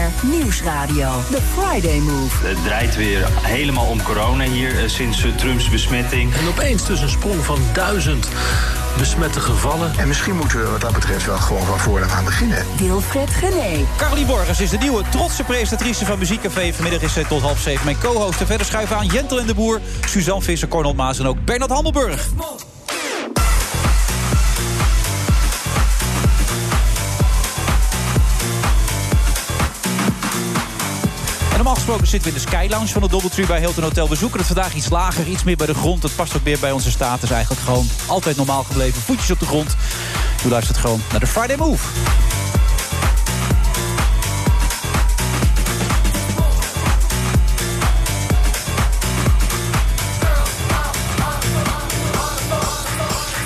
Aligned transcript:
BNR 0.00 0.28
Nieuwsradio. 0.28 1.10
The 1.30 1.40
Friday 1.54 1.98
Move. 1.98 2.46
Het 2.46 2.64
draait 2.64 2.96
weer 2.96 3.26
helemaal 3.42 3.86
om 3.86 4.02
corona 4.02 4.44
hier 4.44 4.78
eh, 4.78 4.88
sinds 4.88 5.24
eh, 5.24 5.34
Trumps 5.34 5.68
besmetting. 5.68 6.34
En 6.34 6.48
opeens 6.48 6.86
dus 6.86 7.00
een 7.00 7.08
sprong 7.08 7.44
van 7.44 7.58
duizend 7.72 8.28
besmette 8.98 9.40
gevallen. 9.40 9.92
En 9.98 10.08
misschien 10.08 10.36
moeten 10.36 10.62
we 10.62 10.70
wat 10.70 10.80
dat 10.80 10.92
betreft 10.92 11.26
wel 11.26 11.36
gewoon 11.36 11.62
van 11.62 11.78
vooraf 11.78 12.12
aan 12.12 12.24
beginnen. 12.24 12.66
Wilfred 12.76 13.30
Gené. 13.30 13.84
Carly 13.96 14.26
Borgers 14.26 14.60
is 14.60 14.70
de 14.70 14.78
nieuwe 14.78 15.02
trotse 15.08 15.44
presentatrice 15.44 16.04
van 16.04 16.18
Muziekcafé. 16.18 16.72
Vanmiddag 16.72 17.02
is 17.02 17.12
zij 17.12 17.24
tot 17.24 17.42
half 17.42 17.60
zeven 17.60 17.84
mijn 17.84 17.98
co-host. 17.98 18.40
En 18.40 18.46
verder 18.46 18.66
schuiven 18.66 18.96
aan 18.96 19.06
Jentel 19.06 19.40
en 19.40 19.46
de 19.46 19.54
Boer, 19.54 19.80
Suzanne 20.06 20.42
Visser, 20.42 20.68
Cornel 20.68 20.94
Maas 20.94 21.18
en 21.18 21.26
ook 21.26 21.44
Bernard 21.44 21.70
Handelburg. 21.70 22.28
Gesproken 31.80 32.06
zitten 32.06 32.32
we 32.32 32.36
in 32.36 32.42
de 32.44 32.50
Sky 32.50 32.66
Lounge 32.70 32.88
van 32.88 33.02
de 33.02 33.08
Doubletree 33.08 33.46
bij 33.46 33.58
Hilton 33.58 33.82
Hotel. 33.82 34.08
We 34.08 34.16
zoeken 34.16 34.38
het 34.38 34.46
vandaag 34.46 34.74
iets 34.74 34.88
lager, 34.88 35.26
iets 35.26 35.44
meer 35.44 35.56
bij 35.56 35.66
de 35.66 35.74
grond. 35.74 36.02
Het 36.02 36.16
past 36.16 36.36
ook 36.36 36.42
meer 36.42 36.58
bij 36.58 36.72
onze 36.72 36.90
status 36.90 37.30
eigenlijk 37.30 37.62
gewoon. 37.62 37.88
Altijd 38.06 38.36
normaal 38.36 38.62
gebleven, 38.62 39.02
voetjes 39.02 39.30
op 39.30 39.38
de 39.38 39.46
grond. 39.46 39.76
U 40.46 40.48
luistert 40.48 40.78
gewoon 40.78 41.02
naar 41.10 41.20
de 41.20 41.26
Friday 41.26 41.56
Move. 41.56 41.88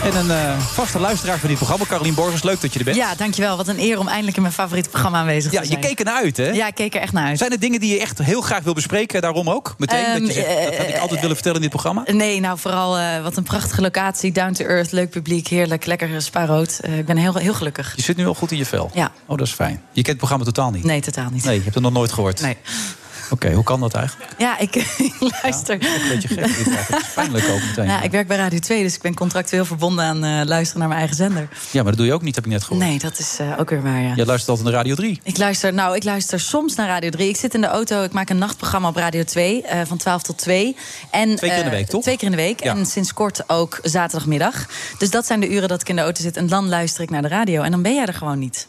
En 0.05 0.17
een 0.17 0.31
eh, 0.31 0.59
vaste 0.61 0.99
luisteraar 0.99 1.39
van 1.39 1.49
dit 1.49 1.57
programma, 1.57 1.85
Carolien 1.85 2.15
Borgers. 2.15 2.43
Leuk 2.43 2.61
dat 2.61 2.73
je 2.73 2.79
er 2.79 2.85
bent. 2.85 2.97
Ja, 2.97 3.15
dankjewel. 3.15 3.57
Wat 3.57 3.69
een 3.69 3.79
eer 3.79 3.99
om 3.99 4.09
eindelijk 4.09 4.37
in 4.37 4.43
mijn 4.43 4.55
favoriete 4.55 4.89
programma 4.89 5.19
aanwezig 5.19 5.53
Ja, 5.53 5.59
te 5.61 5.65
je 5.65 5.71
zijn. 5.71 5.81
keek 5.85 5.99
ernaar 5.99 6.23
uit, 6.23 6.37
hè? 6.37 6.51
Ja, 6.51 6.67
ik 6.67 6.75
keek 6.75 6.95
er 6.95 7.01
echt 7.01 7.13
naar 7.13 7.27
uit. 7.27 7.39
Zijn 7.39 7.51
er 7.53 7.59
dingen 7.61 7.81
die 7.81 7.95
je 7.95 8.01
echt 8.01 8.19
heel 8.19 8.41
graag 8.41 8.63
wil 8.63 8.73
bespreken, 8.75 9.21
daarom 9.23 9.51
ook? 9.51 9.75
Meteen, 9.79 10.05
Ehm, 10.05 10.19
dat, 10.19 10.27
je 10.27 10.33
zegt, 10.33 10.49
dat 10.69 10.77
had 10.77 10.89
ik 10.89 10.99
altijd 10.99 11.21
willen 11.21 11.35
vertellen 11.35 11.57
in 11.57 11.63
dit 11.63 11.71
programma? 11.71 12.03
Nee, 12.13 12.41
nou 12.41 12.59
vooral 12.59 12.99
eh, 12.99 13.23
wat 13.23 13.37
een 13.37 13.43
prachtige 13.43 13.81
locatie. 13.81 14.33
Down 14.33 14.53
to 14.53 14.65
earth, 14.65 14.93
leuk 14.93 15.11
publiek, 15.11 15.49
heerlijk, 15.49 15.87
lekker 15.87 16.23
spaarrood. 16.23 16.79
Eh, 16.83 16.99
ik 16.99 17.07
ben 17.07 17.17
heel, 17.17 17.35
heel 17.35 17.55
gelukkig. 17.55 17.93
Je 17.97 18.03
zit 18.03 18.17
nu 18.17 18.27
al 18.27 18.35
goed 18.35 18.51
in 18.51 18.59
je 18.59 18.67
vel. 18.67 18.91
Ja. 18.95 19.13
Oh, 19.27 19.39
dat 19.39 19.47
is 19.47 19.53
fijn. 19.53 19.73
Je 19.87 19.95
kent 19.95 20.07
het 20.07 20.17
programma 20.17 20.45
totaal 20.45 20.71
niet? 20.71 20.85
Nee, 20.85 21.01
totaal 21.01 21.31
niet. 21.31 21.45
Nee, 21.45 21.55
je 21.57 21.63
hebt 21.63 21.75
het 21.75 21.85
nog 21.85 21.93
nooit 21.93 22.13
gehoord? 22.13 22.41
Nee. 22.41 22.57
Oké, 23.31 23.53
hoe 23.53 23.65
kan 23.65 23.81
dat 23.81 23.95
eigenlijk? 23.95 24.31
Ja, 24.39 24.59
ik 24.59 24.75
luister. 25.43 25.83
Ja, 25.83 25.95
een 25.95 26.09
beetje 26.09 26.29
gek. 26.29 26.57
dit 26.57 26.67
is 26.67 27.13
pijnlijk 27.15 27.49
ook 27.49 27.61
meteen. 27.61 27.87
Nou, 27.87 28.03
ik 28.03 28.11
werk 28.11 28.27
bij 28.27 28.37
Radio 28.37 28.59
2, 28.59 28.83
dus 28.83 28.95
ik 28.95 29.03
ben 29.03 29.15
contractueel 29.15 29.65
verbonden 29.65 30.05
aan 30.05 30.25
eh, 30.25 30.47
luisteren 30.47 30.79
naar 30.79 30.89
mijn 30.89 31.01
eigen 31.01 31.17
zender. 31.17 31.49
Ja, 31.71 31.83
maar 31.83 31.91
dat 31.91 31.97
doe 31.97 32.07
je 32.07 32.13
ook 32.13 32.23
niet, 32.23 32.35
heb 32.35 32.45
ik 32.45 32.51
net 32.51 32.65
gehoord. 32.65 32.85
Nee, 32.85 32.99
dat 32.99 33.19
is 33.19 33.37
eh, 33.41 33.59
ook 33.59 33.71
weer 33.71 33.83
waar, 33.83 34.01
ja. 34.01 34.13
Jij 34.15 34.27
luistert 34.27 34.49
altijd 34.49 34.67
naar 34.67 34.77
Radio 34.77 34.95
3. 34.95 35.21
Ik 35.23 35.39
luister, 35.39 35.73
nou, 35.73 35.97
ik 35.97 36.05
luister 36.05 36.41
soms 36.41 36.75
naar 36.75 36.87
Radio 36.87 37.11
3. 37.11 37.29
Ik 37.29 37.37
zit 37.37 37.55
in 37.55 37.61
de 37.61 37.67
auto, 37.67 38.03
ik 38.03 38.13
maak 38.13 38.31
een 38.31 38.39
nachtprogramma 38.39 38.89
op 38.89 38.97
Radio 38.97 39.25
2 39.25 39.63
eh, 39.63 39.81
van 39.85 39.97
12 39.97 40.23
tot 40.23 40.39
2. 40.39 40.77
En, 41.11 41.37
Twee 41.37 41.51
keer 41.51 41.59
in 41.59 41.65
de 41.65 41.71
week, 41.71 41.87
toch? 41.87 42.03
Twee 42.03 42.17
keer 42.17 42.31
in 42.31 42.37
de 42.37 42.43
week. 42.43 42.65
Ja. 42.65 42.75
En 42.75 42.87
sinds 42.87 43.13
kort 43.13 43.49
ook 43.49 43.79
zaterdagmiddag. 43.83 44.67
Dus 44.99 45.11
dat 45.11 45.27
zijn 45.27 45.41
de 45.41 45.51
uren 45.51 45.69
dat 45.69 45.81
ik 45.81 45.89
in 45.89 45.97
de 45.97 46.03
auto 46.03 46.23
zit. 46.23 46.37
En 46.37 46.47
dan 46.47 46.69
luister 46.69 47.03
ik 47.03 47.11
naar 47.11 47.23
de 47.23 47.29
radio. 47.29 47.63
En 47.63 47.71
dan 47.71 47.83
ben 47.83 47.95
jij 47.95 48.07
er 48.07 48.15
gewoon 48.15 48.39
niet. 48.39 48.67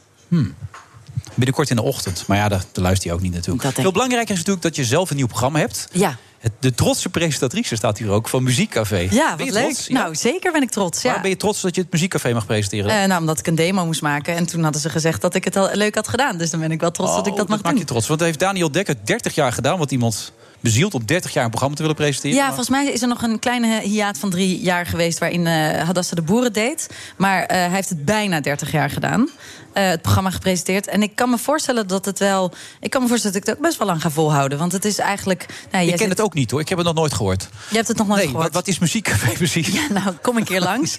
Binnenkort 1.35 1.69
in 1.69 1.75
de 1.75 1.81
ochtend. 1.81 2.23
Maar 2.27 2.37
ja, 2.37 2.47
daar, 2.47 2.63
daar 2.71 2.83
luister 2.83 3.09
je 3.09 3.13
ook 3.15 3.21
niet 3.21 3.33
natuurlijk. 3.33 3.63
Dat 3.63 3.71
denk 3.71 3.81
Veel 3.81 3.91
belangrijker 3.91 4.31
is 4.31 4.37
natuurlijk 4.37 4.65
dat 4.65 4.75
je 4.75 4.85
zelf 4.85 5.09
een 5.09 5.15
nieuw 5.15 5.27
programma 5.27 5.59
hebt. 5.59 5.87
Ja. 5.91 6.17
De 6.59 6.73
trotse 6.73 7.09
presentatrice 7.09 7.75
staat 7.75 7.97
hier 7.97 8.09
ook 8.09 8.29
van 8.29 8.43
Muziekcafé. 8.43 9.07
Ja, 9.11 9.35
wat 9.37 9.49
leuk. 9.49 9.77
Ja. 9.77 9.93
Nou, 10.01 10.15
zeker 10.15 10.51
ben 10.51 10.61
ik 10.61 10.69
trots. 10.69 11.01
Ja. 11.01 11.11
Waar 11.11 11.21
ben 11.21 11.29
je 11.29 11.37
trots 11.37 11.61
dat 11.61 11.75
je 11.75 11.81
het 11.81 11.91
Muziekcafé 11.91 12.33
mag 12.33 12.45
presenteren? 12.45 13.01
Eh, 13.01 13.07
nou, 13.07 13.19
omdat 13.19 13.39
ik 13.39 13.47
een 13.47 13.55
demo 13.55 13.85
moest 13.85 14.01
maken. 14.01 14.35
En 14.35 14.45
toen 14.45 14.63
hadden 14.63 14.81
ze 14.81 14.89
gezegd 14.89 15.21
dat 15.21 15.35
ik 15.35 15.43
het 15.43 15.55
al 15.55 15.69
leuk 15.73 15.95
had 15.95 16.07
gedaan. 16.07 16.37
Dus 16.37 16.49
dan 16.49 16.59
ben 16.59 16.71
ik 16.71 16.79
wel 16.81 16.91
trots 16.91 17.15
dat 17.15 17.25
ik 17.25 17.31
Oh, 17.31 17.37
dat 17.37 17.47
mag 17.47 17.61
maak 17.61 17.71
doen. 17.71 17.79
je 17.79 17.87
trots. 17.87 18.07
Want 18.07 18.19
dat 18.19 18.27
heeft 18.27 18.39
Daniel 18.39 18.71
Dekker 18.71 18.95
30 19.03 19.35
jaar 19.35 19.51
gedaan. 19.51 19.77
Wat 19.77 19.91
iemand 19.91 20.31
bezield 20.65 20.93
om 20.93 21.05
30 21.05 21.33
jaar 21.33 21.43
een 21.43 21.49
programma 21.49 21.75
te 21.75 21.81
willen 21.81 21.97
presenteren. 21.97 22.35
Ja, 22.37 22.45
volgens 22.45 22.69
mij 22.69 22.85
is 22.85 23.01
er 23.01 23.07
nog 23.07 23.21
een 23.21 23.39
kleine 23.39 23.81
hiaat 23.81 24.17
van 24.17 24.29
drie 24.29 24.61
jaar 24.61 24.85
geweest... 24.85 25.19
waarin 25.19 25.47
eh 25.47 25.83
Hadassa 25.83 26.15
de 26.15 26.21
Boeren 26.21 26.53
deed. 26.53 26.89
Maar 27.17 27.43
eh, 27.43 27.57
hij 27.57 27.69
heeft 27.69 27.89
het 27.89 28.05
bijna 28.05 28.39
30 28.39 28.71
jaar 28.71 28.89
gedaan. 28.89 29.29
eh, 29.73 29.87
het 29.89 30.01
programma 30.01 30.29
gepresenteerd. 30.31 30.87
En 30.87 31.01
ik 31.03 31.15
kan 31.15 31.29
me 31.29 31.37
voorstellen 31.37 31.87
dat 31.87 32.05
het 32.05 32.19
wel... 32.19 32.51
Ik 32.79 32.89
kan 32.89 33.01
me 33.01 33.07
voorstellen 33.07 33.35
dat 33.35 33.43
ik 33.43 33.49
het 33.49 33.57
ook 33.57 33.65
best 33.67 33.77
wel 33.77 33.87
lang 33.87 34.01
ga 34.01 34.09
volhouden. 34.09 34.57
Want 34.57 34.71
het 34.71 34.85
is 34.85 34.97
eigenlijk... 34.97 35.45
Nou, 35.49 35.55
jij 35.71 35.83
ik 35.83 35.89
ken 35.89 35.97
zit- 35.99 36.09
het 36.09 36.21
ook 36.21 36.33
niet 36.33 36.51
hoor. 36.51 36.59
Ik 36.59 36.69
heb 36.69 36.77
het 36.77 36.87
nog 36.87 36.95
nooit 36.95 37.13
gehoord. 37.13 37.47
Je 37.69 37.75
hebt 37.75 37.87
het 37.87 37.97
nog 37.97 38.07
nooit 38.07 38.19
Nee, 38.19 38.27
gehoord. 38.29 38.45
wat, 38.45 38.53
wat 38.55 38.67
is 38.67 38.79
Muziekcafé 38.79 39.31
precies? 39.43 39.67
Ja, 39.67 39.81
nou, 39.93 40.15
kom 40.21 40.37
een 40.37 40.43
keer 40.43 40.61
langs. 40.71 40.97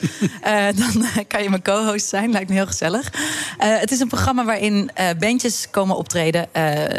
Dan 0.75 1.09
kan 1.29 1.43
je 1.43 1.51
mijn 1.51 1.63
co-host 1.63 2.07
zijn. 2.09 2.31
Lijkt 2.31 2.49
me 2.49 2.55
heel 2.55 2.67
gezellig. 2.67 3.11
Het 3.59 3.91
is 3.91 4.01
een 4.01 4.09
programma 4.09 4.45
waarin 4.45 4.91
bandjes 5.19 5.67
komen 5.71 5.97
optreden. 5.97 6.47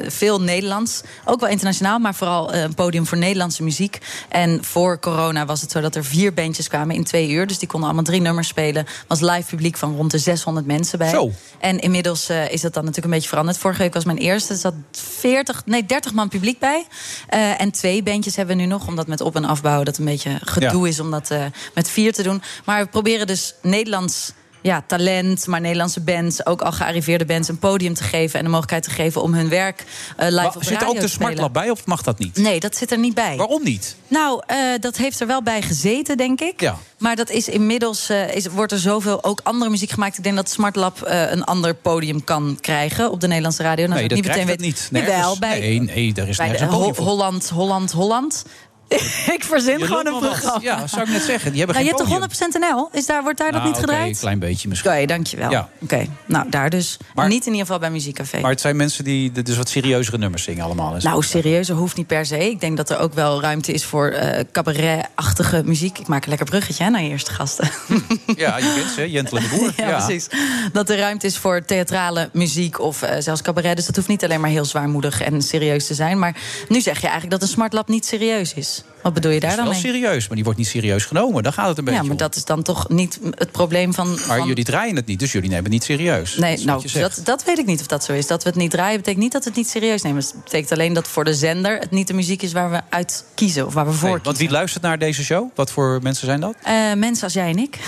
Veel 0.08 0.42
Nederlands. 0.42 1.02
Ook 1.26 1.40
wel 1.40 1.50
internationaal, 1.50 2.00
maar 2.00 2.16
vooral 2.16 2.52
een 2.64 2.74
podium 2.74 3.06
voor 3.06 3.18
Nederlandse 3.18 3.64
muziek. 3.64 3.98
En 4.30 4.64
voor 4.64 5.00
corona 5.00 5.46
was 5.46 5.62
het 5.62 5.72
zo 5.72 5.82
dat 5.82 5.96
er 5.96 6.06
vier 6.06 6.34
bandjes 6.34 6.68
kwamen 6.68 6.96
in 6.96 7.04
twee 7.04 7.30
uur. 7.30 7.48
Dus 7.48 7.58
die 7.58 7.68
konden 7.68 7.88
allemaal 7.90 8.06
drie 8.08 8.22
nummers 8.22 8.48
spelen. 8.48 8.86
was 9.08 9.20
live 9.20 9.44
publiek 9.50 9.78
van 9.78 9.96
rond 9.96 10.12
de 10.12 10.18
600 10.18 10.66
mensen 10.66 10.98
bij. 10.98 11.10
Zo. 11.10 11.32
En 11.60 11.80
inmiddels 11.80 12.30
eh, 12.30 12.52
is 12.52 12.62
dat 12.62 12.74
dan 12.74 12.84
natuurlijk 12.84 13.06
een 13.06 13.14
beetje 13.14 13.30
veranderd. 13.30 13.58
Vorige 13.58 13.82
week 13.82 13.94
was 13.94 14.06
mijn 14.06 14.18
eerste. 14.18 14.54
Er 14.54 14.60
zat 14.60 14.74
40, 14.92 15.62
nee, 15.66 15.86
30 15.86 16.14
man 16.14 16.30
publiek 16.30 16.60
bij. 16.60 16.86
Eh, 17.28 17.62
en 17.62 17.72
twee 17.72 18.04
bandjes 18.04 18.36
hebben 18.36 18.56
we 18.56 18.62
nu 18.62 18.68
nog. 18.68 18.88
Omdat 18.88 19.08
met 19.08 19.22
op- 19.22 19.36
en 19.36 19.46
afbouwen 19.46 19.86
dat 19.86 19.98
een 19.98 20.06
beetje 20.06 20.40
gedoe 20.42 20.84
Ja. 20.84 20.88
is 20.88 21.00
om 21.00 21.12
dat 21.12 21.32
eh, 21.32 21.46
met 21.74 21.90
vier 21.90 22.14
te 22.14 22.24
doen. 22.24 22.42
Maar 22.66 22.84
we 22.84 22.90
proberen 22.90 23.28
dus 23.28 23.54
Nederlands 23.62 24.32
ja, 24.68 24.84
talent, 24.88 25.48
maar 25.48 25.62
Nederlandse 25.62 26.02
bands, 26.02 26.46
ook 26.46 26.62
al 26.62 26.72
gearriveerde 26.72 27.26
bands, 27.26 27.48
een 27.48 27.60
podium 27.60 27.94
te 27.94 28.04
geven 28.04 28.40
en 28.40 28.46
de 28.46 28.52
mogelijkheid 28.52 28.84
te 28.84 28.90
geven 28.90 29.22
om 29.22 29.34
hun 29.34 29.50
werk 29.50 29.84
eh, 30.18 30.28
live 30.28 30.36
Maar 30.36 30.46
op 30.46 30.54
de 30.54 30.60
zit 30.60 30.68
er 30.68 30.74
radio 30.74 30.88
ook 30.88 30.96
de 30.96 31.02
te 31.02 31.08
spelen. 31.08 31.32
Smartlab 31.32 31.54
bij 31.54 31.70
of 31.70 31.86
mag 31.86 32.02
dat 32.02 32.20
niet? 32.20 32.38
Nee, 32.38 32.60
dat 32.60 32.76
zit 32.76 32.92
er 32.92 32.98
niet 32.98 33.14
bij. 33.14 33.38
Waarom 33.38 33.64
niet? 33.64 33.96
Nou, 34.08 34.42
eh, 34.46 34.58
dat 34.80 34.98
heeft 34.98 35.20
er 35.20 35.28
wel 35.28 35.44
bij 35.44 35.62
gezeten, 35.62 36.18
denk 36.18 36.42
ik. 36.42 36.62
Ja. 36.62 36.78
Maar 36.98 37.16
dat 37.16 37.30
is 37.30 37.48
inmiddels 37.48 38.10
eh, 38.10 38.36
is, 38.36 38.48
wordt 38.48 38.72
er 38.72 38.80
zoveel 38.80 39.24
ook 39.24 39.40
andere 39.44 39.72
muziek 39.72 39.90
gemaakt. 39.90 40.18
Ik 40.18 40.24
denk 40.24 40.36
dat 40.36 40.50
Smart 40.50 40.76
Lab 40.76 40.98
een 41.06 41.44
ander 41.44 41.74
podium 41.74 42.24
kan 42.24 42.58
krijgen 42.62 43.12
op 43.12 43.22
de 43.22 43.28
Nederlandse 43.28 43.64
radio. 43.64 43.86
Dan 43.88 43.96
nee, 43.96 44.08
dat 44.08 44.18
niet 44.18 44.28
het 44.28 44.38
meteen 44.46 44.62
niet. 44.62 44.90
weten. 44.90 45.08
Jawel, 45.08 45.18
Nergens. 45.18 45.40
bij, 45.40 45.60
nee, 45.60 45.80
nee, 45.80 46.14
daar 46.14 46.28
is 46.28 46.38
bij 46.38 46.58
de. 46.58 46.66
Holland, 46.66 47.50
Holland, 47.50 47.92
Holland. 47.92 48.46
ik 49.36 49.44
verzin 49.44 49.78
Je 49.80 49.86
gewoon 49.86 50.08
een 50.08 50.20
programma. 50.20 50.60
Ja, 50.62 50.88
zou 50.88 51.02
ik 51.02 51.10
net 51.10 51.22
zeggen. 51.22 51.52
Die 51.52 51.58
hebben 51.64 51.76
Nou, 51.76 51.88
je 51.88 51.96
hebt 51.96 52.10
toch 52.10 52.20
podium. 52.20 52.58
100% 52.68 52.72
NL? 52.76 52.90
Is 52.92 53.06
daar, 53.06 53.24
wordt 53.24 53.38
daar 53.38 53.52
dat 53.52 53.62
Nou, 53.62 53.74
niet 53.74 53.78
oké, 53.84 53.88
gedraaid? 53.92 54.14
een 54.14 54.20
klein 54.20 54.40
beetje 54.40 54.68
misschien. 54.68 54.92
Oké, 54.92 55.06
dankjewel. 55.06 55.52
Ja. 55.52 55.70
Oké, 55.80 56.06
nou 56.26 56.50
daar 56.50 56.70
dus. 56.70 56.98
Maar- 57.16 57.28
niet 57.28 57.46
in 57.46 57.52
ieder 57.52 57.66
geval 57.66 57.80
bij 57.80 57.92
Muziekcafé. 57.92 58.40
Maar 58.40 58.52
het 58.52 58.62
zijn 58.62 58.76
mensen 58.76 59.04
die 59.04 59.32
dus 59.32 59.58
wat 59.58 59.70
serieuzere 59.70 60.18
nummers 60.18 60.44
zingen 60.44 60.64
allemaal. 60.64 60.96
Nou, 61.00 61.24
serieuzer 61.24 61.76
hoeft 61.76 61.96
niet 61.98 62.08
per 62.08 62.26
se. 62.26 62.50
Ik 62.50 62.60
denk 62.60 62.78
dat 62.78 62.90
er 62.90 63.00
ook 63.00 63.14
wel 63.14 63.42
ruimte 63.42 63.72
is 63.72 63.86
voor 63.86 64.08
eh 64.10 64.44
cabaret-achtige 64.52 65.62
muziek. 65.66 66.00
Ik 66.00 66.08
maak 66.08 66.24
een 66.24 66.30
lekker 66.30 66.48
bruggetje 66.48 66.84
hè, 66.84 66.90
naar 66.90 67.04
je 67.04 67.10
eerste 67.10 67.32
gasten. 67.32 67.70
Ja, 68.36 68.58
je 68.58 68.74
kent 68.76 68.92
ze, 68.92 69.02
en 69.18 69.26
de 69.26 69.48
Boer. 69.58 69.74
Ja, 69.88 69.98
precies. 70.06 70.28
Dat 70.74 70.90
er 70.90 70.98
ruimte 70.98 71.26
is 71.26 71.38
voor 71.38 71.66
theatrale 71.66 72.30
muziek 72.34 72.80
of 72.80 73.02
eh, 73.02 73.16
zelfs 73.20 73.42
cabaret. 73.42 73.76
Dus 73.76 73.86
dat 73.86 73.96
hoeft 73.96 74.08
niet 74.08 74.24
alleen 74.24 74.42
maar 74.42 74.50
heel 74.50 74.66
zwaarmoedig 74.66 75.22
en 75.22 75.42
serieus 75.42 75.88
te 75.88 75.94
zijn. 75.94 76.20
Maar 76.20 76.36
nu 76.68 76.82
zeg 76.82 76.96
je 76.96 77.08
eigenlijk 77.08 77.32
dat 77.32 77.42
een 77.42 77.48
Smart 77.56 77.74
Lab 77.74 77.88
niet 77.88 78.06
serieus 78.06 78.54
is. 78.54 78.77
Yes. 78.78 78.97
Wat 79.08 79.16
bedoel 79.16 79.32
je 79.32 79.40
daar 79.40 79.50
Dat 79.50 79.60
is 79.60 79.66
dan 79.66 79.74
wel 79.74 79.92
mee? 79.94 80.02
serieus, 80.02 80.28
maar 80.28 80.36
die 80.36 80.44
wordt 80.44 80.60
niet 80.60 80.68
serieus 80.68 81.06
genomen. 81.06 81.44
Daar 81.44 81.54
gaat 81.54 81.68
het 81.68 81.78
een 81.78 81.84
beetje 81.84 82.00
Ja, 82.00 82.06
maar 82.06 82.12
om. 82.12 82.18
dat 82.18 82.36
is 82.36 82.46
dan 82.46 82.64
toch 82.64 82.90
niet 82.90 83.20
het 83.32 83.52
probleem 83.52 83.94
van... 83.94 84.08
Maar 84.08 84.38
van... 84.38 84.48
jullie 84.48 84.64
draaien 84.64 84.96
het 84.96 85.06
niet, 85.06 85.20
dus 85.20 85.32
jullie 85.32 85.50
nemen 85.50 85.64
het 85.64 85.74
niet 85.74 85.84
serieus. 85.84 86.32
Dat 86.32 86.40
Nee, 86.40 86.56
wat 86.56 86.66
nou, 86.66 86.92
dat, 86.94 87.22
dat 87.24 87.44
weet 87.44 87.58
ik 87.58 87.66
niet 87.66 87.80
of 87.80 87.88
dat 87.88 88.04
zo 88.04 88.14
is. 88.14 88.28
Dat 88.28 88.44
we 88.44 88.50
het 88.50 88.58
niet 88.58 88.72
draaien 88.72 88.98
betekent 88.98 89.24
niet 89.24 89.32
dat 89.32 89.44
we 89.44 89.50
het 89.50 89.58
niet 89.58 89.70
serieus 89.70 90.02
nemen. 90.02 90.22
Het 90.22 90.44
betekent 90.44 90.72
alleen 90.72 90.94
dat 90.94 91.08
voor 91.08 91.24
de 91.24 91.34
zender 91.34 91.80
het 91.80 91.92
niet 91.92 92.08
de 92.08 92.14
muziek 92.14 92.42
is 92.42 92.52
waar 92.52 92.72
we 92.72 92.82
uit 92.90 93.26
kiezen 93.36 93.66
of 93.66 93.74
waar 93.74 93.86
we 93.86 93.92
voor 93.92 94.10
Nee, 94.10 94.20
want 94.24 94.38
wie 94.38 94.50
luistert 94.50 94.84
naar 94.84 95.00
deze 95.00 95.24
show? 95.24 95.50
Wat 95.56 95.72
voor 95.72 96.00
mensen 96.02 96.26
zijn 96.26 96.40
dat? 96.40 96.56
Eh, 96.64 96.74
mensen 96.94 97.24
als 97.24 97.34
jij 97.34 97.50
en 97.50 97.58
ik. 97.58 97.80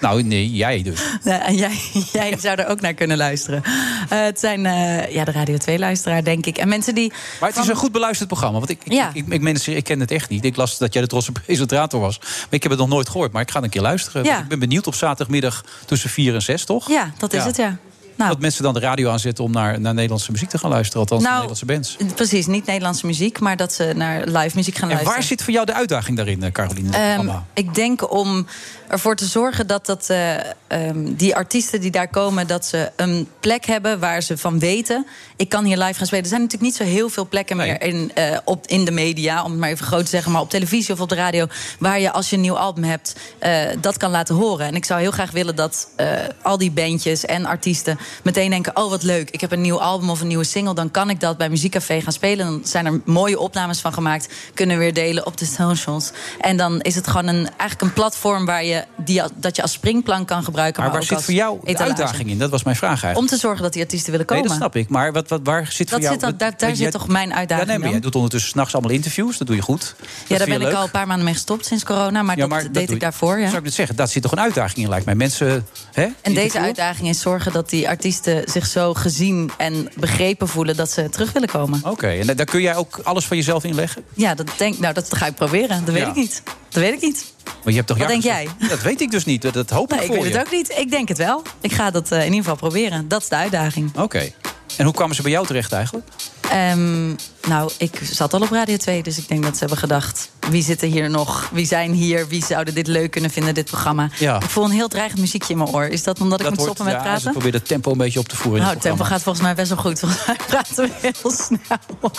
Nou, 0.00 0.22
nee, 0.22 0.50
jij 0.50 0.82
dus. 0.82 1.00
En 1.24 1.56
jij, 1.56 1.78
jij 2.12 2.36
zou 2.40 2.56
er 2.60 2.66
ook 2.66 2.80
naar 2.80 2.94
kunnen 2.94 3.16
luisteren. 3.16 3.62
Eh, 4.08 4.22
het 4.22 4.40
zijn 4.40 4.66
eh, 4.66 5.12
ja, 5.14 5.24
de 5.24 5.32
Radio 5.32 5.56
2-luisteraar, 5.70 6.24
denk 6.24 6.46
ik. 6.46 6.58
En 6.58 6.68
mensen 6.68 6.94
die. 6.94 7.12
Maar 7.40 7.48
het 7.48 7.58
is 7.58 7.68
een 7.68 7.76
goed 7.76 7.92
beluisterd 7.92 8.28
programma. 8.28 8.58
Want 8.58 8.70
ik, 8.70 8.80
ik, 8.84 8.92
Ja. 8.92 9.10
ik, 9.12 9.26
ik, 9.28 9.40
meen 9.40 9.54
het, 9.54 9.66
ik 9.66 9.84
ken 9.84 10.00
het 10.00 10.10
echt 10.10 10.28
niet. 10.28 10.44
Ik 10.44 10.55
las 10.56 10.78
dat 10.78 10.92
jij 10.92 11.02
de 11.02 11.08
trotse 11.08 11.32
presentator 11.32 12.00
was. 12.00 12.18
Maar 12.18 12.46
ik 12.50 12.62
heb 12.62 12.70
het 12.72 12.80
nog 12.80 12.88
nooit 12.88 13.08
gehoord. 13.08 13.32
Maar 13.32 13.42
ik 13.42 13.48
ga 13.50 13.54
het 13.56 13.64
een 13.64 13.70
keer 13.70 13.82
luisteren. 13.82 14.24
Ja. 14.24 14.38
Ik 14.38 14.48
ben 14.48 14.58
benieuwd 14.58 14.86
op 14.86 14.94
zaterdagmiddag 14.94 15.64
tussen 15.86 16.10
4 16.10 16.34
en 16.34 16.42
6, 16.42 16.64
toch? 16.64 16.88
Ja, 16.88 17.10
dat 17.18 17.32
is 17.32 17.40
Ja. 17.40 17.46
het, 17.46 17.56
ja. 17.56 17.76
Nou. 18.16 18.30
Dat 18.30 18.40
mensen 18.40 18.62
dan 18.62 18.74
de 18.74 18.80
radio 18.80 19.10
aanzetten 19.10 19.44
om 19.44 19.50
naar, 19.50 19.80
naar 19.80 19.94
Nederlandse 19.94 20.30
muziek 20.30 20.48
te 20.48 20.58
gaan 20.58 20.70
luisteren. 20.70 21.00
Althans, 21.00 21.22
Nou, 21.22 21.34
Nederlandse 21.34 21.64
bands. 21.64 21.96
Precies, 22.14 22.46
niet 22.46 22.66
Nederlandse 22.66 23.06
muziek, 23.06 23.40
maar 23.40 23.56
dat 23.56 23.72
ze 23.72 23.92
naar 23.96 24.26
live 24.26 24.56
muziek 24.56 24.74
gaan 24.74 24.88
En 24.88 24.94
luisteren. 24.94 25.18
waar 25.18 25.22
zit 25.22 25.42
voor 25.42 25.52
jou 25.52 25.66
de 25.66 25.74
uitdaging 25.74 26.16
daarin, 26.16 26.42
eh, 26.42 26.52
Caroline? 26.52 26.96
Ehm, 26.96 27.28
ik 27.54 27.74
denk 27.74 28.12
om 28.12 28.46
ervoor 28.88 29.16
te 29.16 29.24
zorgen 29.24 29.66
dat, 29.66 29.86
dat 29.86 30.10
eh, 30.10 30.34
ehm, 30.66 31.14
die 31.14 31.36
artiesten 31.36 31.80
die 31.80 31.90
daar 31.90 32.08
komen... 32.08 32.46
dat 32.46 32.66
ze 32.66 32.90
een 32.96 33.28
plek 33.40 33.64
hebben 33.64 33.98
waar 33.98 34.22
ze 34.22 34.38
van 34.38 34.58
weten... 34.58 35.06
ik 35.36 35.48
kan 35.48 35.64
hier 35.64 35.78
live 35.78 35.94
gaan 35.94 36.06
spelen. 36.06 36.24
Er 36.24 36.30
zijn 36.30 36.40
natuurlijk 36.40 36.70
niet 36.70 36.76
zo 36.76 36.84
heel 36.94 37.08
veel 37.08 37.28
plekken 37.28 37.56
meer 37.56 37.82
in, 37.82 38.10
eh, 38.14 38.38
op, 38.44 38.66
in 38.66 38.84
de 38.84 38.90
media... 38.90 39.44
om 39.44 39.50
het 39.50 39.60
maar 39.60 39.70
even 39.70 39.86
groot 39.86 40.04
te 40.04 40.10
zeggen, 40.10 40.32
maar 40.32 40.40
op 40.40 40.50
televisie 40.50 40.94
of 40.94 41.00
op 41.00 41.08
de 41.08 41.14
radio... 41.14 41.46
waar 41.78 42.00
je 42.00 42.12
als 42.12 42.30
je 42.30 42.36
een 42.36 42.42
nieuw 42.42 42.58
album 42.58 42.84
hebt, 42.84 43.16
eh, 43.38 43.60
dat 43.80 43.96
kan 43.96 44.10
laten 44.10 44.34
horen. 44.34 44.66
En 44.66 44.74
ik 44.74 44.84
zou 44.84 45.00
heel 45.00 45.10
graag 45.10 45.30
willen 45.30 45.56
dat 45.56 45.88
eh, 45.96 46.08
al 46.42 46.58
die 46.58 46.70
bandjes 46.70 47.24
en 47.24 47.46
artiesten... 47.46 47.98
meteen 48.22 48.50
denken, 48.50 48.76
oh 48.76 48.90
wat 48.90 49.02
leuk, 49.02 49.30
ik 49.30 49.40
heb 49.40 49.52
een 49.52 49.60
nieuw 49.60 49.80
album 49.80 50.10
of 50.10 50.20
een 50.20 50.26
nieuwe 50.26 50.44
single... 50.44 50.74
dan 50.74 50.90
kan 50.90 51.10
ik 51.10 51.20
dat 51.20 51.36
bij 51.36 51.48
Muziekcafé 51.48 52.00
gaan 52.00 52.12
spelen. 52.12 52.46
Dan 52.46 52.60
zijn 52.64 52.86
er 52.86 53.00
mooie 53.04 53.38
opnames 53.38 53.80
van 53.80 53.92
gemaakt. 53.92 54.28
Kunnen 54.54 54.76
we 54.78 54.82
weer 54.82 54.94
delen 54.94 55.26
op 55.26 55.36
de 55.36 55.44
socials. 55.44 56.10
En 56.40 56.56
dan 56.56 56.80
is 56.80 56.94
het 56.94 57.06
gewoon 57.06 57.26
een, 57.26 57.48
eigenlijk 57.48 57.80
een 57.80 57.92
platform... 57.92 58.44
Waar 58.46 58.64
je 58.64 58.84
die, 58.96 59.22
dat 59.34 59.56
je 59.56 59.62
als 59.62 59.72
springplank 59.72 60.26
kan 60.28 60.44
gebruiken. 60.44 60.82
Maar 60.82 60.90
Maar, 60.90 61.00
waar 61.00 61.08
zit 61.08 61.24
voor 61.24 61.34
jou 61.34 61.58
de 61.62 61.66
etalage. 61.68 61.88
uitdaging 62.02 62.28
in? 62.30 62.38
Dat 62.38 62.50
was 62.50 62.62
mijn 62.62 62.76
vraag 62.76 62.88
eigenlijk. 62.90 63.18
Om 63.18 63.26
te 63.26 63.36
zorgen 63.36 63.62
dat 63.62 63.72
die 63.72 63.82
artiesten 63.82 64.10
willen 64.10 64.26
komen. 64.26 64.42
Nee, 64.42 64.52
dat 64.52 64.60
snap 64.62 64.76
ik. 64.76 64.88
Maar 64.88 65.12
wat, 65.12 65.28
wat, 65.28 65.40
waar 65.44 65.66
zit 65.72 65.88
voor 65.90 66.00
Dat 66.00 66.00
jou... 66.00 66.12
zit 66.12 66.20
dan- 66.20 66.34
daar- 66.36 66.54
daar 66.56 66.68
zit 66.68 66.78
jij- 66.78 66.90
toch 66.90 67.08
mijn 67.08 67.34
uitdaging 67.34 67.66
Ja, 67.66 67.72
nee, 67.72 67.74
maar 67.78 67.82
dan? 67.84 67.90
jij 67.92 68.00
doet 68.00 68.14
ondertussen 68.14 68.50
s'nachts 68.50 68.72
allemaal 68.74 68.92
interviews. 68.92 69.38
Dat 69.38 69.46
doe 69.46 69.56
je 69.56 69.62
goed. 69.62 69.94
Dat 69.98 70.08
Ja, 70.28 70.38
daar 70.38 70.58
ben 70.58 70.68
ik 70.68 70.72
al 70.74 70.82
een 70.84 70.90
paar 70.90 71.06
maanden 71.06 71.24
mee 71.24 71.34
gestopt 71.34 71.66
sinds 71.66 71.84
corona. 71.84 72.22
Maar, 72.22 72.36
Ja, 72.38 72.46
dat 72.46 72.62
dat 72.62 72.74
deed 72.74 72.90
ik 72.90 73.00
daarvoor. 73.00 73.38
Ja. 73.38 73.44
Zou 73.46 73.56
ik 73.56 73.64
net 73.64 73.74
zeggen, 73.74 73.96
daar 73.96 74.08
zit 74.08 74.22
toch 74.22 74.32
een 74.32 74.40
uitdaging 74.40 74.78
in, 74.84 74.88
lijkt 74.88 75.04
mij. 75.04 75.14
Mensen, 75.14 75.66
hè? 75.92 76.06
En 76.22 76.34
deze 76.34 76.58
uitdaging 76.60 77.08
is 77.08 77.20
zorgen 77.20 77.52
dat 77.52 77.70
die 77.70 77.88
artiesten 77.96 78.42
zich 78.50 78.66
zo 78.66 78.94
gezien 78.94 79.50
en 79.58 79.88
begrepen 79.94 80.48
voelen 80.48 80.76
dat 80.76 80.90
ze 80.90 81.08
terug 81.08 81.32
willen 81.32 81.48
komen. 81.48 81.80
Oké, 81.84 82.08
en 82.08 82.36
daar 82.36 82.46
kun 82.46 82.60
jij 82.60 82.76
ook 82.76 83.00
alles 83.02 83.24
van 83.24 83.36
jezelf 83.36 83.64
inleggen? 83.64 84.04
Ja, 84.14 84.34
dat, 84.34 84.46
denk, 84.56 84.78
nou, 84.78 84.94
dat 84.94 85.14
ga 85.14 85.26
ik 85.26 85.34
proberen. 85.34 85.84
Dat 85.84 85.94
weet 85.94 86.02
Ja. 86.02 86.08
ik 86.08 86.14
niet. 86.14 86.42
Dat 86.68 86.82
weet 86.82 86.92
ik 86.92 87.00
niet. 87.02 87.32
Maar 87.44 87.54
je 87.64 87.74
hebt 87.74 87.86
toch 87.86 87.98
Wat 87.98 88.08
denk 88.08 88.22
gezegd? 88.22 88.50
Dat 88.68 88.82
weet 88.82 89.00
ik 89.00 89.10
dus 89.10 89.24
niet. 89.24 89.42
Dat, 89.42 89.54
dat 89.54 89.70
hoop 89.70 89.90
Nee, 89.90 89.98
ik 89.98 90.04
ik 90.04 90.12
voor 90.12 90.22
weet 90.22 90.32
je. 90.32 90.38
het 90.38 90.46
ook 90.46 90.52
niet. 90.52 90.74
Ik 90.78 90.90
denk 90.90 91.08
het 91.08 91.18
wel. 91.18 91.42
Ik 91.60 91.72
ga 91.72 91.90
dat 91.90 92.10
eh, 92.12 92.18
in 92.18 92.24
ieder 92.24 92.38
geval 92.40 92.56
proberen. 92.56 93.08
Dat 93.08 93.22
is 93.22 93.28
de 93.28 93.36
uitdaging. 93.36 93.96
Oké. 93.98 94.32
En 94.76 94.84
hoe 94.84 94.94
kwamen 94.94 95.16
ze 95.16 95.22
bij 95.22 95.30
jou 95.30 95.46
terecht 95.46 95.72
eigenlijk? 95.72 96.06
Ehm, 96.50 97.06
nou, 97.48 97.70
ik 97.78 98.00
zat 98.12 98.34
al 98.34 98.40
op 98.40 98.50
Radio 98.50 98.76
2, 98.76 99.02
dus 99.02 99.18
ik 99.18 99.28
denk 99.28 99.42
dat 99.42 99.52
ze 99.52 99.58
hebben 99.58 99.78
gedacht... 99.78 100.30
wie 100.50 100.62
zit 100.62 100.82
er 100.82 100.88
hier 100.88 101.10
nog? 101.10 101.48
Wie 101.52 101.66
zijn 101.66 101.92
hier? 101.92 102.28
Wie 102.28 102.44
zouden 102.44 102.74
dit 102.74 102.86
leuk 102.86 103.10
kunnen 103.10 103.30
vinden, 103.30 103.54
dit 103.54 103.64
programma? 103.64 104.10
Ja. 104.18 104.36
Ik 104.36 104.50
voel 104.50 104.64
een 104.64 104.70
heel 104.70 104.88
dreigend 104.88 105.20
muziekje 105.20 105.52
in 105.52 105.58
mijn 105.58 105.70
oor. 105.70 105.84
Is 105.84 106.02
dat 106.02 106.20
omdat 106.20 106.40
ik 106.40 106.48
moet 106.48 106.60
stoppen 106.60 106.84
met 106.84 106.94
ja, 106.94 107.02
praten? 107.02 107.30
proberen 107.30 107.58
het 107.58 107.68
tempo 107.68 107.90
een 107.90 107.98
beetje 107.98 108.18
op 108.18 108.28
te 108.28 108.36
voeren. 108.36 108.62
Nou, 108.62 108.74
het 108.74 108.82
het 108.82 108.92
tempo 108.92 109.04
gaat 109.10 109.22
volgens 109.22 109.44
mij 109.44 109.54
best 109.54 109.68
wel 109.68 109.78
goed. 109.78 109.98
Volgens 109.98 110.26
mij 110.26 110.36
praten 110.46 110.84
we 110.84 110.90
heel 111.00 111.30
snel. 111.30 112.10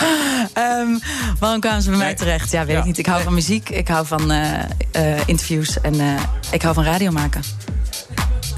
Ehm, 0.54 0.98
waarom 1.40 1.60
kwamen 1.60 1.82
ze 1.82 1.90
bij 1.90 1.98
mij 1.98 2.16
terecht? 2.16 2.52
Ja, 2.52 2.66
weet 2.66 2.76
Ja. 2.76 2.80
ik 2.80 2.86
niet. 2.86 2.98
Ik 2.98 3.06
hou 3.06 3.24
van 3.24 3.34
muziek, 3.34 3.70
ik 3.70 3.88
hou 3.88 4.06
van 4.06 4.32
eh, 4.32 4.60
eh, 4.92 5.20
interviews 5.26 5.82
en 5.82 6.00
eh, 6.00 6.22
ik 6.52 6.62
hou 6.62 6.74
van 6.74 6.84
radio 6.84 7.12
maken. 7.12 7.42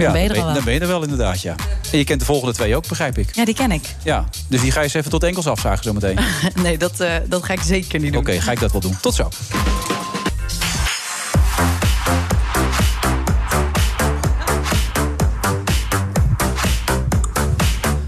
Ja, 0.06 0.12
ben 0.12 0.22
je 0.22 0.30
er 0.30 0.36
wel. 0.36 0.54
dan 0.54 0.64
ben 0.64 0.74
je 0.74 0.80
er 0.80 0.88
wel 0.88 1.02
inderdaad, 1.04 1.42
ja. 1.42 1.56
En 1.92 1.98
je 1.98 2.04
kent 2.04 2.20
de 2.20 2.26
volgende 2.26 2.54
twee 2.54 2.76
ook, 2.76 2.88
begrijp 2.88 3.18
ik. 3.18 3.36
Ja, 3.36 3.46
die 3.46 3.54
ken 3.54 3.72
ik. 3.72 3.96
Ja, 4.04 4.26
dus 4.48 4.62
die 4.62 4.72
ga 4.72 4.78
je 4.80 4.84
eens 4.86 4.94
even 4.94 5.10
tot 5.12 5.24
enkels 5.24 5.48
afzagen 5.48 5.84
zometeen. 5.84 6.18
Oké, 6.20 6.62
Nee, 6.62 6.78
dat, 6.78 7.00
eh, 7.00 7.14
dat 7.28 7.44
ga 7.44 7.54
ik 7.54 7.62
zeker 7.62 8.00
niet 8.00 8.14
doen. 8.14 8.26
ga 8.42 8.52
ik 8.52 8.60
dat 8.60 8.72
wel 8.72 8.82
doen. 8.82 8.98
Tot 9.02 9.14
zo. 9.16 9.30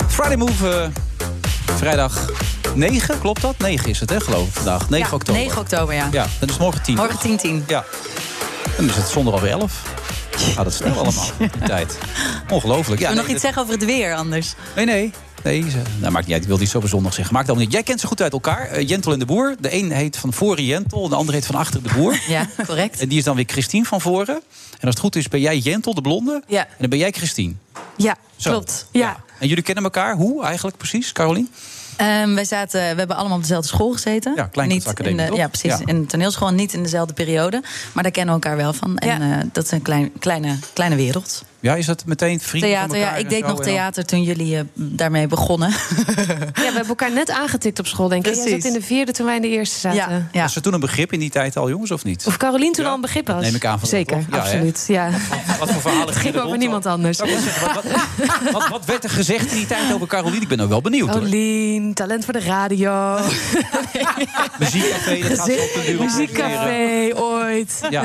Friday 0.07 0.35
Move, 0.37 0.69
eh, 0.69 0.87
vrijdag 1.77 2.29
9, 2.75 3.19
klopt 3.19 3.41
dat? 3.41 3.57
9 3.57 3.89
is 3.89 3.99
het, 3.99 4.09
hè, 4.09 4.19
geloof 4.19 4.47
ik, 4.47 4.53
vandaag. 4.53 4.89
9 4.89 5.07
Ja, 5.09 5.15
oktober. 5.15 5.41
9 5.41 5.59
oktober, 5.61 5.95
ja. 5.95 6.07
Ja, 6.11 6.27
dat 6.39 6.49
is 6.49 6.57
morgen 6.57 6.81
10. 6.81 6.95
Morgen 6.95 7.19
10, 7.19 7.37
10. 7.37 7.63
Ja. 7.67 7.83
En 8.65 8.73
dan 8.77 8.89
is 8.89 8.95
het 8.95 9.07
zonder 9.07 9.33
alweer 9.33 9.51
11. 9.51 9.81
Gaat 10.41 10.65
het 10.65 10.73
snel 10.73 10.93
allemaal, 10.97 11.25
die 11.37 11.49
tijd. 11.65 11.97
Ongelooflijk. 12.49 13.01
Ja, 13.01 13.07
Wil 13.07 13.17
nog 13.17 13.27
iets 13.27 13.41
zeggen 13.41 13.61
over 13.61 13.73
het 13.73 13.85
weer 13.85 14.15
anders? 14.15 14.53
Nee, 14.75 14.85
nee. 14.85 15.11
Nee, 15.43 15.69
ze, 15.69 15.81
nou, 15.99 16.11
maakt 16.11 16.25
niet 16.25 16.33
uit. 16.33 16.43
Ik 16.43 16.49
wil 16.49 16.57
niet 16.57 16.69
zo 16.69 16.79
bijzonder 16.79 17.13
zeggen. 17.13 17.33
Maakt 17.33 17.47
allemaal 17.47 17.65
niet. 17.65 17.73
Jij 17.73 17.83
kent 17.83 17.99
ze 17.99 18.07
goed 18.07 18.21
uit 18.21 18.33
elkaar. 18.33 18.67
Eh, 18.67 18.87
Jentel 18.87 19.11
en 19.13 19.19
de 19.19 19.25
Boer. 19.25 19.55
De 19.59 19.73
een 19.73 19.91
heet 19.91 20.17
van 20.17 20.33
voren 20.33 20.65
Jentel. 20.65 21.03
En 21.03 21.09
de 21.09 21.15
ander 21.15 21.33
heet 21.33 21.45
van 21.45 21.55
achter 21.55 21.83
de 21.83 21.89
Boer. 21.95 22.19
Ja, 22.27 22.47
correct. 22.65 22.99
En 22.99 23.09
die 23.09 23.17
is 23.17 23.23
dan 23.23 23.35
weer 23.35 23.45
Christine 23.47 23.85
van 23.85 24.01
voren. 24.01 24.35
En 24.35 24.41
als 24.87 24.89
het 24.89 24.99
goed 24.99 25.15
is, 25.15 25.27
ben 25.27 25.39
jij 25.39 25.57
Jentel, 25.57 25.93
de 25.93 26.01
blonde. 26.01 26.43
Ja. 26.47 26.65
En 26.65 26.75
dan 26.79 26.89
ben 26.89 26.99
jij 26.99 27.11
Christine. 27.11 27.53
Ja, 27.97 28.15
Zo. 28.35 28.49
klopt. 28.49 28.85
Ja. 28.91 29.17
En 29.39 29.47
jullie 29.47 29.63
kennen 29.63 29.83
elkaar. 29.83 30.15
Hoe 30.15 30.43
eigenlijk 30.43 30.77
precies, 30.77 31.11
Carolien? 31.11 31.49
Ehm, 32.01 32.33
wij 32.33 32.45
zaten, 32.45 32.79
we 32.81 32.85
hebben 32.97 33.15
allemaal 33.15 33.35
op 33.37 33.41
dezelfde 33.43 33.67
school 33.67 33.91
gezeten. 33.91 34.33
Ja, 34.35 34.45
Kleinkunstacademie, 34.45 35.17
Niet 35.19 35.27
in 35.29 35.33
de? 35.35 35.39
Ja, 35.41 35.47
precies. 35.47 35.77
Ja. 35.79 35.85
In 35.85 36.01
de 36.01 36.07
toneelschool, 36.07 36.49
niet 36.49 36.73
in 36.73 36.83
dezelfde 36.83 37.13
periode. 37.13 37.61
Maar 37.93 38.03
daar 38.03 38.11
kennen 38.11 38.35
we 38.35 38.41
elkaar 38.41 38.57
wel 38.57 38.73
van. 38.73 38.97
En 38.97 39.07
Ja. 39.19 39.37
eh, 39.39 39.45
dat 39.51 39.63
is 39.63 39.71
een 39.71 39.81
klein, 39.81 40.11
kleine, 40.19 40.55
kleine 40.73 40.95
wereld. 40.95 41.43
Ja, 41.61 41.75
is 41.75 41.85
dat 41.85 42.05
meteen 42.05 42.39
vrienden 42.39 42.69
Theater, 42.69 42.89
van 42.89 42.97
ja. 42.99 43.03
elkaar 43.05 43.19
Ik 43.19 43.25
en 43.25 43.31
deed 43.31 43.41
zo 43.41 43.47
nog 43.47 43.61
theater 43.61 44.05
toen 44.05 44.23
jullie 44.23 44.57
eh, 44.57 44.63
daarmee 44.75 45.27
begonnen. 45.27 45.69
ja, 45.69 45.75
we 46.53 46.61
hebben 46.63 46.87
elkaar 46.87 47.11
net 47.11 47.29
aangetikt 47.29 47.79
op 47.79 47.87
school, 47.87 48.07
denk 48.07 48.25
ik. 48.25 48.33
Jij 48.33 48.43
Precies. 48.43 48.63
zat 48.63 48.73
in 48.73 48.79
de 48.79 48.85
vierde 48.85 49.11
toen 49.11 49.25
wij 49.25 49.35
in 49.35 49.41
de 49.41 49.49
eerste 49.49 49.79
zaten. 49.79 49.97
Ja, 49.99 50.27
ja. 50.31 50.41
Was 50.41 50.55
er 50.55 50.61
toen 50.61 50.73
een 50.73 50.79
begrip 50.79 51.13
in 51.13 51.19
die 51.19 51.29
tijd 51.29 51.57
al, 51.57 51.69
jongens, 51.69 51.91
of 51.91 52.03
niet? 52.03 52.23
Of 52.27 52.37
Carolien 52.37 52.71
toen 52.71 52.83
Ja, 52.83 52.89
al 52.89 52.95
een 52.95 53.01
begrip 53.01 53.27
was. 53.27 53.41
neem 53.41 53.55
ik 53.55 53.65
aan 53.65 53.79
van 53.79 53.87
Zeker? 53.87 54.25
Ja, 54.31 54.37
absoluut. 54.37 54.83
Ja. 54.87 55.09
Wat 55.59 55.71
voor 55.71 55.81
verhalen 55.81 56.07
Het 56.07 56.15
ging 56.15 56.35
er 56.35 56.43
over 56.43 56.57
niemand 56.57 56.85
anders. 56.85 57.19
Ik 57.19 57.29
wat, 57.73 57.73
wat, 57.83 58.51
wat, 58.51 58.67
wat 58.67 58.85
werd 58.85 59.03
er 59.03 59.09
gezegd 59.09 59.51
in 59.51 59.57
die 59.57 59.65
tijd 59.67 59.93
over 59.93 60.07
Carolien? 60.07 60.41
Ik 60.41 60.47
ben 60.47 60.59
ook 60.59 60.69
wel 60.69 60.81
benieuwd. 60.81 61.09
hoor. 61.09 61.17
Carolien, 61.17 61.93
talent 61.93 62.23
voor 62.25 62.33
de 62.33 62.39
radio. 62.39 63.19
Muziekcafé, 64.59 65.19
dat 65.19 65.37
gaat 65.37 65.47
zo 65.47 65.53
op 65.53 65.85
de 65.85 65.97
Muziekcafé, 65.99 67.09
ooit. 67.15 67.81
Ja. 67.89 68.03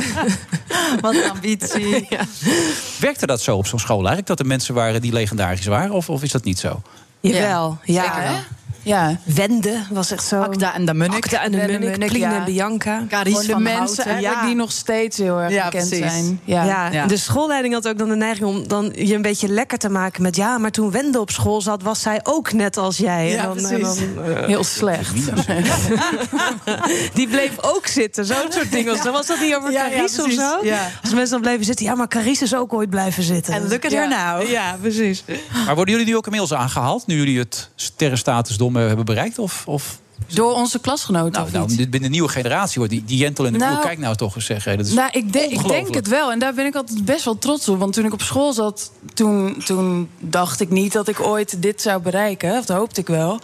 Wat 1.01 1.15
een 1.15 1.31
ambitie. 1.31 2.09
Werkte 3.01 3.27
dat 3.27 3.41
zo 3.41 3.57
op 3.57 3.67
zo'n 3.67 3.79
school 3.79 3.97
eigenlijk? 3.97 4.27
Dat 4.27 4.41
er 4.41 4.47
mensen 4.47 4.75
waren 4.75 5.01
die 5.01 5.13
legendarisch 5.13 5.67
waren? 5.67 5.91
Of, 5.91 6.11
of 6.11 6.23
is 6.23 6.33
dat 6.33 6.45
niet 6.45 6.59
zo? 6.59 6.83
Jawel, 7.21 7.79
ja. 7.85 8.03
Zeker 8.03 8.23
wel. 8.23 8.39
Ja. 8.87 9.19
Wende 9.25 9.83
was 9.91 10.11
echt 10.11 10.25
zo. 10.25 10.41
Acta 10.41 10.75
en 10.75 10.85
de 10.85 10.95
Munnik. 10.95 11.25
Acta 11.25 11.43
en 11.43 11.53
de 11.53 11.59
En 11.59 11.67
de 11.67 11.73
Munnik, 11.79 12.17
ja. 12.17 12.37
en 12.39 12.45
Bianca. 12.45 13.03
Caries 13.09 13.39
de 13.39 13.59
mensen 13.59 14.05
eigenlijk 14.05 14.47
die 14.47 14.55
nog 14.55 14.73
steeds 14.73 15.19
heel 15.19 15.41
erg 15.41 15.53
Ja, 15.53 15.65
bekend 15.65 15.89
precies. 15.89 16.11
zijn. 16.13 16.41
Ja. 16.45 16.65
Ja. 16.65 16.91
Ja. 16.93 17.07
de 17.07 17.17
schoolleiding 17.17 17.75
had 17.75 17.89
ook 17.89 17.99
dan 17.99 18.09
de 18.09 18.17
neiging 18.17 18.47
om 18.49 18.69
dan 18.69 18.93
je 18.95 19.15
een 19.15 19.23
beetje 19.23 19.49
lekker 19.49 19.79
te 19.79 19.89
maken 19.89 20.23
met... 20.23 20.37
ja, 20.37 20.59
maar 20.59 20.71
toen 20.71 20.91
Wende 20.91 21.21
op 21.21 21.31
school 21.31 21.61
zat, 21.61 21.83
was 21.83 22.01
zij 22.01 22.21
ook 22.23 22.53
net 22.53 22.77
als 22.77 22.97
jij. 22.97 23.31
Ja, 23.31 23.37
en 23.37 23.45
dan, 23.47 23.59
en 23.59 23.81
precies. 23.81 23.99
dan, 24.15 24.25
eh, 24.25 24.45
Heel 24.47 24.65
slecht. 24.65 25.15
die 27.15 27.29
bleef 27.29 27.53
ook 27.61 27.87
zitten, 27.87 28.25
zo'n 28.25 28.37
soort 28.49 28.73
dingen. 28.73 28.97
Zo 28.97 29.13
was 29.13 29.27
dat 29.27 29.41
niet 29.41 29.55
over 29.55 29.73
Ja, 29.73 29.87
ja, 29.87 29.97
Carice 29.97 30.23
of 30.25 30.33
zo? 30.33 30.59
Ja. 30.63 30.89
Als 31.03 31.13
mensen 31.13 31.31
dan 31.31 31.41
bleven 31.41 31.65
zitten, 31.65 31.87
ja, 31.87 31.95
maar 31.95 32.09
Carice 32.09 32.45
is 32.45 32.55
ook 32.55 32.73
ooit 32.73 32.91
blijven 32.91 33.23
zitten. 33.23 33.55
En 33.55 33.69
look 33.69 33.85
at 33.85 33.93
her 33.93 34.09
now. 34.09 34.49
Ja, 34.49 34.77
precies. 34.81 35.25
Maar 35.67 35.75
worden 35.75 35.95
jullie 35.95 36.11
nu 36.11 36.17
ook 36.17 36.25
inmiddels 36.25 36.53
aangehaald? 36.55 37.07
Nu 37.07 37.17
jullie 37.17 37.39
het 37.39 37.71
sterrenstatus 37.75 38.57
dom 38.57 38.76
hebben 38.81 39.05
bereikt? 39.05 39.39
Of, 39.39 39.63
of 39.67 39.99
Door 40.27 40.53
onze 40.55 40.79
klasgenoten 40.79 41.33
nou, 41.33 41.45
of 41.47 41.53
nou, 41.53 41.67
binnen 41.89 42.03
de 42.03 42.09
nieuwe 42.09 42.29
generatie 42.29 42.75
wordt 42.77 42.93
die, 42.93 43.05
die 43.05 43.17
Jentel 43.19 43.47
en 43.47 43.53
de 43.53 43.59
Nou, 43.59 43.75
Boer. 43.75 43.83
Kijk 43.85 43.99
nou 43.99 44.17
toch 44.17 44.35
eens 44.37 44.45
zeggen. 44.45 44.77
Dat 44.77 44.87
is 44.87 44.93
Nou, 44.93 45.09
ik, 45.13 45.33
de- 45.33 45.39
ik 45.49 45.69
denk 45.69 45.95
het 45.95 46.09
wel. 46.09 46.33
En 46.33 46.39
daar 46.39 46.55
ben 46.55 46.67
ik 46.67 46.75
altijd 46.75 47.05
best 47.05 47.25
wel 47.25 47.39
trots 47.39 47.69
op. 47.69 47.79
Want 47.79 47.93
toen 47.93 48.05
ik 48.05 48.13
op 48.13 48.23
school 48.23 48.53
zat, 48.53 48.91
toen, 49.15 49.63
toen 49.65 50.09
dacht 50.19 50.61
ik 50.61 50.71
niet 50.71 50.93
dat 50.93 51.09
ik 51.09 51.21
ooit 51.21 51.63
dit 51.63 51.83
zou 51.83 52.03
bereiken. 52.03 52.59
Of 52.59 52.65
dat 52.65 52.77
hoopte 52.77 53.01
ik 53.01 53.07
wel. 53.07 53.41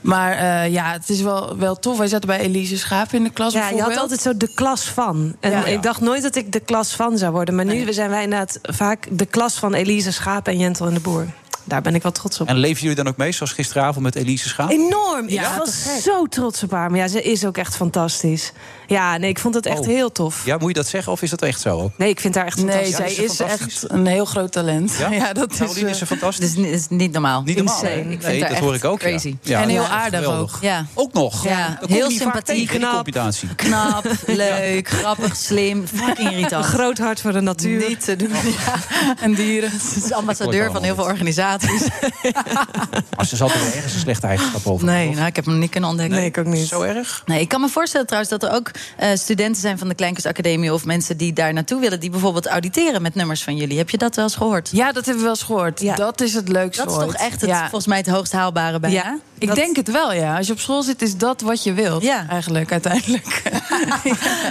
Maar 0.00 0.32
eh, 0.32 0.72
ja, 0.72 0.92
het 0.92 1.08
is 1.08 1.20
wel, 1.20 1.56
wel 1.56 1.78
tof. 1.78 1.98
Wij 1.98 2.06
zaten 2.08 2.26
bij 2.28 2.40
Elise 2.40 2.78
Schaap 2.78 3.12
in 3.12 3.22
de 3.22 3.30
klas 3.30 3.52
Ja, 3.52 3.68
je 3.68 3.82
had 3.82 3.96
altijd 3.96 4.20
zo 4.20 4.36
de 4.36 4.54
klas 4.54 4.84
van. 4.84 5.36
En 5.40 5.50
Ja. 5.50 5.64
ik 5.64 5.82
dacht 5.82 6.00
nooit 6.00 6.22
dat 6.22 6.36
ik 6.36 6.52
de 6.52 6.60
klas 6.60 6.92
van 6.94 7.18
zou 7.18 7.32
worden. 7.32 7.54
Maar 7.54 7.64
nu 7.64 7.92
zijn 7.92 8.10
wij 8.10 8.22
inderdaad 8.22 8.58
vaak 8.62 9.06
de 9.10 9.26
klas 9.26 9.54
van 9.54 9.74
Elise 9.74 10.12
Schaap 10.12 10.48
en 10.48 10.58
Jentel 10.58 10.86
en 10.86 10.94
de 10.94 11.00
Boer. 11.00 11.26
Daar 11.70 11.82
ben 11.82 11.94
ik 11.94 12.02
wel 12.02 12.12
trots 12.12 12.40
op. 12.40 12.48
En 12.48 12.56
leven 12.56 12.80
jullie 12.80 12.96
dan 12.96 13.08
ook 13.08 13.16
mee, 13.16 13.32
zoals 13.32 13.52
gisteravond 13.52 14.04
met 14.04 14.14
Elise 14.14 14.48
Schaap? 14.48 14.70
Enorm. 14.70 15.28
Ja, 15.28 15.52
ik 15.52 15.58
was 15.58 16.02
zo 16.02 16.26
trots 16.26 16.62
op 16.62 16.70
haar. 16.70 16.90
Maar 16.90 16.98
ja, 17.00 17.08
ze 17.08 17.22
is 17.22 17.44
ook 17.44 17.56
echt 17.56 17.76
fantastisch. 17.76 18.52
Ja, 18.86 19.16
nee, 19.16 19.30
ik 19.30 19.38
vond 19.38 19.54
het 19.54 19.66
echt 19.66 19.78
Oh. 19.78 19.86
heel 19.86 20.12
tof. 20.12 20.44
Ja, 20.44 20.56
moet 20.56 20.68
je 20.68 20.74
dat 20.74 20.86
zeggen 20.86 21.12
of 21.12 21.22
is 21.22 21.30
dat 21.30 21.42
echt 21.42 21.60
zo 21.60 21.80
ook? 21.80 21.90
Nee, 21.96 22.08
ik 22.08 22.20
vind 22.20 22.34
haar 22.34 22.46
echt 22.46 22.56
Nee, 22.56 22.66
fantastisch. 22.66 22.96
zij 22.96 23.24
is 23.24 23.30
is 23.30 23.40
echt 23.40 23.84
een 23.90 24.06
heel 24.06 24.24
groot 24.24 24.52
talent. 24.52 24.96
Ja? 24.98 25.08
Ja, 25.20 25.32
dat 25.32 25.50
is... 25.52 25.58
Caroline 25.58 25.84
eh, 25.86 25.92
is 25.92 25.98
ze 25.98 26.06
fantastisch? 26.06 26.56
Het 26.56 26.66
is 26.66 26.86
niet 26.88 27.12
normaal. 27.12 27.42
Niet 27.42 27.56
normaal. 27.56 27.84
Ik 27.84 27.90
vind 27.92 28.22
nee, 28.22 28.40
dat 28.40 28.50
echt 28.50 28.60
hoor 28.60 28.74
ik 28.74 28.84
ook. 28.84 28.98
Crazy. 28.98 29.36
Ja. 29.42 29.62
En 29.62 29.68
heel 29.68 29.82
Ja, 29.82 29.88
aardig 29.88 30.24
ook. 30.24 30.58
Ja. 30.60 30.86
Ook 30.94 31.12
nog. 31.12 31.44
Ja, 31.44 31.76
Dat 31.80 31.88
heel 31.88 32.10
sympathiek, 32.10 32.68
knap. 32.68 33.06
leuk, 34.26 34.88
grappig, 34.88 35.36
slim. 35.36 35.86
Fucking 35.86 36.30
irritant. 36.30 36.64
Een 36.64 36.70
groot 36.70 36.98
hart 36.98 37.20
voor 37.20 37.32
de 37.32 37.40
natuur. 37.40 37.88
Niet 37.88 38.04
te 38.04 38.16
doen. 38.16 38.28
Ja. 38.66 38.74
En 39.20 39.34
dieren. 39.34 39.70
Ze 39.70 40.00
is 40.04 40.12
ambassadeur 40.12 40.70
van 40.72 40.82
heel 40.82 40.94
veel 40.94 41.04
organisaties. 41.04 41.59
Maar 43.16 43.26
ze 43.26 43.36
zal 43.36 43.48
toch 43.48 43.62
wel 43.64 43.72
ergens 43.72 43.94
een 43.94 44.00
slechte 44.00 44.26
eigenschap 44.26 44.66
over 44.66 44.86
Nee, 44.86 45.10
nou, 45.14 45.26
ik 45.26 45.36
heb 45.36 45.44
hem 45.44 45.58
niet 45.58 45.70
kunnen 45.70 45.90
ontdekken. 45.90 46.16
Nee, 46.16 46.26
ik 46.26 46.38
ook 46.38 46.46
niet. 46.46 46.66
Zo 46.66 46.82
erg? 46.82 47.22
Nee, 47.26 47.40
ik 47.40 47.48
kan 47.48 47.60
me 47.60 47.68
voorstellen 47.68 48.06
trouwens 48.06 48.32
dat 48.32 48.42
er 48.42 48.52
ook 48.56 48.70
eh, 48.96 49.08
studenten 49.14 49.60
zijn 49.60 49.78
van 49.78 49.88
de 49.88 49.94
Kleinkunstacademie... 49.94 50.72
of 50.72 50.84
mensen 50.84 51.16
die 51.16 51.32
daar 51.32 51.52
naartoe 51.52 51.80
willen, 51.80 52.00
die 52.00 52.10
bijvoorbeeld 52.10 52.46
auditeren 52.46 53.02
met 53.02 53.14
nummers 53.14 53.42
van 53.42 53.56
jullie. 53.56 53.78
Heb 53.78 53.90
je 53.90 53.98
dat 53.98 54.14
wel 54.16 54.24
eens 54.24 54.34
gehoord? 54.36 54.68
Ja, 54.72 54.86
dat 54.92 54.94
hebben 55.04 55.14
we 55.16 55.20
wel 55.22 55.30
eens 55.30 55.42
gehoord. 55.42 55.80
Ja. 55.80 55.94
Dat 55.94 56.20
is 56.20 56.34
het 56.34 56.48
leukste 56.48 56.84
Dat 56.84 56.92
is 56.92 56.98
toch 57.04 57.14
echt 57.14 57.40
het, 57.40 57.50
Ja. 57.50 57.60
volgens 57.60 57.86
mij 57.86 57.98
het 57.98 58.06
hoogst 58.08 58.32
haalbare 58.32 58.80
bijna? 58.80 58.96
Ja, 58.96 59.18
ik 59.38 59.46
Dat- 59.46 59.56
denk 59.56 59.76
het 59.76 59.90
wel, 59.90 60.12
ja. 60.12 60.36
Als 60.36 60.46
je 60.46 60.52
op 60.52 60.58
school 60.60 60.82
zit, 60.82 61.02
is 61.02 61.16
dat 61.16 61.40
wat 61.40 61.62
je 61.64 61.72
wilt. 61.72 62.02
Ja. 62.02 62.26
Eigenlijk, 62.28 62.72
uiteindelijk. 62.72 63.42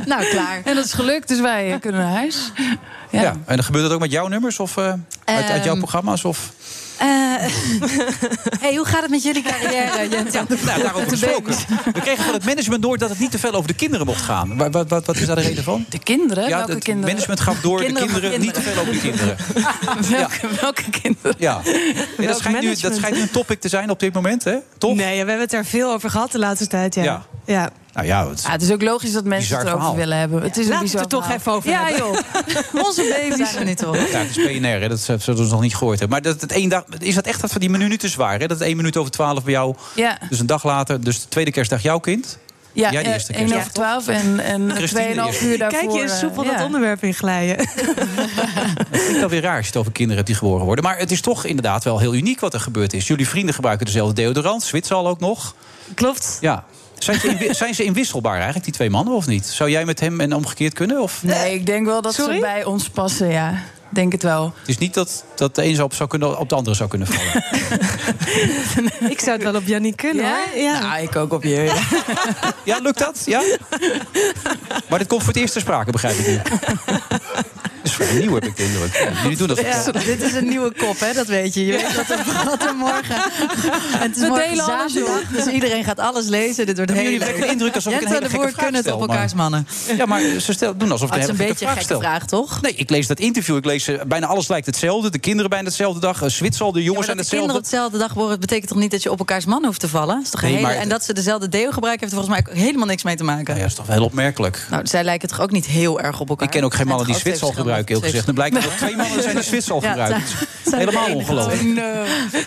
Nou, 0.06 0.25
klaar. 0.30 0.62
en 0.63 0.75
dat 0.75 0.86
is 0.86 0.94
gelukt, 0.94 1.28
dus 1.28 1.39
wij 1.39 1.78
kunnen 1.82 2.01
naar 2.01 2.13
huis. 2.13 2.51
Ja. 3.10 3.22
Ja. 3.22 3.30
En 3.46 3.56
dan 3.56 3.63
gebeurt 3.63 3.84
dat 3.84 3.94
ook 3.94 4.00
met 4.00 4.12
jouw 4.12 4.28
nummers 4.28 4.60
of 4.60 4.78
eh, 4.78 4.84
uit, 5.25 5.46
uit 5.50 5.63
jouw 5.63 5.70
Ehm, 5.72 5.78
programma's? 5.78 6.25
Of? 6.25 6.51
Eh, 7.00 7.08
hey, 8.63 8.75
hoe 8.75 8.86
gaat 8.86 9.01
het 9.01 9.10
met 9.10 9.24
jullie 9.24 9.41
carrière, 9.41 10.10
Jens? 10.10 10.34
Nou, 10.34 10.82
daarover 10.82 11.10
gesproken. 11.10 11.56
We 11.94 12.01
kregen 12.01 12.24
van 12.24 12.34
het 12.34 12.46
management 12.46 12.82
door 12.82 12.98
dat 12.98 13.10
het 13.10 13.20
niet 13.20 13.32
te 13.32 13.39
veel 13.39 13.51
over 13.51 13.68
de 13.68 13.74
kinderen 13.74 14.06
mocht 14.06 14.22
gaan. 14.22 14.58
Wat, 14.58 14.74
wat, 14.74 14.89
wat, 14.89 15.06
wat 15.06 15.15
is 15.15 15.25
daar 15.25 15.36
de 15.36 15.41
reden 15.41 15.63
van? 15.63 15.86
De 15.89 16.00
kinderen? 16.00 16.48
Ja, 16.48 16.58
welke 16.58 16.72
het 16.72 16.84
kinderen? 16.84 17.10
management 17.10 17.39
gaf 17.39 17.62
door 17.62 17.79
Kinderen 17.79 18.08
de 18.08 18.13
kinderen, 18.13 18.41
niet 18.41 18.53
te 18.53 18.62
veel 18.62 18.82
over 18.82 18.94
de 18.94 19.00
kinderen. 19.00 19.38
welke, 20.18 20.48
welke 20.62 20.89
kinderen? 21.01 21.36
Ja. 21.38 21.62
Nee, 22.18 22.27
dat, 22.27 22.38
schijnt 22.38 22.62
nu, 22.62 22.75
dat 22.75 22.96
schijnt 22.96 23.15
nu 23.15 23.22
een 23.22 23.32
topic 23.32 23.62
te 23.62 23.68
zijn 23.68 23.89
op 23.89 24.00
dit 24.00 24.13
moment, 24.13 24.44
hè? 24.44 24.58
Toch? 24.77 24.96
Nee, 24.96 25.15
ja, 25.15 25.24
we 25.24 25.29
hebben 25.29 25.39
het 25.39 25.53
er 25.53 25.65
veel 25.65 25.91
over 25.91 26.10
gehad 26.10 26.32
de 26.32 26.39
laatste 26.39 26.68
tijd. 26.68 26.96
Ja. 26.96 27.25
Ja. 27.46 27.70
Ja. 28.06 28.13
Nou 28.15 28.25
ja, 28.25 28.29
het, 28.29 28.41
Ja, 28.41 28.51
het 28.51 28.62
is 28.62 28.72
ook 28.72 28.82
logisch 28.82 29.12
dat 29.12 29.24
mensen 29.24 29.58
het 29.58 29.68
erover 29.68 29.96
willen 29.96 30.18
hebben. 30.18 30.41
Het 30.41 30.58
is 30.58 30.65
een 30.65 30.72
Laten 30.72 30.86
we 30.88 30.91
het 30.91 31.01
er 31.01 31.08
toch 31.08 31.22
verhaal. 31.24 31.39
even 31.39 31.51
over 31.51 31.70
ja, 31.70 31.86
hebben. 31.86 32.24
joh. 32.74 32.84
Onze 32.86 33.15
baby's. 33.29 33.50
Zijn 33.50 33.60
we 33.60 33.63
nu 33.63 33.75
toch? 33.75 33.96
ja, 33.96 34.20
het 34.20 34.38
is 34.38 34.46
PNR, 34.46 34.82
hè? 34.82 34.88
dat 34.88 35.00
zullen 35.00 35.36
dus 35.36 35.50
nog 35.50 35.62
niet 35.62 35.75
gehoord 35.75 36.00
hebben. 36.00 36.22
Maar 36.22 36.32
dat, 36.32 36.41
het 36.41 36.51
één 36.51 36.70
dag, 36.70 36.84
is 37.00 37.15
dat 37.15 37.25
echt 37.25 37.41
dat 37.41 37.51
van 37.51 37.62
die 37.62 37.70
minuten 37.70 38.10
zwaar? 38.10 38.39
Hè? 38.39 38.48
Dat 38.48 38.58
het 38.58 38.68
één 38.68 38.77
minuut 38.77 38.98
over 38.98 39.12
twaalf 39.12 39.44
bij 39.44 39.53
jou, 39.53 39.75
Ja, 39.96 40.18
dus 40.29 40.39
een 40.39 40.46
dag 40.46 40.63
later, 40.63 41.03
dus 41.03 41.22
de 41.22 41.27
tweede 41.27 41.51
kerstdag 41.51 41.82
jouw 41.82 42.00
kind? 42.00 42.38
ja 42.74 42.89
de 42.89 42.98
eh, 42.98 43.13
eerste 43.13 43.34
1 43.34 43.46
kerst. 43.48 43.60
over 43.60 43.74
12 43.74 44.08
en, 44.08 44.39
en 44.39 44.72
Christine 44.75 45.13
de 45.13 45.22
2,5 45.22 45.25
eerste. 45.25 45.46
uur 45.46 45.58
daarvoor. 45.58 45.79
Kijk 45.79 45.91
je 45.91 46.01
eens 46.01 46.20
soepel 46.20 46.44
eh, 46.44 46.50
dat 46.50 46.60
ja. 46.60 46.65
onderwerp 46.65 47.03
inglijden. 47.03 47.58
Dat 48.91 49.01
vind 49.01 49.13
ik 49.13 49.20
wel 49.20 49.29
weer 49.29 49.41
raar 49.41 49.56
als 49.56 49.62
je 49.65 49.72
het 49.72 49.79
over 49.79 49.91
kinderen 49.91 50.18
hebt 50.18 50.27
die 50.27 50.38
geboren 50.38 50.65
worden. 50.65 50.84
Maar 50.84 50.98
het 50.98 51.12
is 51.12 51.22
toch 51.22 51.46
inderdaad 51.46 51.84
wel 51.84 52.00
heel 52.00 52.13
uniek 52.13 52.39
wat 52.39 52.53
er 52.53 52.60
gebeurd 52.60 52.94
is. 52.94 53.08
Jullie 53.08 53.27
vrienden 53.27 53.56
gebruiken 53.56 53.86
dezelfde 53.86 54.13
deodorant, 54.13 54.63
Zwitser 54.63 54.96
ook 54.96 55.20
nog. 55.20 55.56
Klopt. 55.94 56.38
Ja. 56.41 56.63
Zijn 57.00 57.20
ze, 57.20 57.48
zijn 57.51 57.75
ze 57.75 57.84
inwisselbaar 57.84 58.36
eigenlijk, 58.36 58.63
die 58.63 58.74
twee 58.74 58.89
mannen, 58.89 59.13
of 59.13 59.27
niet? 59.27 59.46
Zou 59.46 59.70
jij 59.70 59.86
met 59.86 60.00
hem 60.00 60.20
en 60.20 60.34
omgekeerd 60.34 60.74
kunnen? 60.74 61.01
Of? 61.01 61.24
Nee, 61.24 61.53
ik 61.53 61.65
denk 61.65 61.86
wel 61.86 62.01
dat 62.01 62.13
Sorry? 62.13 62.36
ze 62.36 62.39
bij 62.39 62.63
ons 62.63 62.89
passen, 62.89 63.29
ja. 63.29 63.53
Denk 63.91 64.12
het 64.12 64.24
wel. 64.24 64.53
Het 64.60 64.70
is 64.70 64.77
niet 64.77 64.94
dat, 64.94 65.24
dat 65.36 65.56
de 65.56 65.63
een 65.63 65.75
zo 65.75 65.84
op, 65.84 65.94
zou 65.94 66.10
kunnen, 66.10 66.39
op 66.39 66.50
de 66.50 66.56
andere 66.56 66.75
zou 66.75 66.89
kunnen 66.89 67.08
vallen. 67.08 67.44
Ik 69.12 69.20
zou 69.20 69.32
het 69.32 69.44
wel 69.44 69.56
op 69.56 69.68
Jannie 69.68 69.96
kunnen, 69.96 70.25
hoor. 70.25 70.62
Ja. 70.62 70.79
Nou, 70.79 71.01
ik 71.01 71.15
ook 71.15 71.34
op 71.34 71.44
je. 71.44 71.50
Ja. 71.50 71.74
Ja, 72.63 72.79
lukt 72.79 73.00
dat? 73.00 73.22
Ja? 73.25 73.41
Maar 74.89 75.00
dit 75.00 75.08
komt 75.08 75.24
voor 75.24 75.34
het 75.34 75.41
eerst 75.41 75.53
ter 75.53 75.62
sprake, 75.62 75.91
begrijp 75.91 76.18
ik 76.18 76.27
nu. 76.27 76.39
Dat 77.83 77.91
is 77.91 77.93
vrij 77.93 78.19
nieuw, 78.19 78.33
heb 78.33 78.43
ik 78.45 78.57
de 78.57 78.63
indruk. 78.63 79.09
Jullie 79.21 79.38
doen 79.38 79.48
dat 79.48 79.59
Ja, 79.59 79.91
dit 79.91 80.21
is 80.21 80.33
een 80.33 80.48
nieuwe 80.48 80.74
kop, 80.77 81.00
hè? 81.00 81.13
dat 81.13 81.27
weet 81.27 81.53
je. 81.53 81.65
Je 81.65 81.71
weet 81.71 81.95
wat 81.95 82.09
er, 82.09 82.19
wat 82.50 82.63
er 82.63 82.75
morgen... 82.75 83.15
En 83.15 84.00
het 84.01 84.15
is 84.15 84.21
We 84.21 84.27
morgen 84.27 84.55
zaterdag, 84.55 85.21
dus 85.31 85.45
iedereen 85.45 85.83
gaat 85.83 86.00
alles 86.00 86.27
lezen. 86.27 86.65
Dit 86.65 86.75
wordt 86.77 86.91
heel 86.91 87.03
jullie 87.03 87.19
wekken 87.19 87.41
de 87.41 87.48
indruk 87.48 87.75
alsof 87.75 87.93
ik 87.93 88.01
een 88.01 88.07
hele 88.07 88.27
de 88.27 88.36
Boer 88.36 88.51
kunnen 88.51 88.75
het 88.83 88.91
op 88.91 89.01
elkaars 89.01 89.33
mannen. 89.33 89.67
Ja, 89.98 90.05
maar 90.05 90.21
ze 90.21 90.53
stel, 90.53 90.77
doen 90.77 90.91
alsof 90.91 91.07
ik 91.09 91.13
Het 91.15 91.24
een 91.29 91.33
is 91.33 91.39
een 91.39 91.45
hele 91.45 91.53
beetje 91.53 91.67
gekke 91.67 91.93
een 91.93 92.00
vraag 92.00 92.17
gekke 92.19 92.19
stel. 92.29 92.39
vraag, 92.39 92.51
toch? 92.51 92.62
Nee, 92.62 92.74
ik 92.74 92.89
lees 92.89 93.07
dat 93.07 93.19
interview. 93.19 93.55
Ik 93.57 93.65
lees 93.65 93.88
eh, 93.88 94.01
bijna 94.07 94.27
alles 94.27 94.48
lijkt 94.48 94.65
hetzelfde. 94.65 95.09
De 95.09 95.19
kinderen 95.19 95.50
bijna 95.50 95.69
dezelfde 95.69 96.00
dag. 96.00 96.21
Uh, 96.24 96.29
Zwitser, 96.29 96.74
de 96.74 96.83
jongens 96.83 97.05
zijn 97.05 97.17
dat 97.17 97.25
de 97.25 97.31
kinderen 97.31 97.55
hetzelfde. 97.55 97.88
hetzelfde 97.98 97.98
dag 97.98 98.13
worden, 98.13 98.39
betekent 98.39 98.67
toch 98.69 98.77
niet 98.77 98.91
dat 98.91 99.03
je 99.03 99.12
op 99.12 99.19
elkaars 99.19 99.45
man 99.45 99.65
hoeft 99.65 99.79
te 99.79 99.88
vallen? 99.89 100.15
Dat 100.15 100.24
is 100.24 100.29
toch 100.29 100.41
een 100.41 100.48
Nee, 100.48 100.55
hele, 100.57 100.67
maar- 100.67 100.77
en 100.81 100.89
dat 100.89 101.03
ze 101.03 101.13
dezelfde 101.13 101.50
deo 101.50 101.71
gebruiken, 101.71 102.07
heeft 102.07 102.17
er 102.17 102.24
volgens 102.24 102.43
mij 102.43 102.53
ook 102.53 102.62
helemaal 102.65 102.88
niks 102.88 103.03
mee 103.03 103.15
te 103.15 103.24
maken. 103.24 103.53
Ja, 103.53 103.59
dat 103.59 103.69
is 103.69 103.75
toch 103.75 103.86
wel 103.86 103.95
heel 103.95 104.05
opmerkelijk. 104.05 104.65
Nou, 104.69 104.88
zij 104.88 105.03
lijken 105.03 105.27
toch 105.29 105.41
ook 105.41 105.51
niet 105.51 105.65
heel 105.65 106.00
erg 106.01 106.19
op 106.19 106.29
elkaar? 106.29 106.45
Ik 106.45 106.51
ken 106.53 106.63
ook 106.63 106.74
geen 106.74 106.88
mannen 106.88 107.05
die 107.05 107.15
Het 107.15 107.24
zijn 107.24 107.36
Zwitser 107.38 107.55
toch 107.57 107.65
gebruiken, 107.70 107.96
heel 107.96 108.04
gezegd. 108.04 108.26
Dan 108.26 108.36
blijkt 108.36 108.56
dat 108.56 108.64
er 108.64 108.78
twee 108.78 108.96
mannen 108.96 109.22
zijn 109.24 109.36
die 109.36 109.44
Zwitser 109.44 109.82
zijn 109.82 110.22
de 110.64 110.78
Helemaal 110.78 111.14
ongelooflijk. 111.16 111.62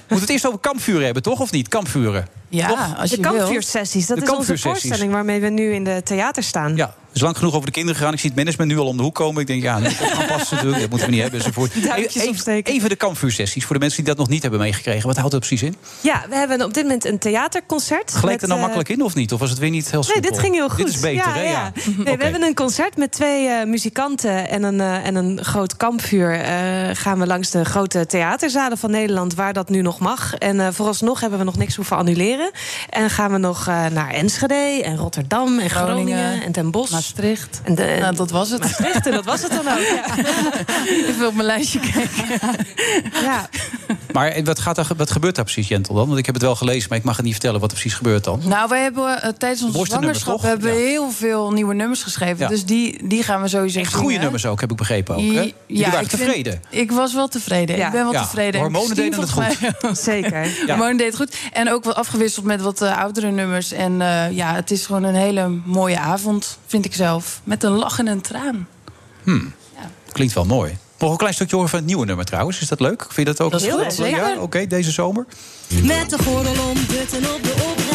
Moet 0.08 0.20
het 0.20 0.28
eerst 0.30 0.46
over 0.46 0.58
kampvuren 0.58 1.04
hebben, 1.04 1.22
toch? 1.22 1.40
Of 1.40 1.52
niet? 1.52 1.68
Kampvuren. 1.68 2.26
Ja, 2.48 2.94
als 2.98 3.10
De 3.10 3.16
je 3.16 3.22
wil. 3.22 3.32
kampvuursessies, 3.32 4.06
dat 4.06 4.18
De 4.18 4.24
is 4.24 4.30
onze 4.30 4.58
voorstelling 4.58 5.12
waarmee 5.12 5.40
we 5.40 5.48
nu 5.48 5.72
in 5.72 5.84
de 5.84 6.00
theater 6.04 6.42
staan. 6.42 6.76
Ja, 6.76 6.94
is 7.14 7.20
lang 7.20 7.36
genoeg 7.38 7.54
over 7.54 7.66
de 7.66 7.72
kinderen 7.72 7.96
gegaan. 7.98 8.12
Ik 8.14 8.20
zie 8.20 8.28
het 8.30 8.38
management 8.38 8.70
nu 8.70 8.78
al 8.78 8.86
om 8.86 8.96
de 8.96 9.02
hoek 9.02 9.14
komen. 9.14 9.40
Ik 9.40 9.46
denk, 9.46 9.62
ja, 9.62 9.78
moet 9.78 9.98
het 9.98 10.10
aanpassen 10.10 10.54
natuurlijk. 10.56 10.80
Dat 10.80 10.90
moeten 10.90 11.08
we 11.08 11.12
niet 11.14 11.22
hebben 11.22 11.40
enzovoort. 11.40 11.72
Even, 12.14 12.62
even 12.64 12.88
de 12.88 12.96
kampvuursessies 12.96 13.64
voor 13.64 13.74
de 13.74 13.80
mensen 13.80 13.98
die 14.04 14.08
dat 14.14 14.18
nog 14.22 14.28
niet 14.28 14.42
hebben 14.42 14.60
meegekregen. 14.60 15.06
Wat 15.06 15.16
houdt 15.16 15.30
dat 15.32 15.40
precies 15.40 15.62
in? 15.62 15.76
Ja, 16.00 16.24
we 16.28 16.34
hebben 16.36 16.62
op 16.62 16.74
dit 16.74 16.82
moment 16.82 17.04
een 17.04 17.18
theaterconcert. 17.18 18.22
Met, 18.24 18.42
er 18.42 18.48
nou 18.48 18.52
eh, 18.52 18.64
makkelijk 18.66 18.88
in 18.88 19.02
of 19.02 19.14
niet? 19.14 19.32
Of 19.32 19.40
was 19.40 19.50
het 19.50 19.58
weer 19.58 19.70
niet 19.70 19.90
heel 19.90 20.00
Nee, 20.00 20.08
soepel? 20.12 20.30
dit 20.30 20.38
ging 20.38 20.54
heel 20.54 20.68
goed. 20.68 20.78
Dit 20.84 20.88
is 20.94 21.00
beter, 21.00 21.16
ja, 21.26 21.32
hè? 21.34 21.42
Ja. 21.42 21.72
Nee. 21.96 22.16
We 22.16 22.22
hebben 22.24 22.42
een 22.42 22.54
concert 22.54 22.96
met 22.96 23.12
twee 23.12 23.48
eh, 23.48 23.66
muzikanten 23.66 24.48
en 24.48 24.62
een, 24.62 24.80
eh, 24.80 25.06
en 25.06 25.14
een 25.14 25.44
groot 25.44 25.76
kampvuur. 25.76 26.40
eh, 26.40 26.50
gaan 26.92 27.18
we 27.18 27.26
langs 27.26 27.50
de 27.50 27.64
grote 27.64 28.06
theaterzalen 28.06 28.78
van 28.78 28.90
Nederland, 28.90 29.34
waar 29.34 29.52
dat 29.52 29.68
nu 29.68 29.82
nog 29.82 29.98
mag. 29.98 30.34
En 30.34 30.60
eh, 30.60 30.68
vooralsnog 30.72 31.20
hebben 31.20 31.38
we 31.38 31.44
nog 31.44 31.56
niks 31.56 31.76
hoeven 31.76 31.96
annuleren. 31.96 32.50
En 32.90 33.10
gaan 33.10 33.32
we 33.32 33.38
nog 33.38 33.66
eh, 33.68 33.86
naar 33.86 34.10
Enschede 34.10 34.80
en 34.84 34.96
Rotterdam 34.96 35.58
en 35.58 35.70
Groningen, 35.70 36.16
Groningen, 36.18 36.42
en 36.42 36.52
Den 36.52 36.70
Bosch. 36.70 36.90
Maastricht. 37.02 37.60
En 37.64 37.74
de, 37.74 37.96
Nou, 38.00 38.14
dat 38.16 38.30
was 38.30 38.50
het. 38.50 38.60
Maastricht, 38.60 39.06
en 39.06 39.12
dat 39.12 39.24
was 39.24 39.42
het 39.42 39.50
dan 39.50 39.68
ook. 39.68 39.78
Ja. 39.78 40.04
Even 41.08 41.26
op 41.26 41.34
mijn 41.34 41.46
lijstje 41.46 41.80
kijken. 41.80 42.66
Ja. 43.22 43.48
Maar 44.12 44.42
wat, 44.44 44.58
gaat 44.58 44.78
er, 44.78 44.86
wat 44.96 45.10
gebeurt 45.10 45.34
daar 45.34 45.44
precies, 45.44 45.68
Jentel, 45.68 45.94
dan? 45.94 46.06
Want 46.06 46.18
ik 46.18 46.26
heb 46.26 46.34
het 46.34 46.44
wel 46.44 46.54
gelezen, 46.56 46.88
maar 46.88 46.98
ik 46.98 47.04
mag 47.04 47.16
het 47.16 47.24
niet 47.24 47.32
vertellen 47.34 47.60
wat 47.60 47.70
er 47.70 47.76
precies 47.76 47.96
gebeurt 47.96 48.24
dan. 48.24 48.40
Nou, 48.44 48.68
wij 48.68 48.82
hebben 48.82 49.22
eh, 49.22 49.28
tijdens 49.38 49.62
onze 49.62 49.84
zwangerschap 49.86 50.42
hebben 50.42 50.70
we 50.70 50.76
Ja. 50.78 50.84
heel 50.86 51.10
veel 51.10 51.50
nieuwe 51.52 51.74
nummers 51.74 52.02
geschreven. 52.02 52.38
Ja. 52.38 52.48
Dus 52.48 52.64
die, 52.64 53.06
die 53.08 53.22
gaan 53.22 53.42
we 53.42 53.48
sowieso 53.48 53.78
Echt 53.78 53.90
zingen. 53.90 54.04
goede 54.04 54.18
nummers 54.18 54.46
ook, 54.46 54.60
heb 54.60 54.70
ik 54.70 54.76
begrepen 54.76 55.14
ook. 55.14 55.20
Hè? 55.20 55.26
Jullie 55.26 55.52
waren 55.84 56.00
ik 56.00 56.08
vind- 56.08 56.22
tevreden. 56.22 56.62
ik 56.70 56.90
was 56.92 57.14
wel 57.14 57.28
tevreden. 57.28 57.76
Ja. 57.76 57.86
Ik 57.86 57.92
ben 57.92 58.02
wel 58.04 58.12
Ja, 58.12 58.22
tevreden. 58.22 58.52
de 58.52 58.58
hormonen 58.58 58.96
deden 58.96 59.20
het 59.20 59.36
mij- 59.36 59.94
Zeker. 59.94 60.44
Ja. 60.44 60.66
Hormonen 60.66 60.96
deed 60.96 61.06
het 61.06 61.16
goed. 61.16 61.36
En 61.52 61.70
ook 61.72 61.84
wat 61.84 61.94
afgewisseld 61.94 62.44
met 62.44 62.60
wat 62.60 62.82
eh, 62.82 62.98
oudere 62.98 63.30
nummers. 63.30 63.72
En 63.72 64.00
eh, 64.00 64.30
ja, 64.30 64.54
het 64.54 64.70
is 64.70 64.86
gewoon 64.86 65.02
een 65.02 65.14
hele 65.14 65.48
mooie 65.64 65.98
avond, 65.98 66.58
vind 66.66 66.84
ik 66.84 66.94
zelf. 66.94 67.40
Met 67.44 67.62
een 67.62 67.72
lach 67.72 67.98
en 67.98 68.06
een 68.06 68.20
traan. 68.20 68.66
Klinkt 70.12 70.34
wel 70.34 70.44
mooi. 70.44 70.76
Mogen 71.02 71.18
we 71.18 71.24
een 71.24 71.32
klein 71.32 71.34
stukje 71.34 71.54
horen 71.54 71.70
van 71.70 71.78
het 71.78 71.88
nieuwe 71.88 72.06
nummer 72.06 72.24
trouwens? 72.24 72.60
Is 72.60 72.68
dat 72.68 72.80
leuk? 72.80 73.00
Vind 73.02 73.16
je 73.28 73.34
dat 73.34 73.40
ook? 73.40 73.50
Dat 73.52 73.62
is 73.62 73.96
goed, 73.96 74.08
Ja. 74.08 74.36
Oké, 74.38 74.66
deze 74.66 74.90
zomer. 74.90 75.26
Met 75.82 76.10
de 76.10 76.18
gordel 76.18 76.68
om, 76.68 76.86
putten 76.86 77.34
op 77.34 77.42
de. 77.42 77.91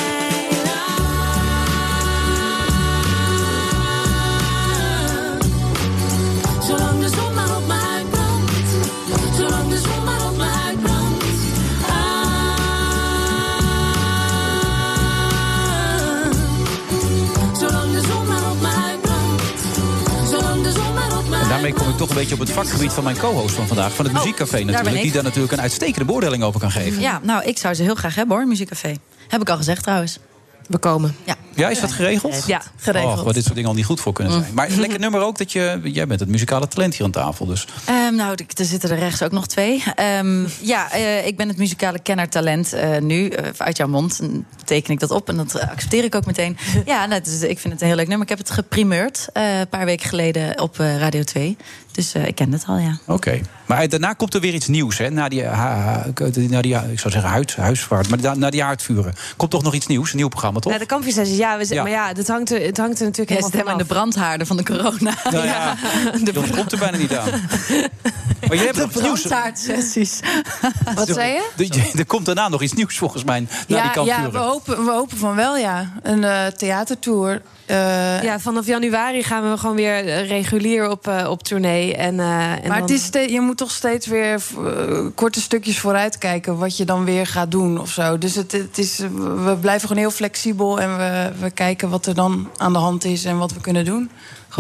Daarmee 21.68 21.86
kom 21.86 21.94
ik 21.94 21.98
toch 21.98 22.10
een 22.10 22.16
beetje 22.16 22.34
op 22.34 22.40
het 22.40 22.52
vakgebied 22.52 22.92
van 22.92 23.04
mijn 23.04 23.18
co-host 23.18 23.56
van 23.56 23.68
vandaag. 23.68 23.96
Van 23.96 24.06
het 24.06 24.14
Oh, 24.14 24.20
Muziekcafé 24.20 24.58
daar 24.58 24.66
natuurlijk. 24.66 24.96
ik. 24.96 25.02
Die 25.02 25.12
daar 25.12 25.24
natuurlijk 25.24 25.54
een 25.54 25.62
uitstekende 25.62 26.06
beoordeling 26.06 26.44
over 26.44 26.60
kan 26.60 26.72
geven. 26.72 27.02
Ja, 27.02 27.20
nou, 27.24 27.44
ik 27.44 27.58
zou 27.58 27.74
ze 27.74 27.84
heel 27.84 27.96
graag 27.96 28.16
hebben 28.16 28.38
hoor, 28.38 28.48
Muziekcafé. 28.48 28.96
Heb 29.28 29.42
ik 29.42 29.50
al 29.50 29.58
gezegd 29.58 29.84
trouwens. 29.84 30.20
We 30.68 30.78
komen. 30.78 31.16
Ja. 31.24 31.36
Ja, 31.56 31.70
is 31.70 31.80
dat 31.80 31.92
geregeld? 31.92 32.44
Ja, 32.48 32.62
geregeld. 32.78 33.18
Oh, 33.18 33.24
waar 33.24 33.34
dit 33.34 33.44
soort 33.44 33.56
dingen 33.56 33.70
al 33.70 33.76
niet 33.76 33.86
goed 33.86 34.00
voor 34.00 34.14
kunnen 34.14 34.34
zijn. 34.34 34.54
Maar 34.54 34.70
lekker 34.70 35.00
nummer 35.00 35.22
ook 35.22 35.38
dat 35.38 35.52
je... 35.52 35.80
Jij 35.84 36.08
bent 36.08 36.20
het 36.20 36.30
muzikale 36.30 36.68
talent 36.68 36.96
hier 36.96 37.06
aan 37.06 37.12
tafel, 37.12 37.46
dus... 37.46 37.68
Ehm, 37.86 38.16
nou, 38.16 38.38
er 38.58 38.66
zitten 38.66 38.90
er 38.90 38.98
rechts 39.00 39.24
ook 39.24 39.32
nog 39.32 39.48
twee. 39.48 39.84
Ehm, 39.96 40.46
ja, 40.62 40.92
eh, 40.92 41.28
ik 41.28 41.38
ben 41.38 41.48
het 41.48 41.58
muzikale 41.58 42.00
kennertalent 42.00 42.74
eh, 42.74 42.98
nu. 42.98 43.28
eh, 43.28 43.50
uit 43.58 43.78
jouw 43.78 43.88
mond 43.88 44.20
teken 44.68 44.94
ik 44.94 45.00
dat 45.00 45.12
op 45.12 45.30
en 45.30 45.38
dat 45.38 45.60
accepteer 45.60 46.04
ik 46.04 46.16
ook 46.16 46.26
meteen. 46.26 46.58
ja, 46.86 47.06
nou, 47.06 47.22
is- 47.26 47.42
ik 47.42 47.60
vind 47.60 47.74
het 47.74 47.82
een 47.82 47.88
heel 47.88 47.96
leuk 47.96 48.08
nummer. 48.08 48.24
Ik 48.24 48.38
heb 48.38 48.48
het 48.48 48.52
geprimeerd 48.52 49.28
eh, 49.34 49.60
een 49.60 49.68
paar 49.70 49.86
weken 49.86 50.10
geleden 50.10 50.62
op 50.62 50.80
eh, 50.80 50.98
Radio 50.98 51.24
2. 51.24 51.58
Dus 51.92 52.14
eh, 52.14 52.26
ik 52.28 52.36
ken 52.36 52.52
het 52.52 52.64
al, 52.68 52.78
ja. 52.78 52.98
Oké. 53.06 53.42
Maar 53.66 53.90
daarna 53.90 54.14
komt 54.14 54.34
er 54.34 54.42
weer 54.42 54.54
iets 54.54 54.68
nieuws, 54.68 54.98
hè? 54.98 55.10
Na 55.10 55.30
die, 55.30 55.44
ha- 55.46 56.06
na 56.50 56.62
die 56.62 56.76
ik 56.76 57.00
zou 57.00 57.14
zeggen 57.14 57.30
huid, 57.32 57.56
huisvaart, 57.56 58.10
maar 58.10 58.22
da- 58.22 58.36
na 58.36 58.50
die 58.50 58.62
haardvuren. 58.64 59.14
Komt 59.38 59.52
toch 59.52 59.64
nog 59.64 59.74
iets 59.74 59.88
nieuws, 59.88 60.12
een 60.12 60.18
nieuw 60.18 60.28
programma, 60.28 60.60
toch? 60.60 60.72
Nou, 60.72 60.84
de 60.84 60.90
kampvuursessies, 60.90 61.38
ja, 61.38 61.54
Ja, 61.60 61.66
Ja. 61.70 61.82
maar 61.82 61.92
ja, 61.92 62.12
het 62.16 62.28
hangt 62.28 62.52
er, 62.52 62.62
het 62.62 62.78
hangt 62.78 63.00
er 63.00 63.04
natuurlijk 63.06 63.30
helemaal 63.30 63.50
stem 63.50 63.68
aan 63.68 63.78
de 63.78 63.86
brandhaarden 63.86 64.48
van 64.48 64.58
de 64.58 64.64
corona. 64.64 65.14
Nou 65.32 65.46
ja, 65.46 65.76
dat 66.34 66.50
komt 66.56 66.72
er 66.72 66.78
bijna 66.78 66.98
niet 66.98 67.16
aan. 67.16 67.30
Maar 68.48 68.58
je 68.58 68.64
hebt 68.74 69.02
nieuws. 69.02 69.22
Brandhaardsessies. 69.22 70.20
Wat 70.96 71.08
zei 71.08 71.32
je? 71.56 71.68
Er- 71.98 72.06
komt 72.06 72.26
daarna 72.26 72.50
nog 72.50 72.62
iets 72.62 72.74
nieuws 72.74 72.98
volgens 72.98 73.24
mij. 73.24 73.40
Na 73.40 73.48
die 73.68 73.76
Ja, 73.76 73.84
ja 73.84 73.90
kampvuren. 73.90 74.32
We, 74.66 74.72
hopen, 74.72 74.86
we 74.86 74.92
hopen 74.92 75.18
van 75.18 75.36
wel, 75.36 75.58
ja. 75.58 75.92
Een 76.04 76.24
eh, 76.24 76.46
theatertour. 76.46 77.42
Eh, 77.66 78.24
Ja, 78.24 78.40
vanaf 78.40 78.66
januari 78.66 79.24
gaan 79.24 79.52
we 79.52 79.58
gewoon 79.58 79.76
weer 79.76 80.08
eh, 80.08 80.28
regulier 80.28 80.90
op, 80.90 81.08
eh, 81.08 81.30
op 81.30 81.44
tournee. 81.44 81.96
En, 81.96 82.06
en 82.08 82.68
maar 82.68 82.80
dan- 82.80 82.82
het 82.82 82.90
is 82.90 83.32
je 83.32 83.42
moet 83.42 83.58
toch 83.58 83.72
steeds 83.72 84.08
weer 84.08 84.42
korte 85.16 85.42
stukjes 85.42 85.80
vooruitkijken... 85.80 86.58
wat 86.58 86.78
je 86.78 86.86
dan 86.86 87.06
weer 87.06 87.28
gaat 87.28 87.52
doen 87.52 87.80
of 87.80 87.90
zo. 87.90 88.18
Dus 88.18 88.36
het, 88.36 88.52
het 88.52 88.78
is, 88.78 88.98
we 89.44 89.58
blijven 89.62 89.88
gewoon 89.88 90.04
heel 90.04 90.12
flexibel... 90.12 90.80
en 90.80 90.98
we, 90.98 91.32
we 91.40 91.50
kijken 91.52 91.90
wat 91.90 92.06
er 92.06 92.14
dan 92.16 92.50
aan 92.58 92.74
de 92.74 92.80
hand 92.80 93.04
is 93.06 93.26
en 93.26 93.38
wat 93.38 93.54
we 93.54 93.62
kunnen 93.62 93.86
doen. 93.86 94.10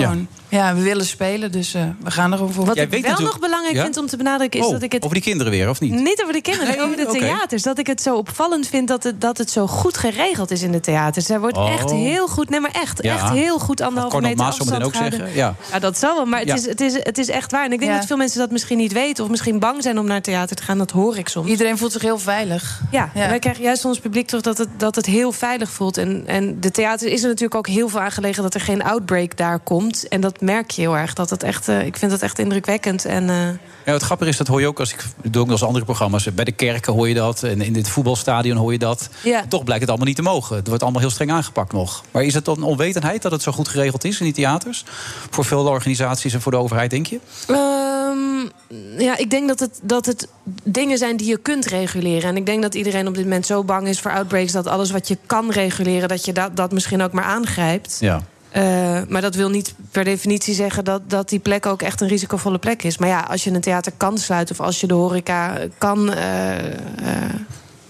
Gewoon, 0.04 0.28
ja, 0.50 0.76
we 0.76 0.82
willen 0.82 1.06
spelen, 1.06 1.52
dus 1.52 1.74
eh, 1.74 1.82
we 2.04 2.12
gaan 2.12 2.32
er 2.32 2.38
gewoon 2.38 2.54
voor. 2.54 2.66
Wat 2.66 2.76
Jij 2.76 2.84
ik 2.84 2.90
weet 2.92 3.02
wel 3.06 3.20
nog 3.22 3.40
belangrijk 3.40 3.76
Ja? 3.76 3.84
vind 3.84 3.98
om 3.98 4.08
te 4.08 4.18
benadrukken... 4.18 4.60
is 4.60 4.66
Oh, 4.66 4.72
dat 4.72 4.82
ik 4.82 4.92
het 4.92 5.04
over 5.04 5.16
die 5.16 5.24
kinderen 5.24 5.52
weer, 5.52 5.70
of 5.70 5.80
niet? 5.80 5.92
Niet 5.94 6.22
over 6.22 6.34
de 6.34 6.42
kinderen, 6.42 6.76
Nee, 6.78 6.82
over 6.86 6.98
de 6.98 7.06
theaters. 7.20 7.64
Dat 7.64 7.78
ik 7.80 7.88
het 7.88 8.02
zo 8.02 8.16
opvallend 8.16 8.68
vind 8.68 8.88
dat 8.88 9.04
het, 9.04 9.22
dat 9.22 9.38
het 9.38 9.50
zo 9.52 9.68
goed 9.68 9.98
geregeld 9.98 10.52
is 10.52 10.62
in 10.62 10.72
de 10.72 10.80
theaters. 10.80 11.30
Er 11.30 11.40
wordt 11.40 11.58
Oh. 11.58 11.72
echt 11.74 11.92
heel 11.92 12.28
goed, 12.28 12.50
nee 12.50 12.60
maar 12.60 12.72
echt, 12.72 13.04
Ja. 13.04 13.14
echt 13.14 13.30
heel 13.30 13.60
goed 13.60 13.82
anderhalve 13.82 14.22
meter 14.22 14.38
Maas 14.38 14.60
afstand 14.60 14.84
ook 14.84 14.92
gehouden. 14.92 15.20
zeggen. 15.20 15.36
Ja. 15.72 15.80
dat 15.80 15.98
zal 15.98 16.16
wel, 16.16 16.26
maar 16.26 16.40
het, 16.40 16.48
Ja. 16.48 16.54
is, 16.56 16.66
het, 16.66 16.82
is, 16.82 16.94
het 17.04 17.18
is 17.18 17.28
echt 17.30 17.52
waar. 17.52 17.66
En 17.66 17.72
ik 17.72 17.80
denk 17.80 17.92
Ja. 17.92 17.98
dat 17.98 18.08
veel 18.08 18.18
mensen 18.18 18.40
dat 18.40 18.52
misschien 18.52 18.78
niet 18.78 18.94
weten... 18.94 19.24
of 19.24 19.30
misschien 19.30 19.60
bang 19.60 19.84
zijn 19.84 20.00
om 20.00 20.06
naar 20.06 20.16
het 20.16 20.24
theater 20.24 20.56
te 20.56 20.64
gaan, 20.64 20.78
dat 20.78 20.92
hoor 20.92 21.18
ik 21.18 21.28
soms. 21.30 21.48
Iedereen 21.50 21.78
voelt 21.78 21.92
zich 21.92 22.02
heel 22.02 22.20
veilig. 22.20 22.82
Ja, 22.92 23.10
Ja. 23.14 23.28
wij 23.30 23.40
krijgen 23.40 23.64
juist 23.64 23.82
van 23.82 23.90
ons 23.90 24.00
publiek 24.00 24.28
terug 24.28 24.44
dat 24.44 24.58
het, 24.58 24.68
dat 24.78 24.96
het 24.96 25.06
heel 25.06 25.32
veilig 25.32 25.70
voelt. 25.70 25.98
En, 25.98 26.24
en 26.26 26.60
de 26.60 26.72
theater 26.72 27.08
is 27.08 27.22
er 27.22 27.28
natuurlijk 27.28 27.56
ook 27.56 27.68
heel 27.68 27.90
veel 27.90 28.00
aan 28.00 28.12
gelegen... 28.12 28.44
dat 28.44 28.54
er 28.54 28.62
geen 28.62 28.84
outbreak 28.84 29.38
daar 29.38 29.60
komt. 29.60 29.87
En 30.10 30.22
dat 30.22 30.42
merk 30.42 30.72
je 30.72 30.82
heel 30.82 30.98
erg. 30.98 31.14
Dat 31.14 31.30
het 31.30 31.44
echt, 31.44 31.68
eh, 31.68 31.86
ik 31.86 31.98
vind 31.98 32.12
het 32.12 32.22
echt 32.22 32.40
indrukwekkend. 32.40 33.06
En, 33.06 33.30
eh, 33.30 33.50
Ja, 33.86 33.94
het 33.94 34.02
grappige 34.02 34.30
is, 34.30 34.38
dat 34.38 34.48
hoor 34.48 34.60
je 34.60 34.68
ook 34.68 34.80
als 34.80 34.94
ik 34.94 35.06
doe 35.24 35.42
ook 35.42 35.48
nog 35.48 35.58
eens 35.60 35.68
andere 35.68 35.86
programma's. 35.86 36.34
Bij 36.34 36.46
de 36.46 36.52
kerken 36.52 36.94
hoor 36.94 37.08
je 37.08 37.14
dat. 37.14 37.44
En 37.44 37.62
in 37.62 37.74
dit 37.74 37.90
voetbalstadion 37.90 38.58
hoor 38.58 38.72
je 38.72 38.80
dat. 38.80 39.10
Ja. 39.24 39.46
Toch 39.50 39.64
blijkt 39.64 39.82
het 39.82 39.90
allemaal 39.90 40.08
niet 40.08 40.16
te 40.16 40.22
mogen. 40.22 40.56
Het 40.56 40.68
wordt 40.68 40.84
allemaal 40.84 41.02
heel 41.02 41.10
streng 41.10 41.32
aangepakt 41.32 41.74
nog. 41.74 42.04
Maar 42.12 42.24
is 42.24 42.34
het 42.34 42.46
dan 42.46 42.64
onwetendheid 42.64 43.22
dat 43.22 43.32
het 43.32 43.42
zo 43.42 43.52
goed 43.52 43.68
geregeld 43.68 44.04
is 44.04 44.20
in 44.20 44.26
die 44.26 44.34
theaters? 44.34 44.86
Voor 45.30 45.46
veel 45.46 45.68
organisaties 45.68 46.34
en 46.34 46.42
voor 46.42 46.52
de 46.52 46.58
overheid, 46.58 46.90
denk 46.90 47.06
je? 47.06 47.20
Ehm, 47.48 48.98
ja, 48.98 49.18
ik 49.18 49.30
denk 49.30 49.48
dat 49.48 49.60
het, 49.60 49.80
dat 49.84 50.06
het 50.06 50.28
dingen 50.64 50.98
zijn 50.98 51.18
die 51.18 51.28
je 51.28 51.38
kunt 51.38 51.66
reguleren. 51.66 52.30
En 52.30 52.38
ik 52.38 52.46
denk 52.46 52.62
dat 52.62 52.76
iedereen 52.76 53.08
op 53.08 53.16
dit 53.16 53.24
moment 53.24 53.46
zo 53.46 53.64
bang 53.64 53.88
is 53.88 54.00
voor 54.00 54.12
outbreaks... 54.12 54.52
dat 54.52 54.68
alles 54.68 54.92
wat 54.92 55.08
je 55.08 55.18
kan 55.26 55.52
reguleren, 55.52 56.10
dat 56.10 56.26
je 56.26 56.34
dat, 56.34 56.56
dat 56.56 56.72
misschien 56.72 57.02
ook 57.02 57.12
maar 57.12 57.24
aangrijpt. 57.24 57.98
Ja. 58.00 58.22
Eh, 58.50 59.00
maar 59.10 59.22
dat 59.22 59.36
wil 59.36 59.50
niet 59.50 59.74
per 59.92 60.04
definitie 60.04 60.54
zeggen 60.54 60.84
dat, 60.84 61.02
dat 61.10 61.30
die 61.30 61.40
plek 61.40 61.66
ook 61.66 61.82
echt 61.82 62.02
een 62.02 62.08
risicovolle 62.08 62.58
plek 62.60 62.84
is. 62.84 62.98
Maar 62.98 63.10
ja, 63.10 63.20
als 63.20 63.44
je 63.44 63.52
een 63.52 63.62
theater 63.62 63.92
kan 63.98 64.18
sluiten 64.18 64.60
of 64.60 64.66
als 64.66 64.80
je 64.82 64.88
de 64.88 64.94
horeca 64.94 65.58
kan. 65.78 66.14
eh, 66.14 66.66
eh, 66.74 66.74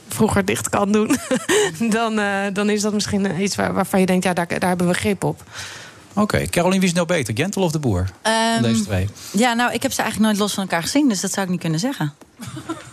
vroeger 0.10 0.46
dicht 0.46 0.70
kan 0.70 0.92
doen, 0.92 1.18
dan, 1.90 2.20
eh, 2.20 2.28
dan 2.54 2.70
is 2.70 2.82
dat 2.82 2.94
misschien 2.94 3.42
iets 3.42 3.56
waar, 3.56 3.74
waarvan 3.74 4.00
je 4.00 4.06
denkt, 4.06 4.24
ja, 4.24 4.34
daar, 4.34 4.48
daar 4.48 4.70
hebben 4.70 4.88
we 4.88 4.94
grip 4.94 5.24
op. 5.24 5.44
Oké, 6.14 6.46
Caroline, 6.46 6.80
wie 6.80 6.90
is 6.90 6.96
nou 6.96 7.08
beter? 7.08 7.34
Gentel 7.38 7.62
of 7.62 7.72
de 7.72 7.80
boer? 7.80 8.10
Van 8.24 8.32
Ehm, 8.34 8.62
deze 8.62 8.84
twee. 8.84 9.08
Ja, 9.32 9.54
nou, 9.54 9.74
ik 9.74 9.82
heb 9.82 9.92
ze 9.92 10.02
eigenlijk 10.02 10.30
nooit 10.32 10.42
los 10.42 10.54
van 10.54 10.64
elkaar 10.64 10.82
gezien, 10.82 11.10
dus 11.10 11.22
dat 11.22 11.32
zou 11.34 11.46
ik 11.46 11.52
niet 11.52 11.62
kunnen 11.62 11.80
zeggen. 11.80 12.14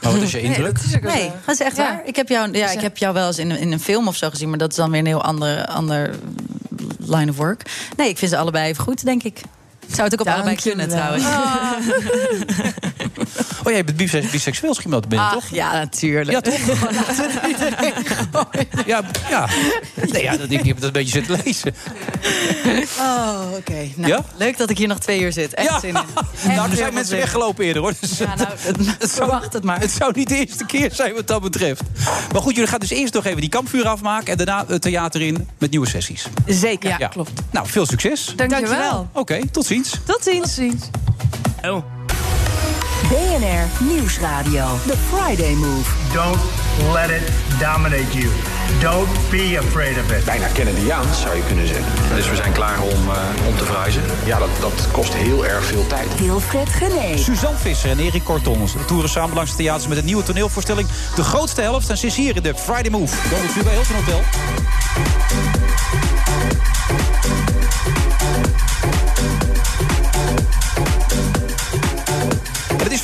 Maar 0.02 0.12
wat 0.12 0.22
is 0.22 0.30
je 0.30 0.40
indruk? 0.40 0.78
Nee, 1.02 1.30
dat 1.46 1.54
is 1.54 1.60
echt 1.60 1.76
waar. 1.76 2.02
Ik 2.04 2.16
heb 2.16 2.28
jou, 2.28 2.52
ja, 2.52 2.70
ik 2.70 2.80
heb 2.80 2.96
jou 2.96 3.14
wel 3.14 3.26
eens 3.26 3.38
in, 3.38 3.50
een- 3.50 3.58
in 3.58 3.72
een 3.72 3.80
film 3.80 4.08
of 4.08 4.16
zo 4.16 4.30
gezien, 4.30 4.48
maar 4.48 4.58
dat 4.58 4.70
is 4.70 4.76
dan 4.76 4.90
weer 4.90 5.00
een 5.00 5.06
heel 5.06 5.22
ander, 5.22 5.66
ander 5.66 6.14
line 6.98 7.30
of 7.30 7.36
work. 7.36 7.90
Nee, 7.96 8.08
ik 8.08 8.18
vind 8.18 8.30
ze 8.30 8.36
allebei 8.36 8.68
even 8.68 8.84
goed, 8.84 9.04
denk 9.04 9.22
ik. 9.22 9.40
Zou 9.88 10.02
het 10.08 10.12
ook 10.12 10.26
op 10.26 10.32
allebei 10.32 10.56
kunnen 10.56 10.88
trouwens. 10.88 11.24
Oh, 13.64 13.72
jij 13.72 13.84
bent 13.84 13.96
bise- 13.96 14.24
biseksueel, 14.30 14.68
misschien 14.68 14.90
wel 14.90 15.00
binnen, 15.00 15.26
Ach, 15.26 15.32
toch? 15.32 15.44
ja, 15.50 15.72
natuurlijk. 15.72 16.30
Ja, 16.30 16.40
toch? 16.40 16.58
Ja, 18.86 19.02
ja. 19.30 19.48
Nee, 20.12 20.22
ja, 20.22 20.36
dat, 20.36 20.50
ik 20.50 20.64
heb 20.64 20.76
dat 20.76 20.84
een 20.84 20.92
beetje 20.92 21.10
zitten 21.12 21.40
lezen. 21.44 21.74
Oh, 22.98 23.40
oké. 23.56 23.88
Nou, 23.94 24.08
Ja? 24.12 24.24
Leuk 24.36 24.56
dat 24.58 24.70
ik 24.70 24.78
hier 24.78 24.88
nog 24.88 24.98
twee 24.98 25.20
uur 25.20 25.32
zit. 25.32 25.54
Echt 25.54 25.68
Ja. 25.68 25.80
zin 25.80 25.88
in. 25.88 25.94
Nou, 26.54 26.70
er 26.70 26.76
zijn 26.76 26.94
mensen 26.94 27.16
weggelopen 27.16 27.64
eerder, 27.64 27.82
hoor. 27.82 27.92
Dus 28.00 28.18
Ja, 28.18 28.34
nou, 28.34 28.48
het, 28.58 28.76
zou, 28.98 29.08
verwacht 29.08 29.52
het 29.52 29.64
maar. 29.64 29.80
het 29.80 29.90
zou 29.90 30.12
niet 30.14 30.28
de 30.28 30.36
eerste 30.36 30.66
keer 30.66 30.90
zijn 30.94 31.14
wat 31.14 31.26
dat 31.26 31.42
betreft. 31.42 31.82
Maar 32.32 32.42
goed, 32.42 32.54
jullie 32.54 32.68
gaan 32.70 32.80
dus 32.80 32.90
eerst 32.90 33.14
nog 33.14 33.24
even 33.24 33.40
die 33.40 33.50
kampvuur 33.50 33.86
afmaken... 33.88 34.26
en 34.26 34.36
daarna 34.36 34.64
het 34.68 34.82
theater 34.82 35.20
in 35.20 35.48
met 35.58 35.70
nieuwe 35.70 35.88
sessies. 35.88 36.26
Zeker. 36.46 36.94
Ja, 36.98 37.08
klopt. 37.08 37.30
Nou, 37.50 37.66
veel 37.68 37.86
succes. 37.86 38.32
Dankjewel. 38.36 39.08
Oké, 39.12 39.40
tot 39.50 39.66
ziens. 39.66 39.73
Tot 39.82 40.22
ziens. 40.22 40.90
Oh. 41.62 41.82
BNR 43.08 43.84
Nieuwsradio. 43.84 44.64
The 44.86 44.96
Friday 44.96 45.54
Move. 45.54 45.90
Don't 46.12 46.38
let 46.92 47.10
it 47.10 47.32
dominate 47.60 48.18
you. 48.18 48.30
Don't 48.80 49.08
be 49.30 49.56
afraid 49.58 49.98
of 49.98 50.12
it. 50.12 50.24
bijna 50.24 50.46
Kennedyaans, 50.46 51.20
zou 51.20 51.36
je 51.36 51.42
kunnen 51.46 51.66
zeggen. 51.66 51.92
Dus 52.14 52.28
we 52.28 52.36
zijn 52.36 52.52
klaar 52.52 52.82
om, 52.82 53.10
eh, 53.10 53.46
om 53.48 53.56
te 53.56 53.64
verhuizen. 53.64 54.02
Ja, 54.24 54.38
dat, 54.38 54.48
dat 54.60 54.88
kost 54.92 55.14
heel 55.14 55.46
erg 55.46 55.64
veel 55.64 55.86
tijd. 55.86 56.18
Wilfred 56.20 56.68
Gené. 56.68 57.16
Suzanne 57.16 57.58
Visser 57.58 57.90
en 57.90 57.98
Erik 57.98 58.24
Korton 58.24 58.68
toeren 58.86 59.10
samen 59.10 59.34
langs 59.34 59.50
de 59.50 59.56
theaters 59.56 59.86
met 59.86 59.98
een 59.98 60.04
nieuwe 60.04 60.22
toneelvoorstelling. 60.22 60.88
De 61.14 61.22
grootste 61.22 61.60
helft. 61.60 61.90
En 61.90 61.98
ze 61.98 62.06
is 62.06 62.16
hier 62.16 62.36
in 62.36 62.42
de 62.42 62.54
Friday 62.54 62.90
Move. 62.90 63.16
Donald 63.30 63.50
Trump 63.50 63.64
bij 63.64 63.74
Hilton 63.74 63.96
Hotel. 63.96 64.22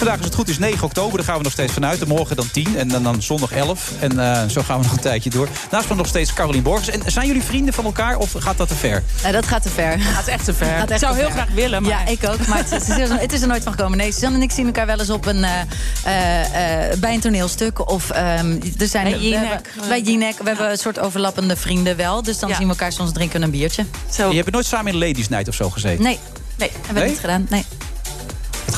Is 0.01 0.07
vandaag, 0.07 0.25
als 0.25 0.35
het 0.37 0.41
goed 0.47 0.49
is, 0.49 0.59
9 0.71 0.85
oktober. 0.85 1.17
Daar 1.17 1.27
gaan 1.27 1.37
we 1.37 1.43
nog 1.43 1.53
steeds 1.53 1.73
vanuit. 1.73 2.01
En 2.01 2.09
morgen 2.09 2.37
dan 2.37 2.51
10 2.51 2.77
en 2.79 2.89
dan, 2.89 3.03
dan 3.03 3.23
zondag 3.23 3.53
11. 3.53 3.91
En 4.01 4.19
eh, 4.19 4.49
zo 4.49 4.63
gaan 4.63 4.79
we 4.79 4.85
nog 4.85 4.93
een 4.93 5.01
tijdje 5.01 5.31
door. 5.31 5.49
Naast 5.71 5.89
me 5.89 5.95
nog 5.95 6.07
steeds 6.07 6.33
Carolien 6.33 6.63
Borges. 6.63 6.89
En 6.89 7.03
zijn 7.07 7.27
jullie 7.27 7.43
vrienden 7.43 7.75
van 7.75 7.85
elkaar 7.85 8.17
of 8.17 8.35
gaat 8.39 8.57
dat 8.59 8.69
te 8.69 8.75
ver? 8.75 9.03
Nee, 9.23 9.33
dat 9.33 9.47
gaat 9.47 9.63
te 9.63 9.69
ver. 9.69 10.01
Gaat 10.01 10.27
echt 10.27 10.45
te 10.45 10.55
ver. 10.55 10.75
Echt 10.77 10.91
Ik 10.91 10.99
zou 10.99 11.15
heel 11.17 11.25
ver. 11.25 11.33
graag 11.33 11.49
willen, 11.55 11.83
maar... 11.83 11.91
Ja, 11.91 12.07
ik 12.07 12.29
ook. 12.29 12.47
Maar 12.47 12.59
het, 12.59 12.67
is- 12.73 12.87
het 12.89 12.99
is, 12.99 13.09
er- 13.11 13.21
het 13.21 13.33
is 13.33 13.41
er 13.43 13.49
nooit 13.49 13.63
van 13.63 13.73
gekomen. 13.73 13.99
Nee, 13.99 14.13
Suzanne 14.13 14.37
en 14.37 14.43
ik 14.43 14.51
zien 14.51 14.67
elkaar 14.67 14.87
wel 14.87 14.99
eens 14.99 15.11
op 15.11 15.27
een, 15.27 15.45
eh, 15.45 15.61
eh, 16.05 16.91
eh, 16.93 16.99
bij 16.99 17.15
een 17.15 17.21
toneelstuk. 17.21 17.91
Of 17.91 18.11
ehm, 18.11 18.59
er 18.79 18.87
zijn, 18.89 19.05
Bij 19.05 19.13
we 19.19 19.29
Jinek. 19.29 19.49
hebben- 19.49 19.89
Bij 19.89 20.01
Jinek. 20.01 20.39
We 20.39 20.45
hebben 20.49 20.71
een 20.71 20.79
soort 20.79 20.99
overlappende 20.99 21.57
vrienden 21.57 21.97
wel. 21.97 22.23
Dus 22.23 22.39
dan 22.39 22.49
Ja. 22.49 22.55
zien 22.57 22.65
we 22.65 22.71
elkaar 22.73 22.93
soms 22.93 23.13
drinken 23.13 23.43
een 23.43 23.51
biertje. 23.51 23.85
Zo. 24.13 24.31
Je 24.31 24.37
hebt 24.37 24.51
nooit 24.51 24.67
samen 24.67 24.93
in 24.93 24.99
Ladies 24.99 25.29
Night 25.29 25.49
of 25.49 25.55
zo 25.55 25.71
gezeten? 25.71 26.03
Nee, 26.05 26.19
nee, 26.57 26.71
hebben 26.71 26.95
we 26.95 27.01
Nee? 27.01 27.09
niet 27.09 27.19
gedaan. 27.21 27.47
Nee. 27.51 27.65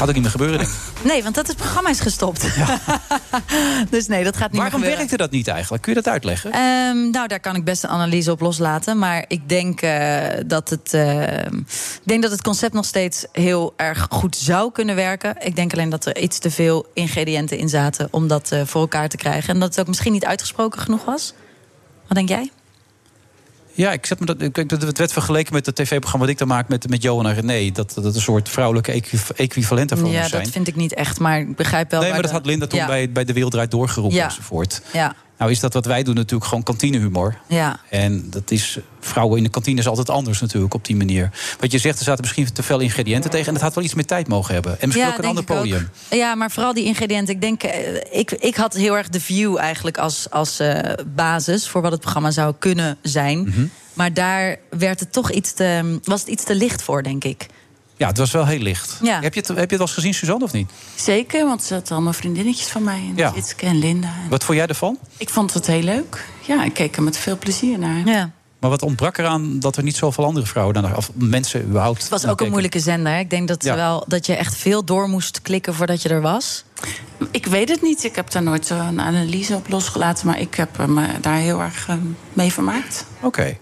Gaat 0.03 0.11
ook 0.11 0.23
niet 0.23 0.33
meer 0.33 0.39
gebeuren, 0.39 0.59
denk 0.59 0.71
ik. 0.71 1.05
nee, 1.11 1.23
want 1.23 1.35
dat 1.35 1.47
het 1.47 1.57
programma 1.57 1.91
is 1.91 2.01
gestopt. 2.01 2.41
dus 3.91 4.07
nee, 4.07 4.25
dat 4.25 4.37
gaat 4.37 4.51
niet 4.51 4.61
Waarom 4.61 4.61
meer 4.61 4.71
gebeuren. 4.71 4.97
werkte 4.97 5.17
dat 5.17 5.31
niet 5.31 5.49
eigenlijk? 5.49 5.83
Kun 5.83 5.95
je 5.95 6.03
dat 6.03 6.13
uitleggen? 6.13 6.53
Ehm, 6.53 7.11
nou, 7.11 7.29
daar 7.29 7.41
kan 7.41 7.57
ik 7.57 7.65
best 7.65 7.83
een 7.85 7.91
analyse 7.91 8.31
op 8.31 8.41
loslaten. 8.41 8.99
Maar 8.99 9.25
ik 9.29 9.49
denk, 9.49 9.81
eh, 9.81 10.27
dat 10.47 10.71
het, 10.71 10.95
ehm, 10.95 11.57
ik 11.57 12.01
denk 12.05 12.23
dat 12.23 12.31
het 12.31 12.43
concept 12.43 12.73
nog 12.73 12.85
steeds 12.85 13.25
heel 13.33 13.75
erg 13.77 14.07
goed 14.11 14.37
zou 14.37 14.73
kunnen 14.73 14.95
werken. 14.95 15.35
Ik 15.39 15.57
denk 15.57 15.73
alleen 15.73 15.91
dat 15.91 16.07
er 16.07 16.19
iets 16.19 16.39
te 16.39 16.51
veel 16.51 16.87
ingrediënten 16.95 17.59
in 17.59 17.69
zaten 17.69 18.09
om 18.11 18.29
dat 18.29 18.53
eh, 18.53 18.61
voor 18.65 18.81
elkaar 18.81 19.09
te 19.09 19.17
krijgen. 19.17 19.55
En 19.55 19.61
dat 19.61 19.69
het 19.69 19.81
ook 19.81 19.87
misschien 19.89 20.13
niet 20.13 20.25
uitgesproken 20.25 20.81
genoeg 20.81 21.05
was. 21.05 21.33
Wat 22.07 22.17
denk 22.17 22.29
jij? 22.29 22.51
Ja, 23.75 23.93
ik 23.93 24.07
zet 24.07 24.21
me 24.21 24.27
dat, 24.27 24.43
ik 24.43 24.55
denk 24.55 24.71
dat 24.71 24.83
het 24.83 24.99
werd 24.99 25.13
vergeleken 25.13 25.53
met 25.55 25.67
het 25.67 25.75
tv-programma 25.75 26.25
dat 26.25 26.35
ik 26.35 26.39
dan 26.39 26.49
maak 26.49 26.69
met, 26.69 26.89
met 26.89 27.03
Johan 27.03 27.27
en 27.27 27.35
René. 27.35 27.71
Dat 27.71 27.93
dat 27.95 28.15
een 28.15 28.21
soort 28.21 28.49
vrouwelijke 28.49 28.93
equiv- 28.93 29.31
equivalent 29.31 29.89
daarvan 29.89 30.11
ja, 30.11 30.29
zijn. 30.29 30.43
dat 30.43 30.53
vind 30.53 30.69
ik 30.69 30.77
niet 30.77 30.95
echt. 30.95 31.19
Maar 31.19 31.39
ik 31.39 31.57
begrijp 31.57 31.91
wel. 31.91 32.01
nee, 32.01 32.11
maar 32.11 32.21
dat 32.23 32.31
de- 32.31 32.37
had 32.37 32.47
Linda 32.47 32.67
toen 32.67 32.79
ja, 32.79 32.87
bij, 32.87 33.11
bij 33.13 33.25
De 33.25 33.33
Wereld 33.33 33.53
Draait 33.53 33.71
doorgeroepen 33.71 34.19
Ja. 34.19 34.25
enzovoort. 34.25 34.83
Ja, 34.93 35.15
Nou 35.43 35.55
is 35.55 35.61
dat 35.61 35.73
wat 35.73 35.87
wij 35.87 36.03
doen 36.03 36.15
natuurlijk 36.15 36.49
gewoon 36.49 36.63
kantinehumor. 36.65 37.39
ja. 37.49 37.81
En 37.91 38.31
dat 38.31 38.51
is, 38.51 38.79
vrouwen 39.01 39.37
in 39.39 39.45
de 39.45 39.51
kantine 39.51 39.81
is 39.81 39.87
altijd 39.87 40.11
anders 40.11 40.41
natuurlijk 40.41 40.75
op 40.75 40.85
die 40.85 40.97
manier. 40.97 41.31
Wat 41.61 41.73
je 41.73 41.79
zegt, 41.79 41.99
er 41.99 42.05
zaten 42.05 42.21
misschien 42.21 42.53
te 42.53 42.63
veel 42.63 42.79
ingrediënten 42.81 43.31
tegen. 43.31 43.47
En 43.47 43.53
het 43.55 43.63
had 43.63 43.75
wel 43.75 43.85
iets 43.85 43.95
meer 43.95 44.07
tijd 44.07 44.29
mogen 44.29 44.55
hebben. 44.55 44.81
En 44.81 44.87
misschien 44.87 45.07
Ja, 45.09 45.13
ook 45.13 45.19
een 45.23 45.29
ander 45.29 45.45
ook. 45.51 45.57
podium. 45.57 45.89
Ja, 46.11 46.35
maar 46.35 46.51
vooral 46.51 46.75
die 46.75 46.85
ingrediënten. 46.85 47.35
Ik 47.35 47.41
denk, 47.41 47.63
eh, 47.63 47.95
ik, 48.11 48.31
ik 48.31 48.57
had 48.57 48.75
heel 48.75 48.97
erg 48.97 49.09
de 49.09 49.21
view 49.21 49.57
eigenlijk 49.59 49.99
als, 49.99 50.31
als 50.31 50.61
eh, 50.61 50.79
basis 51.15 51.69
voor 51.69 51.83
wat 51.83 51.93
het 51.93 52.01
programma 52.01 52.31
zou 52.31 52.55
kunnen 52.59 52.97
zijn. 53.03 53.39
Mhm. 53.43 53.67
Maar 53.93 54.15
daar 54.15 54.57
werd 54.71 55.01
het 55.01 55.13
toch 55.13 55.31
iets 55.31 55.53
te, 55.53 55.99
was 56.05 56.21
het 56.21 56.29
iets 56.29 56.45
te 56.45 56.55
licht 56.55 56.83
voor, 56.83 57.03
denk 57.03 57.25
ik. 57.25 57.47
Ja, 58.03 58.09
het 58.09 58.19
was 58.19 58.31
wel 58.31 58.47
heel 58.47 58.59
licht. 58.59 58.99
Ja. 59.03 59.21
Heb, 59.21 59.35
je 59.35 59.41
het, 59.41 59.49
heb 59.49 59.57
je 59.57 59.63
het 59.63 59.71
wel 59.71 59.81
eens 59.81 59.93
gezien, 59.93 60.15
Suzanne, 60.15 60.45
of 60.45 60.53
niet? 60.53 60.71
Zeker, 60.95 61.47
want 61.47 61.63
ze 61.63 61.67
zaten 61.67 61.95
allemaal 61.95 62.13
vriendinnetjes 62.13 62.67
van 62.67 62.83
mij. 62.83 62.95
En 63.09 63.13
Ja. 63.17 63.33
Jitske 63.35 63.67
en 63.67 63.79
Linda. 63.79 64.09
En 64.25 64.29
Wat 64.31 64.45
vond 64.45 64.59
jij 64.59 64.67
ervan? 64.67 64.99
Ik 65.17 65.31
vond 65.31 65.55
het 65.55 65.67
heel 65.67 65.83
leuk. 65.83 66.25
Ja, 66.47 66.65
ik 66.65 66.73
keek 66.75 66.97
er 66.97 67.03
met 67.03 67.17
veel 67.17 67.39
plezier 67.39 67.79
naar. 67.79 68.07
Ja. 68.09 68.31
Maar 68.59 68.71
wat 68.71 68.83
ontbrak 68.83 69.19
eraan 69.19 69.61
dat 69.61 69.77
er 69.77 69.83
niet 69.83 69.97
zoveel 69.97 70.25
andere 70.25 70.47
vrouwen 70.47 70.75
dan 70.75 70.97
of 70.97 71.11
mensen 71.15 71.63
überhaupt. 71.65 72.01
Het 72.01 72.09
was 72.11 72.27
ook 72.27 72.41
een 72.41 72.51
moeilijke 72.51 72.81
zender. 72.81 73.19
Ik 73.19 73.31
denk 73.31 73.49
dat, 73.49 73.65
Ja. 73.65 73.75
wel, 73.75 74.05
dat 74.09 74.27
je 74.27 74.35
echt 74.35 74.57
veel 74.57 74.85
door 74.85 75.09
moest 75.09 75.43
klikken 75.43 75.75
voordat 75.75 76.03
je 76.03 76.09
er 76.09 76.21
was. 76.21 76.65
Ik 77.31 77.47
weet 77.47 77.69
het 77.69 77.83
niet. 77.83 78.05
Ik 78.05 78.17
heb 78.17 78.31
daar 78.31 78.43
nooit 78.43 78.67
zo 78.67 78.79
een 78.79 79.01
analyse 79.01 79.55
op 79.55 79.69
losgelaten. 79.69 80.27
Maar 80.27 80.41
ik 80.41 80.55
heb 80.55 80.87
me 80.87 81.07
daar 81.21 81.37
heel 81.39 81.61
erg 81.61 81.89
eh, 81.89 81.95
mee 82.33 82.53
vermaakt. 82.53 83.07
Oké. 83.21 83.57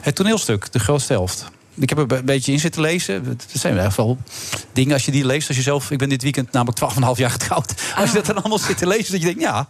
Het 0.00 0.14
toneelstuk, 0.14 0.72
De 0.72 0.78
Grootste 0.78 1.12
Helft. 1.12 1.44
Ik 1.74 1.88
heb 1.88 1.98
er 1.98 2.18
een 2.18 2.24
beetje 2.24 2.52
in 2.52 2.60
zitten 2.60 2.80
lezen. 2.80 3.24
Het 3.26 3.46
zijn 3.52 3.78
echt 3.78 3.96
wel 3.96 4.18
dingen 4.72 4.92
als 4.92 5.04
je 5.04 5.10
die 5.10 5.26
leest. 5.26 5.48
Als 5.48 5.56
je 5.56 5.62
zelf, 5.62 5.90
ik 5.90 5.98
ben 5.98 6.08
dit 6.08 6.22
weekend 6.22 6.52
namelijk 6.52 6.78
12,5 6.94 7.00
jaar 7.16 7.30
getrouwd. 7.30 7.74
Als 7.96 8.08
je 8.10 8.16
dat 8.16 8.26
dan 8.26 8.36
allemaal 8.36 8.58
zit 8.58 8.78
te 8.78 8.86
lezen, 8.86 9.12
dat 9.12 9.20
je 9.20 9.26
denkt, 9.26 9.40
ja, 9.40 9.68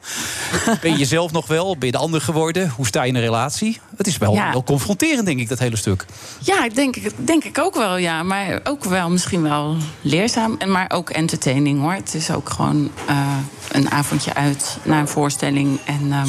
ben 0.80 0.90
je 0.92 0.98
jezelf 0.98 1.32
nog 1.32 1.46
wel? 1.46 1.76
Ben 1.76 1.86
je 1.86 1.92
de 1.92 1.98
ander 1.98 2.20
geworden? 2.20 2.68
Hoe 2.76 2.86
sta 2.86 3.02
je 3.02 3.08
in 3.08 3.14
een 3.14 3.20
relatie? 3.20 3.80
Het 3.96 4.06
is 4.06 4.18
wel, 4.18 4.34
Ja. 4.34 4.52
wel 4.52 4.64
confronterend, 4.64 5.26
denk 5.26 5.40
ik, 5.40 5.48
dat 5.48 5.58
hele 5.58 5.76
stuk. 5.76 6.04
Ja, 6.38 6.64
ik 6.64 6.74
denk, 6.74 6.96
denk 7.16 7.44
ik 7.44 7.58
ook 7.58 7.74
wel, 7.74 7.96
ja. 7.96 8.22
Maar 8.22 8.60
ook 8.64 8.84
wel 8.84 9.10
misschien 9.10 9.42
wel 9.42 9.76
leerzaam. 10.00 10.54
En 10.58 10.70
maar 10.70 10.90
ook 10.94 11.10
entertaining, 11.10 11.80
hoor. 11.80 11.92
Het 11.94 12.14
is 12.14 12.30
ook 12.30 12.50
gewoon 12.50 12.90
eh, 13.06 13.36
een 13.72 13.90
avondje 13.90 14.34
uit 14.34 14.76
naar 14.82 15.00
een 15.00 15.08
voorstelling. 15.08 15.78
En, 15.84 16.12
ehm, 16.12 16.28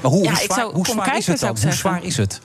Maar 0.00 0.10
hoe, 0.10 0.22
ja, 0.22 0.30
hoe 0.30 0.38
zwaar, 0.38 0.64
hoe 0.64 0.86
zwaar 0.86 1.04
kijken, 1.04 1.18
is 1.18 1.26
het 1.26 1.40
dan? 1.40 1.56
ik 1.56 1.62
Hoe 1.62 1.72
zwaar 1.72 2.04
is 2.04 2.16
het? 2.16 2.40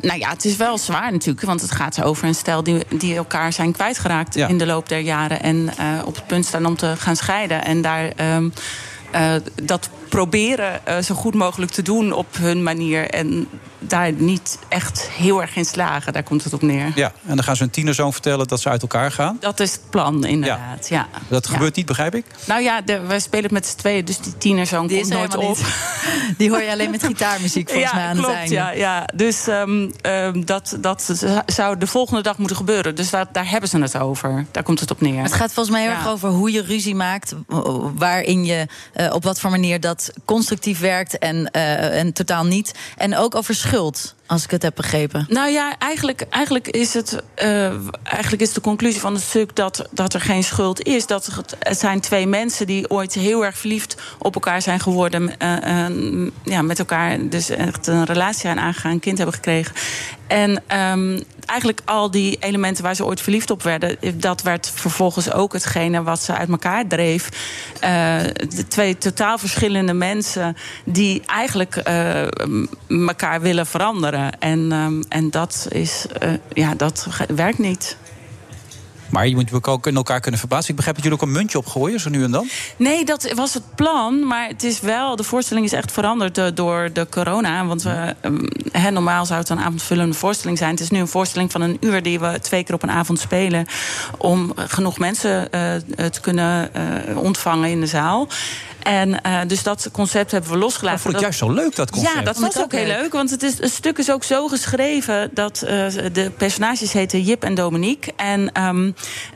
Nou 0.00 0.18
ja, 0.18 0.30
het 0.30 0.44
is 0.44 0.56
wel 0.56 0.78
zwaar 0.78 1.12
natuurlijk. 1.12 1.46
Want 1.46 1.60
het 1.60 1.70
gaat 1.70 2.02
over 2.02 2.28
een 2.28 2.34
stel 2.34 2.62
die, 2.62 2.84
die 2.88 3.16
elkaar 3.16 3.52
zijn 3.52 3.72
kwijtgeraakt 3.72 4.36
in 4.36 4.58
de 4.58 4.66
loop 4.66 4.88
der 4.88 4.98
jaren. 4.98 5.42
En 5.42 5.72
eh, 5.76 5.86
op 6.04 6.14
het 6.14 6.26
punt 6.26 6.46
staan 6.46 6.66
om 6.66 6.76
te 6.76 6.94
gaan 6.98 7.16
scheiden. 7.16 7.64
En 7.64 7.82
daar 7.82 8.12
ehm, 8.16 8.48
eh, 9.10 9.34
dat 9.62 9.88
proberen 10.08 10.86
eh, 10.86 10.98
zo 10.98 11.14
goed 11.14 11.34
mogelijk 11.34 11.72
te 11.72 11.82
doen 11.82 12.12
op 12.12 12.36
hun 12.36 12.62
manier. 12.62 13.10
En 13.10 13.48
daar 13.82 14.12
niet 14.12 14.58
echt 14.68 15.08
heel 15.10 15.40
erg 15.40 15.56
in 15.56 15.64
slagen. 15.64 16.12
Daar 16.12 16.22
komt 16.22 16.44
het 16.44 16.52
op 16.52 16.62
neer. 16.62 16.92
Ja, 16.94 17.12
en 17.26 17.34
dan 17.36 17.44
gaan 17.44 17.56
ze 17.56 17.62
hun 17.62 17.72
tienerzoon 17.72 18.12
vertellen 18.12 18.48
dat 18.48 18.60
ze 18.60 18.68
uit 18.68 18.82
elkaar 18.82 19.12
gaan. 19.12 19.36
Dat 19.40 19.60
is 19.60 19.72
het 19.72 19.90
plan, 19.90 20.24
inderdaad. 20.24 20.88
Ja. 20.88 21.08
Dat 21.28 21.46
Ja. 21.46 21.52
gebeurt 21.52 21.76
niet, 21.76 21.86
begrijp 21.86 22.14
ik? 22.14 22.24
Nou 22.46 22.62
ja, 22.62 22.80
de, 22.80 23.00
wij 23.00 23.20
spelen 23.20 23.42
het 23.44 23.52
met 23.52 23.66
z'n 23.66 23.76
tweeën, 23.76 24.04
dus 24.04 24.18
die 24.18 24.38
tienerzoon 24.38 24.86
Die 24.86 24.96
komt 25.00 25.10
is 25.10 25.16
nooit 25.16 25.36
op. 25.36 25.42
niet. 25.48 25.64
Die 26.38 26.50
hoor 26.50 26.62
je 26.62 26.70
alleen 26.70 26.90
met 26.90 27.02
gitaarmuziek 27.04 27.70
volgens 27.70 27.90
ja, 27.90 27.96
mij 27.98 28.06
aan 28.06 28.12
klopt, 28.14 28.28
het 28.28 28.36
einde. 28.36 28.54
Ja, 28.54 28.70
ja. 28.70 29.06
Dus 29.14 29.46
ehm, 29.46 29.90
ehm, 30.00 30.44
dat, 30.44 30.76
dat 30.80 31.24
zou 31.46 31.78
de 31.78 31.86
volgende 31.86 32.22
dag 32.22 32.38
moeten 32.38 32.56
gebeuren. 32.56 32.94
Dus 32.94 33.10
daar, 33.10 33.26
daar 33.32 33.50
hebben 33.50 33.68
ze 33.68 33.78
het 33.78 33.98
over. 33.98 34.46
Daar 34.50 34.62
komt 34.62 34.80
het 34.80 34.90
op 34.90 35.00
neer. 35.00 35.22
Het 35.22 35.32
gaat 35.32 35.52
volgens 35.52 35.74
mij 35.76 35.80
heel 35.84 35.90
Ja. 35.90 35.96
erg 35.98 36.08
over 36.08 36.28
hoe 36.28 36.52
je 36.52 36.62
ruzie 36.62 36.94
maakt. 36.94 37.34
Waarin 37.96 38.44
je, 38.44 38.66
eh, 38.92 39.12
op 39.14 39.24
wat 39.24 39.40
voor 39.40 39.50
manier 39.50 39.80
dat 39.80 40.12
constructief 40.24 40.80
werkt 40.80 41.18
en, 41.18 41.50
eh, 41.50 41.98
en 41.98 42.12
totaal 42.12 42.44
niet. 42.44 42.72
En 42.96 43.16
ook 43.16 43.34
over 43.34 43.54
schuld, 43.72 44.14
als 44.32 44.44
ik 44.44 44.50
het 44.50 44.62
heb 44.62 44.74
begrepen. 44.74 45.26
Nou 45.28 45.50
ja, 45.50 45.78
eigenlijk, 45.78 46.26
eigenlijk, 46.30 46.68
is 46.68 46.94
het, 46.94 47.22
eh, 47.34 47.72
eigenlijk 48.02 48.42
is 48.42 48.52
de 48.52 48.60
conclusie 48.60 49.00
van 49.00 49.14
het 49.14 49.22
stuk 49.22 49.56
dat, 49.56 49.88
dat 49.90 50.14
er 50.14 50.20
geen 50.20 50.44
schuld 50.44 50.82
is. 50.82 51.06
Dat 51.06 51.26
het, 51.26 51.78
zijn 51.78 52.00
twee 52.00 52.26
mensen 52.26 52.66
die 52.66 52.90
ooit 52.90 53.14
heel 53.14 53.44
erg 53.44 53.58
verliefd 53.58 53.96
op 54.18 54.34
elkaar 54.34 54.62
zijn 54.62 54.80
geworden. 54.80 55.38
eh, 55.38 55.86
ja, 56.42 56.62
met 56.62 56.78
elkaar 56.78 57.28
dus 57.28 57.48
echt 57.48 57.86
een 57.86 58.04
relatie 58.04 58.40
zijn 58.40 58.60
aangegaan, 58.60 58.92
een 58.92 59.00
kind 59.00 59.16
hebben 59.16 59.34
gekregen. 59.34 59.74
En 60.26 60.62
ehm, 60.66 61.20
eigenlijk 61.46 61.80
al 61.84 62.10
die 62.10 62.36
elementen 62.40 62.84
waar 62.84 62.94
ze 62.94 63.04
ooit 63.04 63.20
verliefd 63.20 63.50
op 63.50 63.62
werden, 63.62 63.96
dat 64.14 64.42
werd 64.42 64.72
vervolgens 64.74 65.32
ook 65.32 65.52
hetgene 65.52 66.02
wat 66.02 66.22
ze 66.22 66.36
uit 66.36 66.48
elkaar 66.48 66.86
dreef. 66.86 67.28
Eh, 67.80 67.90
de 68.48 68.68
twee 68.68 68.98
totaal 68.98 69.38
verschillende 69.38 69.92
mensen 69.92 70.56
die 70.84 71.22
eigenlijk 71.26 71.76
elkaar 72.88 73.40
willen 73.40 73.66
veranderen. 73.66 74.21
En, 74.30 74.72
ehm, 74.72 75.02
en 75.08 75.30
dat 75.30 75.66
is, 75.70 76.06
eh, 76.18 76.32
ja, 76.52 76.74
dat 76.74 77.06
werkt 77.34 77.58
niet. 77.58 77.96
Maar 79.12 79.28
je 79.28 79.34
moet 79.34 79.66
ook 79.66 79.86
in 79.86 79.96
elkaar 79.96 80.20
kunnen 80.20 80.40
verplaatsen. 80.40 80.70
Ik 80.70 80.76
begrijp 80.76 80.96
dat 80.96 81.04
jullie 81.04 81.20
ook 81.20 81.26
een 81.28 81.34
muntje 81.34 81.58
opgooien, 81.58 82.00
zo 82.00 82.10
nu 82.10 82.24
en 82.24 82.30
dan. 82.30 82.48
Nee, 82.76 83.04
dat 83.04 83.32
was 83.32 83.54
het 83.54 83.74
plan. 83.74 84.26
Maar 84.26 84.48
het 84.48 84.62
is 84.62 84.80
wel, 84.80 85.16
de 85.16 85.22
voorstelling 85.22 85.66
is 85.66 85.72
echt 85.72 85.92
veranderd 85.92 86.38
eh, 86.38 86.46
door 86.54 86.90
de 86.92 87.06
corona. 87.10 87.66
Want 87.66 87.82
we, 87.82 88.14
ehm, 88.20 88.46
hè, 88.72 88.90
normaal 88.90 89.26
zou 89.26 89.40
het 89.40 89.48
een 89.48 89.58
avondvullende 89.58 90.14
voorstelling 90.14 90.58
zijn. 90.58 90.70
Het 90.70 90.80
is 90.80 90.90
nu 90.90 90.98
een 90.98 91.08
voorstelling 91.08 91.52
van 91.52 91.60
een 91.60 91.76
uur 91.80 92.02
die 92.02 92.20
we 92.20 92.38
twee 92.40 92.64
keer 92.64 92.74
op 92.74 92.82
een 92.82 92.90
avond 92.90 93.18
spelen. 93.18 93.66
Om 94.18 94.52
eh, 94.56 94.64
genoeg 94.68 94.98
mensen 94.98 95.52
eh, 95.52 95.74
te 96.10 96.20
kunnen 96.20 96.74
eh, 96.74 97.18
ontvangen 97.18 97.70
in 97.70 97.80
de 97.80 97.86
zaal. 97.86 98.28
En 98.82 99.22
eh, 99.22 99.40
dus 99.46 99.62
dat 99.62 99.88
concept 99.92 100.30
hebben 100.30 100.50
we 100.50 100.56
losgelaten. 100.58 100.96
Ik 100.96 101.02
vond 101.02 101.14
het 101.14 101.24
Dat- 101.24 101.38
juist 101.38 101.38
zo 101.38 101.62
leuk, 101.62 101.76
dat 101.76 101.90
concept. 101.90 102.14
Ja, 102.14 102.22
dat 102.22 102.34
Vond 102.34 102.46
was 102.46 102.54
ik 102.54 102.60
ook 102.60 102.64
ook 102.64 102.78
heel 102.86 102.96
leuk. 103.02 103.12
Want 103.12 103.30
het, 103.30 103.42
is, 103.42 103.58
het 103.58 103.72
stuk 103.72 103.98
is 103.98 104.10
ook 104.10 104.24
zo 104.24 104.48
geschreven 104.48 105.30
dat 105.34 105.62
eh, 105.62 105.86
de 106.12 106.30
personages 106.36 106.92
heten 106.92 107.20
Jip 107.22 107.44
en 107.44 107.54
Dominique. 107.54 108.12
En 108.16 108.52
ehm, 108.52 108.90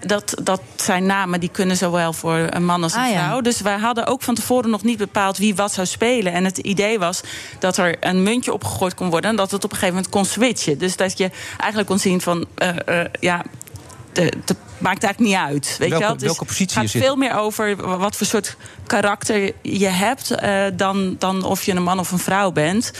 dat, 0.06 0.34
dat 0.42 0.60
zijn 0.76 1.06
namen 1.06 1.40
die 1.40 1.48
kunnen 1.48 1.76
zowel 1.76 2.12
voor 2.12 2.46
een 2.50 2.64
man 2.64 2.82
als 2.82 2.94
een 2.94 3.00
Ah, 3.00 3.10
ja. 3.10 3.24
vrouw. 3.26 3.40
Dus 3.40 3.60
wij 3.60 3.78
hadden 3.78 4.06
ook 4.06 4.22
van 4.22 4.34
tevoren 4.34 4.70
nog 4.70 4.82
niet 4.82 4.98
bepaald 4.98 5.38
wie 5.38 5.54
wat 5.54 5.72
zou 5.72 5.86
spelen. 5.86 6.32
En 6.32 6.44
het 6.44 6.58
idee 6.58 6.98
was 6.98 7.20
dat 7.58 7.76
er 7.76 7.96
een 8.00 8.22
muntje 8.22 8.52
opgegooid 8.52 8.94
kon 8.94 9.10
worden. 9.10 9.30
En 9.30 9.36
dat 9.36 9.50
het 9.50 9.64
op 9.64 9.70
een 9.70 9.76
gegeven 9.78 9.94
moment 9.94 10.12
kon 10.12 10.24
switchen. 10.24 10.78
Dus 10.78 10.96
dat 10.96 11.18
je 11.18 11.30
eigenlijk 11.58 11.88
kon 11.88 11.98
zien 11.98 12.20
van 12.20 12.46
eh, 12.54 12.68
eh, 13.00 13.06
ja. 13.20 13.42
Het 14.12 14.54
maakt 14.78 15.02
eigenlijk 15.04 15.18
niet 15.34 15.42
uit. 15.52 15.76
Weet 15.78 15.88
Welke- 15.88 16.04
je 16.04 16.10
wel? 16.10 16.18
Welke 16.18 16.44
positie 16.44 16.74
je 16.74 16.80
gaat 16.80 16.90
zit. 16.90 17.02
veel 17.02 17.16
meer 17.16 17.34
over 17.34 17.98
wat 17.98 18.16
voor 18.16 18.26
soort 18.26 18.56
karakter 18.86 19.52
je 19.62 19.86
hebt 19.88 20.30
eh, 20.30 20.64
dan, 20.74 21.16
dan 21.18 21.44
of 21.44 21.62
je 21.62 21.72
een 21.74 21.82
man 21.82 21.98
of 21.98 22.10
een 22.12 22.18
vrouw 22.18 22.50
bent. 22.52 22.92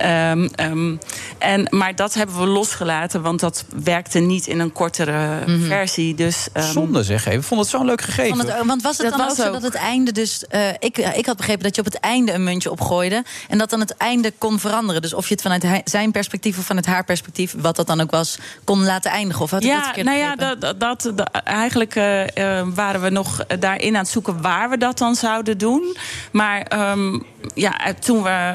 Ehm, 0.00 0.48
ehm, 0.54 0.96
en, 1.38 1.66
maar 1.70 1.94
dat 1.94 2.14
hebben 2.14 2.38
we 2.40 2.46
losgelaten, 2.46 3.22
want 3.22 3.40
dat 3.40 3.64
werkte 3.84 4.18
niet 4.18 4.46
in 4.46 4.60
een 4.60 4.72
kortere 4.72 5.46
Mhm. 5.46 5.66
versie. 5.66 6.14
Dus, 6.14 6.48
ehm, 6.52 6.72
Zonde 6.72 7.02
zeg 7.02 7.26
even. 7.26 7.38
Ik 7.38 7.44
vond 7.44 7.60
het 7.60 7.70
zo'n 7.70 7.84
leuk 7.84 8.00
gegeven. 8.00 8.38
Het, 8.38 8.66
want 8.66 8.82
was 8.82 8.98
het 8.98 9.08
Dat 9.08 9.16
dan 9.18 9.26
was 9.26 9.30
ook 9.38 9.44
zo 9.44 9.46
ook. 9.46 9.52
dat 9.52 9.62
het 9.62 9.74
einde 9.74 10.12
dus... 10.12 10.46
eh, 10.46 10.68
ik, 10.78 10.98
ik 10.98 11.26
had 11.26 11.36
begrepen 11.36 11.62
dat 11.62 11.74
je 11.74 11.80
op 11.80 11.86
het 11.86 12.00
einde 12.00 12.32
een 12.32 12.44
muntje 12.44 12.70
opgooide... 12.70 13.24
en 13.48 13.58
dat 13.58 13.70
dan 13.70 13.80
het 13.80 13.96
einde 13.96 14.32
kon 14.38 14.58
veranderen. 14.58 15.02
Dus 15.02 15.14
of 15.14 15.26
je 15.28 15.32
het 15.32 15.42
vanuit 15.42 15.62
hij- 15.62 15.80
zijn 15.84 16.10
perspectief 16.10 16.58
of 16.58 16.64
vanuit 16.64 16.86
haar 16.86 17.04
perspectief... 17.04 17.54
wat 17.58 17.76
dat 17.76 17.86
dan 17.86 18.00
ook 18.00 18.10
was, 18.10 18.38
kon 18.64 18.84
laten 18.84 19.10
eindigen. 19.10 19.42
Of 19.42 19.50
had 19.50 19.62
ik 19.62 19.68
dat 19.68 19.78
ja, 19.78 19.84
verkeerd 19.84 20.06
nou 20.06 20.18
ja, 20.18 20.36
dat, 20.36 20.60
dat, 20.60 20.80
dat- 20.80 21.30
eigenlijk 21.44 21.94
eh, 21.96 22.58
eh, 22.60 22.66
waren 22.74 23.00
we 23.02 23.10
nog 23.10 23.44
daarin 23.58 23.94
aan 23.94 24.02
het 24.02 24.10
zoeken 24.10 24.42
waar 24.42 24.70
we 24.70 24.78
dat 24.78 24.98
dan 24.98 25.14
zouden 25.14 25.58
doen. 25.58 25.96
Maar 26.32 26.60
ehm, 26.62 27.18
ja, 27.54 27.84
eh, 27.84 27.92
toen 27.94 28.22
we 28.22 28.54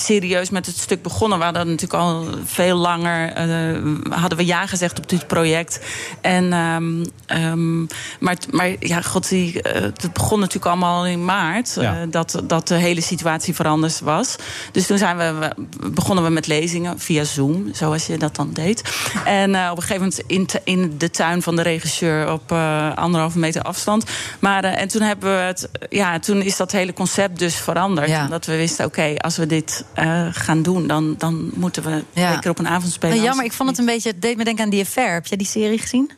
serieus 0.00 0.50
met 0.50 0.66
het 0.66 0.76
stuk 0.76 1.02
begonnen. 1.02 1.38
We 1.38 1.44
hadden 1.44 1.66
natuurlijk 1.68 2.00
al 2.02 2.24
veel 2.44 2.76
langer 2.76 3.32
eh, 3.32 3.82
hadden 4.20 4.38
we 4.38 4.46
ja 4.46 4.66
gezegd 4.66 4.98
op 4.98 5.08
dit 5.08 5.26
project. 5.26 5.80
En, 6.20 6.52
ehm, 6.52 7.04
ehm, 7.26 7.80
maar, 8.20 8.36
maar 8.50 8.74
ja, 8.78 9.00
god, 9.00 9.28
die, 9.28 9.62
eh, 9.62 9.80
het 9.82 10.12
begon 10.12 10.38
natuurlijk 10.38 10.66
allemaal 10.66 11.06
in 11.06 11.24
maart. 11.24 11.76
eh, 11.76 11.98
dat, 12.10 12.42
dat 12.44 12.68
de 12.68 12.74
hele 12.74 13.00
situatie 13.00 13.54
veranderd 13.54 14.00
was. 14.00 14.36
Dus 14.72 14.86
toen 14.86 14.98
zijn 14.98 15.16
we, 15.16 15.50
begonnen 15.90 16.24
we 16.24 16.30
met 16.30 16.46
lezingen 16.46 16.98
via 16.98 17.24
Zoom, 17.24 17.68
zoals 17.72 18.06
je 18.06 18.18
dat 18.18 18.36
dan 18.36 18.50
deed. 18.52 18.82
En 19.24 19.50
op 19.70 19.76
een 19.76 19.82
gegeven 19.82 19.94
moment 20.02 20.22
in, 20.26 20.46
te- 20.46 20.60
in 20.64 20.94
de 20.98 21.10
tuin 21.10 21.42
van 21.42 21.56
de 21.56 21.62
regisseur 21.62 22.32
op 22.32 22.52
anderhalve 22.94 23.38
meter 23.38 23.62
afstand. 23.62 24.04
Maar 24.38 24.64
en 24.64 24.88
toen 24.88 25.02
hebben 25.02 25.36
we 25.36 25.42
het, 25.42 25.68
ja, 25.88 26.18
toen 26.18 26.42
is 26.42 26.56
dat 26.56 26.72
hele 26.72 26.92
concept 26.92 27.38
dus 27.38 27.54
veranderd. 27.54 28.08
Ja. 28.08 28.24
Omdat 28.24 28.46
we 28.46 28.56
wisten, 28.56 28.84
oké, 28.84 29.14
als 29.16 29.36
we 29.36 29.46
dit 29.46 29.84
eh, 29.94 30.26
gaan 30.30 30.62
doen, 30.62 30.86
dan, 30.86 31.14
dan 31.18 31.50
moeten 31.54 31.82
we 31.82 32.02
Ja. 32.12 32.26
twee 32.28 32.38
keer 32.40 32.50
op 32.50 32.58
een 32.58 32.68
avond 32.68 32.92
spelen. 32.92 33.14
Nou, 33.14 33.26
jammer, 33.28 33.44
ik 33.44 33.52
vond 33.52 33.68
het 33.68 33.78
een 33.78 33.84
beetje... 33.84 34.10
Het 34.10 34.22
deed 34.22 34.36
me 34.36 34.44
denken 34.44 34.64
aan 34.64 34.70
Die 34.70 34.80
Affair. 34.82 35.12
Heb 35.12 35.26
jij 35.26 35.36
die 35.38 35.46
serie 35.46 35.78
gezien? 35.78 36.10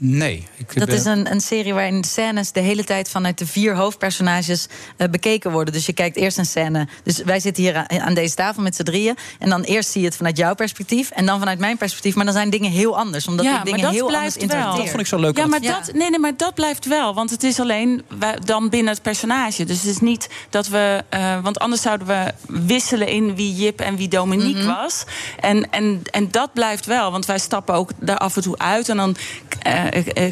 Nee. 0.00 0.46
Ik, 0.56 0.74
Dat 0.78 0.88
ben- 0.88 0.96
is 0.96 1.04
een, 1.04 1.30
een 1.30 1.40
serie 1.40 1.74
waarin 1.74 2.00
de 2.00 2.06
scènes 2.08 2.52
de 2.52 2.60
hele 2.60 2.84
tijd 2.84 3.08
vanuit 3.08 3.38
de 3.38 3.46
vier 3.46 3.74
hoofdpersonages 3.74 4.66
eh, 4.96 5.08
bekeken 5.08 5.50
worden. 5.50 5.74
Dus 5.74 5.86
je 5.86 5.92
kijkt 5.92 6.16
eerst 6.16 6.38
een 6.38 6.46
scène. 6.46 6.88
Dus 7.02 7.18
wij 7.22 7.40
zitten 7.40 7.62
hier 7.62 7.74
aan, 7.76 8.00
aan 8.00 8.14
deze 8.14 8.34
tafel 8.34 8.62
met 8.62 8.76
z'n 8.76 8.82
drieën. 8.82 9.16
En 9.38 9.48
dan 9.50 9.62
eerst 9.62 9.90
zie 9.90 10.00
je 10.00 10.06
het 10.06 10.16
vanuit 10.16 10.36
jouw 10.36 10.54
perspectief. 10.54 11.10
En 11.10 11.26
dan 11.26 11.38
vanuit 11.38 11.58
mijn 11.58 11.76
perspectief. 11.76 12.14
Maar 12.14 12.24
dan 12.24 12.34
zijn 12.34 12.50
dingen 12.50 12.70
heel 12.70 12.96
anders. 12.98 13.26
Omdat 13.26 13.46
ik 13.46 13.64
dingen 13.64 13.90
heel 13.90 14.14
anders 14.14 14.36
interpreteer. 14.36 14.76
Dat 14.76 14.88
vond 14.88 15.00
ik 15.00 15.06
zo 15.06 15.18
leuk. 15.18 15.36
Ja, 15.36 15.46
maar 15.46 15.60
het- 15.60 15.68
dat, 15.86 15.94
nee, 15.94 16.10
nee, 16.10 16.18
maar 16.18 16.36
dat 16.36 16.54
blijft 16.54 16.86
wel. 16.86 17.14
Want 17.14 17.30
het 17.30 17.42
is 17.42 17.60
alleen 17.60 18.02
dan 18.44 18.68
binnen 18.68 18.92
het 18.92 19.02
personage. 19.02 19.64
Dus 19.64 19.76
het 19.82 19.90
is 19.90 19.98
niet 20.00 20.28
dat 20.50 20.68
we. 20.68 21.04
eh, 21.08 21.38
want 21.42 21.58
anders 21.58 21.82
zouden 21.82 22.06
we 22.06 22.32
wisselen 22.46 23.08
in 23.08 23.34
wie 23.34 23.54
Jip 23.54 23.80
en 23.80 23.96
wie 23.96 24.08
Dominique 24.08 24.62
Mhm. 24.62 24.74
was. 24.74 25.04
En, 25.40 25.70
en, 25.70 26.02
en 26.10 26.30
dat 26.30 26.52
blijft 26.52 26.86
wel. 26.86 27.10
Want 27.10 27.26
wij 27.26 27.38
stappen 27.38 27.74
ook 27.74 27.90
daar 28.00 28.18
af 28.18 28.36
en 28.36 28.42
toe 28.42 28.58
uit. 28.58 28.88
En 28.88 28.96
dan 28.96 29.16
eh, 29.62 29.84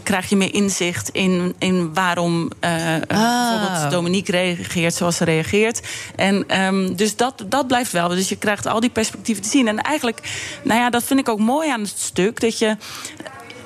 krijg 0.03 0.29
je 0.29 0.37
meer 0.37 0.55
inzicht 0.55 1.09
in, 1.09 1.55
in 1.59 1.95
waarom 1.95 2.51
eh, 2.61 2.95
eh, 2.95 3.03
bijvoorbeeld 3.09 3.90
Dominique 3.90 4.33
reageert 4.33 4.95
zoals 4.95 5.16
ze 5.16 5.25
reageert. 5.25 5.81
En 6.16 6.45
ehm, 6.49 6.95
dus 6.95 7.16
dat, 7.16 7.45
dat 7.47 7.66
blijft 7.66 7.92
wel. 7.92 8.09
Dus 8.09 8.29
je 8.29 8.37
krijgt 8.37 8.66
al 8.66 8.81
die 8.81 8.90
perspectieven 8.90 9.42
te 9.42 9.49
zien. 9.49 9.69
En 9.69 9.83
eigenlijk, 9.83 10.21
nou 10.64 10.81
ja, 10.81 10.90
dat 10.90 11.05
vind 11.05 11.21
ik 11.21 11.29
ook 11.29 11.38
mooi 11.38 11.71
aan 11.71 11.81
het 11.81 11.95
stuk. 11.97 12.40
Dat 12.40 12.59
je 12.59 12.77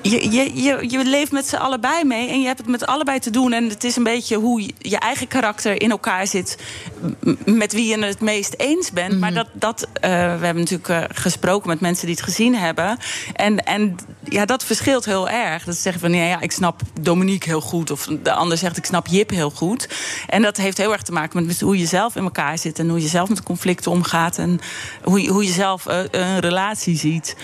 je, 0.01 0.31
je, 0.31 0.61
je, 0.61 0.89
je 0.89 1.03
leeft 1.03 1.31
met 1.31 1.47
z'n 1.47 1.55
allebei 1.55 2.03
mee 2.03 2.29
en 2.29 2.39
je 2.39 2.45
hebt 2.45 2.59
het 2.59 2.67
met 2.67 2.85
allebei 2.85 3.19
te 3.19 3.29
doen. 3.29 3.53
En 3.53 3.69
het 3.69 3.83
is 3.83 3.95
een 3.95 4.03
beetje 4.03 4.37
hoe 4.37 4.69
je, 4.77 4.97
eigen 4.97 5.27
karakter 5.27 5.81
in 5.81 5.91
elkaar 5.91 6.27
zit. 6.27 6.57
met 7.45 7.73
wie 7.73 7.87
je 7.87 8.05
het 8.05 8.21
meest 8.21 8.53
eens 8.57 8.91
bent. 8.91 9.19
Maar 9.19 9.33
dat, 9.33 9.47
dat 9.53 9.87
eh, 9.93 10.09
we 10.11 10.45
hebben 10.45 10.55
natuurlijk 10.55 10.89
eh, 10.89 11.03
gesproken 11.13 11.69
met 11.69 11.79
mensen 11.79 12.05
die 12.05 12.15
het 12.15 12.23
gezien 12.23 12.55
hebben. 12.55 12.97
En, 13.33 13.65
en 13.65 13.97
ja, 14.23 14.45
dat 14.45 14.63
verschilt 14.63 15.05
heel 15.05 15.29
erg. 15.29 15.63
Dat 15.63 15.75
ze 15.75 15.81
zeggen 15.81 16.01
van 16.01 16.13
ja, 16.13 16.23
ja, 16.23 16.41
ik 16.41 16.51
snap 16.51 16.81
Dominique 17.01 17.49
heel 17.49 17.61
goed. 17.61 17.91
Of 17.91 18.07
de 18.23 18.33
ander 18.33 18.57
zegt 18.57 18.77
ik 18.77 18.85
snap 18.85 19.07
Jip 19.07 19.29
heel 19.29 19.51
goed. 19.51 19.89
En 20.27 20.41
dat 20.41 20.57
heeft 20.57 20.77
heel 20.77 20.91
erg 20.91 21.01
te 21.01 21.11
maken 21.11 21.45
met 21.45 21.59
hoe 21.59 21.77
je 21.77 21.85
zelf 21.85 22.15
in 22.15 22.23
elkaar 22.23 22.57
zit. 22.57 22.79
En 22.79 22.89
hoe 22.89 23.01
je 23.01 23.07
zelf 23.07 23.29
met 23.29 23.43
conflicten 23.43 23.91
omgaat. 23.91 24.37
En 24.37 24.59
hoe 25.03 25.21
je, 25.21 25.29
hoe 25.29 25.45
je 25.45 25.51
zelf 25.51 25.85
eh, 25.85 25.99
een 26.11 26.39
relatie 26.39 26.97
ziet. 26.97 27.35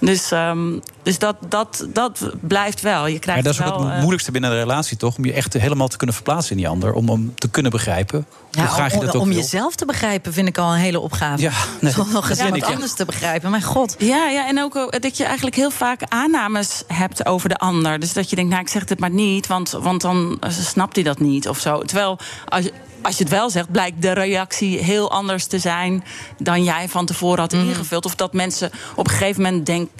Dus, 0.00 0.30
ehm, 0.30 0.78
dus 1.02 1.18
dat, 1.18 1.36
dat, 1.48 1.86
dat 1.88 2.03
blijft 2.40 2.80
wel. 2.80 3.06
Je 3.06 3.12
Maar 3.12 3.20
krijgt 3.20 3.44
dat 3.44 3.52
is 3.54 3.60
ook 3.60 3.66
wel, 3.66 3.84
het 3.84 3.92
eh, 3.92 3.98
moeilijkste 3.98 4.30
binnen 4.30 4.50
een 4.50 4.56
relatie, 4.56 4.96
toch? 4.96 5.16
Om 5.16 5.24
je 5.24 5.32
echt 5.32 5.52
helemaal 5.52 5.88
te 5.88 5.96
kunnen 5.96 6.14
verplaatsen 6.14 6.50
in 6.50 6.56
die 6.56 6.68
ander. 6.68 6.92
Om 6.92 7.08
hem 7.08 7.32
te 7.34 7.48
kunnen 7.48 7.70
begrijpen. 7.70 8.26
hoe 8.52 8.62
Ja, 8.62 8.68
graag 8.68 8.92
je 8.92 8.98
om, 8.98 9.04
dat 9.06 9.14
ook 9.14 9.22
om 9.22 9.28
wil. 9.28 9.36
jezelf 9.36 9.74
te 9.74 9.86
begrijpen 9.86 10.32
vind 10.32 10.48
ik 10.48 10.58
al 10.58 10.72
een 10.72 10.78
hele 10.78 11.00
opgave. 11.00 11.42
Ja, 11.42 11.52
nee, 11.80 12.00
Om 12.00 12.12
nog 12.12 12.28
eens 12.30 12.38
dat 12.38 12.56
ja. 12.56 12.66
anders 12.66 12.94
te 12.94 13.04
begrijpen. 13.04 13.50
Mijn 13.50 13.62
god. 13.62 13.96
Ja, 13.98 14.28
ja, 14.28 14.48
en 14.48 14.62
ook 14.62 14.74
eh, 14.76 15.00
dat 15.00 15.16
je 15.16 15.24
eigenlijk 15.24 15.56
heel 15.56 15.70
vaak 15.70 16.02
aannames 16.08 16.82
hebt 16.86 17.26
over 17.26 17.48
de 17.48 17.56
ander. 17.56 17.98
Dus 17.98 18.12
dat 18.12 18.30
je 18.30 18.36
denkt, 18.36 18.50
nou, 18.50 18.62
ik 18.62 18.68
zeg 18.68 18.84
dit 18.84 18.98
maar 19.00 19.10
niet, 19.10 19.46
want, 19.46 19.70
want 19.70 20.00
dan 20.00 20.36
eh, 20.40 20.50
snapt 20.50 20.94
hij 20.94 21.04
dat 21.04 21.20
niet 21.20 21.48
of 21.48 21.58
zo. 21.58 21.82
Terwijl, 21.82 22.18
als 22.48 22.64
je, 22.64 22.72
als 23.02 23.16
je 23.16 23.22
het 23.22 23.32
wel 23.32 23.50
zegt, 23.50 23.70
blijkt 23.70 24.02
de 24.02 24.12
reactie 24.12 24.78
heel 24.78 25.10
anders 25.10 25.46
te 25.46 25.58
zijn 25.58 26.04
dan 26.38 26.64
jij 26.64 26.88
van 26.88 27.06
tevoren 27.06 27.38
had 27.38 27.52
ingevuld. 27.52 28.04
Of 28.04 28.14
dat 28.14 28.32
mensen 28.32 28.70
op 28.94 29.06
een 29.06 29.12
gegeven 29.12 29.42
moment 29.42 29.66
denk, 29.66 29.90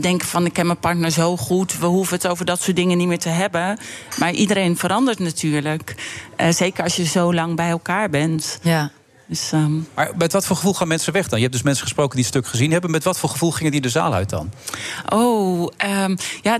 denken 0.00 0.28
van, 0.28 0.46
ik 0.46 0.52
ken 0.52 0.66
mijn 0.66 0.78
partner 0.78 1.10
zo 1.10 1.36
goed, 1.36 1.78
we 1.78 1.86
hoeven 1.86 2.16
het 2.16 2.26
over 2.26 2.44
dat 2.44 2.62
soort 2.62 2.76
dingen 2.76 2.98
niet 2.98 3.06
meer 3.08 3.18
te 3.18 3.28
hebben. 3.28 3.78
Maar 4.18 4.32
iedereen 4.32 4.76
verandert 4.76 5.18
natuurlijk. 5.18 5.94
Eh, 6.36 6.48
zeker 6.50 6.84
als 6.84 6.96
je 6.96 7.04
zo 7.04 7.34
lang 7.34 7.56
bij 7.56 7.68
elkaar 7.68 8.10
bent. 8.10 8.58
Ja. 8.62 8.90
Dus, 9.26 9.52
ehm, 9.52 9.72
Maar 9.94 10.10
met 10.18 10.32
wat 10.32 10.46
voor 10.46 10.56
gevoel 10.56 10.74
gaan 10.74 10.88
mensen 10.88 11.12
weg 11.12 11.28
dan? 11.28 11.36
Je 11.38 11.44
hebt 11.44 11.56
dus 11.56 11.64
mensen 11.64 11.82
gesproken 11.84 12.16
die 12.16 12.24
het 12.24 12.34
stuk 12.34 12.46
gezien 12.46 12.70
hebben. 12.72 12.90
Met 12.90 13.04
wat 13.04 13.18
voor 13.18 13.28
gevoel 13.28 13.50
gingen 13.50 13.72
die 13.72 13.80
de 13.80 13.88
zaal 13.88 14.14
uit 14.14 14.30
dan? 14.30 14.50
Oh, 15.08 15.68
ehm, 15.76 16.16
ja, 16.42 16.58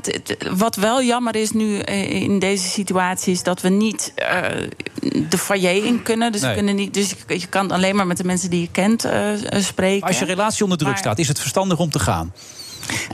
wat 0.57 0.77
wel 0.77 1.03
jammer 1.03 1.37
is 1.37 1.51
nu 1.51 1.79
eh, 1.79 2.11
in 2.11 2.39
deze 2.39 2.69
situatie... 2.69 3.33
is 3.33 3.43
dat 3.43 3.61
we 3.61 3.69
niet 3.69 4.13
eh, 4.15 4.41
de 5.29 5.39
foyer 5.39 5.85
in 5.85 6.03
kunnen. 6.03 6.33
Dus, 6.33 6.41
we 6.41 6.47
Nee. 6.47 6.57
kunnen 6.57 6.75
niet, 6.75 6.95
dus 6.95 7.11
je, 7.27 7.41
je 7.41 7.47
kan 7.47 7.71
alleen 7.71 7.97
maar 7.97 8.07
met 8.07 8.17
de 8.17 8.25
mensen 8.25 8.51
die 8.51 8.61
je 8.61 8.69
kent 8.73 9.01
spreken. 9.51 9.99
Maar 10.01 10.09
als 10.09 10.19
je 10.19 10.25
relatie 10.25 10.63
onder 10.63 10.79
druk 10.79 10.91
Maar- 10.91 10.99
staat, 11.01 11.19
is 11.19 11.29
het 11.29 11.39
verstandig 11.41 11.79
om 11.79 11.91
te 11.91 11.99
gaan? 11.99 12.33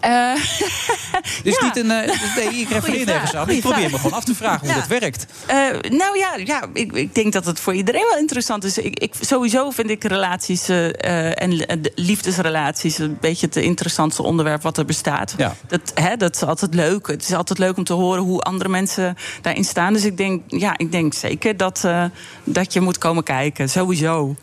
Eh, 0.01 0.35
Dit 1.43 1.55
is 1.55 1.59
niet 1.61 1.77
een. 1.77 1.91
eh, 1.91 2.19
nee, 2.37 2.61
ik 2.61 2.69
refereer 2.69 3.07
nergens 3.07 3.35
aan. 3.35 3.51
Ik 3.51 3.61
probeer 3.61 3.79
vraag. 3.79 3.91
me 3.91 3.97
gewoon 3.97 4.13
af 4.17 4.25
te 4.25 4.35
vragen 4.35 4.61
hoe 4.61 4.69
Ja. 4.69 4.75
dat 4.75 4.87
werkt. 4.87 5.27
Eh, 5.47 5.57
nou 5.91 6.19
ja, 6.19 6.37
ja 6.45 6.63
ik, 6.73 6.93
ik 6.93 7.15
denk 7.15 7.33
dat 7.33 7.47
het 7.47 7.61
voor 7.61 7.75
iedereen 7.75 8.07
wel 8.11 8.19
interessant 8.19 8.65
is. 8.65 8.79
Ik, 8.79 8.99
ik, 8.99 9.15
sowieso 9.21 9.71
vind 9.71 9.91
ik 9.91 10.05
relaties 10.05 10.69
en 10.69 11.51
de 11.57 11.93
liefdesrelaties 11.95 12.99
een 12.99 13.17
beetje 13.21 13.47
het 13.47 13.57
interessantste 13.57 14.23
onderwerp 14.23 14.63
wat 14.63 14.79
er 14.79 14.85
bestaat. 14.85 15.35
Ja. 15.37 15.55
Dat, 15.67 15.81
hè, 15.95 16.17
dat 16.17 16.35
is 16.35 16.43
altijd 16.43 16.75
leuk. 16.75 17.07
Het 17.07 17.23
is 17.23 17.33
altijd 17.35 17.59
leuk 17.59 17.77
om 17.77 17.85
te 17.85 17.93
horen 17.93 18.23
hoe 18.23 18.41
andere 18.41 18.69
mensen 18.71 19.17
daarin 19.43 19.65
staan. 19.65 19.93
Dus 19.93 20.05
ik 20.05 20.17
denk, 20.17 20.43
ja, 20.47 20.75
ik 20.79 20.93
denk 20.93 21.15
zeker 21.15 21.57
dat, 21.57 21.85
dat 22.45 22.73
je 22.73 22.81
moet 22.81 22.99
komen 22.99 23.23
kijken. 23.25 23.69
Sowieso. 23.69 24.37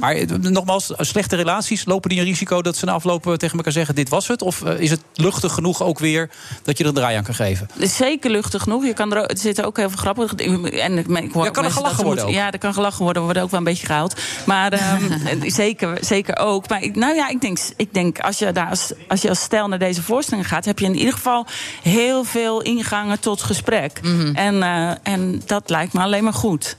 Maar 0.00 0.14
eh, 0.14 0.28
nogmaals, 0.40 0.92
slechte 0.96 1.36
relaties, 1.36 1.84
lopen 1.84 2.10
die 2.10 2.18
een 2.18 2.24
risico 2.24 2.62
dat 2.62 2.76
ze 2.76 2.84
na 2.84 2.92
aflopen 2.92 3.38
tegen 3.38 3.56
elkaar 3.56 3.72
zeggen: 3.72 3.94
dit 3.94 4.08
was 4.08 4.28
het? 4.28 4.42
Of 4.42 4.62
eh, 4.62 4.80
is 4.80 4.90
het 4.90 5.00
luchtig 5.14 5.52
genoeg 5.52 5.82
ook 5.82 5.98
weer 5.98 6.30
dat 6.62 6.78
je 6.78 6.82
er 6.82 6.88
een 6.88 6.96
draai 6.96 7.16
aan 7.16 7.24
kan 7.24 7.34
geven? 7.34 7.68
Is 7.76 7.96
zeker 7.96 8.30
luchtig 8.30 8.62
genoeg. 8.62 8.84
Je 8.84 8.94
kan 8.94 9.12
er, 9.12 9.26
er 9.26 9.38
zitten 9.38 9.64
ook 9.64 9.76
heel 9.76 9.88
veel 9.88 9.98
grappige 9.98 10.34
dingen. 10.34 10.72
En 10.72 10.98
ik, 10.98 11.32
hoor 11.32 11.44
Ja, 11.44 11.50
kan 11.50 11.64
er 11.64 11.70
gelachen 11.70 12.04
worden 12.04 12.30
Ja, 12.30 12.52
er 12.52 12.58
kan 12.58 12.74
gelachen 12.74 13.02
worden. 13.04 13.22
Er 13.22 13.28
wordt 13.28 13.40
ook 13.44 13.50
wel 13.50 13.58
een 13.58 13.64
beetje 13.64 13.86
gehuild. 13.86 14.20
Maar 14.46 14.72
ehm, 14.72 15.50
zeker, 15.62 15.98
zeker 16.00 16.36
ook. 16.36 16.68
Maar 16.68 16.82
ik, 16.82 16.96
nou 16.96 17.14
ja, 17.14 17.28
ik 17.28 17.40
denk, 17.40 17.58
ik 17.76 17.94
denk 17.94 18.20
als, 18.20 18.38
je 18.38 18.52
daar 18.52 18.68
als, 18.68 18.92
als 19.08 19.22
je 19.22 19.28
als 19.28 19.40
stel 19.40 19.68
naar 19.68 19.78
deze 19.78 20.02
voorstelling 20.02 20.48
gaat... 20.48 20.64
heb 20.64 20.78
je 20.78 20.84
in 20.84 20.96
ieder 20.96 21.12
geval 21.12 21.46
heel 21.82 22.24
veel 22.24 22.62
ingangen 22.62 23.20
tot 23.20 23.42
gesprek. 23.42 24.00
Mhm. 24.02 24.34
en, 24.34 24.62
eh, 24.62 24.90
en 25.02 25.42
dat 25.46 25.70
lijkt 25.70 25.92
me 25.92 26.00
alleen 26.00 26.24
maar 26.24 26.32
goed. 26.32 26.76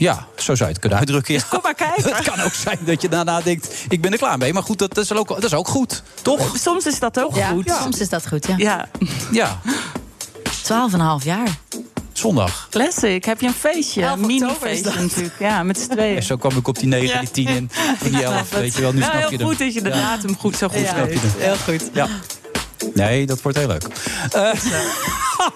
Ja, 0.00 0.26
zo 0.36 0.54
zou 0.54 0.58
je 0.58 0.64
het 0.64 0.78
kunnen 0.78 0.98
uitdrukken. 0.98 1.34
Ja. 1.34 1.40
Kom 1.50 1.60
maar 1.62 1.74
kijken. 1.74 2.14
Het 2.16 2.22
kan 2.30 2.40
ook 2.40 2.54
zijn 2.54 2.78
dat 2.80 3.02
je 3.02 3.08
daarna 3.08 3.40
denkt: 3.40 3.68
ik 3.88 4.00
ben 4.00 4.12
er 4.12 4.18
klaar 4.18 4.38
mee. 4.38 4.52
Maar 4.52 4.62
goed, 4.62 4.78
dat 4.78 4.96
is 4.98 5.12
ook, 5.12 5.28
dat 5.28 5.44
is 5.44 5.54
ook 5.54 5.68
goed, 5.68 6.02
toch? 6.22 6.56
Soms 6.56 6.86
is 6.86 6.98
dat 6.98 7.20
ook 7.20 7.34
Ja, 7.34 7.48
goed. 7.48 7.72
soms 7.82 7.98
is 8.00 8.08
dat 8.08 8.28
goed, 8.28 8.46
ja. 8.46 8.54
Ja. 8.56 8.88
Ja, 9.30 9.60
12,5 11.20 11.24
jaar. 11.24 11.48
zondag. 12.12 12.66
Classic. 12.70 13.24
Heb 13.24 13.40
je 13.40 13.46
een 13.46 13.52
feestje? 13.54 14.02
11 14.02 14.18
Een 14.20 14.26
mini-feestje 14.26 15.00
natuurlijk. 15.00 15.34
Ja, 15.38 15.62
met 15.62 15.78
z'n 15.78 15.88
tweeën. 15.88 16.16
En 16.16 16.22
zo 16.22 16.36
kwam 16.36 16.56
ik 16.56 16.68
op 16.68 16.78
die 16.78 16.88
9, 16.88 17.06
Ja. 17.08 17.20
die 17.20 17.30
10 17.30 17.46
en 17.48 17.70
die 18.10 18.22
11. 18.24 18.50
Weet 18.50 18.74
je 18.74 18.80
wel, 18.80 18.92
nu 18.92 18.98
nou, 18.98 19.10
snap 19.10 19.22
heel 19.22 19.30
je 19.30 19.36
hem. 19.36 19.46
goed 19.46 19.58
dat 19.58 19.74
je 19.74 19.82
de 19.82 19.88
Ja. 19.88 19.94
datum 19.94 20.36
goed 20.36 20.56
zo 20.56 20.68
goed 20.68 20.80
Ja, 20.80 20.94
snap 20.94 21.10
je 21.12 21.18
hem. 21.18 21.30
heel 21.38 21.56
goed. 21.56 21.90
Ja. 21.92 22.08
Nee, 22.94 23.26
dat 23.26 23.42
wordt 23.42 23.58
heel 23.58 23.66
leuk. 23.66 23.82
Eh, 24.32 24.52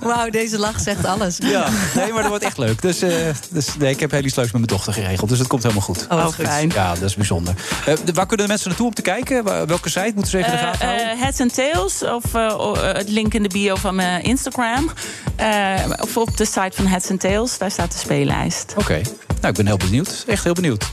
Wauw, 0.00 0.30
deze 0.30 0.58
lach 0.58 0.80
zegt 0.80 1.04
alles. 1.04 1.38
ja, 1.42 1.68
nee, 1.94 2.12
maar 2.12 2.20
dat 2.20 2.28
wordt 2.30 2.44
echt 2.44 2.58
leuk. 2.58 2.82
Dus, 2.82 3.02
eh, 3.02 3.10
dus 3.50 3.76
nee, 3.78 3.90
ik 3.90 4.00
heb 4.00 4.10
heel 4.10 4.24
iets 4.24 4.34
leuks 4.34 4.50
met 4.52 4.60
mijn 4.60 4.76
dochter 4.76 4.92
geregeld. 4.92 5.28
Dus 5.28 5.38
dat 5.38 5.46
komt 5.46 5.62
helemaal 5.62 5.84
goed. 5.84 6.06
Oh, 6.10 6.28
fijn. 6.28 6.70
Ja, 6.74 6.94
dat 6.94 7.02
is 7.02 7.14
bijzonder. 7.14 7.54
Eh, 7.86 7.94
de- 8.04 8.12
waar 8.12 8.26
kunnen 8.26 8.46
de 8.46 8.52
mensen 8.52 8.68
naartoe 8.68 8.86
om 8.86 8.94
te 8.94 9.02
kijken? 9.02 9.44
Welke 9.66 9.88
site 9.88 10.12
moeten 10.14 10.26
ze 10.30 10.38
even 10.38 10.50
in 10.52 10.56
de 10.58 10.62
gaten 10.64 10.86
houden? 10.86 11.06
Eh, 11.06 11.12
eh, 11.12 11.18
Heads 11.20 11.40
and 11.40 11.54
Tails, 11.54 12.02
of 12.02 12.34
eh, 12.34 12.44
eh, 12.46 12.94
het 12.96 13.08
link 13.08 13.34
in 13.34 13.42
de 13.42 13.48
bio 13.48 13.74
van 13.74 13.94
mijn 13.94 14.22
Instagram. 14.22 14.90
Eh, 15.36 15.74
of 16.00 16.16
op 16.16 16.36
de 16.36 16.44
site 16.44 16.70
van 16.72 16.86
Heads 16.86 17.10
and 17.10 17.20
Tails, 17.20 17.58
daar 17.58 17.70
staat 17.70 17.92
de 17.92 17.98
speellijst. 17.98 18.74
Oké. 18.76 19.00
Nou, 19.40 19.48
ik 19.48 19.54
ben 19.54 19.66
heel 19.66 19.76
benieuwd. 19.76 20.24
Echt 20.26 20.44
heel 20.44 20.52
benieuwd. 20.52 20.84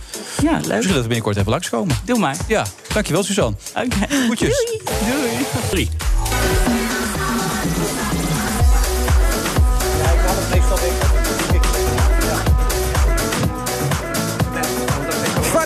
Ja, 0.42 0.52
leuk. 0.52 0.62
Misschien 0.62 0.78
dat 0.88 0.96
we 1.02 1.02
binnenkort 1.02 1.38
even 1.38 1.50
langskomen. 1.52 1.96
Doe 2.06 2.20
maar. 2.20 2.36
Ja, 2.48 2.66
dankjewel 2.94 3.24
Suzanne. 3.24 3.56
Oké. 3.76 4.16
Goedjes. 4.28 4.66
Doei. 5.12 5.46
Drie. 5.70 5.90
Friday 6.44 6.83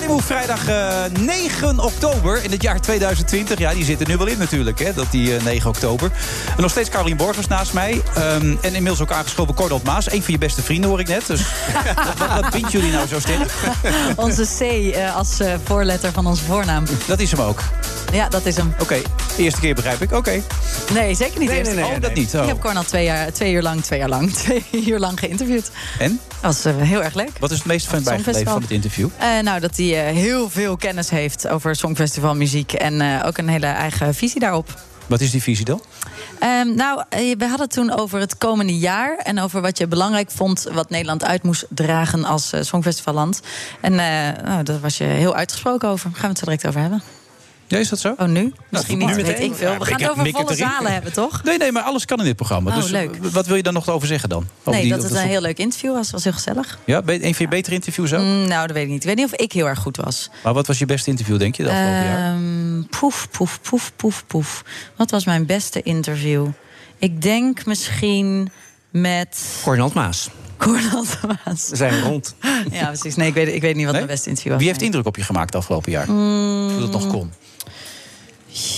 Move, 0.08 0.24
vrijdag 0.24 0.68
eh, 0.68 1.04
9 1.20 1.80
oktober 1.80 2.44
in 2.44 2.52
het 2.52 2.62
jaar 2.62 2.82
2020. 2.82 3.60
Ja, 3.60 3.74
die 3.74 3.84
zit 3.84 4.02
er 4.02 4.08
nu 4.08 4.18
wel 4.18 4.28
in 4.28 4.38
natuurlijk, 4.38 4.80
hè, 4.80 4.94
dat 4.94 5.06
die 5.12 5.36
eh, 5.36 5.44
9 5.44 5.70
oktober. 5.70 6.12
En 6.56 6.62
nog 6.62 6.72
steeds 6.72 6.90
Carolien 6.90 7.18
Borgers 7.18 7.48
naast 7.48 7.74
mij. 7.74 8.02
Ehm, 8.16 8.56
en 8.62 8.74
inmiddels 8.74 9.02
ook 9.02 9.12
aangeschoven 9.12 9.54
Cordot 9.54 9.84
Maas. 9.84 10.12
Een 10.12 10.24
van 10.24 10.34
je 10.34 10.40
beste 10.40 10.62
vrienden 10.62 10.90
hoor 10.90 11.00
ik 11.00 11.08
net. 11.08 11.28
Dus 11.28 11.42
wat, 12.20 12.60
wat, 12.62 12.72
jullie 12.72 12.92
nou 12.92 13.08
zo 13.08 13.20
sterk? 13.20 13.52
Onze 14.16 14.46
C 14.58 14.62
eh, 14.94 15.16
als 15.16 15.40
eh, 15.40 15.54
voorletter 15.64 16.12
van 16.12 16.28
onze 16.28 16.44
voornaam. 16.44 16.84
Dat 17.06 17.20
is 17.20 17.32
hem 17.32 17.42
ook. 17.42 17.60
Ja, 18.12 18.30
dat 18.30 18.46
is 18.46 18.56
hem. 18.56 18.74
Oké, 18.80 18.98
eerste 19.38 19.60
keer 19.60 19.76
begrijp 19.76 20.02
ik. 20.02 20.12
Oké. 20.12 20.42
Nee, 20.94 21.16
zeker 21.16 21.40
niet 21.40 21.50
Nee, 21.50 21.58
eerst. 21.58 21.72
nee, 21.72 21.84
nee, 21.84 21.96
Oh, 21.96 22.02
dat 22.02 22.14
niet. 22.14 22.36
Oh. 22.36 22.42
Ik 22.42 22.48
heb 22.48 22.60
Cornel 22.60 22.84
twee, 22.84 23.04
jaar, 23.04 23.32
twee 23.32 23.54
uur 23.54 23.62
lang, 23.62 23.84
twee 23.84 24.00
jaar 24.00 24.10
lang, 24.10 24.34
twee 24.44 24.66
uur 24.72 25.00
lang 25.00 25.20
geïnterviewd. 25.20 25.72
En? 26.00 26.20
Dat 26.42 26.64
was 26.64 26.66
eh, 26.66 26.82
heel 26.82 27.04
erg 27.04 27.14
leuk. 27.14 27.32
Wat 27.40 27.52
is 27.52 27.58
het 27.58 27.68
meest 27.68 27.88
van 27.88 28.04
bijgebleven 28.04 28.52
van 28.52 28.62
het 28.62 28.72
interview? 28.72 29.10
Eh, 29.18 29.40
nou, 29.40 29.60
dat 29.60 29.78
hij 29.78 30.08
eh, 30.08 30.16
heel 30.16 30.50
veel 30.50 30.78
kennis 30.78 31.10
heeft 31.10 31.48
over 31.48 31.76
Songfestival 31.76 32.36
muziek. 32.36 32.74
En 32.74 33.24
ook 33.24 33.38
een 33.38 33.48
hele 33.48 33.66
eigen 33.66 34.16
visie 34.16 34.40
daarop. 34.40 34.82
Wat 35.08 35.22
is 35.22 35.32
die 35.32 35.42
visie 35.42 35.66
dan? 35.66 35.82
Ehm, 36.40 36.76
nou, 36.76 37.04
we 37.10 37.36
hadden 37.40 37.60
het 37.60 37.72
toen 37.72 37.92
over 37.92 38.20
het 38.20 38.38
komende 38.38 38.78
jaar. 38.78 39.18
En 39.18 39.40
over 39.40 39.62
wat 39.62 39.78
je 39.78 39.88
belangrijk 39.88 40.32
vond. 40.32 40.68
Wat 40.74 40.90
Nederland 40.90 41.24
uit 41.24 41.44
moest 41.44 41.66
dragen 41.70 42.26
als 42.26 42.54
Songfestivalland. 42.60 43.42
En 43.82 43.92
eh, 43.92 44.44
nou, 44.44 44.64
daar 44.64 44.80
was 44.80 44.98
je 44.98 45.04
heel 45.04 45.36
uitgesproken 45.36 45.90
over. 45.90 46.10
Daar 46.10 46.20
gaan 46.20 46.30
we 46.30 46.36
het 46.36 46.38
zo 46.38 46.46
direct 46.46 46.68
over 46.68 46.82
hebben. 46.82 47.02
Ja, 47.68 47.78
is 47.78 47.90
dat 47.90 48.00
zo? 48.00 48.14
Oh, 48.18 48.28
nu? 48.28 48.54
Misschien 48.70 48.98
niet, 48.98 49.16
weet 49.16 49.40
ik 49.40 49.54
veel. 49.56 49.78
We 49.78 49.86
gaan 49.86 50.02
het 50.02 50.10
over 50.10 50.30
volle 50.32 50.56
zalen 50.56 50.94
hebben, 50.94 51.14
toch? 51.14 51.44
Nee, 51.44 51.58
nee, 51.58 51.72
maar 51.72 51.84
alles 51.84 52.06
kan 52.06 52.20
in 52.20 52.26
dit 52.26 52.36
programma. 52.36 52.70
Oh, 52.70 52.76
dus 52.76 52.90
leuk. 52.90 53.18
wat 53.32 53.46
wil 53.48 53.56
je 53.56 53.64
dan 53.64 53.74
nog 53.74 53.90
over 53.90 54.08
zeggen 54.08 54.30
dan? 54.30 54.48
Over 54.60 54.72
Nee, 54.72 54.82
die- 54.82 54.92
dat 54.92 55.04
het 55.04 55.12
een 55.12 55.18
heel 55.28 55.42
leuk 55.42 55.58
interview 55.58 55.94
was. 55.94 56.12
was 56.12 56.24
heel 56.24 56.34
gezellig. 56.34 56.80
Ja, 56.86 57.02
een 57.06 57.20
van 57.36 57.46
je 57.46 57.48
betere 57.48 57.76
interviews 57.76 58.14
ook? 58.14 58.22
Mm, 58.22 58.48
nou, 58.48 58.68
dat 58.68 58.76
weet 58.76 58.84
ik 58.86 58.90
niet. 58.90 59.02
Ik 59.02 59.08
weet 59.08 59.16
niet 59.16 59.26
of 59.26 59.34
ik 59.34 59.52
heel 59.52 59.68
erg 59.68 59.80
goed 59.80 59.98
was. 59.98 60.30
Maar 60.44 60.54
wat 60.54 60.68
was 60.68 60.78
je 60.80 60.86
beste 60.86 61.10
interview, 61.10 61.40
denk 61.40 61.56
je, 61.56 61.64
de 61.64 61.70
afgelopen 61.70 62.04
jaar? 62.04 62.34
Ehm, 62.34 62.84
poef, 63.00 63.28
poef, 63.32 63.60
poef, 63.62 63.92
poef, 63.96 64.24
poef. 64.28 64.64
Wat 64.96 65.12
was 65.12 65.26
mijn 65.26 65.46
beste 65.46 65.82
interview? 65.82 66.48
Ik 66.98 67.22
denk 67.22 67.66
misschien 67.66 68.50
met 68.90 69.60
Cornald 69.64 69.94
Maas. 69.94 70.30
Cornel 70.58 71.04
de 71.04 71.28
Maas. 71.46 71.70
We 71.70 71.76
zijn 71.76 72.02
rond. 72.02 72.36
Ja, 72.72 72.86
precies. 72.86 73.16
Nee, 73.16 73.28
ik 73.28 73.34
weet, 73.34 73.48
ik 73.48 73.62
weet 73.62 73.76
niet 73.76 73.84
wat 73.86 73.94
Nee? 73.94 74.04
mijn 74.04 74.14
beste 74.16 74.30
interview 74.30 74.52
was. 74.52 74.60
Wie 74.62 74.68
heeft 74.70 74.80
nee. 74.80 74.90
indruk 74.90 75.08
op 75.08 75.16
je 75.16 75.24
gemaakt 75.24 75.52
de 75.52 75.58
afgelopen 75.58 75.92
jaar? 75.92 76.12
Mm. 76.12 76.82
Het 76.82 76.92
nog 76.92 77.08
kon. 77.08 77.32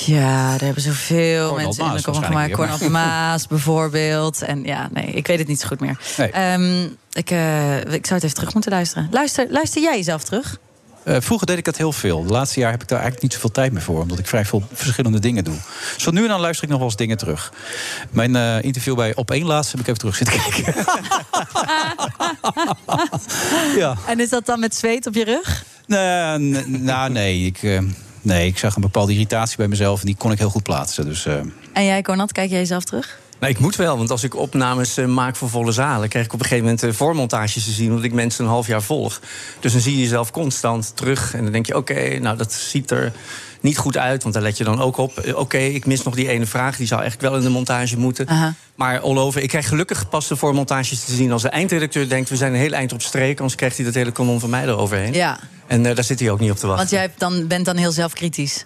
Ja, 0.06 0.50
daar 0.50 0.60
hebben 0.60 0.84
zoveel 0.84 1.48
Cornel 1.48 1.66
mensen 1.66 1.86
Maas 1.86 2.06
me 2.06 2.12
waarschijnlijk 2.12 2.56
gemaakt. 2.56 2.80
Cornel 2.80 2.90
Maas 2.90 3.48
bijvoorbeeld. 3.56 4.42
En 4.42 4.64
ja, 4.64 4.90
nee, 4.94 5.06
ik 5.06 5.28
weet 5.28 5.40
het 5.40 5.48
niet 5.48 5.60
zo 5.60 5.68
goed 5.68 5.80
meer. 5.80 6.00
Nee. 6.18 6.32
Ehm, 6.32 6.84
ik, 7.12 7.32
eh, 7.32 7.78
ik 7.78 8.06
zou 8.06 8.14
het 8.14 8.24
even 8.24 8.36
terug 8.36 8.54
moeten 8.54 8.72
luisteren. 8.72 9.08
Luister, 9.12 9.48
luister 9.50 9.82
jij 9.82 9.96
jezelf 9.96 10.24
terug? 10.24 10.60
Eh, 11.04 11.16
vroeger 11.20 11.48
deed 11.48 11.58
ik 11.58 11.66
dat 11.66 11.78
heel 11.78 11.92
veel. 11.92 12.24
De 12.24 12.32
laatste 12.32 12.60
jaar 12.60 12.72
heb 12.72 12.82
ik 12.82 12.88
daar 12.88 13.00
eigenlijk 13.00 13.24
niet 13.24 13.34
zoveel 13.34 13.52
tijd 13.52 13.72
meer 13.72 13.82
voor. 13.82 14.02
Omdat 14.02 14.20
ik 14.20 14.28
vrij 14.28 14.46
veel 14.46 14.64
verschillende 14.74 15.20
dingen 15.20 15.44
doe. 15.44 15.56
Zo 15.98 16.12
nu 16.12 16.22
en 16.22 16.28
dan 16.28 16.40
luister 16.40 16.64
ik 16.64 16.70
nog 16.70 16.80
wel 16.80 16.88
eens 16.88 16.98
dingen 16.98 17.18
terug. 17.18 17.54
Mijn 18.10 18.36
eh, 18.36 18.64
interview 18.64 18.96
bij 18.96 19.16
Op 19.16 19.32
1 19.32 19.46
laatst 19.46 19.72
heb 19.72 19.80
ik 19.80 19.88
even 19.88 20.00
terug 20.00 20.16
zitten 20.16 20.40
kijken. 20.44 20.74
ja. 23.82 23.96
En 24.08 24.20
is 24.20 24.30
dat 24.30 24.46
dan 24.46 24.60
met 24.60 24.76
zweet 24.76 25.08
op 25.08 25.14
je 25.14 25.24
rug? 25.24 25.64
Nee, 25.86 26.38
nou, 26.66 27.12
nee. 27.12 27.46
Ik, 27.46 27.82
nee, 28.22 28.48
ik 28.48 28.58
zag 28.58 28.76
een 28.76 28.82
bepaalde 28.82 29.12
irritatie 29.12 29.58
bij 29.58 29.68
mezelf. 29.68 30.00
En 30.00 30.06
die 30.06 30.16
kon 30.16 30.32
ik 30.32 30.38
heel 30.38 30.50
goed 30.50 30.64
plaatsen. 30.64 31.06
Dus, 31.06 31.26
eh, 31.26 31.36
En 31.74 31.86
jij, 31.86 32.02
Cornat, 32.02 32.32
kijk 32.32 32.50
jij 32.50 32.60
jezelf 32.60 32.84
terug? 32.84 33.20
Nou, 33.40 33.52
ik 33.54 33.60
moet 33.60 33.76
wel, 33.76 33.98
want 33.98 34.12
als 34.12 34.24
ik 34.24 34.36
opnames 34.36 34.98
eh, 34.98 35.06
maak 35.06 35.36
voor 35.36 35.50
volle 35.50 35.72
zalen... 35.72 36.10
krijg 36.10 36.26
ik 36.26 36.34
op 36.34 36.40
een 36.40 36.46
gegeven 36.46 36.64
moment 36.66 36.84
eh, 36.84 36.92
voormontages 36.92 37.64
te 37.64 37.72
zien... 37.72 37.90
omdat 37.90 38.04
ik 38.04 38.14
mensen 38.14 38.44
een 38.44 38.50
half 38.50 38.68
jaar 38.68 38.82
volg. 38.82 39.20
Dus 39.60 39.72
dan 39.72 39.82
zie 39.82 39.96
je 39.96 40.02
jezelf 40.02 40.32
constant 40.32 40.92
terug. 40.96 41.34
En 41.34 41.44
dan 41.44 41.52
denk 41.52 41.66
je, 41.66 41.76
oké, 41.76 42.20
nou, 42.20 42.38
dat 42.38 42.54
ziet 42.54 42.92
er 42.92 43.12
niet 43.62 43.78
goed 43.78 43.98
uit... 43.98 44.22
want 44.22 44.34
daar 44.34 44.44
let 44.44 44.58
je 44.58 44.64
dan 44.64 44.82
ook 44.82 44.98
op. 44.98 45.18
Eh, 45.18 45.38
Oké, 45.38 45.58
ik 45.58 45.86
mis 45.86 46.04
nog 46.04 46.16
die 46.16 46.28
ene 46.30 46.46
vraag. 46.46 46.78
Die 46.78 46.88
zou 46.88 47.02
eigenlijk 47.02 47.32
wel 47.32 47.40
in 47.40 47.46
de 47.46 47.54
montage 47.54 47.98
moeten. 47.98 48.56
Maar 48.76 49.00
all 49.00 49.18
over, 49.18 49.42
ik 49.42 49.50
krijg 49.50 49.68
gelukkig 49.68 50.10
pas 50.10 50.28
de 50.28 50.36
voormontages 50.36 51.04
te 51.04 51.14
zien... 51.14 51.32
als 51.32 51.42
de 51.42 51.50
eindredacteur 51.50 52.10
denkt, 52.10 52.30
we 52.30 52.36
zijn 52.36 52.54
een 52.54 52.60
heel 52.60 52.72
eind 52.72 52.94
op 52.94 53.02
streek... 53.02 53.38
anders 53.38 53.56
krijgt 53.56 53.76
hij 53.76 53.86
dat 53.86 53.94
hele 53.94 54.12
kanon 54.12 54.40
van 54.40 54.50
mij 54.50 54.64
eroverheen. 54.64 55.14
Ja, 55.14 55.40
En 55.68 55.84
daar 55.84 56.04
zit 56.04 56.20
hij 56.20 56.30
ook 56.32 56.40
niet 56.40 56.52
op 56.52 56.58
te 56.58 56.68
wachten. 56.68 56.90
want 56.90 57.04
jij 57.04 57.14
dan, 57.18 57.48
bent 57.48 57.66
dan 57.66 57.76
heel 57.76 57.92
zelfkritisch. 57.92 58.66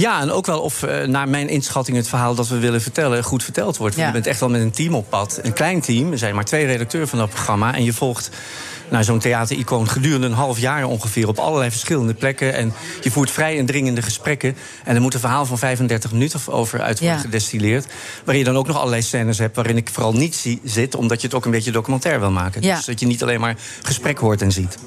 Ja, 0.00 0.20
en 0.20 0.30
ook 0.30 0.46
wel 0.46 0.60
of 0.60 0.82
eh, 0.82 1.06
naar 1.06 1.28
mijn 1.28 1.48
inschatting 1.48 1.96
het 1.96 2.08
verhaal 2.08 2.34
dat 2.34 2.48
we 2.48 2.58
willen 2.58 2.82
vertellen 2.82 3.24
goed 3.24 3.44
verteld 3.44 3.76
wordt. 3.76 3.96
Ja. 3.96 4.06
Je 4.06 4.12
bent 4.12 4.26
echt 4.26 4.40
wel 4.40 4.48
met 4.48 4.60
een 4.60 4.70
team 4.70 4.94
op 4.94 5.10
pad. 5.10 5.38
Een 5.42 5.52
klein 5.52 5.80
team. 5.80 6.12
Er 6.12 6.18
zijn 6.18 6.34
maar 6.34 6.44
twee 6.44 6.66
redacteuren 6.66 7.08
van 7.08 7.18
dat 7.18 7.30
programma. 7.30 7.74
En 7.74 7.84
je 7.84 7.92
volgt 7.92 8.30
nou, 8.90 9.04
zo'n 9.04 9.18
theatericoon 9.18 9.88
gedurende 9.88 10.26
een 10.26 10.32
half 10.32 10.58
jaar 10.58 10.84
ongeveer 10.84 11.28
op 11.28 11.38
allerlei 11.38 11.70
verschillende 11.70 12.14
plekken. 12.14 12.54
En 12.54 12.72
je 13.02 13.10
voert 13.10 13.30
vrij 13.30 13.56
indringende 13.56 14.02
gesprekken. 14.02 14.56
En 14.84 14.94
er 14.94 15.00
moet 15.00 15.14
een 15.14 15.20
verhaal 15.20 15.46
van 15.46 15.58
35 15.58 16.12
minuten 16.12 16.40
over 16.46 16.80
uit 16.80 16.98
worden 16.98 17.16
Ja. 17.16 17.22
gedestilleerd. 17.22 17.86
Waarin 18.24 18.44
je 18.44 18.50
dan 18.50 18.56
ook 18.56 18.66
nog 18.66 18.76
allerlei 18.76 19.02
scènes 19.02 19.38
hebt 19.38 19.56
waarin 19.56 19.76
ik 19.76 19.88
vooral 19.92 20.12
niet 20.12 20.34
zie, 20.34 20.60
zit, 20.64 20.94
omdat 20.94 21.20
je 21.20 21.26
het 21.26 21.36
ook 21.36 21.44
een 21.44 21.50
beetje 21.50 21.72
documentair 21.72 22.20
wil 22.20 22.30
maken. 22.30 22.62
Ja. 22.62 22.76
Dus 22.76 22.84
dat 22.84 23.00
je 23.00 23.06
niet 23.06 23.22
alleen 23.22 23.40
maar 23.40 23.56
gesprek 23.82 24.18
hoort 24.18 24.42
en 24.42 24.52
ziet. 24.52 24.78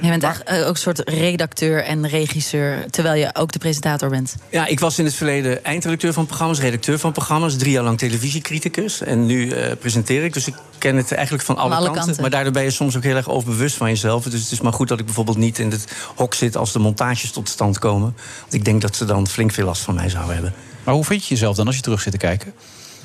Je 0.00 0.08
bent 0.08 0.22
echt 0.22 0.42
eh, 0.42 0.60
ook 0.60 0.68
een 0.68 0.76
soort 0.76 1.08
redacteur 1.08 1.84
en 1.84 2.08
regisseur... 2.08 2.90
terwijl 2.90 3.20
je 3.20 3.30
ook 3.34 3.52
de 3.52 3.58
presentator 3.58 4.08
bent. 4.08 4.36
Ja, 4.50 4.66
ik 4.66 4.80
was 4.80 4.98
in 4.98 5.04
het 5.04 5.14
verleden 5.14 5.64
eindredacteur 5.64 6.12
van 6.12 6.26
programma's, 6.26 6.60
redacteur 6.60 6.98
van 6.98 7.12
programma's, 7.12 7.56
drie 7.56 7.72
jaar 7.72 7.82
lang 7.82 7.98
televisiecriticus. 7.98 9.00
En 9.00 9.26
nu 9.26 9.50
eh, 9.50 9.76
presenteer 9.76 10.24
ik, 10.24 10.32
dus 10.32 10.46
ik 10.46 10.54
ken 10.78 10.96
het 10.96 11.12
eigenlijk 11.12 11.44
van 11.44 11.56
alle, 11.56 11.74
alle 11.74 11.84
kanten. 11.84 12.04
kanten. 12.04 12.20
Maar 12.20 12.30
daardoor 12.30 12.52
ben 12.52 12.62
je 12.62 12.70
soms 12.70 12.96
ook 12.96 13.02
heel 13.02 13.16
erg 13.16 13.28
overbewust 13.28 13.76
van 13.76 13.88
jezelf. 13.88 14.24
Dus 14.24 14.42
het 14.42 14.52
is 14.52 14.60
maar 14.60 14.72
goed 14.72 14.88
dat 14.88 14.98
ik 14.98 15.04
bijvoorbeeld 15.04 15.36
niet 15.36 15.58
in 15.58 15.70
het 15.70 15.86
hok 16.16 16.34
zit 16.34 16.56
als 16.56 16.72
de 16.72 16.78
montages 16.78 17.30
tot 17.30 17.48
stand 17.48 17.78
komen. 17.78 18.16
Want 18.40 18.52
ik 18.52 18.64
denk 18.64 18.80
dat 18.80 18.96
ze 18.96 19.04
dan 19.04 19.28
flink 19.28 19.52
veel 19.52 19.64
last 19.64 19.82
van 19.82 19.94
mij 19.94 20.08
zouden 20.08 20.34
hebben. 20.34 20.54
maar 20.84 20.94
hoe 20.94 21.04
vind 21.04 21.22
je 21.22 21.34
jezelf 21.34 21.56
dan 21.56 21.66
als 21.66 21.76
je 21.76 21.82
terug 21.82 22.00
zit 22.00 22.12
te 22.12 22.18
kijken? 22.18 22.52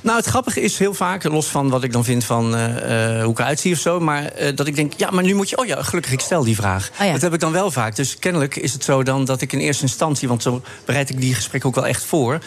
Nou, 0.05 0.17
het 0.17 0.25
grappige 0.25 0.61
is 0.61 0.77
heel 0.77 0.93
vaak, 0.93 1.23
los 1.23 1.47
van 1.47 1.69
wat 1.69 1.83
ik 1.83 1.91
dan 1.91 2.03
vind 2.03 2.23
van 2.23 2.55
eh, 2.55 3.15
eh, 3.17 3.23
hoe 3.23 3.31
ik 3.31 3.39
eruit 3.39 3.59
zie 3.59 3.73
of 3.73 3.79
zo, 3.79 3.99
maar 3.99 4.25
eh, 4.25 4.55
dat 4.55 4.67
ik 4.67 4.75
denk, 4.75 4.93
ja, 4.97 5.09
maar 5.11 5.23
nu 5.23 5.33
moet 5.33 5.49
je, 5.49 5.57
oh 5.57 5.65
ja, 5.65 5.83
gelukkig, 5.83 6.11
ik 6.11 6.19
stel 6.19 6.43
die 6.43 6.55
vraag. 6.55 6.89
Oh 6.99 7.05
ja. 7.05 7.11
Dat 7.11 7.21
heb 7.21 7.33
ik 7.33 7.39
dan 7.39 7.51
wel 7.51 7.71
vaak. 7.71 7.95
Dus 7.95 8.19
kennelijk 8.19 8.55
is 8.55 8.73
het 8.73 8.83
zo 8.83 9.03
dan 9.03 9.25
dat 9.25 9.41
ik 9.41 9.53
in 9.53 9.59
eerste 9.59 9.83
instantie, 9.83 10.27
want 10.27 10.41
zo 10.41 10.61
bereid 10.85 11.09
ik 11.09 11.21
die 11.21 11.33
gesprekken 11.33 11.69
ook 11.69 11.75
wel 11.75 11.87
echt 11.87 12.03
voor, 12.03 12.39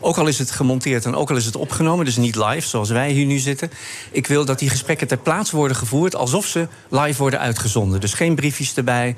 ook 0.00 0.16
al 0.16 0.26
is 0.26 0.38
het 0.38 0.50
gemonteerd 0.50 1.04
en 1.04 1.14
ook 1.14 1.30
al 1.30 1.36
is 1.36 1.44
het 1.44 1.56
opgenomen, 1.56 2.04
dus 2.04 2.16
niet 2.16 2.36
live 2.36 2.68
zoals 2.68 2.90
wij 2.90 3.10
hier 3.10 3.26
nu 3.26 3.38
zitten, 3.38 3.70
ik 4.10 4.26
wil 4.26 4.44
dat 4.44 4.58
die 4.58 4.70
gesprekken 4.70 5.06
ter 5.06 5.18
plaatse 5.18 5.56
worden 5.56 5.76
gevoerd 5.76 6.14
alsof 6.16 6.46
ze 6.46 6.68
live 6.88 7.18
worden 7.18 7.40
uitgezonden. 7.40 8.00
Dus 8.00 8.12
geen 8.12 8.34
briefjes 8.34 8.74
erbij, 8.74 9.14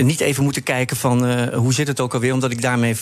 niet 0.00 0.20
even 0.20 0.44
moeten 0.44 0.62
kijken 0.62 0.96
van 0.96 1.48
hoe 1.48 1.72
zit 1.72 1.88
het 1.88 2.00
ook 2.00 2.14
alweer, 2.14 2.32
omdat 2.32 2.50
ik 2.50 2.62
daarmee, 2.62 2.96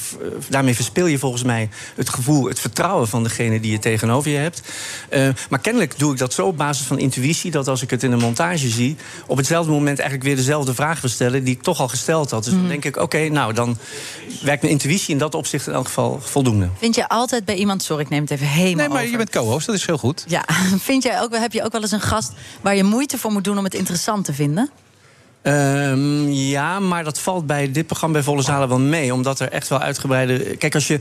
daarmee 0.48 0.74
verspil 0.74 1.07
je 1.07 1.18
volgens 1.18 1.42
mij 1.42 1.68
het 1.94 2.09
gevoel, 2.09 2.48
het 2.48 2.61
vertrouwen 2.61 3.09
van 3.09 3.22
degene 3.22 3.61
die 3.61 3.70
je 3.70 3.78
tegenover 3.78 4.31
je 4.31 4.32
hebt. 4.37 4.62
Eh, 5.09 5.29
maar 5.51 5.59
kennelijk 5.59 5.99
doe 5.99 6.12
ik 6.12 6.18
dat 6.18 6.33
zo 6.33 6.47
op 6.47 6.57
basis 6.57 6.87
van 6.87 6.99
intuïtie... 6.99 7.51
dat 7.51 7.68
als 7.68 7.83
ik 7.83 7.90
het 7.90 8.03
in 8.03 8.12
een 8.12 8.18
montage 8.18 8.68
zie... 8.68 8.97
op 9.27 9.37
hetzelfde 9.37 9.73
moment 9.73 9.99
eigenlijk 9.99 10.29
weer 10.29 10.37
dezelfde 10.37 10.75
vraag 10.75 11.01
wil 11.01 11.11
stellen... 11.11 11.45
die 11.45 11.55
ik 11.55 11.62
toch 11.62 11.81
al 11.81 11.88
gesteld 11.88 12.31
had. 12.31 12.45
Dus 12.45 12.53
dan 12.53 12.68
denk 12.68 12.85
ik, 12.85 12.97
oké, 12.97 13.29
nou, 13.29 13.53
dan 13.53 13.79
werkt 14.42 14.62
mijn 14.62 14.75
intuïtie... 14.75 15.12
in 15.12 15.18
dat 15.18 15.35
opzicht 15.35 15.66
in 15.66 15.73
elk 15.73 15.87
geval 15.87 16.21
voldoende. 16.23 16.68
Vind 16.79 16.95
je 16.95 17.09
altijd 17.09 17.45
bij 17.45 17.55
iemand... 17.55 17.83
Sorry, 17.83 18.03
ik 18.03 18.09
neem 18.09 18.23
het 18.23 18.31
even 18.31 18.47
helemaal 18.47 18.77
Nee, 18.77 18.88
maar 18.88 18.99
over. 18.99 19.11
je 19.11 19.16
bent 19.16 19.31
co-host, 19.31 19.66
dat 19.66 19.75
is 19.75 19.87
heel 19.87 19.99
goed. 19.99 20.25
Ja, 20.29 20.45
vind 20.90 21.03
jij 21.03 21.21
ook, 21.21 21.37
heb 21.37 21.53
je 21.53 21.64
ook 21.64 21.73
wel 21.73 21.81
eens 21.81 21.92
een 21.92 22.01
gast... 22.01 22.33
waar 22.61 22.77
je 22.77 22.85
moeite 22.85 23.18
voor 23.18 23.33
moet 23.33 23.45
doen 23.45 23.59
om 23.59 23.64
het 23.64 23.75
interessant 23.75 24.25
te 24.25 24.33
vinden? 24.33 24.71
Ehm, 25.42 26.28
ja, 26.31 26.78
maar 26.81 27.05
dat 27.05 27.18
valt 27.18 27.46
bij 27.46 27.72
dit 27.72 27.87
programma 27.87 28.14
bij 28.14 28.24
Volle 28.24 28.42
Zalen 28.42 28.68
wel 28.68 28.78
mee. 28.78 29.14
Omdat 29.14 29.40
er 29.40 29.48
echt 29.48 29.68
wel 29.68 29.78
uitgebreide... 29.81 30.38
Kijk, 30.57 30.74
als 30.74 30.87
je 30.87 31.00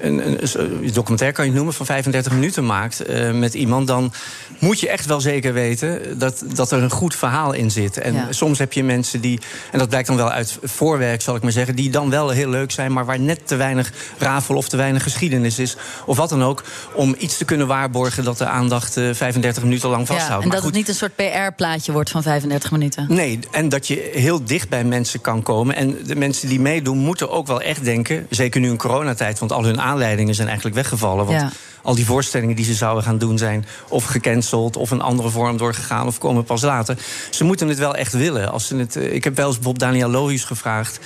een, 0.00 0.26
een, 0.26 0.38
een 0.82 0.92
documentaire 0.92 1.36
kan 1.36 1.44
je 1.44 1.50
het 1.50 1.54
noemen... 1.54 1.74
van 1.74 1.86
35 1.86 2.32
minuten 2.32 2.66
maakt 2.66 3.00
eh, 3.00 3.30
met 3.30 3.54
iemand... 3.54 3.86
dan 3.86 4.12
moet 4.58 4.80
je 4.80 4.88
echt 4.88 5.06
wel 5.06 5.20
zeker 5.20 5.52
weten 5.52 6.18
dat, 6.18 6.42
dat 6.54 6.72
er 6.72 6.82
een 6.82 6.90
goed 6.90 7.14
verhaal 7.14 7.52
in 7.52 7.70
zit. 7.70 7.98
En 7.98 8.14
Ja. 8.14 8.26
soms 8.32 8.58
heb 8.58 8.72
je 8.72 8.84
mensen 8.84 9.20
die... 9.20 9.40
en 9.72 9.78
dat 9.78 9.88
blijkt 9.88 10.06
dan 10.06 10.16
wel 10.16 10.30
uit 10.30 10.58
voorwerk, 10.62 11.22
zal 11.22 11.36
ik 11.36 11.42
maar 11.42 11.52
zeggen... 11.52 11.76
die 11.76 11.90
dan 11.90 12.10
wel 12.10 12.28
heel 12.30 12.48
leuk 12.48 12.70
zijn... 12.70 12.92
maar 12.92 13.04
waar 13.04 13.20
net 13.20 13.46
te 13.46 13.56
weinig 13.56 13.92
rafel 14.18 14.56
of 14.56 14.68
te 14.68 14.76
weinig 14.76 15.02
geschiedenis 15.02 15.58
is... 15.58 15.76
of 16.06 16.16
wat 16.16 16.28
dan 16.28 16.42
ook, 16.44 16.62
om 16.94 17.14
iets 17.18 17.36
te 17.36 17.44
kunnen 17.44 17.66
waarborgen... 17.66 18.24
dat 18.24 18.38
de 18.38 18.46
aandacht 18.46 18.96
eh, 18.96 19.08
35 19.12 19.62
minuten 19.62 19.88
lang 19.88 20.08
Ja, 20.08 20.14
vasthoudt. 20.14 20.42
en 20.42 20.48
Maar 20.48 20.56
dat 20.56 20.66
het 20.66 20.74
niet 20.74 20.88
een 20.88 20.94
soort 20.94 21.16
PR-plaatje 21.16 21.92
wordt 21.92 22.10
van 22.10 22.22
35 22.22 22.70
minuten. 22.70 23.06
Nee, 23.08 23.38
en 23.50 23.68
dat 23.68 23.79
je 23.86 24.10
heel 24.12 24.44
dicht 24.44 24.68
bij 24.68 24.84
mensen 24.84 25.20
kan 25.20 25.42
komen. 25.42 25.76
En 25.76 25.96
de 26.06 26.16
mensen 26.16 26.48
die 26.48 26.60
meedoen 26.60 26.98
moeten 26.98 27.30
ook 27.30 27.46
wel 27.46 27.60
echt 27.60 27.84
denken... 27.84 28.26
zeker 28.30 28.60
nu 28.60 28.68
in 28.68 28.76
coronatijd, 28.76 29.38
want 29.38 29.52
al 29.52 29.64
hun 29.64 29.80
aanleidingen 29.80 30.34
zijn 30.34 30.46
eigenlijk 30.46 30.76
weggevallen. 30.76 31.26
Want. 31.26 31.52
Al 31.82 31.94
die 31.94 32.04
voorstellingen 32.04 32.56
die 32.56 32.64
ze 32.64 32.74
zouden 32.74 33.04
gaan 33.04 33.18
doen 33.18 33.38
zijn... 33.38 33.66
of 33.88 34.04
gecanceld, 34.04 34.76
of 34.76 34.90
een 34.90 35.00
andere 35.00 35.28
vorm 35.28 35.56
doorgegaan... 35.56 36.06
of 36.06 36.18
komen 36.18 36.44
pas 36.44 36.62
later. 36.62 36.96
Ze 37.30 37.44
moeten 37.44 37.68
het 37.68 37.78
wel 37.78 37.94
echt 37.94 38.12
willen. 38.12 38.52
Als 38.52 38.66
ze 38.66 38.76
het, 38.76 38.96
eh, 38.96 39.14
ik 39.14 39.24
heb 39.24 39.36
wel 39.36 39.46
eens 39.46 39.54
bijvoorbeeld 39.54 39.90
Daniel 39.90 40.08
Lohius 40.08 40.44
gevraagd... 40.44 40.98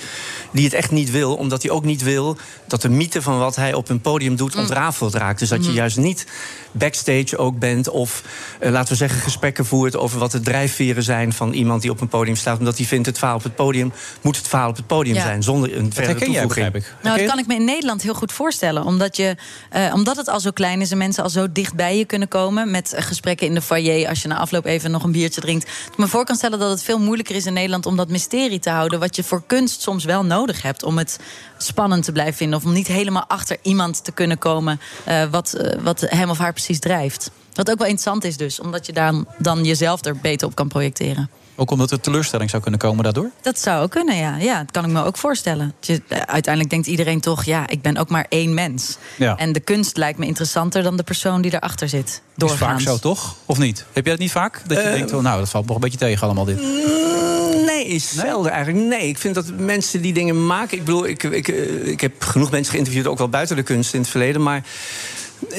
die 0.51 0.63
het 0.63 0.73
echt 0.73 0.91
niet 0.91 1.11
wil, 1.11 1.35
omdat 1.35 1.61
hij 1.61 1.71
ook 1.71 1.83
niet 1.83 2.03
wil... 2.03 2.37
dat 2.67 2.81
de 2.81 2.89
mythe 2.89 3.21
van 3.21 3.39
wat 3.39 3.55
hij 3.55 3.73
op 3.73 3.89
een 3.89 4.01
podium 4.01 4.35
doet 4.35 4.55
ontrafeld 4.55 5.13
raakt. 5.13 5.39
Dus 5.39 5.49
dat 5.49 5.63
je 5.63 5.69
Mm. 5.69 5.75
juist 5.75 5.97
niet 5.97 6.25
backstage 6.71 7.37
ook 7.37 7.59
bent... 7.59 7.89
of, 7.89 8.23
eh, 8.59 8.71
laten 8.71 8.89
we 8.89 8.95
zeggen, 8.95 9.19
gesprekken 9.21 9.65
voert 9.65 9.95
over 9.97 10.19
wat 10.19 10.31
de 10.31 10.39
drijfveren 10.39 11.03
zijn... 11.03 11.33
van 11.33 11.53
iemand 11.53 11.81
die 11.81 11.91
op 11.91 12.01
een 12.01 12.07
podium 12.07 12.35
staat. 12.35 12.59
Omdat 12.59 12.77
hij 12.77 12.85
vindt 12.85 13.05
het 13.05 13.17
verhaal 13.17 13.35
op 13.35 13.43
het 13.43 13.55
podium... 13.55 13.91
moet 14.21 14.37
het 14.37 14.47
verhaal 14.47 14.69
op 14.69 14.75
het 14.75 14.87
podium 14.87 15.15
Ja. 15.15 15.21
zijn, 15.21 15.43
zonder 15.43 15.77
een 15.77 15.93
verdere 15.93 16.19
jij, 16.19 16.27
toevoeging. 16.27 16.47
begrijp 16.47 16.75
ik. 16.75 16.93
Nou, 17.03 17.17
dat 17.17 17.27
kan 17.27 17.39
ik 17.39 17.47
me 17.47 17.55
in 17.55 17.65
Nederland 17.65 18.01
heel 18.01 18.13
goed 18.13 18.31
voorstellen. 18.31 18.83
Omdat, 18.83 19.17
je, 19.17 19.35
eh, 19.69 19.93
omdat 19.93 20.17
het 20.17 20.29
al 20.29 20.39
zo 20.39 20.51
klein 20.51 20.63
is 20.73 20.91
en 20.91 20.97
mensen 20.97 21.23
al 21.23 21.29
zo 21.29 21.51
dicht 21.51 21.75
bij 21.75 21.97
je 21.97 22.05
kunnen 22.05 22.27
komen... 22.27 22.71
met 22.71 22.93
eh, 22.93 23.03
gesprekken 23.03 23.47
in 23.47 23.53
de 23.53 23.61
foyer 23.61 24.09
als 24.09 24.21
je 24.21 24.27
na 24.27 24.37
afloop 24.37 24.65
even 24.65 24.91
nog 24.91 25.03
een 25.03 25.11
biertje 25.11 25.41
drinkt. 25.41 25.67
Ik 25.67 25.97
me 25.97 26.07
voor 26.07 26.25
kan 26.25 26.35
stellen 26.35 26.59
dat 26.59 26.69
het 26.69 26.83
veel 26.83 26.99
moeilijker 26.99 27.35
is 27.35 27.45
in 27.45 27.53
Nederland... 27.53 27.85
om 27.85 27.95
dat 27.95 28.09
mysterie 28.09 28.59
te 28.59 28.69
houden, 28.69 28.99
wat 28.99 29.15
je 29.15 29.23
voor 29.23 29.43
kunst 29.47 29.81
soms 29.81 30.03
wel 30.03 30.25
nodig 30.25 30.61
hebt... 30.61 30.83
om 30.83 30.97
het 30.97 31.19
spannend 31.57 32.03
te 32.03 32.11
blijven 32.11 32.35
vinden. 32.35 32.57
Of 32.57 32.65
om 32.65 32.73
niet 32.73 32.87
helemaal 32.87 33.25
achter 33.27 33.57
iemand 33.61 34.03
te 34.03 34.11
kunnen 34.11 34.37
komen... 34.37 34.79
eh, 35.03 35.23
wat, 35.23 35.53
eh, 35.53 35.81
wat 35.81 36.01
hem 36.01 36.29
of 36.29 36.37
haar 36.37 36.53
precies 36.53 36.79
drijft. 36.79 37.31
Wat 37.53 37.71
ook 37.71 37.77
wel 37.77 37.87
interessant 37.87 38.23
is 38.23 38.37
dus, 38.37 38.59
omdat 38.59 38.85
je 38.85 38.93
dan, 38.93 39.27
dan 39.37 39.63
jezelf 39.63 40.05
er 40.05 40.17
beter 40.17 40.47
op 40.47 40.55
kan 40.55 40.67
projecteren. 40.67 41.29
Ook 41.55 41.71
omdat 41.71 41.91
er 41.91 41.99
teleurstelling 41.99 42.49
zou 42.49 42.61
kunnen 42.61 42.79
komen 42.79 43.03
daardoor? 43.03 43.29
Dat 43.41 43.59
zou 43.59 43.83
ook 43.83 43.91
kunnen, 43.91 44.15
ja. 44.15 44.37
Ja, 44.37 44.57
dat 44.57 44.71
kan 44.71 44.85
ik 44.85 44.91
me 44.91 45.03
ook 45.03 45.17
voorstellen. 45.17 45.73
Dat 45.79 45.87
Je, 45.87 46.01
eh, 46.07 46.17
uiteindelijk 46.19 46.69
denkt 46.73 46.87
iedereen 46.87 47.21
toch, 47.21 47.43
ja, 47.43 47.67
ik 47.69 47.81
ben 47.81 47.97
ook 47.97 48.09
maar 48.09 48.25
één 48.29 48.53
mens. 48.53 48.97
Ja. 49.17 49.37
En 49.37 49.51
de 49.53 49.59
kunst 49.59 49.97
lijkt 49.97 50.19
me 50.19 50.25
interessanter 50.25 50.83
dan 50.83 50.97
de 50.97 51.03
persoon 51.03 51.41
die 51.41 51.53
erachter 51.53 51.89
zit. 51.89 52.07
Is 52.07 52.19
Doorgaans. 52.35 52.83
vaak 52.83 52.93
zo, 52.93 52.99
toch? 52.99 53.35
Of 53.45 53.57
niet? 53.57 53.85
Heb 53.93 54.03
jij 54.03 54.13
het 54.13 54.21
niet 54.21 54.31
vaak? 54.31 54.61
Dat 54.67 54.77
je 54.77 54.83
Eh, 54.83 54.91
denkt, 54.93 55.13
oh, 55.13 55.21
nou, 55.21 55.39
dat 55.39 55.49
valt 55.49 55.65
nog 55.65 55.75
een 55.75 55.81
beetje 55.81 55.97
tegen 55.97 56.23
allemaal 56.25 56.45
dit. 56.45 56.61
Mm, 56.61 57.63
Nee, 57.65 57.85
is 57.85 58.13
zelden 58.13 58.51
eigenlijk. 58.51 58.85
Nee, 58.85 59.07
ik 59.07 59.17
vind 59.17 59.35
dat 59.35 59.51
mensen 59.57 60.01
die 60.01 60.13
dingen 60.13 60.45
maken. 60.45 60.77
Ik 60.77 60.83
bedoel, 60.85 61.07
ik, 61.07 61.23
ik, 61.23 61.47
eh, 61.47 61.87
ik 61.87 62.01
heb 62.01 62.23
genoeg 62.23 62.51
mensen 62.51 62.71
geïnterviewd, 62.71 63.07
ook 63.07 63.17
wel 63.17 63.29
buiten 63.29 63.55
de 63.55 63.63
kunst 63.63 63.93
in 63.93 63.99
het 63.99 64.09
verleden. 64.09 64.43
Maar 64.43 64.63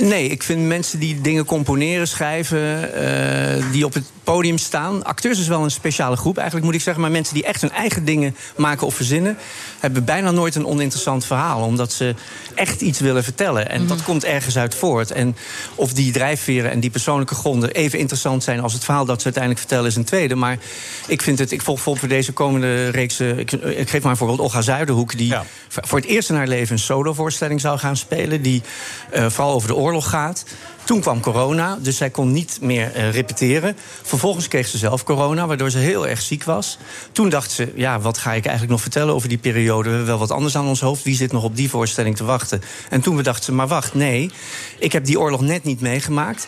nee, 0.00 0.28
ik 0.28 0.42
vind 0.42 0.66
mensen 0.66 0.98
die 0.98 1.20
dingen 1.20 1.44
componeren, 1.44 2.08
schrijven, 2.08 2.94
eh, 2.94 3.64
die 3.72 3.84
op 3.84 3.94
het 3.94 4.04
podium 4.26 4.58
staan. 4.58 5.04
Acteurs 5.04 5.38
is 5.38 5.48
wel 5.48 5.62
een 5.64 5.70
speciale 5.70 6.16
groep, 6.16 6.36
eigenlijk 6.36 6.66
moet 6.66 6.74
ik 6.74 6.80
zeggen. 6.82 7.02
Maar 7.02 7.10
mensen 7.10 7.34
die 7.34 7.44
echt 7.44 7.60
hun 7.60 7.70
eigen 7.70 8.04
dingen 8.04 8.36
maken 8.56 8.86
of 8.86 8.94
verzinnen, 8.94 9.36
hebben 9.80 10.04
bijna 10.04 10.30
nooit 10.30 10.54
een 10.54 10.66
oninteressant 10.66 11.24
verhaal. 11.24 11.62
Omdat 11.62 11.92
ze 11.92 12.14
echt 12.54 12.80
iets 12.80 13.00
willen 13.00 13.24
vertellen. 13.24 13.68
En 13.70 13.86
dat 13.86 14.02
komt 14.02 14.24
ergens 14.24 14.58
uit 14.58 14.74
voort. 14.74 15.10
En 15.10 15.36
of 15.74 15.92
die 15.92 16.12
drijfveren 16.12 16.70
en 16.70 16.80
die 16.80 16.90
persoonlijke 16.90 17.34
gronden 17.34 17.70
even 17.70 17.98
interessant 17.98 18.44
zijn 18.44 18.60
als 18.60 18.72
het 18.72 18.84
verhaal 18.84 19.04
dat 19.04 19.18
ze 19.18 19.24
uiteindelijk 19.24 19.62
vertellen, 19.66 19.90
is 19.90 19.96
een 19.96 20.04
tweede. 20.04 20.34
Maar 20.34 20.58
ik 21.06 21.22
vind 21.22 21.38
het, 21.38 21.50
ik 21.52 21.62
volg 21.62 21.76
bijvoorbeeld 21.76 22.06
voor 22.06 22.16
deze 22.16 22.32
komende 22.32 22.88
reeks. 22.88 23.20
eh, 23.20 23.38
Ik, 23.38 23.52
ik 23.52 23.90
geef 23.90 24.02
maar 24.02 24.10
een 24.10 24.16
voorbeeld 24.16 24.40
Olga 24.40 24.60
Zuiderhoek, 24.60 25.16
die 25.18 25.34
voor 25.68 25.98
het 25.98 26.08
eerst 26.08 26.28
in 26.30 26.36
haar 26.36 26.48
leven 26.48 26.72
een 26.72 26.78
solovoorstelling 26.82 27.60
zou 27.60 27.78
gaan 27.78 27.96
spelen. 27.96 28.42
Die 28.42 28.62
eh, 29.10 29.26
vooral 29.28 29.54
over 29.54 29.68
de 29.68 29.74
oorlog 29.74 30.08
gaat. 30.08 30.44
Toen 30.86 31.00
kwam 31.00 31.20
corona, 31.20 31.78
dus 31.80 31.96
zij 31.96 32.10
kon 32.10 32.32
niet 32.32 32.58
meer 32.60 32.92
eh, 32.92 33.10
repeteren. 33.10 33.76
Vervolgens 34.02 34.48
kreeg 34.48 34.66
ze 34.66 34.78
zelf 34.78 35.04
corona, 35.04 35.46
waardoor 35.46 35.70
ze 35.70 35.78
heel 35.78 36.08
erg 36.08 36.20
ziek 36.20 36.44
was. 36.44 36.78
Toen 37.12 37.28
dacht 37.28 37.50
ze, 37.50 37.72
ja, 37.74 38.00
wat 38.00 38.18
ga 38.18 38.32
ik 38.32 38.42
eigenlijk 38.42 38.70
nog 38.70 38.80
vertellen 38.80 39.14
over 39.14 39.28
die 39.28 39.38
periode? 39.38 39.82
We 39.82 39.88
hebben 39.88 40.06
wel 40.06 40.18
wat 40.18 40.30
anders 40.30 40.56
aan 40.56 40.66
ons 40.66 40.80
hoofd. 40.80 41.02
Wie 41.02 41.16
zit 41.16 41.32
nog 41.32 41.44
op 41.44 41.56
die 41.56 41.70
voorstelling 41.70 42.16
te 42.16 42.24
wachten? 42.24 42.62
En 42.90 43.00
toen 43.00 43.16
bedacht 43.16 43.44
ze, 43.44 43.52
maar 43.52 43.66
wacht, 43.66 43.94
nee, 43.94 44.30
ik 44.78 44.92
heb 44.92 45.04
die 45.04 45.20
oorlog 45.20 45.40
net 45.40 45.64
niet 45.64 45.80
meegemaakt. 45.80 46.46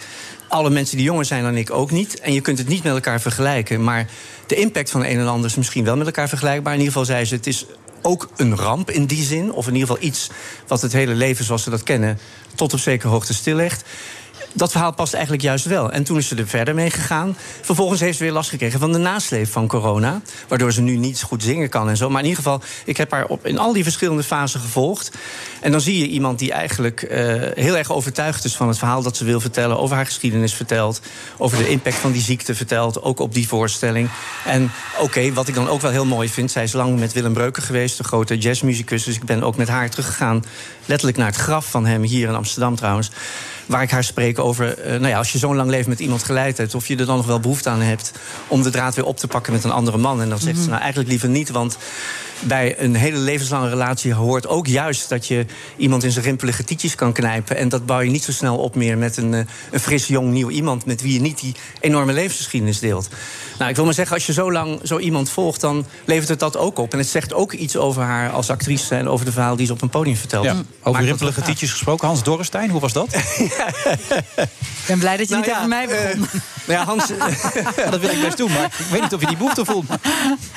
Alle 0.48 0.70
mensen 0.70 0.96
die 0.96 1.06
jonger 1.06 1.24
zijn 1.24 1.42
dan 1.42 1.56
ik 1.56 1.70
ook 1.70 1.90
niet. 1.90 2.20
En 2.20 2.32
je 2.32 2.40
kunt 2.40 2.58
het 2.58 2.68
niet 2.68 2.82
met 2.82 2.92
elkaar 2.92 3.20
vergelijken. 3.20 3.84
Maar 3.84 4.06
de 4.46 4.54
impact 4.54 4.90
van 4.90 5.04
een 5.04 5.18
en 5.18 5.28
ander 5.28 5.50
is 5.50 5.56
misschien 5.56 5.84
wel 5.84 5.96
met 5.96 6.06
elkaar 6.06 6.28
vergelijkbaar. 6.28 6.72
In 6.72 6.78
ieder 6.78 6.92
geval 6.92 7.08
zei 7.08 7.24
ze, 7.24 7.34
het 7.34 7.46
is 7.46 7.66
ook 8.02 8.28
een 8.36 8.56
ramp 8.56 8.90
in 8.90 9.06
die 9.06 9.24
zin. 9.24 9.52
Of 9.52 9.66
in 9.66 9.74
ieder 9.74 9.88
geval 9.88 10.04
iets 10.04 10.30
wat 10.66 10.82
het 10.82 10.92
hele 10.92 11.14
leven 11.14 11.44
zoals 11.44 11.62
ze 11.62 11.70
dat 11.70 11.82
kennen... 11.82 12.18
tot 12.54 12.72
op 12.72 12.78
zekere 12.78 13.08
hoogte 13.08 13.34
stillegt. 13.34 13.84
Dat 14.52 14.70
verhaal 14.70 14.92
past 14.92 15.12
eigenlijk 15.12 15.42
juist 15.42 15.64
wel. 15.64 15.92
En 15.92 16.04
toen 16.04 16.16
is 16.16 16.28
ze 16.28 16.36
er 16.36 16.48
verder 16.48 16.74
mee 16.74 16.90
gegaan. 16.90 17.36
Vervolgens 17.60 18.00
heeft 18.00 18.16
ze 18.16 18.22
weer 18.22 18.32
last 18.32 18.50
gekregen 18.50 18.80
van 18.80 18.92
de 18.92 18.98
nasleep 18.98 19.48
van 19.48 19.66
corona. 19.66 20.20
Waardoor 20.48 20.72
ze 20.72 20.80
nu 20.80 20.96
niet 20.96 21.22
goed 21.22 21.42
zingen 21.42 21.68
kan 21.68 21.88
en 21.88 21.96
zo. 21.96 22.10
Maar 22.10 22.22
in 22.22 22.28
ieder 22.28 22.42
geval, 22.42 22.62
ik 22.84 22.96
heb 22.96 23.10
haar 23.10 23.26
op, 23.26 23.46
in 23.46 23.58
al 23.58 23.72
die 23.72 23.82
verschillende 23.82 24.22
fasen 24.22 24.60
gevolgd. 24.60 25.10
En 25.60 25.70
dan 25.70 25.80
zie 25.80 25.98
je 25.98 26.06
iemand 26.08 26.38
die 26.38 26.52
eigenlijk 26.52 27.02
eh, 27.02 27.18
heel 27.54 27.76
erg 27.76 27.92
overtuigd 27.92 28.44
is 28.44 28.56
van 28.56 28.68
het 28.68 28.78
verhaal 28.78 29.02
dat 29.02 29.16
ze 29.16 29.24
wil 29.24 29.40
vertellen. 29.40 29.78
Over 29.78 29.96
haar 29.96 30.06
geschiedenis 30.06 30.54
vertelt. 30.54 31.00
Over 31.36 31.58
de 31.58 31.68
impact 31.68 31.96
van 31.96 32.12
die 32.12 32.22
ziekte 32.22 32.54
vertelt. 32.54 33.02
Ook 33.02 33.20
op 33.20 33.34
die 33.34 33.48
voorstelling. 33.48 34.08
En 34.44 34.70
oké, 35.00 35.32
wat 35.32 35.48
ik 35.48 35.54
dan 35.54 35.68
ook 35.68 35.80
wel 35.80 35.90
heel 35.90 36.06
mooi 36.06 36.28
vind. 36.28 36.50
Zij 36.50 36.62
is 36.62 36.72
lang 36.72 36.98
met 36.98 37.12
Willem 37.12 37.32
Breuker 37.32 37.62
geweest, 37.62 37.96
de 37.96 38.04
grote 38.04 38.38
jazzmuzikus. 38.38 39.04
Dus 39.04 39.16
ik 39.16 39.24
ben 39.24 39.42
ook 39.42 39.56
met 39.56 39.68
haar 39.68 39.90
teruggegaan. 39.90 40.44
Letterlijk 40.86 41.18
naar 41.18 41.26
het 41.26 41.36
graf 41.36 41.70
van 41.70 41.86
hem 41.86 42.02
hier 42.02 42.28
in 42.28 42.34
Amsterdam 42.34 42.76
trouwens. 42.76 43.10
Waar 43.68 43.82
ik 43.82 43.90
haar 43.90 44.04
spreek 44.04 44.38
over, 44.38 44.78
eh, 44.78 44.90
nou 44.90 45.08
ja, 45.08 45.18
als 45.18 45.32
je 45.32 45.38
zo'n 45.38 45.56
lang 45.56 45.70
leven 45.70 45.88
met 45.88 46.00
iemand 46.00 46.22
geleid 46.22 46.58
hebt, 46.58 46.74
of 46.74 46.86
je 46.86 46.96
er 46.96 47.06
dan 47.06 47.16
nog 47.16 47.26
wel 47.26 47.40
behoefte 47.40 47.68
aan 47.68 47.80
hebt 47.80 48.12
om 48.46 48.62
de 48.62 48.70
draad 48.70 48.94
weer 48.94 49.04
op 49.04 49.16
te 49.16 49.26
pakken 49.26 49.52
met 49.52 49.64
een 49.64 49.70
andere 49.70 49.98
man. 49.98 50.22
En 50.22 50.28
dan 50.28 50.38
zegt 50.38 50.58
ze, 50.58 50.68
nou 50.68 50.80
eigenlijk 50.80 51.10
liever 51.10 51.28
niet, 51.28 51.50
want 51.50 51.78
bij 52.40 52.80
een 52.80 52.94
hele 52.94 53.18
levenslange 53.18 53.68
relatie 53.68 54.12
hoort 54.12 54.46
ook 54.46 54.66
juist 54.66 55.08
dat 55.08 55.26
je 55.26 55.46
iemand 55.76 56.04
in 56.04 56.10
zijn 56.10 56.24
rimpelige 56.24 56.64
tietjes 56.64 56.94
kan 56.94 57.12
knijpen. 57.12 57.56
En 57.56 57.68
dat 57.68 57.86
bouw 57.86 58.00
je 58.00 58.10
niet 58.10 58.24
zo 58.24 58.32
snel 58.32 58.56
op 58.56 58.74
meer 58.74 58.98
met 58.98 59.16
een, 59.16 59.34
eh, 59.34 59.40
een 59.70 59.80
fris, 59.80 60.06
jong, 60.06 60.32
nieuw 60.32 60.50
iemand 60.50 60.84
met 60.84 61.02
wie 61.02 61.12
je 61.12 61.20
niet 61.20 61.40
die 61.40 61.54
enorme 61.80 62.12
levensgeschiedenis 62.12 62.78
deelt. 62.78 63.08
Nou, 63.58 63.70
ik 63.70 63.76
wil 63.76 63.84
maar 63.84 63.94
zeggen, 63.94 64.14
als 64.14 64.26
je 64.26 64.32
zo 64.32 64.52
lang 64.52 64.80
zo 64.82 64.98
iemand 64.98 65.30
volgt, 65.30 65.60
dan 65.60 65.86
levert 66.04 66.28
het 66.28 66.38
dat 66.38 66.56
ook 66.56 66.78
op. 66.78 66.92
En 66.92 66.98
het 66.98 67.08
zegt 67.08 67.34
ook 67.34 67.52
iets 67.52 67.76
over 67.76 68.02
haar 68.02 68.30
als 68.30 68.50
actrice 68.50 68.94
en 68.94 69.08
over 69.08 69.24
de 69.24 69.32
verhaal 69.32 69.56
die 69.56 69.66
ze 69.66 69.72
op 69.72 69.82
een 69.82 69.88
podium 69.88 70.16
vertelt. 70.16 70.44
Ja, 70.44 70.62
over 70.82 71.04
rimpelige 71.04 71.42
tietjes 71.42 71.70
gesproken. 71.70 72.06
Hans 72.06 72.22
Dorrestein, 72.22 72.70
hoe 72.70 72.80
was 72.80 72.92
dat? 72.92 73.14
Ik 74.78 74.86
ben 74.86 74.98
blij 74.98 75.16
dat 75.16 75.28
je 75.28 75.34
Nou 75.34 75.46
niet 75.46 75.54
ja, 75.54 75.56
over 75.56 75.68
mij 75.68 75.86
begon. 75.86 76.28
Nou 76.68 76.80
ja, 76.80 76.84
Hans, 76.86 77.06
dat 77.90 78.00
wil 78.00 78.10
ik 78.10 78.20
best 78.20 78.36
doen, 78.36 78.52
maar 78.52 78.64
ik 78.64 78.86
weet 78.90 79.00
niet 79.02 79.14
of 79.14 79.20
je 79.20 79.26
die 79.26 79.36
behoefte 79.36 79.64
voelt. 79.64 79.84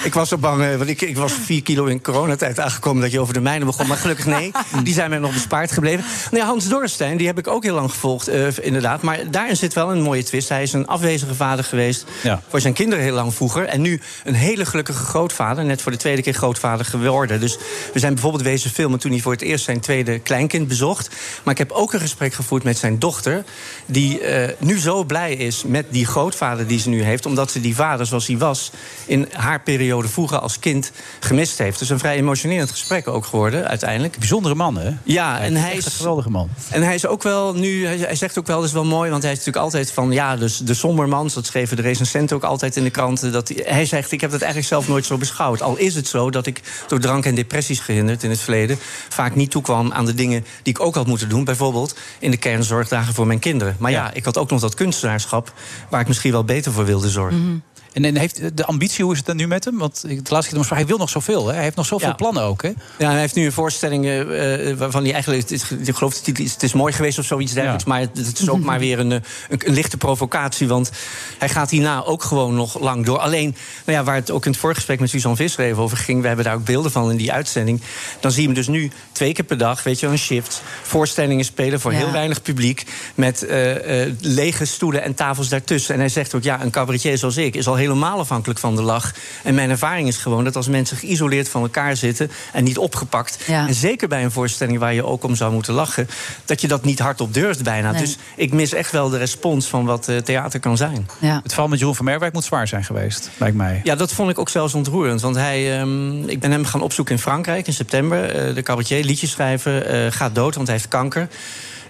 Ik 0.04 0.14
was 0.14 0.30
zo 0.30 0.38
bang, 0.38 0.64
eh, 0.64 0.76
want 0.76 0.90
ik, 0.90 1.02
ik 1.02 1.18
was 1.18 1.34
vier 1.34 1.64
kilo 1.64 1.86
in 1.86 2.02
coronatijd 2.02 2.60
aangekomen 2.60 3.02
dat 3.02 3.12
je 3.12 3.20
over 3.20 3.34
de 3.34 3.42
mijnen 3.42 3.68
begon. 3.68 3.88
Maar 3.88 3.98
gelukkig 3.98 4.26
nee, 4.26 4.52
die 4.84 4.94
zijn 4.94 5.10
mij 5.10 5.20
nog 5.20 5.34
bespaard 5.34 5.72
gebleven. 5.72 6.06
Nou 6.32 6.44
ja, 6.44 6.50
Hans 6.50 6.68
Dorrestein, 6.68 7.18
die 7.18 7.28
heb 7.28 7.38
ik 7.38 7.48
ook 7.48 7.64
heel 7.64 7.74
lang 7.76 7.90
gevolgd, 7.90 8.28
eh, 8.28 8.48
inderdaad. 8.62 9.02
Maar 9.02 9.32
daarin 9.32 9.56
zit 9.58 9.74
wel 9.74 9.92
een 9.92 10.02
mooie 10.02 10.24
twist. 10.24 10.50
Hij 10.50 10.62
is 10.64 10.74
een 10.74 10.88
afwezige 10.88 11.36
vader 11.36 11.64
geweest 11.66 12.06
Ja. 12.24 12.42
voor 12.50 12.62
zijn 12.62 12.74
kinderen 12.74 13.04
heel 13.04 13.14
lang 13.14 13.34
vroeger. 13.34 13.66
En 13.66 13.82
nu 13.82 14.02
een 14.24 14.34
hele 14.36 14.66
gelukkige 14.66 15.04
grootvader. 15.04 15.66
Net 15.66 15.82
voor 15.82 15.92
de 15.92 15.98
tweede 15.98 16.22
keer 16.22 16.34
grootvader 16.34 16.86
geworden. 16.86 17.40
Dus 17.40 17.58
we 17.94 18.00
zijn 18.00 18.14
bijvoorbeeld 18.14 18.44
wezen 18.44 18.70
filmen 18.72 19.00
toen 19.00 19.12
hij 19.12 19.20
voor 19.20 19.32
het 19.32 19.42
eerst 19.42 19.64
zijn 19.66 19.80
tweede 19.80 20.20
kleinkind 20.20 20.68
bezocht. 20.68 21.10
Maar 21.44 21.54
ik 21.54 21.60
heb 21.60 21.72
ook 21.72 21.94
een 21.94 22.00
gesprek 22.00 22.34
gevoerd 22.34 22.64
met 22.64 22.78
zijn 22.78 23.00
dochter. 23.00 23.44
Die 23.86 24.20
eh, 24.20 24.50
nu 24.60 24.80
zo 24.80 25.04
blij 25.04 25.34
is 25.34 25.64
met 25.68 25.86
die 25.90 26.01
grootvader 26.06 26.68
die 26.68 26.80
ze 26.80 26.90
nu 26.90 27.04
heeft. 27.04 27.26
Omdat 27.26 27.52
ze 27.52 27.62
die 27.62 27.76
vader 27.76 28.06
zoals 28.06 28.28
hij 28.28 28.38
was 28.38 28.72
in 29.06 29.30
haar 29.32 29.62
periode 29.62 30.08
vroeger 30.08 30.40
als 30.40 30.60
kind 30.60 30.92
gemist 31.20 31.58
heeft. 31.58 31.80
Dus 31.80 31.90
een 31.90 32.00
vrij 32.00 32.16
emotionerend 32.16 32.72
gesprek 32.72 33.08
ook 33.08 33.26
geworden 33.26 33.68
uiteindelijk. 33.68 34.18
Bijzondere 34.18 34.56
man, 34.56 34.78
hè? 34.78 34.92
Ja, 35.04 35.40
en 35.40 35.56
hij 35.56 35.76
is 35.76 35.86
een 35.86 35.92
geweldige 35.92 36.30
man. 36.30 36.50
en 36.70 36.82
hij 36.84 36.96
is 36.96 37.06
ook 37.06 37.24
wel 37.24 37.54
nu, 37.54 37.86
hij 37.86 38.16
zegt 38.16 38.40
ook 38.40 38.48
wel, 38.48 38.58
dat 38.58 38.68
is 38.68 38.74
wel 38.74 38.86
mooi, 38.86 39.10
want 39.10 39.24
hij 39.24 39.32
is 39.32 39.38
natuurlijk 39.38 39.66
altijd 39.66 39.92
van, 39.92 40.12
ja, 40.12 40.36
dus 40.36 40.58
de 40.58 40.74
sombermans, 40.74 41.34
dat 41.34 41.46
schreven 41.46 41.76
de 41.76 41.82
recensenten 41.82 42.36
ook 42.36 42.44
altijd 42.44 42.76
in 42.76 42.84
de 42.84 42.90
kranten. 42.90 43.32
Dat 43.32 43.48
hij, 43.48 43.64
hij 43.66 43.86
zegt, 43.86 44.12
ik 44.12 44.22
heb 44.22 44.32
dat 44.32 44.42
eigenlijk 44.42 44.72
zelf 44.72 44.88
nooit 44.88 45.06
zo 45.06 45.18
beschouwd. 45.18 45.62
Al 45.62 45.78
is 45.78 45.96
het 45.96 46.08
zo 46.08 46.30
dat 46.30 46.46
ik 46.46 46.62
door 46.88 47.00
drank 47.00 47.26
en 47.26 47.36
depressies 47.36 47.80
gehinderd 47.80 48.24
in 48.24 48.30
het 48.30 48.40
verleden 48.40 48.80
vaak 49.10 49.36
niet 49.36 49.52
toekwam 49.52 49.92
aan 49.92 50.06
de 50.06 50.14
dingen 50.14 50.46
die 50.64 50.74
ik 50.74 50.80
ook 50.80 50.96
had 50.96 51.08
moeten 51.08 51.30
doen. 51.30 51.44
Bijvoorbeeld 51.44 51.96
in 52.20 52.32
de 52.32 52.38
kernzorgdagen 52.38 53.14
voor 53.14 53.28
mijn 53.28 53.40
kinderen. 53.40 53.76
Maar 53.80 53.92
ja, 53.92 54.14
ik 54.14 54.26
had 54.26 54.38
ook 54.38 54.50
nog 54.50 54.60
dat 54.60 54.74
kunstenaarschap 54.74 55.54
waar 55.92 56.02
ik 56.02 56.08
misschien 56.08 56.32
wel 56.32 56.44
beter 56.44 56.72
voor 56.72 56.86
wilde 56.86 57.10
zorgen. 57.10 57.64
En, 57.94 58.06
en 58.06 58.18
heeft 58.18 58.58
de 58.58 58.66
ambitie, 58.66 59.04
hoe 59.04 59.12
is 59.14 59.18
het 59.18 59.28
dan 59.28 59.36
nu 59.36 59.48
met 59.48 59.66
hem? 59.66 59.78
Want 59.78 60.02
de 60.02 60.22
laatste 60.30 60.56
keer 60.56 60.66
hem 60.66 60.78
hij 60.78 60.86
wil 60.86 60.98
nog 60.98 61.10
zoveel. 61.10 61.48
Hè? 61.48 61.54
Hij 61.54 61.64
heeft 61.64 61.76
nog 61.76 61.86
zoveel 61.86 62.08
Ja. 62.08 62.14
plannen 62.14 62.44
ook. 62.44 62.62
Hè? 62.62 62.72
Ja, 62.98 63.12
hij 63.12 63.20
heeft 63.20 63.36
nu 63.36 63.46
een 63.46 63.52
voorstelling 63.52 64.06
eh, 64.06 64.70
eh, 64.70 64.78
waarvan 64.78 65.04
hij 65.04 65.14
eigenlijk... 65.14 65.42
Het 65.42 65.52
is, 65.52 65.72
ik 65.88 65.96
geloof 65.96 66.14
de 66.14 66.22
titel 66.22 66.44
is 66.44 66.54
Het 66.54 66.64
is 66.64 66.74
mooi 66.74 66.94
geweest 66.94 67.20
of 67.20 67.26
zoiets 67.26 67.54
dergelijks. 67.54 67.84
Maar 67.86 68.00
het, 68.00 68.18
het 68.18 68.40
is 68.40 68.50
ook 68.50 68.60
maar 68.60 68.80
weer 68.80 69.00
een, 69.00 69.12
eh, 69.12 69.20
een, 69.50 69.62
een 69.66 69.74
lichte 69.74 69.98
provocatie. 69.98 70.68
Want 70.68 70.92
hij 71.38 71.50
gaat 71.50 71.70
hierna 71.70 72.04
ook 72.04 72.24
gewoon 72.24 72.56
nog 72.56 72.80
lang 72.80 73.06
door. 73.06 73.18
Alleen, 73.18 73.56
nou 73.86 73.98
ja, 73.98 74.04
waar 74.04 74.16
het 74.16 74.32
ook 74.32 74.46
in 74.46 74.52
het 74.52 74.60
voorgesprek 74.60 75.00
met 75.00 75.10
Suzanne 75.10 75.38
Visser 75.38 75.64
even 75.66 75.84
over 75.84 75.98
ging... 75.98 76.22
we 76.22 76.28
hebben 76.28 76.46
daar 76.46 76.56
ook 76.56 76.66
beelden 76.66 76.92
van 76.92 77.12
in 77.12 77.18
die 77.18 77.32
uitzending. 77.32 77.82
Dan 78.20 78.32
zie 78.32 78.42
je 78.42 78.48
hem 78.48 78.56
dus 78.56 78.68
nu 78.68 78.92
twee 79.12 79.34
keer 79.34 79.46
per 79.46 79.58
dag, 79.58 79.84
weet 79.84 80.00
je, 80.00 80.06
wel, 80.06 80.16
een 80.16 80.22
shift. 80.22 80.62
Voorstellingen 80.82 81.46
spelen 81.46 81.80
voor 81.80 81.92
Ja. 81.92 81.98
heel 81.98 82.12
weinig 82.12 82.42
publiek. 82.42 82.86
Met 83.16 83.44
eh, 83.46 84.04
eh, 84.06 84.14
lege 84.22 84.66
stoelen 84.66 85.04
en 85.04 85.14
tafels 85.16 85.50
daartussen. 85.50 85.94
En 85.94 86.00
hij 86.00 86.10
zegt 86.10 86.36
ook, 86.36 86.44
ja, 86.44 86.62
een 86.62 86.72
cabaretier 86.72 87.18
zoals 87.18 87.38
ik... 87.38 87.56
is 87.56 87.68
al 87.68 87.76
helemaal 87.82 88.20
afhankelijk 88.20 88.60
van 88.60 88.76
de 88.76 88.82
lach. 88.82 89.14
En 89.44 89.56
mijn 89.56 89.70
ervaring 89.70 90.08
is 90.08 90.18
gewoon 90.18 90.44
dat 90.44 90.56
als 90.56 90.68
mensen 90.68 90.98
geïsoleerd 90.98 91.50
van 91.50 91.62
elkaar 91.62 91.96
zitten... 91.96 92.32
en 92.54 92.64
niet 92.64 92.78
opgepakt, 92.78 93.38
Ja. 93.48 93.68
en 93.68 93.74
zeker 93.74 94.08
bij 94.08 94.24
een 94.24 94.32
voorstelling 94.32 94.80
waar 94.80 94.94
je 94.94 95.06
ook 95.06 95.24
om 95.24 95.36
zou 95.36 95.54
moeten 95.54 95.74
lachen... 95.74 96.08
dat 96.46 96.62
je 96.62 96.68
dat 96.68 96.84
niet 96.84 97.00
hardop 97.00 97.34
durft 97.34 97.64
bijna. 97.64 97.92
Nee. 97.92 98.02
Dus 98.02 98.18
ik 98.36 98.54
mis 98.54 98.74
echt 98.74 98.92
wel 98.92 99.10
de 99.10 99.18
respons 99.18 99.68
van 99.68 99.86
wat 99.86 100.08
eh, 100.08 100.18
theater 100.18 100.60
kan 100.60 100.78
zijn. 100.78 101.10
Ja. 101.20 101.40
Het 101.44 101.52
verhaal 101.52 101.70
met 101.70 101.80
Jeroen 101.80 101.96
van 101.96 102.06
Merwijk 102.06 102.34
moet 102.34 102.44
zwaar 102.44 102.68
zijn 102.68 102.84
geweest, 102.84 103.30
lijkt 103.38 103.56
mij. 103.58 103.82
Ja, 103.84 103.96
dat 103.96 104.12
vond 104.12 104.30
ik 104.30 104.40
ook 104.40 104.50
zelfs 104.50 104.74
ontroerend. 104.74 105.22
Want 105.22 105.36
hij, 105.36 105.80
ehm, 105.80 106.24
ik 106.30 106.40
ben 106.40 106.52
hem 106.52 106.66
gaan 106.66 106.82
opzoeken 106.82 107.16
in 107.16 107.22
Frankrijk 107.22 107.68
in 107.68 107.74
september. 107.74 108.30
Eh, 108.36 108.56
de 108.56 108.62
cabaretier, 108.62 109.04
liedjes 109.04 109.32
schrijven, 109.32 109.88
eh, 109.88 110.12
gaat 110.12 110.36
dood, 110.36 110.56
want 110.56 110.68
hij 110.68 110.76
heeft 110.76 110.88
kanker. 110.90 111.28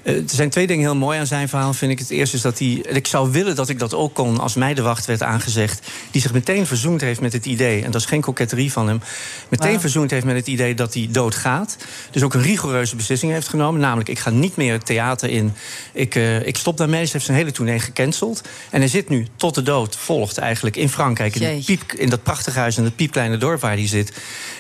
Eh, 0.03 0.15
er 0.15 0.23
zijn 0.25 0.49
twee 0.49 0.67
dingen 0.67 0.83
heel 0.83 0.95
mooi 0.95 1.19
aan 1.19 1.27
zijn 1.27 1.49
verhaal, 1.49 1.73
vind 1.73 1.91
ik. 1.91 1.99
Het 1.99 2.09
eerste 2.09 2.35
is 2.35 2.41
dat 2.41 2.59
hij... 2.59 2.67
Ik 2.67 3.07
zou 3.07 3.31
willen 3.31 3.55
dat 3.55 3.69
ik 3.69 3.79
dat 3.79 3.93
ook 3.93 4.13
kon 4.13 4.39
als 4.39 4.55
mij 4.55 4.73
de 4.73 4.81
wacht 4.81 5.05
werd 5.05 5.23
aangezegd... 5.23 5.87
die 6.11 6.21
zich 6.21 6.33
meteen 6.33 6.65
verzoend 6.65 7.01
heeft 7.01 7.21
met 7.21 7.33
het 7.33 7.45
idee... 7.45 7.83
en 7.83 7.91
dat 7.91 8.01
is 8.01 8.07
geen 8.07 8.21
koketterie 8.21 8.71
van 8.71 8.87
hem... 8.87 9.01
meteen 9.49 9.79
verzoend 9.79 10.11
heeft 10.11 10.25
met 10.25 10.35
het 10.35 10.47
idee 10.47 10.75
dat 10.75 10.93
hij 10.93 11.07
doodgaat. 11.11 11.77
Dus 12.11 12.23
ook 12.23 12.33
een 12.33 12.41
rigoureuze 12.41 12.95
beslissing 12.95 13.31
heeft 13.31 13.47
genomen. 13.47 13.81
Namelijk, 13.81 14.09
ik 14.09 14.19
ga 14.19 14.29
niet 14.29 14.55
meer 14.55 14.73
het 14.73 14.85
theater 14.85 15.29
in. 15.29 15.53
Ik, 15.93 16.15
eh, 16.15 16.47
ik 16.47 16.57
stop 16.57 16.77
daarmee. 16.77 17.05
Ze 17.05 17.11
heeft 17.11 17.25
zijn 17.25 17.37
hele 17.37 17.51
tournee 17.51 17.79
gecanceld. 17.79 18.41
En 18.69 18.79
hij 18.79 18.89
zit 18.89 19.09
nu 19.09 19.27
tot 19.35 19.55
de 19.55 19.63
dood, 19.63 19.97
volgt 19.97 20.37
eigenlijk 20.37 20.75
in 20.75 20.89
Frankrijk... 20.89 21.35
in, 21.35 21.63
piep, 21.63 21.93
in 21.93 22.09
dat 22.09 22.23
prachtige 22.23 22.59
huis 22.59 22.77
in 22.77 22.83
dat 22.83 22.95
piepkleine 22.95 23.37
dorp 23.37 23.61
waar 23.61 23.75
hij 23.75 23.87
zit. 23.87 24.13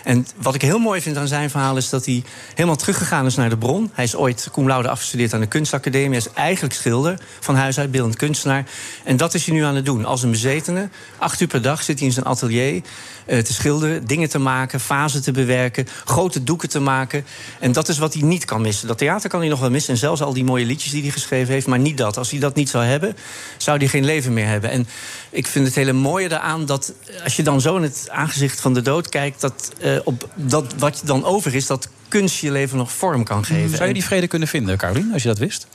En 0.03 0.27
wat 0.35 0.55
ik 0.55 0.61
heel 0.61 0.79
mooi 0.79 1.01
vind 1.01 1.17
aan 1.17 1.27
zijn 1.27 1.49
verhaal... 1.49 1.77
is 1.77 1.89
dat 1.89 2.05
hij 2.05 2.23
helemaal 2.53 2.75
teruggegaan 2.75 3.25
is 3.25 3.35
naar 3.35 3.49
de 3.49 3.57
bron. 3.57 3.91
Hij 3.93 4.03
is 4.03 4.15
ooit 4.15 4.49
cum 4.51 4.67
laude 4.67 4.89
afgestudeerd 4.89 5.30
aan 5.33 5.39
de 5.39 5.47
kunstacademie. 5.47 6.17
Is 6.17 6.31
eigenlijk 6.33 6.73
schilder 6.73 7.19
van 7.39 7.55
huis 7.55 7.79
uit, 7.79 7.91
beeldend 7.91 8.15
kunstenaar. 8.15 8.65
En 9.03 9.17
dat 9.17 9.33
is 9.33 9.45
hij 9.45 9.55
nu 9.55 9.63
aan 9.63 9.75
het 9.75 9.85
doen. 9.85 10.05
Als 10.05 10.23
een 10.23 10.31
bezetene, 10.31 10.89
acht 11.17 11.41
uur 11.41 11.47
per 11.47 11.61
dag 11.61 11.83
zit 11.83 11.97
hij 11.97 12.07
in 12.07 12.13
zijn 12.13 12.25
atelier... 12.25 12.81
eh, 13.25 13.39
te 13.39 13.53
schilderen, 13.53 14.07
dingen 14.07 14.29
te 14.29 14.39
maken, 14.39 14.79
fasen 14.79 15.21
te 15.21 15.31
bewerken... 15.31 15.87
grote 16.05 16.43
doeken 16.43 16.69
te 16.69 16.79
maken. 16.79 17.25
En 17.59 17.71
dat 17.71 17.89
is 17.89 17.97
wat 17.97 18.13
hij 18.13 18.23
niet 18.23 18.45
kan 18.45 18.61
missen. 18.61 18.87
Dat 18.87 18.97
theater 18.97 19.29
kan 19.29 19.39
hij 19.39 19.49
nog 19.49 19.59
wel 19.59 19.69
missen. 19.69 19.93
En 19.93 19.99
zelfs 19.99 20.21
al 20.21 20.33
die 20.33 20.43
mooie 20.43 20.65
liedjes 20.65 20.91
die 20.91 21.01
hij 21.01 21.11
geschreven 21.11 21.53
heeft. 21.53 21.67
Maar 21.67 21.79
niet 21.79 21.97
dat. 21.97 22.17
Als 22.17 22.31
hij 22.31 22.39
dat 22.39 22.55
niet 22.55 22.69
zou 22.69 22.83
hebben, 22.83 23.15
zou 23.57 23.77
hij 23.77 23.87
geen 23.87 24.05
leven 24.05 24.33
meer 24.33 24.47
hebben. 24.47 24.69
En 24.69 24.87
ik 25.29 25.47
vind 25.47 25.65
het 25.65 25.75
hele 25.75 25.93
mooie 25.93 26.29
daaraan 26.29 26.65
dat 26.65 26.93
als 27.23 27.35
je 27.35 27.43
dan 27.43 27.61
zo 27.61 27.75
in 27.75 27.83
het 27.83 28.07
aangezicht 28.09 28.59
van 28.59 28.73
de 28.73 28.81
dood 28.81 29.09
kijkt... 29.09 29.41
dat, 29.41 29.71
eh, 29.79 29.99
op, 30.03 30.29
dat 30.35 30.73
wat 30.77 30.99
je 30.99 31.05
dan 31.05 31.25
over 31.25 31.55
is, 31.55 31.67
dat 31.67 31.89
kunst 32.11 32.39
je 32.39 32.51
leven 32.51 32.77
nog 32.77 32.91
vorm 32.91 33.23
kan 33.23 33.45
geven. 33.45 33.77
Zou 33.77 33.87
je 33.87 33.93
die 33.93 34.03
vrede 34.03 34.27
kunnen 34.27 34.47
vinden, 34.47 34.77
Carolien, 34.77 35.13
als 35.13 35.21
je 35.21 35.27
dat 35.27 35.37
wist? 35.37 35.67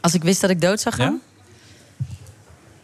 Als 0.00 0.14
ik 0.14 0.22
wist 0.22 0.40
dat 0.40 0.50
ik 0.50 0.60
dood 0.60 0.80
zou 0.80 0.94
gaan? 0.94 1.20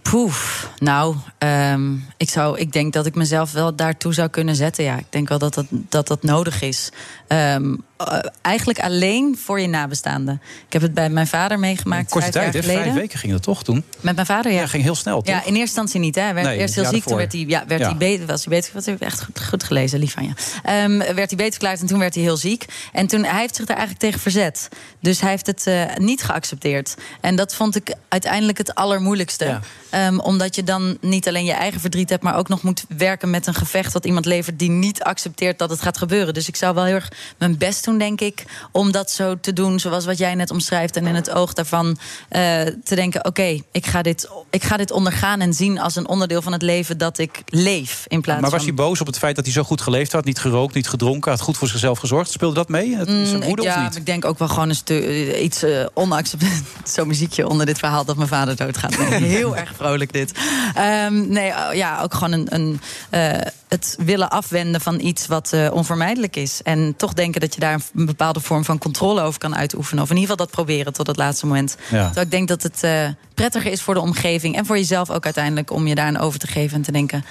Poef. 0.03 0.71
Nou, 0.79 1.17
ehm, 1.39 1.95
ik, 2.17 2.31
zou, 2.31 2.59
ik 2.59 2.73
denk 2.73 2.93
dat 2.93 3.07
ik 3.07 3.15
mezelf 3.15 3.53
wel 3.53 3.77
daartoe 3.77 4.15
zou 4.15 4.29
kunnen 4.29 4.57
zetten. 4.57 4.85
Ja, 4.85 4.97
ik 4.99 5.07
denk 5.11 5.29
wel 5.29 5.39
dat 5.39 5.55
dat, 5.55 5.67
dat, 5.71 6.07
dat 6.07 6.23
nodig 6.23 6.63
is. 6.63 6.91
Ehm, 7.29 7.75
eh, 7.97 8.19
eigenlijk 8.43 8.81
alleen 8.81 9.39
voor 9.45 9.61
je 9.61 9.67
nabestaanden. 9.69 10.41
Ik 10.67 10.73
heb 10.73 10.83
het 10.83 10.95
bij 10.95 11.11
mijn 11.11 11.27
vader 11.27 11.59
meegemaakt 11.59 12.11
Korte 12.11 12.31
tijd, 12.31 12.55
hè? 12.55 12.63
Vijf 12.63 12.93
weken 12.93 13.19
ging 13.19 13.33
dat 13.33 13.43
toch 13.43 13.65
toen? 13.65 13.85
Met 14.01 14.15
mijn 14.15 14.27
vader, 14.27 14.53
ja. 14.53 14.61
Ja, 14.61 14.67
ging 14.67 14.83
heel 14.83 14.95
snel, 14.95 15.23
toch? 15.23 15.35
Ja, 15.35 15.39
in 15.39 15.43
eerste 15.43 15.61
instantie 15.61 16.01
niet. 16.01 16.15
Hè. 16.15 16.21
Hij 16.21 16.35
werd 16.35 16.47
Nee, 16.47 16.59
eerst 16.59 16.75
heel 16.75 16.85
ziek, 16.85 17.05
toen 17.05 17.17
werd 17.17 17.33
hij, 17.33 17.45
ja, 17.49 17.65
werd 17.67 17.81
Ja. 17.81 17.89
hij 17.89 17.97
beter. 17.97 18.27
Was 18.27 18.45
hij 18.45 18.55
beter 18.57 18.71
wat 18.75 18.85
heb 18.85 18.95
ik 18.95 19.01
echt 19.01 19.25
goed, 19.25 19.45
goed 19.45 19.65
gelezen, 19.65 19.99
lief 19.99 20.13
van 20.13 20.25
je. 20.25 20.33
Ehm, 20.63 20.99
werd 20.99 21.17
hij 21.17 21.37
beter 21.37 21.51
verklaard 21.51 21.81
en 21.81 21.87
toen 21.87 21.99
werd 21.99 22.15
hij 22.15 22.23
heel 22.23 22.37
ziek. 22.37 22.65
En 22.93 23.07
toen 23.07 23.25
hij 23.25 23.41
heeft 23.41 23.57
zich 23.57 23.65
daar 23.65 23.77
eigenlijk 23.77 24.07
tegen 24.07 24.21
verzet. 24.21 24.69
Dus 25.01 25.21
hij 25.21 25.31
heeft 25.31 25.47
het 25.47 25.67
eh, 25.67 25.83
niet 25.97 26.23
geaccepteerd. 26.23 26.95
En 27.21 27.37
dat 27.37 27.55
vond 27.55 27.77
ik 27.77 27.95
uiteindelijk 28.09 28.59
het 28.59 28.75
allermoeilijkste. 28.75 29.61
Ehm, 29.91 30.19
omdat 30.19 30.55
je 30.55 30.65
dan 30.65 30.99
niet 31.01 31.29
alleen 31.29 31.45
je 31.45 31.53
eigen 31.53 31.81
verdriet 31.81 32.11
hebt, 32.11 32.23
maar 32.23 32.37
ook 32.37 32.49
nog 32.49 32.63
moet 32.63 32.85
werken 32.97 33.31
met 33.31 33.47
een 33.47 33.55
gevecht 33.55 33.93
wat 33.93 34.05
iemand 34.05 34.25
levert 34.25 34.59
die 34.59 34.71
niet 34.71 35.03
accepteert 35.03 35.59
dat 35.59 35.71
het 35.71 35.83
gaat 35.83 35.99
gebeuren. 35.99 36.35
Dus 36.35 36.49
ik 36.49 36.57
zou 36.57 36.75
wel 36.75 36.85
heel 36.85 36.95
erg 36.95 37.13
mijn 37.39 37.59
best 37.59 37.85
doen, 37.85 37.99
denk 37.99 38.21
ik, 38.21 38.45
om 38.73 38.91
dat 38.91 39.11
zo 39.11 39.41
te 39.41 39.53
doen 39.53 39.81
zoals 39.81 40.05
wat 40.05 40.19
jij 40.19 40.35
net 40.35 40.51
omschrijft. 40.51 40.97
En 40.97 41.07
in 41.07 41.15
het 41.15 41.31
oog 41.31 41.53
daarvan 41.53 41.99
eh, 42.29 42.41
te 42.85 42.95
denken: 42.95 43.25
oké, 43.25 43.61
ik, 43.73 43.87
ga 43.87 44.03
dit, 44.03 44.29
ik 44.51 44.65
ga 44.65 44.77
dit 44.77 44.91
ondergaan 44.91 45.41
en 45.41 45.53
zien 45.55 45.79
als 45.79 45.97
een 45.97 46.09
onderdeel 46.09 46.43
van 46.43 46.53
het 46.53 46.63
leven 46.63 46.99
dat 46.99 47.19
ik 47.19 47.43
leef. 47.47 48.05
In 48.09 48.21
plaats 48.21 48.41
Maar 48.41 48.51
was 48.51 48.65
van. 48.65 48.69
hij 48.69 48.85
boos 48.85 49.01
op 49.01 49.07
het 49.07 49.19
feit 49.19 49.37
dat 49.37 49.45
hij 49.45 49.55
zo 49.55 49.63
goed 49.63 49.81
geleefd 49.81 50.13
had? 50.13 50.25
Niet 50.25 50.39
gerookt, 50.39 50.75
niet 50.75 50.89
gedronken, 50.89 51.31
had 51.31 51.41
goed 51.41 51.57
voor 51.57 51.69
zichzelf 51.69 51.99
gezorgd? 51.99 52.31
Speelde 52.31 52.55
dat 52.55 52.69
mee? 52.69 52.97
Het, 52.97 53.09
zijn 53.09 53.35
Mm, 53.37 53.63
ja, 53.63 53.71
of 53.71 53.77
maar 53.77 53.85
niet? 53.85 53.97
ik 53.97 54.07
denk 54.07 54.25
ook 54.25 54.39
wel 54.39 54.49
gewoon 54.49 54.75
een 54.85 55.45
iets 55.45 55.63
eh 55.63 55.87
onacceptabel. 55.95 56.57
Zo'n 56.95 57.07
muziekje 57.09 57.49
onder 57.49 57.67
dit 57.67 57.79
verhaal 57.79 58.05
dat 58.05 58.17
mijn 58.17 58.29
vader 58.29 58.57
doodgaat. 58.57 58.99
Nee, 58.99 59.23
heel 59.39 59.57
erg 59.57 59.73
vrolijk 59.77 60.13
dit. 60.13 60.33
Ehm, 60.75 61.29
nee, 61.29 61.51
oh, 61.51 61.75
ja, 61.75 62.03
ook 62.03 62.15
gewoon 62.15 62.33
een, 62.33 62.55
een, 62.55 62.81
eh, 63.11 63.41
het 63.69 63.97
willen 63.99 64.31
afwenden 64.31 64.81
van 64.81 65.01
iets 65.01 65.27
wat 65.27 65.53
eh, 65.53 65.69
onvermijdelijk 65.73 66.37
is. 66.37 66.63
En 66.63 66.95
toch 66.97 67.13
denken 67.13 67.41
dat 67.41 67.55
je 67.55 67.61
daar 67.61 67.81
een 67.95 68.07
bepaalde 68.07 68.41
vorm 68.41 68.65
van 68.65 68.79
controle 68.79 69.21
over 69.21 69.41
kan 69.41 69.57
uitoefenen. 69.57 70.03
Of 70.03 70.11
in 70.11 70.17
ieder 70.17 70.31
geval 70.31 70.47
dat 70.47 70.55
proberen 70.55 70.93
tot 70.93 71.07
het 71.07 71.17
laatste 71.17 71.47
moment. 71.47 71.77
Ja. 71.91 72.05
Terwijl 72.05 72.27
ik 72.27 72.31
denk 72.31 72.49
dat 72.49 72.63
het 72.63 72.83
eh, 72.83 73.09
prettiger 73.35 73.73
is 73.73 73.83
voor 73.83 73.95
de 73.95 74.01
omgeving 74.01 74.57
en 74.57 74.67
voor 74.67 74.77
jezelf 74.77 75.11
ook 75.11 75.25
uiteindelijk 75.25 75.71
om 75.71 75.87
je 75.87 75.95
daarin 75.95 76.19
over 76.19 76.39
te 76.39 76.47
geven 76.47 76.77
en 76.77 76.83
te 76.83 76.93
denken. 76.93 77.25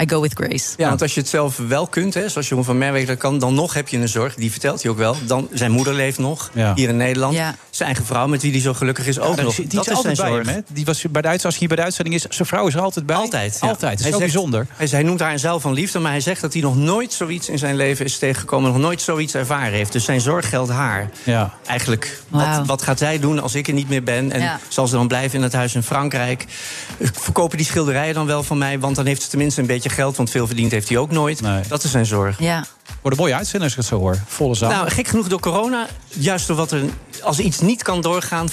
I 0.00 0.08
go 0.08 0.20
with 0.20 0.32
grace. 0.34 0.74
Ja, 0.76 0.88
want 0.88 1.02
als 1.02 1.14
je 1.14 1.20
het 1.20 1.28
zelf 1.28 1.56
wel 1.68 1.86
kunt, 1.86 2.14
hè, 2.14 2.28
zoals 2.28 2.48
Jeroen 2.48 2.64
van 2.64 2.78
Merwijk 2.78 3.06
dat 3.06 3.16
kan... 3.16 3.38
dan 3.38 3.54
nog 3.54 3.74
heb 3.74 3.88
je 3.88 3.96
een 3.98 4.08
zorg, 4.08 4.34
die 4.34 4.50
vertelt 4.50 4.82
hij 4.82 4.90
ook 4.90 4.96
wel. 4.98 5.16
Dan, 5.26 5.48
zijn 5.52 5.70
moeder 5.70 5.94
leeft 5.94 6.18
nog, 6.18 6.50
Ja. 6.52 6.72
hier 6.74 6.88
in 6.88 6.96
Nederland. 6.96 7.34
Ja. 7.34 7.54
Zijn 7.70 7.88
eigen 7.88 8.06
vrouw, 8.06 8.26
met 8.26 8.42
wie 8.42 8.50
hij 8.52 8.60
zo 8.60 8.74
gelukkig 8.74 9.06
is, 9.06 9.18
ook 9.18 9.36
Ja, 9.36 9.42
nog. 9.42 9.54
Die, 9.54 9.66
dat 9.66 9.86
is 9.88 9.94
altijd 9.94 10.16
bij 10.16 10.26
zorg. 10.28 10.46
hem, 10.46 10.54
hè? 10.54 10.60
Die 10.72 10.84
was 10.84 11.04
bij 11.10 11.22
de, 11.22 11.28
als 11.28 11.42
hij 11.42 11.52
hier 11.58 11.68
bij 11.68 11.76
de 11.76 11.82
uitzending 11.82 12.14
is, 12.16 12.22
zijn 12.28 12.48
vrouw 12.48 12.66
is 12.66 12.74
er 12.74 12.80
altijd 12.80 13.06
bij. 13.06 13.16
Altijd. 13.16 13.58
ja. 13.60 13.68
Altijd. 13.68 13.80
Dat 13.80 13.92
is 13.98 14.02
Hij 14.02 14.10
zo 14.12 14.18
zegt- 14.18 14.32
bijzonder. 14.32 14.66
Hij, 14.76 14.86
hij 14.90 15.02
noemt 15.02 15.20
haar 15.20 15.32
een 15.32 15.38
zeil 15.38 15.60
van 15.60 15.72
liefde, 15.72 15.98
maar 15.98 16.10
hij 16.10 16.20
zegt 16.20 16.40
dat 16.40 16.52
hij 16.52 16.62
nog 16.62 16.76
nooit 16.76 17.12
zoiets 17.12 17.48
in 17.48 17.58
zijn 17.58 17.76
leven 17.76 18.04
is 18.04 18.18
tegengekomen. 18.18 18.70
Nog 18.72 18.80
nooit 18.80 19.02
zoiets 19.02 19.34
ervaren 19.34 19.72
heeft. 19.72 19.92
Dus 19.92 20.04
zijn 20.04 20.20
zorg 20.20 20.48
geldt 20.48 20.70
haar. 20.70 21.10
Ja. 21.24 21.54
Eigenlijk, 21.66 22.20
wat, 22.28 22.66
wat 22.66 22.82
gaat 22.82 22.98
zij 22.98 23.18
doen 23.18 23.40
als 23.42 23.54
ik 23.54 23.68
er 23.68 23.74
niet 23.74 23.88
meer 23.88 24.02
ben? 24.02 24.32
En 24.32 24.40
Ja. 24.40 24.60
zal 24.68 24.86
ze 24.86 24.94
dan 24.94 25.08
blijven 25.08 25.36
in 25.38 25.42
het 25.42 25.52
huis 25.52 25.74
in 25.74 25.82
Frankrijk? 25.82 26.44
Verkopen 27.12 27.56
die 27.56 27.66
schilderijen 27.66 28.14
dan 28.14 28.26
wel 28.26 28.42
van 28.42 28.58
mij? 28.58 28.78
Want 28.78 28.96
dan 28.96 29.06
heeft 29.06 29.22
ze 29.22 29.28
tenminste 29.28 29.60
een 29.60 29.66
beetje 29.66 29.85
geld, 29.92 30.16
want 30.16 30.30
veel 30.30 30.46
verdiend 30.46 30.70
heeft 30.72 30.88
hij 30.88 30.98
ook 30.98 31.10
nooit. 31.10 31.42
Dat 31.68 31.82
is 31.84 31.90
zijn 31.90 32.06
zorg. 32.06 32.40
Ja. 32.40 32.64
Wordt 33.02 33.16
een 33.18 33.24
mooie 33.24 33.34
uitzending 33.38 33.62
als 33.62 33.72
ik 33.72 33.78
het 33.78 33.86
zo 33.88 33.98
hoor. 33.98 34.18
Volle 34.26 34.54
zaal. 34.54 34.70
Nou, 34.70 34.90
gek 34.90 35.08
genoeg 35.08 35.28
door 35.28 35.40
corona, 35.40 35.86
juist 36.08 36.46
door 36.46 36.56
wat 36.56 36.72
er. 36.72 36.82
Als 37.22 37.38
iets 37.38 37.60
niet 37.60 37.82
kan 37.82 38.00
doorgaan, 38.00 38.48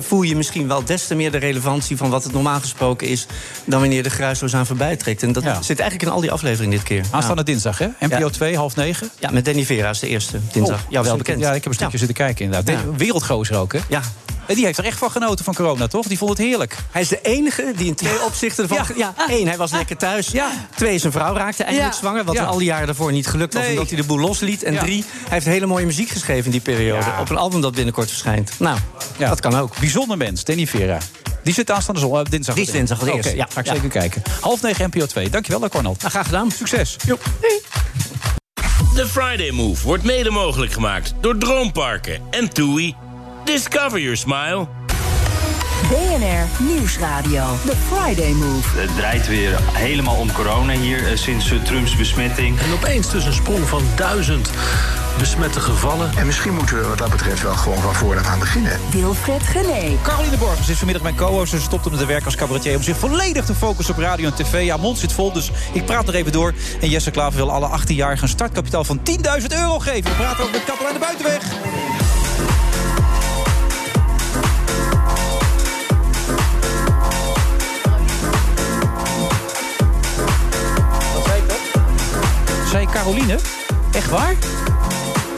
voel 0.00 0.22
je 0.22 0.36
misschien 0.36 0.68
wel 0.68 0.84
des 0.84 1.06
te 1.06 1.14
meer 1.14 1.30
de 1.30 1.38
relevantie 1.38 1.96
van 1.96 2.10
wat 2.10 2.24
het 2.24 2.32
normaal 2.32 2.60
gesproken 2.60 3.06
is. 3.08 3.26
dan 3.64 3.80
wanneer 3.80 4.02
de 4.02 4.10
geruisloos 4.10 4.54
aan 4.54 4.66
voorbij 4.66 4.96
trekt. 4.96 5.22
En 5.22 5.32
dat 5.32 5.42
Ja. 5.42 5.62
zit 5.62 5.78
eigenlijk 5.80 6.02
in 6.02 6.14
al 6.14 6.20
die 6.20 6.32
afleveringen 6.32 6.76
dit 6.76 6.82
keer. 6.86 7.04
Aanstaande 7.10 7.42
dinsdag, 7.42 7.78
hè? 7.78 7.86
NPO 8.00 8.18
Ja. 8.18 8.28
2, 8.28 8.56
half 8.56 8.76
negen. 8.76 9.10
Ja, 9.18 9.30
met 9.30 9.44
Danny 9.44 9.64
Vera 9.64 9.90
is 9.90 9.98
de 9.98 10.08
eerste 10.08 10.38
dinsdag. 10.52 10.84
Oh, 10.84 10.90
ja, 10.90 11.02
wel 11.02 11.16
bekend. 11.16 11.40
Ja, 11.40 11.48
ik 11.48 11.54
heb 11.54 11.66
een 11.66 11.74
stukje 11.74 11.98
zitten 11.98 12.16
kijken 12.16 12.44
inderdaad. 12.44 12.74
Ja. 12.84 12.90
Wereldgozer 12.96 13.56
ook, 13.56 13.72
hè? 13.72 13.78
Ja. 13.88 14.00
En 14.46 14.54
die 14.54 14.64
heeft 14.64 14.78
er 14.78 14.84
echt 14.84 14.98
van 14.98 15.10
genoten 15.10 15.44
van 15.44 15.54
corona, 15.54 15.86
toch? 15.86 16.06
Die 16.06 16.18
vond 16.18 16.30
het 16.30 16.38
heerlijk. 16.38 16.76
Hij 16.90 17.02
is 17.02 17.08
de 17.08 17.20
enige 17.22 17.72
die 17.76 17.86
in 17.86 17.94
twee 17.94 18.22
opzichten 18.26 18.62
ervan... 18.68 18.96
Ja. 18.96 19.14
één, 19.28 19.46
hij 19.46 19.56
was 19.56 19.70
lekker 19.70 19.96
thuis. 19.96 20.30
Twee, 20.76 20.98
zijn 20.98 21.12
vrouw 21.12 21.34
raakte 21.34 21.64
eindelijk 21.64 21.94
zwanger. 21.94 22.24
Wat 22.24 22.36
er 22.36 22.44
al 22.44 22.58
die 22.58 22.66
jaren 22.66 22.86
daarvoor 22.86 23.12
niet 23.12 23.26
gelukt 23.26 23.54
was. 23.54 23.66
Nee. 23.68 23.78
Omdat 23.78 23.88
hij 23.92 24.00
de 24.00 24.06
boel 24.06 24.18
losliet. 24.18 24.62
En 24.62 24.72
Ja. 24.72 24.80
drie, 24.80 25.04
hij 25.22 25.28
heeft 25.28 25.46
hele 25.46 25.66
mooie 25.66 25.86
muziek 25.86 26.08
geschreven 26.08 26.44
in 26.44 26.50
die 26.50 26.60
periode. 26.60 27.04
Ja. 27.06 27.20
Op 27.20 27.30
een 27.30 27.36
album 27.36 27.60
dat 27.60 27.74
binnenkort 27.74 28.08
verschijnt. 28.08 28.52
Nou, 28.58 28.78
Ja. 29.18 29.28
dat 29.28 29.40
kan 29.40 29.54
ook. 29.56 29.78
Bijzonder 29.80 30.16
mens, 30.16 30.44
Danny 30.44 30.66
Vera. 30.66 30.98
Die 31.42 31.54
zit 31.54 31.70
aanstaande 31.70 32.00
zon, 32.00 32.18
eh, 32.18 32.24
dinsdag. 32.30 32.54
Die 32.54 32.64
is 32.64 32.70
dinsdag 32.70 33.06
eerste, 33.06 33.36
ja. 33.36 33.46
ga 33.52 33.60
ik 33.60 33.66
Ja. 33.66 33.72
zeker 33.74 33.88
kijken. 33.88 34.22
Half 34.40 34.62
negen 34.62 34.84
NPO 34.94 35.06
2. 35.06 35.30
Dankjewel, 35.30 35.64
eh, 35.64 35.70
Cornel. 35.70 35.96
Nou, 35.98 36.10
graag 36.10 36.24
gedaan. 36.24 36.50
Succes. 36.50 36.96
De 38.94 39.06
Friday 39.06 39.50
Move 39.50 39.84
wordt 39.86 40.02
mede 40.04 40.30
mogelijk 40.30 40.72
gemaakt 40.72 41.14
door 41.20 41.38
Droomparken 41.38 42.20
en 42.30 42.48
TUI. 42.52 42.94
Discover 43.44 44.00
your 44.00 44.16
smile. 44.16 44.66
BNR 45.88 46.64
Nieuwsradio. 46.64 47.44
The 47.64 47.74
Friday 47.88 48.32
Move. 48.32 48.78
Het 48.78 48.96
draait 48.96 49.26
weer 49.26 49.58
helemaal 49.72 50.16
om 50.16 50.32
corona 50.32 50.72
hier 50.72 51.06
eh, 51.06 51.16
sinds 51.16 51.50
eh, 51.50 51.62
Trumps 51.62 51.96
besmetting. 51.96 52.60
En 52.60 52.72
opeens 52.72 53.10
dus 53.10 53.24
een 53.24 53.32
sprong 53.32 53.68
van 53.68 53.82
duizend 53.96 54.50
besmette 55.18 55.60
gevallen. 55.60 56.10
En 56.16 56.26
misschien 56.26 56.54
moeten 56.54 56.76
we 56.76 56.86
wat 56.86 56.98
dat 56.98 57.10
betreft 57.10 57.42
wel 57.42 57.54
gewoon 57.54 57.78
van 57.78 57.94
vooraf 57.94 58.26
aan 58.26 58.38
beginnen. 58.38 58.80
Wilfred 58.90 59.42
Gené. 59.42 59.96
Caroline 60.02 60.36
Borgers 60.36 60.68
is 60.68 60.76
vanmiddag 60.76 61.02
mijn 61.02 61.16
co-host. 61.16 61.50
Ze 61.50 61.60
stopt 61.60 61.90
met 61.90 61.98
de 61.98 62.06
werk 62.06 62.24
als 62.24 62.36
cabaretier 62.36 62.76
om 62.76 62.82
zich 62.82 62.96
volledig 62.96 63.44
te 63.44 63.54
focussen 63.54 63.94
op 63.94 64.00
radio 64.00 64.26
en 64.26 64.34
tv. 64.34 64.64
Ja, 64.64 64.76
mond 64.76 64.98
zit 64.98 65.12
vol, 65.12 65.32
dus 65.32 65.50
ik 65.72 65.84
praat 65.84 66.06
nog 66.06 66.14
even 66.14 66.32
door. 66.32 66.54
En 66.80 66.88
Jesse 66.88 67.10
Klaver 67.10 67.36
wil 67.36 67.50
alle 67.50 67.78
18-jarigen 67.78 68.22
een 68.22 68.28
startkapitaal 68.28 68.84
van 68.84 69.00
10.000 69.40 69.46
euro 69.48 69.78
geven. 69.78 70.10
We 70.10 70.16
praten 70.16 70.40
over 70.40 70.52
met 70.52 70.64
Katelijn 70.64 70.94
de 70.94 71.00
Buitenweg. 71.00 71.97
Zei 82.70 82.86
Caroline? 82.86 83.38
Echt 83.92 84.08
waar? 84.10 84.34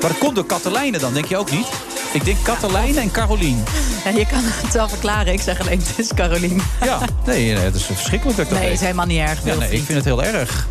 Maar 0.01 0.11
dat 0.11 0.19
komt 0.19 0.35
door 0.35 0.47
Katelijne 0.47 0.99
dan, 0.99 1.13
denk 1.13 1.25
je 1.27 1.37
ook 1.37 1.51
niet? 1.51 1.67
Ik 2.13 2.25
denk 2.25 2.37
Katelijne 2.43 3.01
en 3.01 3.11
Carolien. 3.11 3.65
Ja, 4.05 4.11
je 4.11 4.27
kan 4.27 4.41
het 4.43 4.73
wel 4.73 4.89
verklaren. 4.89 5.33
Ik 5.33 5.41
zeg 5.41 5.61
alleen, 5.61 5.79
het 5.79 5.99
is 5.99 6.09
Carolien. 6.15 6.63
Ja, 6.85 6.99
nee, 7.27 7.53
nee 7.55 7.65
het 7.65 7.75
is 7.75 7.83
verschrikkelijk 7.85 8.37
dat 8.37 8.47
ik 8.47 8.51
dat 8.53 8.61
Nee, 8.61 8.69
weet. 8.69 8.79
is 8.79 8.85
helemaal 8.85 9.07
niet 9.07 9.19
erg. 9.21 9.45
Ja, 9.45 9.55
nee, 9.55 9.71
ik 9.71 9.83
vind 9.85 9.89
het 9.99 10.05
heel 10.05 10.23
erg. 10.25 10.67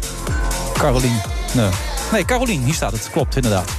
Carolien. 0.74 1.22
Nee, 1.51 1.70
nee 2.12 2.26
Carolien, 2.26 2.64
hier 2.64 2.74
staat 2.74 2.91
het. 2.91 3.10
Klopt, 3.12 3.36
inderdaad. 3.36 3.70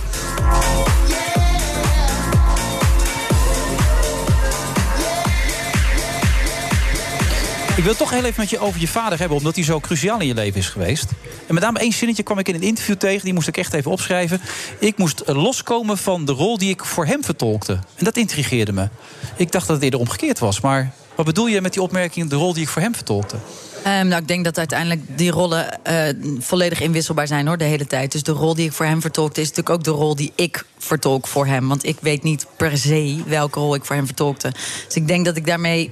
Ik 7.80 7.86
wil 7.86 7.94
toch 7.94 8.10
heel 8.10 8.24
even 8.24 8.40
met 8.40 8.50
je 8.50 8.58
over 8.58 8.80
je 8.80 8.88
vader 8.88 9.18
hebben, 9.18 9.36
omdat 9.36 9.54
hij 9.54 9.64
zo 9.64 9.80
cruciaal 9.80 10.20
in 10.20 10.26
je 10.26 10.34
leven 10.34 10.60
is 10.60 10.68
geweest. 10.68 11.10
En 11.46 11.54
met 11.54 11.62
name 11.62 11.78
één 11.78 11.92
zinnetje 11.92 12.22
kwam 12.22 12.38
ik 12.38 12.48
in 12.48 12.54
een 12.54 12.62
interview 12.62 12.96
tegen, 12.96 13.24
die 13.24 13.34
moest 13.34 13.48
ik 13.48 13.56
echt 13.56 13.72
even 13.72 13.90
opschrijven. 13.90 14.40
Ik 14.78 14.98
moest 14.98 15.22
loskomen 15.26 15.98
van 15.98 16.24
de 16.24 16.32
rol 16.32 16.58
die 16.58 16.70
ik 16.70 16.84
voor 16.84 17.06
hem 17.06 17.24
vertolkte. 17.24 17.72
En 17.72 18.04
dat 18.04 18.16
intrigeerde 18.16 18.72
me. 18.72 18.88
Ik 19.36 19.52
dacht 19.52 19.66
dat 19.66 19.74
het 19.74 19.84
eerder 19.84 20.00
omgekeerd 20.00 20.38
was, 20.38 20.60
maar 20.60 20.92
wat 21.14 21.26
bedoel 21.26 21.46
je 21.46 21.60
met 21.60 21.72
die 21.72 21.82
opmerking, 21.82 22.30
de 22.30 22.36
rol 22.36 22.52
die 22.52 22.62
ik 22.62 22.68
voor 22.68 22.82
hem 22.82 22.94
vertolkte? 22.94 23.36
Ehm, 23.82 24.08
nou, 24.08 24.20
ik 24.20 24.28
denk 24.28 24.44
dat 24.44 24.58
uiteindelijk 24.58 25.00
die 25.18 25.30
rollen 25.30 25.84
eh, 25.84 26.14
volledig 26.38 26.80
inwisselbaar 26.80 27.26
zijn 27.26 27.46
hoor, 27.46 27.56
de 27.56 27.64
hele 27.64 27.86
tijd. 27.86 28.12
Dus 28.12 28.22
de 28.22 28.32
rol 28.32 28.54
die 28.54 28.66
ik 28.66 28.72
voor 28.72 28.86
hem 28.86 29.00
vertolkte, 29.00 29.40
is 29.40 29.48
natuurlijk 29.48 29.76
ook 29.76 29.84
de 29.84 29.90
rol 29.90 30.16
die 30.16 30.32
ik 30.34 30.64
vertolk 30.78 31.26
voor 31.26 31.46
hem. 31.46 31.68
Want 31.68 31.86
ik 31.86 31.96
weet 32.00 32.22
niet 32.22 32.46
per 32.56 32.78
se 32.78 33.22
welke 33.26 33.60
rol 33.60 33.74
ik 33.74 33.84
voor 33.84 33.96
hem 33.96 34.06
vertolkte. 34.06 34.52
Dus 34.86 34.94
ik 34.94 35.08
denk 35.08 35.24
dat 35.24 35.36
ik 35.36 35.46
daarmee 35.46 35.90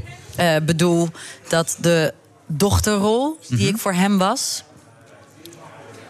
bedoel 0.64 1.09
dat 1.49 1.76
de 1.80 2.14
dochterrol 2.47 3.39
die 3.49 3.59
Mhm. 3.59 3.66
ik 3.68 3.78
voor 3.78 3.93
hem 3.93 4.18
was. 4.18 4.62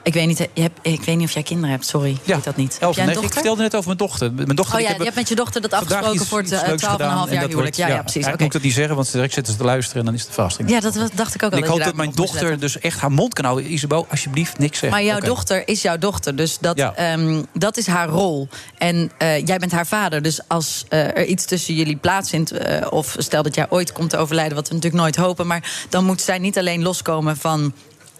Ik 0.09 0.15
weet, 0.15 0.27
niet, 0.27 0.39
je 0.55 0.61
hebt, 0.63 0.79
ik 0.83 1.03
weet 1.03 1.17
niet 1.17 1.27
of 1.27 1.33
jij 1.35 1.43
kinderen 1.43 1.71
hebt, 1.71 1.87
sorry. 1.87 2.11
Ik 2.11 2.19
weet 2.25 2.45
dat 2.45 2.57
niet. 2.57 2.77
Heb 2.81 2.93
jij 2.95 3.07
een 3.07 3.15
nee, 3.15 3.25
ik 3.25 3.33
vertelde 3.33 3.63
net 3.63 3.75
over 3.75 3.87
mijn 3.87 3.99
dochter. 3.99 4.33
Mijn 4.33 4.49
dochter 4.57 4.75
Oh 4.75 4.81
ik 4.81 4.87
ja, 4.87 4.91
heb 4.93 4.99
je 4.99 5.05
hebt 5.05 5.17
met 5.17 5.29
je 5.29 5.35
dochter 5.35 5.61
dat 5.61 5.73
afgesproken 5.73 6.15
iets- 6.15 6.27
voor 6.29 6.39
het 6.39 6.51
iets 6.53 6.61
eh, 6.63 6.69
leuks 6.69 6.83
12,5 6.83 6.91
gedaan 6.91 7.11
en 7.11 7.17
jaar 7.19 7.29
huwelijk. 7.29 7.53
wordt- 7.53 7.77
Ja, 7.77 7.87
ja, 7.87 8.03
precies. 8.03 8.27
Ik 8.27 8.41
moet 8.41 8.53
dat 8.53 8.63
niet 8.63 8.73
zeggen, 8.73 8.95
want 8.97 9.13
direct 9.13 9.33
zitten 9.33 9.53
ze 9.53 9.59
te 9.59 9.65
luisteren 9.65 9.99
en 10.01 10.05
dan 10.07 10.15
is 10.15 10.23
het 10.23 10.35
vasting. 10.35 10.71
Ja, 10.71 10.81
dat 10.81 10.95
dacht 11.15 11.35
ik 11.35 11.43
ook 11.43 11.53
al. 11.53 11.59
Ik 11.59 11.65
hoop 11.65 11.83
dat 11.85 11.95
mijn 11.95 12.13
dochter 12.15 12.59
dus 12.61 12.79
echt 12.79 13.01
haar 13.01 13.13
mond 13.13 13.35
kan 13.35 13.45
houden. 13.45 13.73
Isabel, 13.73 14.07
alsjeblieft, 14.11 14.59
niks 14.59 14.79
zeggen. 14.79 14.99
Maar 14.99 15.07
jouw 15.09 15.21
dochter 15.21 15.69
is 15.69 15.83
jouw 15.83 15.99
dochter, 15.99 16.37
dus 16.37 16.59
dat, 16.59 16.77
Ja. 16.77 16.95
ehm, 16.95 17.43
dat 17.53 17.77
is 17.77 17.87
haar 17.87 18.09
rol. 18.09 18.49
En 18.79 19.11
eh, 19.19 19.47
jij 19.47 19.59
bent 19.59 19.73
haar 19.73 19.87
vader, 19.87 20.23
dus 20.23 20.41
als 20.49 20.85
eh, 20.89 20.99
er 21.07 21.25
iets 21.25 21.45
tussen 21.45 21.75
jullie 21.75 21.97
plaatsvindt... 21.97 22.51
eh, 22.51 22.87
of 22.93 23.15
stel 23.19 23.43
dat 23.43 23.55
jij 23.55 23.67
ooit 23.69 23.93
komt 23.93 24.11
te 24.11 24.17
overlijden, 24.17 24.55
wat 24.57 24.69
we 24.69 24.75
natuurlijk 24.75 25.03
nooit 25.03 25.17
hopen... 25.17 25.47
maar 25.47 25.87
dan 25.89 26.05
moet 26.05 26.21
zij 26.21 26.39
niet 26.39 26.59
alleen 26.59 26.83
loskomen 26.83 27.37
van 27.37 27.73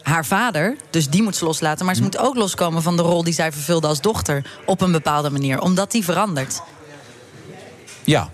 haar 0.09 0.27
vader, 0.27 0.77
dus 0.91 1.09
die 1.09 1.23
moet 1.23 1.37
ze 1.37 1.45
loslaten... 1.45 1.87
maar 1.87 1.95
ze 1.95 2.03
moet 2.03 2.19
ook 2.19 2.35
loskomen 2.35 2.83
van 2.83 2.97
de 2.97 3.03
rol 3.03 3.25
die 3.25 3.35
zij 3.35 3.53
vervulde 3.53 3.87
als 3.87 4.01
dochter... 4.01 4.45
op 4.67 4.81
een 4.81 4.93
bepaalde 4.93 5.31
manier, 5.31 5.61
omdat 5.61 5.91
die 5.91 6.05
verandert. 6.05 6.61
Ja. 8.05 8.31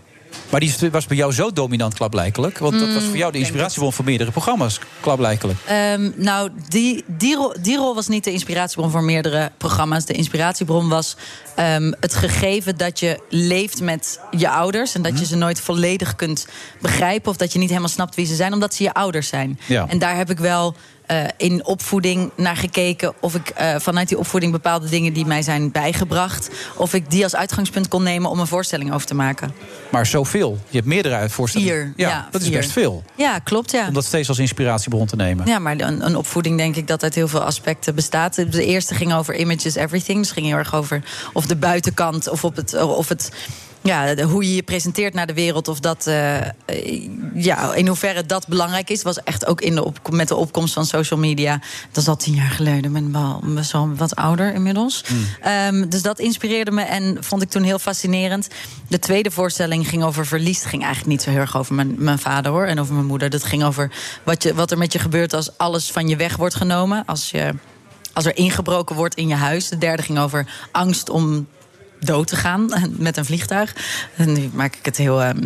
Maar 0.51 0.61
die 0.61 0.75
was 0.91 1.07
bij 1.07 1.17
jou 1.17 1.33
zo 1.33 1.53
dominant, 1.53 1.95
klaarblijkelijk. 1.95 2.59
Want 2.59 2.79
dat 2.79 2.89
Mm, 2.89 2.95
was 2.95 3.05
voor 3.05 3.17
jou 3.17 3.33
de 3.33 3.39
inspiratiebron 3.39 3.93
voor 3.93 4.05
meerdere 4.05 4.31
programma's, 4.31 4.79
klaarblijkelijk. 5.01 5.59
Ehm, 5.67 6.11
nou, 6.17 6.51
die, 6.69 7.05
die, 7.07 7.37
rol, 7.37 7.55
die 7.61 7.77
rol 7.77 7.95
was 7.95 8.09
niet 8.09 8.25
de 8.25 8.33
inspiratiebron 8.33 8.91
voor 8.91 9.03
meerdere 9.03 9.51
programma's. 9.59 10.05
De 10.05 10.13
inspiratiebron 10.13 10.89
was 10.89 11.17
ehm, 11.55 11.93
het 12.01 12.15
gegeven 12.15 12.77
dat 12.77 13.01
je 13.01 13.21
leeft 13.29 13.81
met 13.81 14.21
je 14.31 14.51
ouders. 14.51 14.95
En 14.95 15.03
dat 15.03 15.13
Mhm. 15.13 15.21
je 15.21 15.27
ze 15.27 15.37
nooit 15.37 15.61
volledig 15.61 16.15
kunt 16.17 16.47
begrijpen. 16.81 17.31
Of 17.31 17.37
dat 17.37 17.53
je 17.53 17.59
niet 17.59 17.69
helemaal 17.69 17.89
snapt 17.89 18.15
wie 18.15 18.27
ze 18.27 18.35
zijn, 18.35 18.53
omdat 18.53 18.75
ze 18.75 18.83
je 18.83 18.95
ouders 18.95 19.29
zijn. 19.29 19.59
Ja. 19.67 19.87
En 19.89 19.99
daar 19.99 20.17
heb 20.17 20.31
ik 20.31 20.39
wel 20.39 20.75
eh, 21.07 21.25
in 21.37 21.65
opvoeding 21.65 22.31
naar 22.37 22.57
gekeken. 22.57 23.13
Of 23.21 23.35
ik 23.35 23.49
eh, 23.49 23.75
vanuit 23.79 24.09
die 24.09 24.19
opvoeding 24.19 24.53
bepaalde 24.53 24.89
dingen 24.89 25.13
die 25.13 25.27
mij 25.27 25.43
zijn 25.43 25.71
bijgebracht. 25.71 26.51
Of 26.77 26.95
ik 26.95 27.11
die 27.11 27.23
als 27.23 27.35
uitgangspunt 27.37 27.89
kon 27.89 28.03
nemen 28.03 28.31
om 28.31 28.39
een 28.41 28.47
voorstelling 28.47 28.93
over 28.93 29.07
te 29.07 29.15
maken. 29.15 29.55
Maar 29.91 30.07
zoveel. 30.07 30.59
Je 30.69 30.77
hebt 30.77 30.89
meerdere 30.89 31.15
uitvoorstellingen. 31.15 31.75
Vier, 31.75 31.93
Ja, 31.97 32.09
ja, 32.09 32.29
dat 32.31 32.43
is 32.43 32.51
best 32.51 32.73
veel. 32.73 33.03
Ja, 33.15 33.39
klopt, 33.39 33.71
ja. 33.71 33.87
Om 33.89 33.95
dat 33.95 34.05
steeds 34.05 34.29
als 34.29 34.39
inspiratiebron 34.39 35.07
te 35.07 35.17
nemen. 35.17 35.47
Ja, 35.47 35.59
maar 35.59 35.81
een, 35.81 36.07
een 36.07 36.17
opvoeding 36.17 36.57
denk 36.57 36.77
ik 36.77 36.87
dat 36.87 37.03
uit 37.03 37.15
heel 37.15 37.29
veel 37.29 37.43
aspecten 37.43 37.95
bestaat. 37.95 38.35
De 38.35 38.65
eerste 38.65 38.95
ging 38.95 39.15
over 39.15 39.37
images 39.37 39.75
everything. 39.75 40.19
Dus 40.19 40.31
ging 40.31 40.47
heel 40.47 40.57
erg 40.57 40.75
over 40.75 41.03
of 41.33 41.47
de 41.47 41.57
buitenkant 41.57 42.29
of, 42.29 42.45
op 42.45 42.57
het, 42.57 42.83
of 42.83 43.09
het, 43.09 43.31
ja, 43.85 44.15
de- 44.15 44.23
hoe 44.23 44.45
je 44.49 44.55
je 44.55 44.63
presenteert 44.63 45.15
naar 45.15 45.27
de 45.27 45.35
wereld. 45.35 45.69
Of 45.69 45.81
dat, 45.81 46.07
eh, 46.07 46.37
ja, 47.35 47.75
in 47.75 47.87
hoeverre 47.87 48.27
dat 48.27 48.49
belangrijk 48.49 48.91
is. 48.91 49.03
Was 49.03 49.23
echt 49.23 49.47
ook 49.47 49.61
in 49.61 49.75
de 49.75 49.85
op, 49.85 49.99
met 50.11 50.29
de 50.29 50.35
opkomst 50.37 50.75
van 50.75 50.87
social 50.87 51.21
media. 51.21 51.61
Dat 51.93 52.03
is 52.03 52.09
al 52.09 52.17
tien 52.17 52.35
jaar 52.35 52.51
geleden. 52.51 52.93
Ben 52.93 53.13
wel 53.13 53.41
best 53.45 53.73
wel 53.73 53.95
wat 53.97 54.17
ouder 54.17 54.55
inmiddels. 54.55 55.05
Ehm, 55.41 55.89
dus 55.89 56.03
dat 56.03 56.19
inspireerde 56.19 56.71
me 56.71 56.83
en 56.83 57.17
vond 57.25 57.43
ik 57.43 57.51
toen 57.51 57.63
heel 57.63 57.79
fascinerend. 57.79 58.49
De 58.89 58.99
tweede 58.99 59.31
voorstelling 59.31 59.89
ging 59.89 60.05
over 60.05 60.27
verlies. 60.27 60.59
Het 60.59 60.69
ging 60.69 60.83
eigenlijk 60.83 61.13
niet 61.13 61.23
zo 61.23 61.31
heel 61.31 61.41
erg 61.41 61.57
over 61.57 61.75
mijn, 61.75 61.95
mijn 61.99 62.19
vader 62.19 62.53
hoor. 62.53 62.65
En 62.67 62.81
over 62.81 62.95
mijn 62.95 63.07
moeder. 63.07 63.31
Dat 63.31 63.45
ging 63.45 63.65
over 63.65 63.91
wat, 64.23 64.43
je, 64.43 64.55
wat 64.55 64.71
er 64.71 64.79
met 64.79 64.93
je 64.93 64.99
gebeurt 64.99 65.35
als 65.35 65.59
alles 65.59 65.91
van 65.91 66.09
je 66.09 66.17
weg 66.17 66.37
wordt 66.37 66.55
genomen. 66.55 67.03
Als, 67.07 67.31
je, 67.31 67.55
als 68.13 68.25
er 68.25 68.37
ingebroken 68.37 68.97
wordt 68.97 69.15
in 69.15 69.29
je 69.29 69.35
huis. 69.35 69.69
De 69.69 69.79
derde 69.79 70.03
ging 70.03 70.19
over 70.19 70.47
angst 70.73 71.11
om 71.11 71.47
dood 72.05 72.27
te 72.27 72.37
gaan 72.37 72.71
met 72.99 73.17
een 73.17 73.25
vliegtuig. 73.25 73.75
Nu 74.17 74.51
maak 74.53 74.75
ik 74.77 74.85
het 74.85 74.97
heel. 74.97 75.23
ehm, 75.23 75.39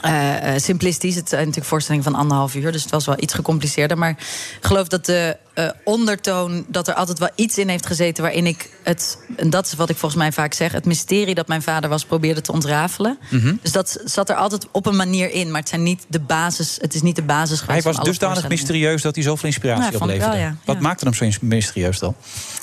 eh, 0.00 0.54
eh, 0.54 0.60
simplistisch. 0.60 1.14
Het 1.14 1.28
zijn 1.28 1.40
natuurlijk 1.40 1.68
voorstellingen 1.68 2.04
van 2.04 2.14
anderhalf 2.14 2.54
uur, 2.54 2.72
dus 2.72 2.82
het 2.82 2.90
was 2.90 3.06
wel 3.06 3.14
iets 3.20 3.34
gecompliceerder. 3.34 3.98
Maar 3.98 4.10
ik 4.10 4.16
geloof 4.60 4.88
dat 4.88 5.06
de 5.06 5.36
eh, 5.54 5.68
ondertoon, 5.84 6.64
dat 6.68 6.88
er 6.88 6.94
altijd 6.94 7.18
wel 7.18 7.28
iets 7.34 7.58
in 7.58 7.68
heeft 7.68 7.86
gezeten 7.86 8.22
waarin 8.22 8.46
ik 8.46 8.70
het, 8.82 9.18
en 9.36 9.50
dat 9.50 9.66
is 9.66 9.74
wat 9.74 9.88
ik 9.90 9.96
volgens 9.96 10.20
mij 10.20 10.32
vaak 10.32 10.52
zeg, 10.54 10.72
het 10.72 10.84
mysterie 10.84 11.34
dat 11.34 11.48
mijn 11.48 11.62
vader 11.62 11.90
was, 11.90 12.04
probeerde 12.04 12.40
te 12.40 12.52
ontrafelen. 12.52 13.18
Mhm. 13.30 13.54
Dus 13.62 13.72
dat 13.72 14.00
zat 14.04 14.28
er 14.28 14.36
altijd 14.36 14.66
op 14.72 14.86
een 14.86 14.96
manier 14.96 15.30
in, 15.30 15.50
maar 15.50 15.60
het, 15.60 15.68
zijn 15.68 15.82
niet 15.82 16.04
de 16.08 16.20
basis, 16.20 16.78
het 16.80 16.94
is 16.94 17.02
niet 17.02 17.16
de 17.16 17.22
basis 17.22 17.58
Hij 17.58 17.66
geweest 17.66 17.84
was 17.84 17.94
van 17.94 18.02
alle 18.04 18.10
dusdanig 18.12 18.48
mysterieus 18.48 19.02
dat 19.02 19.14
hij 19.14 19.24
zoveel 19.24 19.46
inspiratie 19.48 19.82
vond 19.82 19.94
ik 19.94 20.00
opleverde. 20.02 20.36
wel, 20.36 20.46
ja. 20.46 20.56
Wat 20.64 20.76
Ja. 20.76 20.82
maakte 20.82 21.04
hem 21.04 21.14
zo 21.14 21.28
mysterieus 21.40 21.98
dan? 21.98 22.14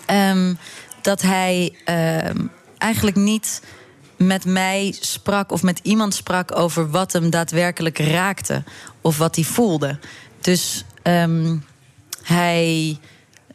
Ehm, 0.06 0.54
dat 1.02 1.22
hij 1.22 1.76
ehm, 1.86 2.38
eigenlijk 2.84 3.16
niet 3.16 3.62
met 4.18 4.46
mij 4.46 4.96
sprak 5.00 5.52
of 5.52 5.64
met 5.64 5.80
iemand 5.84 6.14
sprak 6.14 6.58
over 6.58 6.90
wat 6.90 7.14
hem 7.14 7.30
daadwerkelijk 7.30 7.98
raakte 7.98 8.64
of 9.02 9.18
wat 9.18 9.36
hij 9.36 9.44
voelde. 9.44 10.00
Dus 10.42 10.86
ehm, 11.02 11.58
hij 12.24 12.98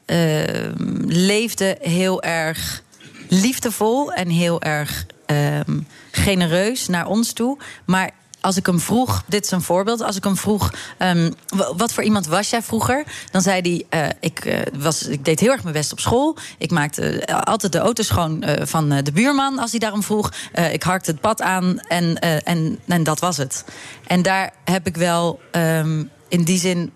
ehm, 0.04 1.02
leefde 1.06 1.78
heel 1.80 2.22
erg 2.22 2.82
liefdevol 3.28 4.12
en 4.12 4.28
heel 4.28 4.62
erg 4.62 5.06
ehm, 5.26 5.80
genereus 6.10 6.88
naar 6.88 7.06
ons 7.06 7.32
toe. 7.32 7.58
Maar 7.84 8.10
als 8.48 8.56
ik 8.56 8.66
hem 8.66 8.80
vroeg, 8.80 9.22
dit 9.26 9.44
is 9.44 9.50
een 9.50 9.62
voorbeeld, 9.62 10.02
als 10.02 10.16
ik 10.16 10.24
hem 10.24 10.36
vroeg, 10.36 10.72
ehm, 10.98 11.30
wat 11.76 11.92
voor 11.92 12.02
iemand 12.02 12.26
was 12.26 12.50
jij 12.50 12.62
vroeger? 12.62 13.04
Dan 13.30 13.42
zei 13.42 13.60
hij, 13.60 13.84
eh, 13.88 14.16
ik, 14.20 14.44
eh, 14.44 14.60
was, 14.78 15.02
ik 15.02 15.24
deed 15.24 15.40
heel 15.40 15.50
erg 15.50 15.62
mijn 15.62 15.74
best 15.74 15.92
op 15.92 16.00
school. 16.00 16.36
Ik 16.58 16.70
maakte 16.70 17.24
eh, 17.24 17.40
altijd 17.40 17.72
de 17.72 17.78
auto 17.78 18.02
schoon 18.02 18.44
van 18.60 18.88
de 18.88 19.12
buurman 19.12 19.58
als 19.58 19.70
hij 19.70 19.80
daarom 19.80 20.02
vroeg. 20.02 20.32
Ik 20.72 20.82
harkte 20.82 21.10
het 21.10 21.20
pad 21.20 21.42
aan 21.42 21.78
en, 21.80 22.18
en, 22.44 22.78
en 22.86 23.02
dat 23.02 23.20
was 23.20 23.36
het. 23.36 23.64
En 24.06 24.22
daar 24.22 24.52
heb 24.64 24.86
ik 24.86 24.96
wel 24.96 25.40
ehm, 25.50 26.04
in 26.28 26.44
die 26.44 26.58
zin 26.58 26.92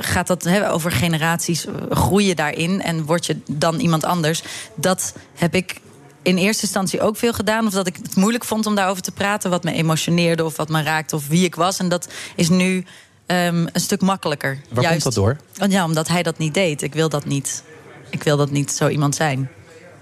gaat 0.00 0.26
dat 0.26 0.42
hè, 0.42 0.70
over 0.70 0.92
generaties, 0.92 1.66
groei 1.90 2.26
je 2.26 2.34
daarin 2.34 2.82
en 2.82 3.04
word 3.04 3.26
je 3.26 3.36
dan 3.50 3.78
iemand 3.78 4.04
anders. 4.04 4.42
Dat 4.74 5.14
heb 5.34 5.54
ik 5.54 5.80
in 6.24 6.36
eerste 6.36 6.62
instantie 6.62 7.00
ook 7.00 7.16
veel 7.16 7.32
gedaan. 7.32 7.66
Of 7.66 7.72
dat 7.72 7.86
ik 7.86 7.96
het 8.02 8.16
moeilijk 8.16 8.44
vond 8.44 8.66
om 8.66 8.74
daarover 8.74 9.02
te 9.02 9.12
praten. 9.12 9.50
Wat 9.50 9.64
me 9.64 9.72
emotioneerde 9.72 10.44
of 10.44 10.56
wat 10.56 10.68
me 10.68 10.82
raakte 10.82 11.16
of 11.16 11.28
wie 11.28 11.44
ik 11.44 11.54
was. 11.54 11.78
En 11.78 11.88
dat 11.88 12.08
is 12.36 12.48
nu 12.48 12.84
ehm, 13.26 13.66
een 13.72 13.80
stuk 13.80 14.00
makkelijker. 14.00 14.58
Waar 14.70 14.88
komt 14.88 15.02
dat 15.02 15.14
door? 15.14 15.36
Oh, 15.62 15.70
Ja, 15.70 15.84
omdat 15.84 16.08
hij 16.08 16.22
dat 16.22 16.38
niet 16.38 16.54
deed. 16.54 16.82
Ik 16.82 16.94
wil 16.94 17.08
dat 17.08 17.24
niet. 17.24 17.62
Ik 18.10 18.22
wil 18.22 18.36
dat 18.36 18.50
niet 18.50 18.70
zo 18.72 18.88
iemand 18.88 19.14
zijn. 19.14 19.50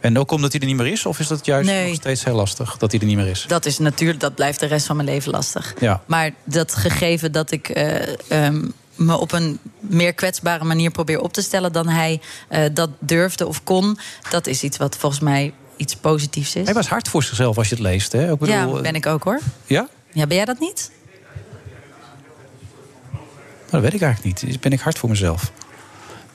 En 0.01 0.19
ook 0.19 0.31
omdat 0.31 0.53
hij 0.53 0.61
er 0.61 0.67
niet 0.67 0.77
meer 0.77 0.87
is? 0.87 1.07
Of 1.07 1.19
is 1.19 1.27
dat 1.27 1.47
juist 1.47 1.69
Nee. 1.69 1.87
nog 1.87 1.95
steeds 1.97 2.25
heel 2.25 2.35
lastig 2.35 2.77
dat 2.77 2.91
hij 2.91 3.01
er 3.01 3.07
niet 3.07 3.17
meer 3.17 3.27
is? 3.27 3.45
Dat 3.49 3.67
is 3.67 3.79
natuurlijk, 3.79 4.21
dat 4.21 4.35
blijft 4.35 4.61
de 4.61 4.67
rest 4.67 4.87
van 4.87 4.97
mijn 4.97 5.09
leven 5.09 5.31
lastig. 5.31 5.75
Ja. 5.81 6.03
Maar 6.07 6.31
dat 6.45 6.75
gegeven 6.75 7.33
dat 7.33 7.51
ik 7.51 7.69
eh, 7.69 8.47
ehm, 8.47 8.69
me 8.95 9.17
op 9.17 9.33
een 9.33 9.59
meer 9.81 10.13
kwetsbare 10.13 10.65
manier 10.65 10.91
probeer 10.91 11.21
op 11.21 11.33
te 11.33 11.43
stellen 11.43 11.73
dan 11.73 11.89
hij 11.89 12.21
eh, 12.49 12.65
dat 12.73 12.91
durfde 12.99 13.47
of 13.47 13.65
kon, 13.65 13.99
dat 14.31 14.47
is 14.47 14.63
iets 14.63 14.77
wat 14.77 14.97
volgens 14.97 15.23
mij 15.23 15.53
iets 15.83 15.97
positiefs 15.97 16.55
is. 16.57 16.65
Hij 16.65 16.75
was 16.75 16.89
hard 16.89 17.09
voor 17.09 17.23
zichzelf 17.23 17.57
als 17.59 17.69
je 17.69 17.75
het 17.75 17.85
leest. 17.85 18.13
Hè? 18.13 18.33
Ik 18.33 18.39
bedoel, 18.39 18.77
ja, 18.77 18.81
ben 18.81 18.95
ik 18.95 19.07
ook 19.07 19.25
hoor. 19.25 19.41
Ja? 19.67 19.89
Ja, 20.13 20.27
ben 20.27 20.37
jij 20.37 20.45
dat 20.45 20.59
niet? 20.59 20.91
Nou, 23.11 23.25
dat 23.71 23.81
weet 23.93 23.95
ik 23.95 24.07
eigenlijk 24.07 24.43
niet. 24.45 24.61
Ben 24.61 24.73
ik 24.73 24.81
hard 24.81 24.99
voor 24.99 25.09
mezelf? 25.09 25.53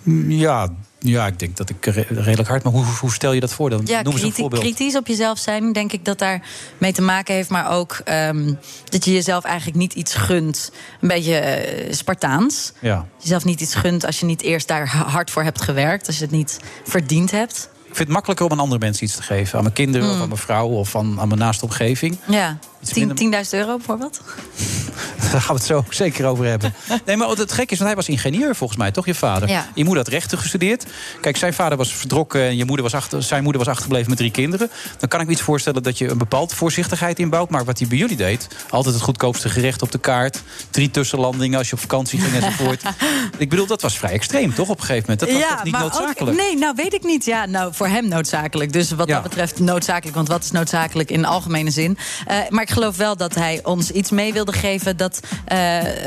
Mm, 0.04 0.32
Ja, 0.32 0.68
ja 1.00 1.28
ik 1.28 1.40
denk 1.40 1.58
dat 1.58 1.70
ik 1.70 1.86
re- 1.86 2.06
redelijk 2.10 2.48
hard... 2.50 2.64
Maar 2.64 2.74
hoe, 2.74 2.86
hoe 2.86 3.14
stel 3.14 3.32
je 3.34 3.40
dat 3.40 3.54
voor? 3.54 3.70
Dan 3.70 3.82
Ja, 3.86 4.02
noem 4.02 4.14
eens 4.14 4.22
een 4.24 4.34
voorbeeld. 4.34 4.62
kritisch 4.62 4.96
op 4.96 5.08
jezelf 5.08 5.38
zijn, 5.40 5.74
denk 5.74 5.92
ik 5.92 6.06
dat 6.06 6.20
daar 6.20 6.42
mee 6.78 6.94
te 6.94 7.02
maken 7.02 7.34
heeft. 7.36 7.50
Maar 7.50 7.70
ook 7.72 8.02
ehm, 8.04 8.54
dat 8.90 9.06
je 9.06 9.14
jezelf 9.14 9.44
eigenlijk 9.44 9.78
niet 9.78 9.94
iets 9.94 10.14
gunt. 10.14 10.72
Een 11.02 11.08
beetje 11.08 11.36
eh, 11.36 11.94
Spartaans. 11.94 12.72
Ja. 12.82 13.06
Jezelf 13.22 13.46
niet 13.46 13.62
iets 13.62 13.76
gunt 13.76 14.06
als 14.06 14.20
je 14.20 14.26
niet 14.26 14.42
eerst 14.42 14.68
daar 14.68 14.88
ha- 14.88 15.08
hard 15.08 15.32
voor 15.32 15.44
hebt 15.44 15.62
gewerkt. 15.62 16.08
Als 16.08 16.16
je 16.18 16.22
het 16.24 16.32
niet 16.32 16.60
verdiend 16.84 17.32
hebt. 17.32 17.70
Ik 17.98 18.04
vind 18.04 18.16
het 18.16 18.26
makkelijker 18.28 18.46
om 18.46 18.52
aan 18.60 18.64
andere 18.70 18.86
mensen 18.86 19.04
iets 19.06 19.16
te 19.16 19.22
geven. 19.24 19.56
Aan 19.58 19.64
mijn 19.64 19.74
kinderen, 19.74 20.08
Mm. 20.08 20.14
of 20.14 20.22
aan 20.22 20.28
mijn 20.28 20.40
vrouw, 20.40 20.68
of 20.68 20.96
aan, 20.96 21.20
aan 21.20 21.28
mijn 21.28 21.40
naaste 21.40 21.66
omgeving. 21.66 22.18
Ja, 22.28 22.58
Iets 22.82 22.92
Tien- 22.92 23.00
minder- 23.08 23.16
10.000 23.48 23.54
euro 23.54 23.76
bijvoorbeeld. 23.78 24.22
Daar 25.32 25.42
gaan 25.42 25.56
we 25.56 25.62
het 25.62 25.66
zo 25.72 25.86
zeker 25.90 26.26
over 26.26 26.46
hebben. 26.46 26.74
Nee, 27.06 27.18
maar 27.18 27.28
het 27.30 27.52
gek 27.52 27.72
is, 27.72 27.78
want 27.78 27.90
hij 27.90 27.96
was 27.96 28.10
ingenieur 28.10 28.56
volgens 28.56 28.80
mij, 28.80 28.92
toch, 28.92 29.06
je 29.06 29.16
vader? 29.16 29.50
Ja. 29.50 29.66
Je 29.74 29.84
moeder 29.84 30.04
had 30.04 30.14
rechten 30.14 30.38
gestudeerd. 30.38 30.86
Kijk, 31.22 31.38
zijn 31.38 31.54
vader 31.54 31.78
was 31.78 31.94
vertrokken 31.94 32.42
en 32.42 32.56
je 32.58 32.66
moeder 32.66 32.84
was 32.84 32.94
achter, 32.94 33.24
zijn 33.24 33.44
moeder 33.44 33.60
was 33.62 33.70
achtergebleven 33.70 34.10
met 34.10 34.18
drie 34.18 34.32
kinderen. 34.32 34.70
Dan 34.98 35.10
kan 35.10 35.20
ik 35.20 35.26
me 35.26 35.32
iets 35.32 35.42
voorstellen 35.42 35.84
dat 35.84 35.98
je 35.98 36.10
een 36.10 36.18
bepaald 36.18 36.54
voorzichtigheid 36.54 37.20
inbouwt. 37.20 37.50
Maar 37.50 37.66
wat 37.66 37.80
hij 37.80 37.88
bij 37.88 37.98
jullie 37.98 38.16
deed, 38.18 38.48
altijd 38.70 38.94
het 38.96 39.04
goedkoopste 39.04 39.50
gerecht 39.50 39.82
op 39.82 39.92
de 39.92 39.98
kaart. 40.00 40.42
Drie 40.70 40.92
tussenlandingen 40.92 41.58
als 41.58 41.68
je 41.68 41.74
op 41.74 41.80
vakantie 41.82 42.20
ging 42.20 42.44
enzovoort. 42.44 42.82
ik 43.38 43.50
bedoel, 43.50 43.66
dat 43.68 43.82
was 43.82 43.98
vrij 43.98 44.12
extreem, 44.12 44.54
toch, 44.54 44.70
op 44.70 44.80
een 44.80 44.86
gegeven 44.86 45.02
moment? 45.10 45.20
Dat 45.20 45.30
was 45.42 45.50
toch 45.50 45.64
niet 45.64 45.74
maar 45.74 45.82
noodzakelijk? 45.82 46.40
Ook, 46.40 46.44
nee, 46.46 46.58
nou 46.58 46.74
weet 46.76 46.94
ik 46.94 47.04
niet. 47.04 47.26
Ja, 47.26 47.46
nou 47.46 47.74
voor 47.74 47.87
hem 47.90 48.08
noodzakelijk. 48.08 48.74
Dus 48.74 48.92
wat 48.92 49.08
Ja. 49.08 49.14
dat 49.14 49.24
betreft 49.24 49.60
noodzakelijk. 49.60 50.16
Want 50.16 50.28
wat 50.28 50.44
is 50.44 50.52
noodzakelijk 50.52 51.12
in 51.12 51.26
algemene 51.26 51.70
zin? 51.72 51.98
Eh, 52.28 52.38
maar 52.50 52.64
ik 52.64 52.70
geloof 52.70 52.98
wel 52.98 53.18
dat 53.18 53.36
hij 53.36 53.60
ons 53.64 53.92
iets 53.92 54.12
mee 54.12 54.34
wilde 54.34 54.52
geven 54.54 54.98
dat. 54.98 55.20
eh, 55.46 55.58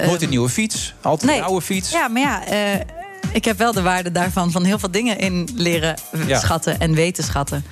Nooit 0.07 0.23
een 0.23 0.29
nieuwe 0.29 0.49
fiets, 0.49 0.95
altijd 1.03 1.37
een 1.37 1.43
oude 1.43 1.61
fiets. 1.65 1.91
Ja, 1.91 2.09
maar 2.09 2.23
ja, 2.23 2.47
eh, 2.47 2.81
ik 3.33 3.45
heb 3.45 3.59
wel 3.59 3.73
de 3.73 3.83
waarde 3.83 4.13
daarvan 4.13 4.51
van 4.51 4.65
heel 4.65 4.79
veel 4.79 4.91
dingen 4.91 5.19
in 5.19 5.49
leren 5.55 5.95
Ja. 6.27 6.39
schatten 6.39 6.81
en 6.81 6.95
weten 6.95 7.25
schatten. 7.25 7.65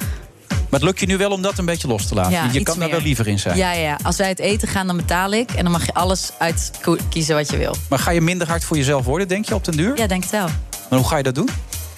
Maar 0.49 0.81
het 0.81 0.89
lukt 0.89 1.01
je 1.01 1.07
nu 1.07 1.17
wel 1.17 1.31
om 1.31 1.43
dat 1.43 1.59
een 1.59 1.65
beetje 1.65 1.89
los 1.89 2.07
te 2.07 2.15
laten. 2.15 2.33
Ja, 2.33 2.49
je 2.53 2.63
kan 2.63 2.79
daar 2.79 2.91
wel 2.91 3.01
liever 3.01 3.27
in 3.27 3.39
zijn. 3.39 3.57
Ja, 3.57 3.73
ja, 3.73 3.99
als 4.03 4.17
wij 4.17 4.29
het 4.29 4.39
eten 4.39 4.69
gaan, 4.69 4.87
dan 4.87 4.97
betaal 4.97 5.33
ik. 5.33 5.51
En 5.51 5.63
dan 5.63 5.73
mag 5.73 5.87
je 5.87 5.95
alles 5.95 6.31
uitkiezen 6.39 7.35
wat 7.35 7.51
je 7.51 7.57
wil. 7.57 7.75
Maar 7.89 7.99
ga 7.99 8.11
je 8.11 8.21
minder 8.21 8.49
hard 8.49 8.65
voor 8.65 8.77
jezelf 8.77 9.05
worden, 9.05 9.29
denk 9.29 9.45
je, 9.49 9.55
op 9.55 9.65
den 9.65 9.77
duur? 9.77 9.97
Ja, 9.99 10.07
denk 10.07 10.23
het 10.23 10.33
wel. 10.33 10.47
Maar 10.91 10.99
hoe 10.99 11.09
ga 11.09 11.17
je 11.17 11.23
dat 11.23 11.35
doen? 11.35 11.49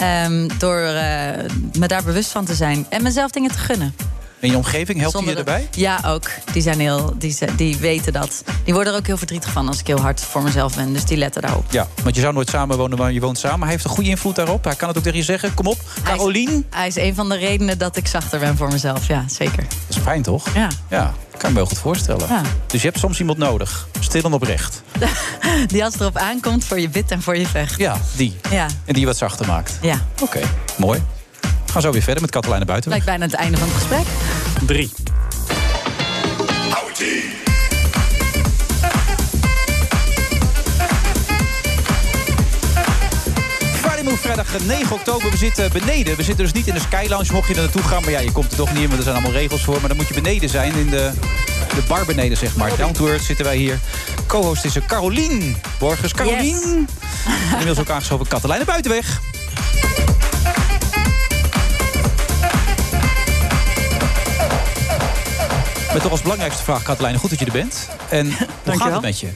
Ehm, 0.01 0.49
door 0.59 0.79
eh, 0.79 1.45
me 1.79 1.87
daar 1.87 2.03
bewust 2.03 2.31
van 2.31 2.45
te 2.45 2.55
zijn. 2.55 2.87
En 2.89 3.03
mezelf 3.03 3.31
dingen 3.31 3.51
te 3.51 3.59
gunnen. 3.59 3.95
En 4.41 4.51
je 4.51 4.57
omgeving, 4.57 5.01
helpt 5.01 5.19
je 5.19 5.25
je 5.25 5.35
erbij? 5.37 5.69
Ja, 5.71 6.01
ook. 6.07 6.31
Die, 6.53 6.63
zijn 6.63 6.81
heel, 6.81 7.15
die, 7.19 7.33
ze- 7.33 7.55
die 7.57 7.77
weten 7.77 8.13
dat. 8.13 8.43
Die 8.65 8.75
worden 8.75 8.93
er 8.93 8.99
ook 8.99 9.07
heel 9.07 9.17
verdrietig 9.17 9.51
van 9.51 9.69
als 9.69 9.79
ik 9.81 9.87
heel 9.87 10.01
hard 10.01 10.21
voor 10.21 10.43
mezelf 10.43 10.77
ben. 10.77 10.93
Dus 10.93 11.05
die 11.05 11.17
letten 11.17 11.43
daarop. 11.43 11.65
Ja, 11.71 11.89
want 12.03 12.15
je 12.15 12.21
zou 12.21 12.35
nooit 12.35 12.49
samen 12.49 12.77
wonen, 12.77 12.99
maar 12.99 13.13
je 13.13 13.21
woont 13.21 13.39
samen. 13.39 13.61
Hij 13.61 13.71
heeft 13.71 13.85
een 13.85 13.91
goede 13.91 14.11
invloed 14.11 14.35
daarop. 14.37 14.65
Hij 14.65 14.75
kan 14.75 14.89
het 14.89 14.97
ook 14.97 15.03
tegen 15.03 15.19
je 15.19 15.25
zeggen. 15.25 15.55
Kom 15.55 15.67
op, 15.67 15.79
Carolien. 16.05 16.67
Hij 16.71 16.87
is 16.87 16.97
een 16.97 17.15
van 17.15 17.29
de 17.29 17.37
redenen 17.37 17.79
dat 17.79 17.97
ik 17.97 18.07
zachter 18.07 18.39
ben 18.39 18.57
voor 18.57 18.69
mezelf. 18.73 19.07
Ja, 19.07 19.25
zeker. 19.29 19.63
Dat 19.87 19.97
is 19.97 20.03
fijn, 20.03 20.23
toch? 20.23 20.55
Ja. 20.55 20.69
Ja, 20.89 21.15
kan 21.37 21.51
me 21.51 21.57
wel 21.57 21.67
goed 21.67 21.79
voorstellen. 21.79 22.27
Ja. 22.29 22.43
Dus 22.67 22.83
je 22.83 22.87
hebt 22.89 23.01
soms 23.01 23.19
iemand 23.21 23.39
nodig. 23.39 23.89
Stil 24.01 24.23
en 24.23 24.33
oprecht. 24.33 24.83
Die 25.67 25.85
als 25.85 25.93
het 25.93 26.03
erop 26.03 26.17
aankomt 26.17 26.65
voor 26.65 26.81
je 26.81 26.89
bid 26.89 27.11
en 27.11 27.23
voor 27.23 27.37
je 27.37 27.47
vecht. 27.47 27.79
Ja, 27.79 27.97
die. 28.17 28.37
Ja, 28.51 28.65
En 28.67 28.93
die 28.93 29.01
je 29.01 29.07
wat 29.07 29.17
zachter 29.17 29.47
maakt. 29.47 29.79
ja. 29.83 30.07
Oké, 30.23 30.41
mooi. 30.77 31.03
We 31.71 31.77
gaan 31.77 31.85
zo 31.85 31.93
weer 31.93 32.03
verder 32.03 32.23
met 32.23 32.31
Katelijne 32.31 32.65
Buiten. 32.65 32.91
Lijkt 32.91 33.07
bijna 33.07 33.25
het 33.25 33.35
einde 33.35 33.59
van 33.59 33.69
het 33.69 33.77
gesprek. 33.77 34.07
Drie. 34.67 34.91
vrijdag 44.21 44.67
9 44.67 44.93
oktober. 44.93 45.31
We 45.31 45.37
zitten 45.37 45.73
beneden. 45.73 46.17
We 46.17 46.23
zitten 46.23 46.45
dus 46.45 46.53
niet 46.53 46.67
in 46.67 46.75
de 46.75 46.81
Sky 46.81 47.07
Lounge. 47.09 47.33
Mocht 47.33 47.49
je 47.49 47.55
er 47.55 47.61
naartoe 47.61 47.83
gaan, 47.83 48.03
maar 48.03 48.11
ja, 48.11 48.19
je 48.19 48.33
komt 48.33 48.51
er 48.51 48.57
toch 48.57 48.73
niet 48.73 48.83
in, 48.83 48.87
want 48.87 48.97
er 48.97 49.03
zijn 49.03 49.15
allemaal 49.15 49.33
regels 49.33 49.65
voor. 49.65 49.79
Maar 49.81 49.89
dan 49.89 49.97
moet 49.97 50.09
je 50.09 50.15
beneden 50.15 50.49
zijn 50.49 50.75
in 50.75 50.91
de, 50.91 51.11
de 51.75 51.83
bar 51.89 52.05
beneden, 52.05 52.37
zeg 52.37 52.57
maar. 52.57 52.77
Downtour 52.77 53.19
zitten 53.19 53.45
wij 53.45 53.57
hier. 53.57 53.79
Co-host 54.27 54.65
is 54.65 54.77
er 54.77 54.83
Carolien 54.87 55.57
Borgers. 55.79 56.13
Carolien. 56.13 56.89
Yes. 57.27 57.51
Inmiddels 57.51 57.79
ook 57.79 57.91
aangeschoven 57.91 58.27
Katelijne 58.27 58.65
Buitenweg. 58.65 59.21
Met 65.93 66.03
toch 66.03 66.11
als 66.11 66.23
belangrijkste 66.23 66.63
vraag, 66.63 66.83
Katelijne. 66.83 67.19
Goed 67.19 67.31
dat 67.31 67.39
je 67.39 67.45
er 67.45 67.53
bent. 67.53 67.89
En 68.09 68.27
hoe 68.65 68.79
gaat 68.79 68.93
het 68.93 69.01
met 69.01 69.21
je? 69.21 69.29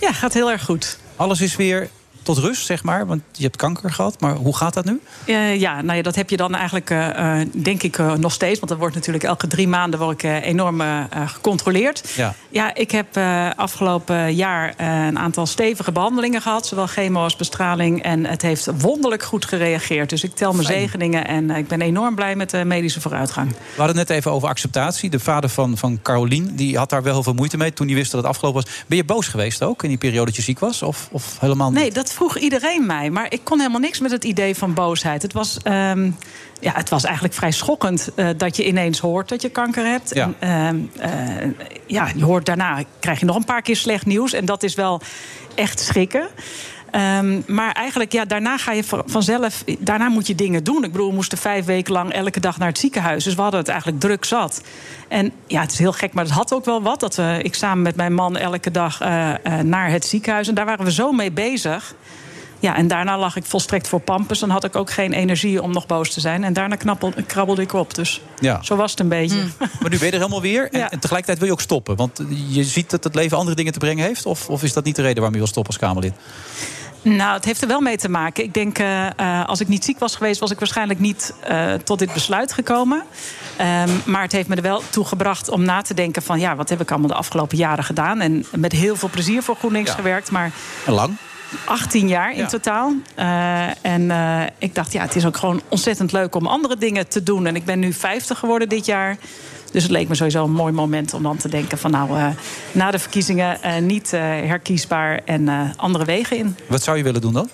Ja, 0.00 0.12
gaat 0.12 0.34
heel 0.34 0.50
erg 0.50 0.64
goed. 0.64 0.98
Alles 1.16 1.40
is 1.40 1.56
weer 1.56 1.88
tot 2.34 2.38
rust, 2.38 2.66
zeg 2.66 2.82
maar. 2.82 3.06
Want 3.06 3.22
je 3.32 3.42
hebt 3.42 3.56
kanker 3.56 3.92
gehad. 3.92 4.20
Maar 4.20 4.34
hoe 4.34 4.56
gaat 4.56 4.74
dat 4.74 4.84
nu? 4.84 5.00
Eh, 5.24 5.60
ja, 5.60 5.82
nou 5.82 5.96
ja, 5.96 6.02
dat 6.02 6.14
heb 6.14 6.30
je 6.30 6.36
dan 6.36 6.54
eigenlijk, 6.54 6.90
eh, 6.90 7.40
eh, 7.40 7.48
denk 7.52 7.82
ik, 7.82 7.98
nog 7.98 8.32
steeds. 8.32 8.58
Want 8.58 8.70
dat 8.70 8.78
wordt 8.78 8.94
natuurlijk 8.94 9.24
elke 9.24 9.46
drie 9.46 9.68
maanden 9.68 10.00
word 10.00 10.22
ik, 10.22 10.42
enorm 10.44 10.82
gecontroleerd. 11.26 12.12
Ja. 12.16 12.34
Ja, 12.50 12.74
ik 12.74 12.90
heb 12.90 13.16
afgelopen 13.56 14.34
jaar 14.34 14.74
een 14.76 15.18
aantal 15.18 15.46
stevige 15.46 15.92
behandelingen 15.92 16.42
gehad. 16.42 16.66
Zowel 16.66 16.86
chemo 16.86 17.22
als 17.22 17.36
bestraling. 17.36 18.02
En 18.02 18.26
het 18.26 18.42
heeft 18.42 18.68
wonderlijk 18.80 19.22
goed 19.22 19.44
gereageerd. 19.44 20.10
Dus 20.10 20.24
ik 20.24 20.34
tel 20.34 20.52
mijn 20.52 20.66
Fijn. 20.66 20.80
zegeningen. 20.80 21.26
En 21.26 21.50
ik 21.50 21.68
ben 21.68 21.80
enorm 21.80 22.14
blij 22.14 22.36
met 22.36 22.50
de 22.50 22.64
medische 22.64 23.00
vooruitgang. 23.00 23.50
We 23.50 23.56
hadden 23.76 23.96
het 23.96 24.08
net 24.08 24.18
even 24.18 24.32
over 24.32 24.48
acceptatie. 24.48 25.10
De 25.10 25.20
vader 25.20 25.50
van, 25.50 25.76
van 25.76 25.98
Carolien 26.02 26.56
die 26.56 26.76
had 26.76 26.90
daar 26.90 27.02
wel 27.02 27.12
heel 27.12 27.22
veel 27.22 27.34
moeite 27.34 27.56
mee 27.56 27.72
toen 27.72 27.86
hij 27.86 27.96
wist 27.96 28.10
dat 28.10 28.20
het 28.20 28.30
afgelopen 28.30 28.62
was. 28.62 28.72
Ben 28.86 28.96
je 28.96 29.04
boos 29.04 29.28
geweest 29.28 29.62
ook 29.62 29.82
in 29.82 29.88
die 29.88 29.98
periode 29.98 30.26
dat 30.26 30.36
je 30.36 30.42
ziek 30.42 30.58
was? 30.58 30.82
Of, 30.82 31.08
of 31.12 31.36
helemaal 31.40 31.70
niet? 31.70 31.78
Nee, 31.78 31.90
dat 31.90 32.12
vroeg 32.18 32.38
iedereen 32.38 32.86
mij. 32.86 33.10
Maar 33.10 33.32
ik 33.32 33.40
kon 33.44 33.58
helemaal 33.58 33.80
niks 33.80 33.98
met 33.98 34.10
het 34.10 34.24
idee 34.24 34.54
van 34.54 34.74
boosheid. 34.74 35.22
Het 35.22 35.32
was, 35.32 35.58
ehm, 35.62 36.10
ja, 36.60 36.72
het 36.72 36.88
was 36.88 37.04
eigenlijk 37.04 37.34
vrij 37.34 37.52
schokkend 37.52 38.10
eh, 38.14 38.28
dat 38.36 38.56
je 38.56 38.66
ineens 38.66 38.98
hoort 38.98 39.28
dat 39.28 39.42
je 39.42 39.48
kanker 39.48 39.84
hebt. 39.84 40.14
Ja. 40.14 40.32
En, 40.38 40.90
ehm, 40.98 41.10
eh, 41.10 41.48
ja, 41.86 42.08
je 42.16 42.24
hoort 42.24 42.46
daarna, 42.46 42.82
krijg 43.00 43.20
je 43.20 43.26
nog 43.26 43.36
een 43.36 43.44
paar 43.44 43.62
keer 43.62 43.76
slecht 43.76 44.06
nieuws. 44.06 44.32
En 44.32 44.44
dat 44.44 44.62
is 44.62 44.74
wel 44.74 45.00
echt 45.54 45.80
schrikken. 45.80 46.28
Ehm, 46.90 47.40
maar 47.46 47.72
eigenlijk, 47.72 48.12
ja, 48.12 48.24
daarna 48.24 48.58
ga 48.58 48.72
je 48.72 48.84
van- 48.84 49.02
vanzelf. 49.06 49.64
Daarna 49.78 50.08
moet 50.08 50.26
je 50.26 50.34
dingen 50.34 50.64
doen. 50.64 50.84
Ik 50.84 50.92
bedoel, 50.92 51.08
we 51.08 51.14
moesten 51.14 51.38
vijf 51.38 51.64
weken 51.64 51.92
lang 51.92 52.12
elke 52.12 52.40
dag 52.40 52.58
naar 52.58 52.68
het 52.68 52.78
ziekenhuis. 52.78 53.24
Dus 53.24 53.34
we 53.34 53.40
hadden 53.42 53.60
het 53.60 53.68
eigenlijk 53.68 54.00
druk 54.00 54.24
zat. 54.24 54.62
En 55.08 55.32
ja, 55.46 55.60
het 55.60 55.72
is 55.72 55.78
heel 55.78 55.92
gek, 55.92 56.12
maar 56.12 56.24
het 56.24 56.32
had 56.32 56.52
ook 56.52 56.64
wel 56.64 56.82
wat. 56.82 57.00
Dat 57.00 57.14
we, 57.14 57.38
ik 57.42 57.54
samen 57.54 57.82
met 57.82 57.96
mijn 57.96 58.14
man 58.14 58.36
elke 58.36 58.70
dag 58.70 59.00
eh, 59.00 59.30
eh, 59.34 59.64
naar 59.64 59.90
het 59.90 60.04
ziekenhuis. 60.06 60.48
En 60.48 60.54
daar 60.54 60.64
waren 60.66 60.84
we 60.84 60.92
zo 60.92 61.12
mee 61.12 61.30
bezig. 61.32 61.94
Ja, 62.60 62.76
en 62.76 62.88
daarna 62.88 63.18
lag 63.18 63.36
ik 63.36 63.44
volstrekt 63.44 63.88
voor 63.88 64.00
pampus. 64.00 64.38
Dan 64.38 64.50
had 64.50 64.64
ik 64.64 64.76
ook 64.76 64.90
geen 64.90 65.12
energie 65.12 65.62
om 65.62 65.72
nog 65.72 65.86
boos 65.86 66.12
te 66.12 66.20
zijn. 66.20 66.44
En 66.44 66.52
daarna 66.52 66.74
knappel, 66.76 67.12
krabbelde 67.26 67.62
ik 67.62 67.72
op. 67.72 67.94
Dus 67.94 68.20
Ja. 68.40 68.62
zo 68.62 68.76
was 68.76 68.90
het 68.90 69.00
een 69.00 69.08
beetje. 69.08 69.36
Maar 69.80 69.90
nu 69.90 69.98
ben 69.98 70.06
je 70.06 70.12
er 70.12 70.18
helemaal 70.18 70.40
weer. 70.40 70.70
En, 70.72 70.90
en 70.90 70.98
tegelijkertijd 70.98 71.38
wil 71.38 71.46
je 71.46 71.52
ook 71.52 71.60
stoppen. 71.60 71.96
Want 71.96 72.20
je 72.48 72.64
ziet 72.64 72.90
dat 72.90 73.04
het 73.04 73.14
leven 73.14 73.36
andere 73.36 73.56
dingen 73.56 73.72
te 73.72 73.78
brengen 73.78 74.04
heeft. 74.04 74.26
Of, 74.26 74.48
of 74.48 74.62
is 74.62 74.72
dat 74.72 74.84
niet 74.84 74.96
de 74.96 75.02
reden 75.02 75.16
waarom 75.16 75.32
je 75.32 75.38
wil 75.40 75.48
stoppen 75.50 75.72
als 75.72 75.82
Kamerlid? 75.82 76.12
Nou, 77.02 77.34
het 77.34 77.44
heeft 77.44 77.62
er 77.62 77.68
wel 77.68 77.80
mee 77.80 77.96
te 77.96 78.08
maken. 78.08 78.44
Ik 78.44 78.54
denk, 78.54 78.78
eh, 78.78 79.06
eh, 79.06 79.46
als 79.48 79.60
ik 79.60 79.68
niet 79.68 79.84
ziek 79.84 79.98
was 79.98 80.16
geweest, 80.16 80.40
was 80.40 80.50
ik 80.50 80.58
waarschijnlijk 80.58 81.00
niet 81.00 81.34
eh, 81.42 81.74
tot 81.74 81.98
dit 81.98 82.12
besluit 82.12 82.52
gekomen. 82.52 83.02
Ehm, 83.56 83.90
maar 84.04 84.22
het 84.22 84.32
heeft 84.32 84.48
me 84.48 84.56
er 84.56 84.62
wel 84.62 84.82
toe 84.90 85.04
gebracht 85.04 85.48
om 85.48 85.62
na 85.64 85.82
te 85.82 85.94
denken 85.94 86.22
van... 86.22 86.40
ja, 86.40 86.56
wat 86.56 86.68
heb 86.68 86.80
ik 86.80 86.90
allemaal 86.90 87.08
de 87.08 87.14
afgelopen 87.14 87.56
jaren 87.56 87.84
gedaan? 87.84 88.20
En 88.20 88.46
met 88.56 88.72
heel 88.72 88.96
veel 88.96 89.08
plezier 89.10 89.42
voor 89.42 89.56
GroenLinks 89.56 89.90
Ja. 89.90 89.96
gewerkt. 89.96 90.30
Maar 90.30 90.50
En 90.86 90.92
lang? 90.92 91.16
18 91.64 92.08
jaar 92.08 92.32
in 92.32 92.38
Ja. 92.38 92.46
totaal. 92.46 92.92
En 93.82 94.10
ik 94.58 94.74
dacht, 94.74 94.92
ja, 94.92 95.02
het 95.02 95.16
is 95.16 95.26
ook 95.26 95.36
gewoon 95.36 95.62
ontzettend 95.68 96.12
leuk 96.12 96.34
om 96.34 96.46
andere 96.46 96.76
dingen 96.76 97.08
te 97.08 97.22
doen. 97.22 97.46
En 97.46 97.56
ik 97.56 97.64
ben 97.64 97.78
nu 97.78 97.92
50 97.92 98.38
geworden 98.38 98.68
dit 98.68 98.86
jaar. 98.86 99.16
Dus 99.72 99.82
het 99.82 99.92
leek 99.92 100.08
me 100.08 100.14
sowieso 100.14 100.44
een 100.44 100.52
mooi 100.52 100.72
moment 100.72 101.14
om 101.14 101.22
dan 101.22 101.36
te 101.36 101.48
denken 101.48 101.78
van... 101.78 101.90
nou, 101.90 102.18
eh, 102.18 102.26
na 102.72 102.90
de 102.90 102.98
verkiezingen 102.98 103.62
eh, 103.62 103.78
niet 103.78 104.12
eh, 104.12 104.20
herkiesbaar 104.20 105.20
en 105.24 105.48
eh, 105.48 105.60
andere 105.76 106.04
wegen 106.04 106.36
in. 106.36 106.56
Wat 106.66 106.82
zou 106.82 106.96
je 106.96 107.02
willen 107.02 107.20
doen 107.20 107.32
dan? 107.32 107.48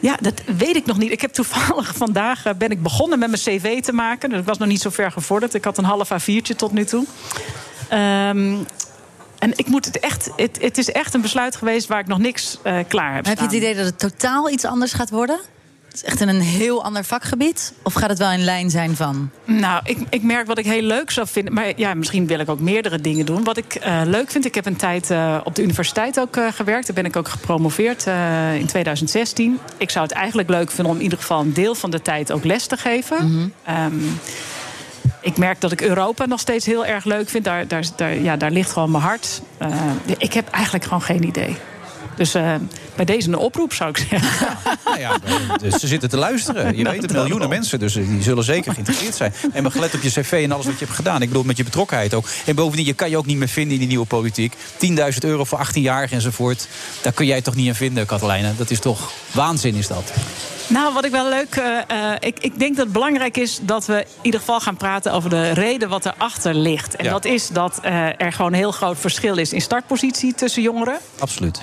Ja, 0.00 0.16
dat 0.20 0.42
weet 0.56 0.76
ik 0.76 0.86
nog 0.86 0.98
niet. 0.98 1.12
Ik 1.12 1.20
heb 1.20 1.32
toevallig 1.32 1.94
vandaag 2.04 2.56
ben 2.56 2.70
ik 2.70 2.82
begonnen 2.82 3.18
met 3.18 3.28
mijn 3.28 3.42
cv 3.42 3.82
te 3.82 3.92
maken. 3.92 4.30
Dus 4.30 4.38
ik 4.38 4.44
was 4.44 4.58
nog 4.58 4.68
niet 4.68 4.80
zo 4.80 4.90
ver 4.90 5.10
gevorderd. 5.10 5.54
Ik 5.54 5.64
had 5.64 5.78
een 5.78 5.84
half 5.84 6.10
A4'tje 6.12 6.56
tot 6.56 6.72
nu 6.72 6.84
toe. 6.84 7.04
Ehm, 7.88 8.56
en 9.38 9.52
ik 9.56 9.66
moet 9.66 9.84
het 9.84 9.98
echt. 9.98 10.30
Het, 10.36 10.58
het 10.60 10.78
is 10.78 10.90
echt 10.90 11.14
een 11.14 11.20
besluit 11.20 11.56
geweest 11.56 11.86
waar 11.86 12.00
ik 12.00 12.06
nog 12.06 12.18
niks 12.18 12.58
eh, 12.62 12.78
klaar 12.88 13.14
heb. 13.14 13.26
Heb 13.26 13.38
je 13.38 13.44
het 13.44 13.52
idee 13.52 13.74
dat 13.74 13.84
het 13.84 13.98
totaal 13.98 14.50
iets 14.50 14.64
anders 14.64 14.92
gaat 14.92 15.10
worden? 15.10 15.40
Is 15.98 16.04
echt 16.04 16.20
in 16.20 16.28
een 16.28 16.40
heel 16.40 16.84
ander 16.84 17.04
vakgebied? 17.04 17.72
Of 17.82 17.94
gaat 17.94 18.08
het 18.08 18.18
wel 18.18 18.30
in 18.30 18.44
lijn 18.44 18.70
zijn 18.70 18.96
van? 18.96 19.30
Nou, 19.44 19.80
ik, 19.84 19.98
ik 20.10 20.22
merk 20.22 20.46
wat 20.46 20.58
ik 20.58 20.64
heel 20.64 20.82
leuk 20.82 21.10
zou 21.10 21.26
vinden. 21.26 21.54
Maar 21.54 21.72
ja, 21.76 21.94
misschien 21.94 22.26
wil 22.26 22.38
ik 22.38 22.48
ook 22.48 22.60
meerdere 22.60 23.00
dingen 23.00 23.26
doen. 23.26 23.44
Wat 23.44 23.56
ik 23.56 23.74
eh, 23.74 24.00
leuk 24.04 24.30
vind, 24.30 24.44
ik 24.44 24.54
heb 24.54 24.66
een 24.66 24.76
tijd 24.76 25.10
eh, 25.10 25.40
op 25.44 25.54
de 25.54 25.62
universiteit 25.62 26.20
ook 26.20 26.36
eh, 26.36 26.46
gewerkt. 26.52 26.86
Daar 26.86 26.94
ben 26.96 27.04
ik 27.04 27.16
ook 27.16 27.28
gepromoveerd 27.28 28.06
in 28.58 28.66
2016. 28.66 29.58
Ik 29.76 29.90
zou 29.90 30.04
het 30.06 30.14
eigenlijk 30.14 30.48
leuk 30.48 30.70
vinden 30.70 30.92
om 30.92 30.98
in 30.98 31.04
ieder 31.04 31.18
geval 31.18 31.40
een 31.40 31.52
deel 31.52 31.74
van 31.74 31.90
de 31.90 32.02
tijd 32.02 32.32
ook 32.32 32.44
les 32.44 32.66
te 32.66 32.76
geven. 32.76 33.52
Ehm, 33.64 33.94
ik 35.20 35.36
merk 35.36 35.60
dat 35.60 35.72
ik 35.72 35.80
Europa 35.80 36.26
nog 36.26 36.40
steeds 36.40 36.66
heel 36.66 36.86
erg 36.86 37.04
leuk 37.04 37.28
vind. 37.28 37.44
Daar, 37.44 37.68
daar, 37.68 37.84
daar, 37.96 38.14
ja, 38.14 38.36
daar 38.36 38.50
ligt 38.50 38.72
gewoon 38.72 38.90
mijn 38.90 39.02
hart. 39.02 39.42
Ik 40.18 40.32
heb 40.32 40.48
eigenlijk 40.48 40.84
gewoon 40.84 41.02
geen 41.02 41.24
idee. 41.24 41.56
Dus 42.18 42.34
eh, 42.34 42.54
bij 42.96 43.04
deze 43.04 43.28
een 43.28 43.36
oproep 43.36 43.72
zou 43.72 43.90
ik 43.90 44.06
zeggen. 44.10 44.46
Nou 44.84 45.00
ja, 45.00 45.18
dus 45.60 45.74
ze 45.74 45.86
zitten 45.86 46.08
te 46.08 46.16
luisteren. 46.16 46.76
Je 46.76 46.84
weet 46.84 47.02
het, 47.02 47.12
miljoenen 47.12 47.48
mensen. 47.48 47.78
Dus 47.78 47.92
die 47.92 48.22
zullen 48.22 48.44
zeker 48.44 48.72
geïnteresseerd 48.72 49.14
zijn. 49.14 49.32
En 49.52 49.62
maar 49.62 49.72
gelet 49.72 49.94
op 49.94 50.02
je 50.02 50.08
cv 50.10 50.40
en 50.44 50.52
alles 50.52 50.66
wat 50.66 50.78
je 50.78 50.84
hebt 50.84 50.96
gedaan. 50.96 51.22
Ik 51.22 51.28
bedoel, 51.28 51.44
met 51.44 51.56
je 51.56 51.64
betrokkenheid 51.64 52.14
ook. 52.14 52.28
En 52.46 52.54
bovendien, 52.54 52.86
je 52.86 52.92
kan 52.92 53.10
je 53.10 53.16
ook 53.16 53.26
niet 53.26 53.36
meer 53.36 53.48
vinden 53.48 53.72
in 53.72 53.78
die 53.78 53.88
nieuwe 53.88 54.06
politiek. 54.06 54.54
10.000 54.54 54.58
euro 55.20 55.44
voor 55.44 55.66
18-jarigen 55.66 56.12
enzovoort. 56.12 56.68
Daar 57.02 57.12
kun 57.12 57.26
jij 57.26 57.42
toch 57.42 57.54
niet 57.54 57.68
aan 57.68 57.74
vinden, 57.74 58.06
Katelijne? 58.06 58.52
Dat 58.56 58.70
is 58.70 58.80
toch 58.80 59.12
waanzin, 59.32 59.74
is 59.74 59.86
dat? 59.86 60.12
Nou, 60.68 60.94
wat 60.94 61.04
ik 61.04 61.10
wel 61.10 61.28
leuk. 61.28 61.54
eh, 61.56 62.10
ik, 62.18 62.38
ik 62.40 62.58
denk 62.58 62.76
dat 62.76 62.84
het 62.84 62.92
belangrijk 62.92 63.36
is 63.36 63.58
dat 63.62 63.86
we 63.86 63.96
in 63.98 64.06
ieder 64.22 64.40
geval 64.40 64.60
gaan 64.60 64.76
praten 64.76 65.12
over 65.12 65.30
de 65.30 65.50
reden 65.50 65.88
wat 65.88 66.06
erachter 66.06 66.54
ligt. 66.54 66.96
En 66.96 67.04
Ja. 67.04 67.10
dat 67.10 67.24
is 67.24 67.48
dat 67.48 67.78
eh, 67.82 68.20
er 68.20 68.32
gewoon 68.32 68.52
een 68.52 68.58
heel 68.58 68.72
groot 68.72 68.98
verschil 68.98 69.36
is 69.36 69.52
in 69.52 69.60
startpositie 69.60 70.34
tussen 70.34 70.62
jongeren. 70.62 70.98
Absoluut. 71.18 71.58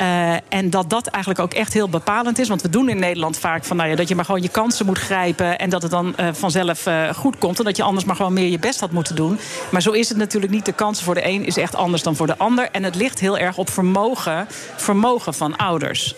En 0.50 0.70
dat 0.70 0.90
dat 0.90 1.08
eigenlijk 1.08 1.44
ook 1.44 1.54
echt 1.54 1.74
heel 1.74 1.90
bepalend 1.90 2.40
is. 2.40 2.48
Want 2.48 2.62
we 2.62 2.70
doen 2.70 2.90
in 2.90 3.00
Nederland 3.00 3.38
vaak 3.38 3.64
van 3.66 3.78
nou 3.78 3.90
ja, 3.90 3.96
dat 3.96 4.08
je 4.08 4.16
maar 4.16 4.26
gewoon 4.26 4.42
je 4.42 4.50
kansen 4.50 4.86
moet 4.86 4.98
grijpen. 4.98 5.60
En 5.60 5.70
dat 5.70 5.82
het 5.82 5.92
dan 5.92 6.16
vanzelf 6.32 6.88
goed 7.16 7.38
komt. 7.38 7.58
En 7.60 7.66
dat 7.66 7.78
je 7.78 7.84
anders 7.84 8.06
maar 8.06 8.16
gewoon 8.16 8.34
meer 8.34 8.50
je 8.50 8.60
best 8.60 8.80
had 8.80 8.92
moeten 8.92 9.16
doen. 9.16 9.40
Maar 9.70 9.82
zo 9.82 9.92
is 9.92 10.10
het 10.10 10.18
natuurlijk 10.18 10.54
niet. 10.54 10.66
De 10.66 10.72
kansen 10.74 11.06
voor 11.06 11.16
de 11.16 11.28
een 11.28 11.46
is 11.46 11.58
echt 11.58 11.76
anders 11.76 12.04
dan 12.04 12.16
voor 12.16 12.28
de 12.28 12.38
ander. 12.38 12.68
En 12.72 12.84
het 12.84 12.96
ligt 12.96 13.20
heel 13.20 13.38
erg 13.38 13.58
op 13.58 13.70
vermogen, 13.70 14.48
vermogen 14.76 15.34
van 15.34 15.56
ouders. 15.56 16.16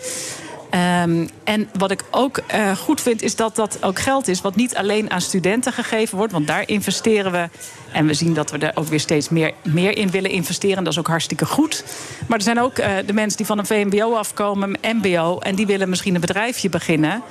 Ehm, 0.70 1.26
en 1.44 1.68
wat 1.78 1.90
ik 1.90 2.04
ook 2.10 2.40
eh, 2.46 2.76
goed 2.76 3.00
vind, 3.00 3.22
is 3.22 3.36
dat 3.36 3.56
dat 3.56 3.78
ook 3.82 3.98
geld 3.98 4.28
is 4.28 4.40
wat 4.40 4.56
niet 4.56 4.76
alleen 4.76 5.10
aan 5.10 5.20
studenten 5.20 5.72
gegeven 5.72 6.16
wordt. 6.16 6.32
Want 6.32 6.46
daar 6.46 6.68
investeren 6.68 7.32
we. 7.32 7.48
En 7.92 8.06
we 8.06 8.14
zien 8.14 8.34
dat 8.34 8.50
we 8.50 8.58
er 8.58 8.76
ook 8.76 8.86
weer 8.86 9.00
steeds 9.00 9.28
meer, 9.28 9.52
meer 9.62 9.96
in 9.96 10.10
willen 10.10 10.30
investeren. 10.30 10.84
Dat 10.84 10.92
is 10.92 10.98
ook 10.98 11.06
hartstikke 11.06 11.46
goed. 11.46 11.84
Maar 12.26 12.38
er 12.38 12.44
zijn 12.44 12.60
ook 12.60 12.78
eh, 12.78 12.92
de 13.06 13.12
mensen 13.12 13.36
die 13.36 13.46
van 13.46 13.58
een 13.58 13.66
VMBO 13.66 14.14
afkomen, 14.14 14.78
een 14.80 14.96
MBO. 14.96 15.38
En 15.38 15.54
die 15.54 15.66
willen 15.66 15.88
misschien 15.88 16.14
een 16.14 16.20
bedrijfje 16.20 16.68
beginnen. 16.68 17.22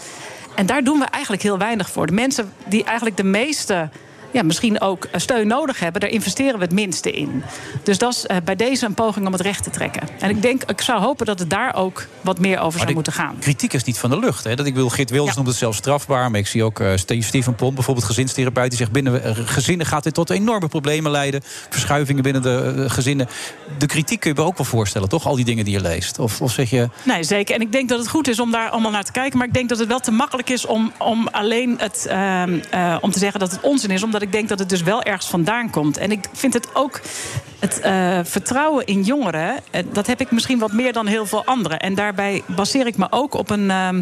En 0.55 0.65
daar 0.65 0.83
doen 0.83 0.99
we 0.99 1.05
eigenlijk 1.05 1.43
heel 1.43 1.57
weinig 1.57 1.89
voor. 1.89 2.07
De 2.07 2.13
mensen 2.13 2.53
die 2.65 2.83
eigenlijk 2.83 3.17
de 3.17 3.23
meeste. 3.23 3.89
Ja, 4.31 4.43
misschien 4.43 4.81
ook 4.81 5.07
steun 5.15 5.47
nodig 5.47 5.79
hebben, 5.79 6.01
daar 6.01 6.09
investeren 6.09 6.55
we 6.59 6.63
het 6.63 6.73
minste 6.73 7.11
in. 7.11 7.43
Dus 7.83 7.97
dat 7.97 8.13
is 8.13 8.25
eh, 8.25 8.37
bij 8.43 8.55
deze 8.55 8.85
een 8.85 8.93
poging 8.93 9.25
om 9.25 9.31
het 9.31 9.41
recht 9.41 9.63
te 9.63 9.69
trekken. 9.69 10.01
En 10.19 10.29
ik 10.29 10.41
denk, 10.41 10.63
ik 10.63 10.81
zou 10.81 11.01
hopen 11.01 11.25
dat 11.25 11.39
het 11.39 11.49
daar 11.49 11.75
ook 11.75 12.05
wat 12.21 12.39
meer 12.39 12.59
over 12.59 12.79
zou 12.79 12.93
moeten 12.93 13.13
gaan. 13.13 13.35
Kritiek 13.39 13.73
is 13.73 13.83
niet 13.83 13.97
van 13.97 14.09
de 14.09 14.19
lucht. 14.19 14.43
Hè? 14.43 14.55
Dat 14.55 14.65
ik 14.65 14.73
wil, 14.75 14.89
Geert 14.89 15.09
Wilders 15.09 15.35
noemt 15.35 15.47
het 15.47 15.57
zelfs 15.57 15.77
strafbaar. 15.77 16.31
Maar 16.31 16.39
ik 16.39 16.47
zie 16.47 16.63
ook 16.63 16.79
eh, 16.79 16.91
Ste- 16.95 17.21
Steven 17.21 17.55
Pont, 17.55 17.73
bijvoorbeeld 17.75 18.05
gezinstherapeut... 18.05 18.69
die 18.69 18.77
zegt 18.77 18.91
binnen 18.91 19.23
eh, 19.23 19.31
gezinnen 19.45 19.85
gaat 19.85 20.03
dit 20.03 20.13
tot 20.13 20.29
enorme 20.29 20.67
problemen 20.67 21.11
leiden. 21.11 21.41
Verschuivingen 21.69 22.23
binnen 22.23 22.41
de 22.41 22.73
eh, 22.77 22.89
gezinnen. 22.89 23.27
De 23.77 23.85
kritiek 23.85 24.19
kun 24.19 24.33
je 24.33 24.41
me 24.41 24.47
ook 24.47 24.57
wel 24.57 24.65
voorstellen, 24.65 25.09
toch? 25.09 25.25
Al 25.25 25.35
die 25.35 25.45
dingen 25.45 25.65
die 25.65 25.73
je 25.73 25.81
leest. 25.81 26.19
Of, 26.19 26.41
of 26.41 26.51
zeg 26.51 26.69
je... 26.69 26.89
Nee, 27.03 27.23
zeker. 27.23 27.55
En 27.55 27.61
ik 27.61 27.71
denk 27.71 27.89
dat 27.89 27.99
het 27.99 28.07
goed 28.07 28.27
is 28.27 28.39
om 28.39 28.51
daar 28.51 28.69
allemaal 28.69 28.91
naar 28.91 29.03
te 29.03 29.11
kijken. 29.11 29.37
Maar 29.37 29.47
ik 29.47 29.53
denk 29.53 29.69
dat 29.69 29.79
het 29.79 29.87
wel 29.87 29.99
te 29.99 30.11
makkelijk 30.11 30.49
is 30.49 30.65
om, 30.65 30.91
om 30.97 31.27
alleen 31.31 31.75
het, 31.77 32.05
ehm, 32.09 32.59
eh, 32.71 32.97
om 33.01 33.11
te 33.11 33.19
zeggen 33.19 33.39
dat 33.39 33.51
het 33.51 33.61
onzin 33.61 33.89
is. 33.91 34.03
Omdat 34.03 34.16
ik 34.21 34.31
denk 34.31 34.49
dat 34.49 34.59
het 34.59 34.69
dus 34.69 34.83
wel 34.83 35.03
ergens 35.03 35.27
vandaan 35.27 35.69
komt. 35.69 35.97
En 35.97 36.11
ik 36.11 36.25
vind 36.33 36.53
het 36.53 36.67
ook. 36.73 37.01
Het 37.59 37.79
eh, 37.79 38.19
vertrouwen 38.23 38.85
in 38.85 39.03
jongeren, 39.03 39.55
eh, 39.71 39.83
dat 39.91 40.07
heb 40.07 40.21
ik 40.21 40.31
misschien 40.31 40.59
wat 40.59 40.71
meer 40.71 40.93
dan 40.93 41.07
heel 41.07 41.25
veel 41.25 41.45
anderen. 41.45 41.79
En 41.79 41.95
daarbij 41.95 42.41
baseer 42.45 42.87
ik 42.87 42.97
me 42.97 43.07
ook 43.09 43.33
op 43.33 43.49
een. 43.49 43.71
ehm, 43.71 44.01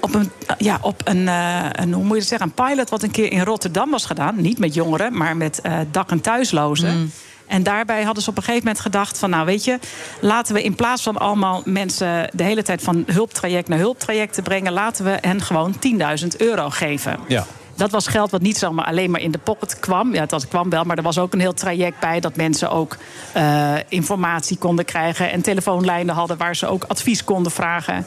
op 0.00 0.14
een, 0.14 0.30
ja, 0.58 0.78
op 0.80 1.00
een, 1.04 1.28
eh, 1.28 1.64
een, 1.72 1.92
hoe 1.92 2.02
moet 2.02 2.12
je 2.12 2.18
het 2.18 2.28
zeggen, 2.28 2.52
een 2.56 2.64
pilot 2.66 2.90
wat 2.90 3.02
een 3.02 3.10
keer 3.10 3.32
in 3.32 3.40
Rotterdam 3.42 3.90
was 3.90 4.06
gedaan. 4.06 4.40
Niet 4.40 4.58
met 4.58 4.74
jongeren, 4.74 5.16
maar 5.16 5.36
met 5.36 5.60
eh, 5.60 5.78
dak- 5.90 6.10
en 6.10 6.20
thuislozen. 6.20 7.12
En 7.46 7.62
daarbij 7.62 8.02
hadden 8.02 8.22
ze 8.22 8.30
op 8.30 8.36
een 8.36 8.42
gegeven 8.42 8.64
moment 8.66 8.82
gedacht 8.82 9.18
van... 9.18 9.30
nou 9.30 9.46
weet 9.46 9.64
je, 9.64 9.78
laten 10.20 10.54
we 10.54 10.62
in 10.62 10.74
plaats 10.74 11.02
van 11.02 11.16
allemaal 11.16 11.62
mensen... 11.64 12.30
de 12.32 12.42
hele 12.42 12.62
tijd 12.62 12.82
van 12.82 13.04
hulptraject 13.06 13.68
naar 13.68 13.78
hulptraject 13.78 14.34
te 14.34 14.42
brengen... 14.42 14.72
laten 14.72 15.04
we 15.04 15.18
hen 15.20 15.40
gewoon 15.40 15.74
10.000 16.20 16.26
euro 16.38 16.70
geven. 16.70 17.18
Ja. 17.28 17.46
Dat 17.76 17.90
was 17.90 18.06
geld 18.06 18.30
wat 18.30 18.40
niet 18.40 18.58
zomaar 18.58 18.84
alleen 18.84 19.10
maar 19.10 19.20
in 19.20 19.30
de 19.30 19.38
pocket 19.38 19.80
kwam. 19.80 20.14
Ja, 20.14 20.26
dat 20.26 20.48
kwam 20.48 20.70
wel, 20.70 20.84
maar 20.84 20.96
er 20.96 21.02
was 21.02 21.18
ook 21.18 21.32
een 21.32 21.40
heel 21.40 21.54
traject 21.54 22.00
bij... 22.00 22.20
dat 22.20 22.36
mensen 22.36 22.70
ook 22.70 22.96
eh, 23.32 23.74
informatie 23.88 24.58
konden 24.58 24.84
krijgen... 24.84 25.32
en 25.32 25.42
telefoonlijnen 25.42 26.14
hadden 26.14 26.36
waar 26.36 26.56
ze 26.56 26.66
ook 26.66 26.84
advies 26.84 27.24
konden 27.24 27.52
vragen. 27.52 28.06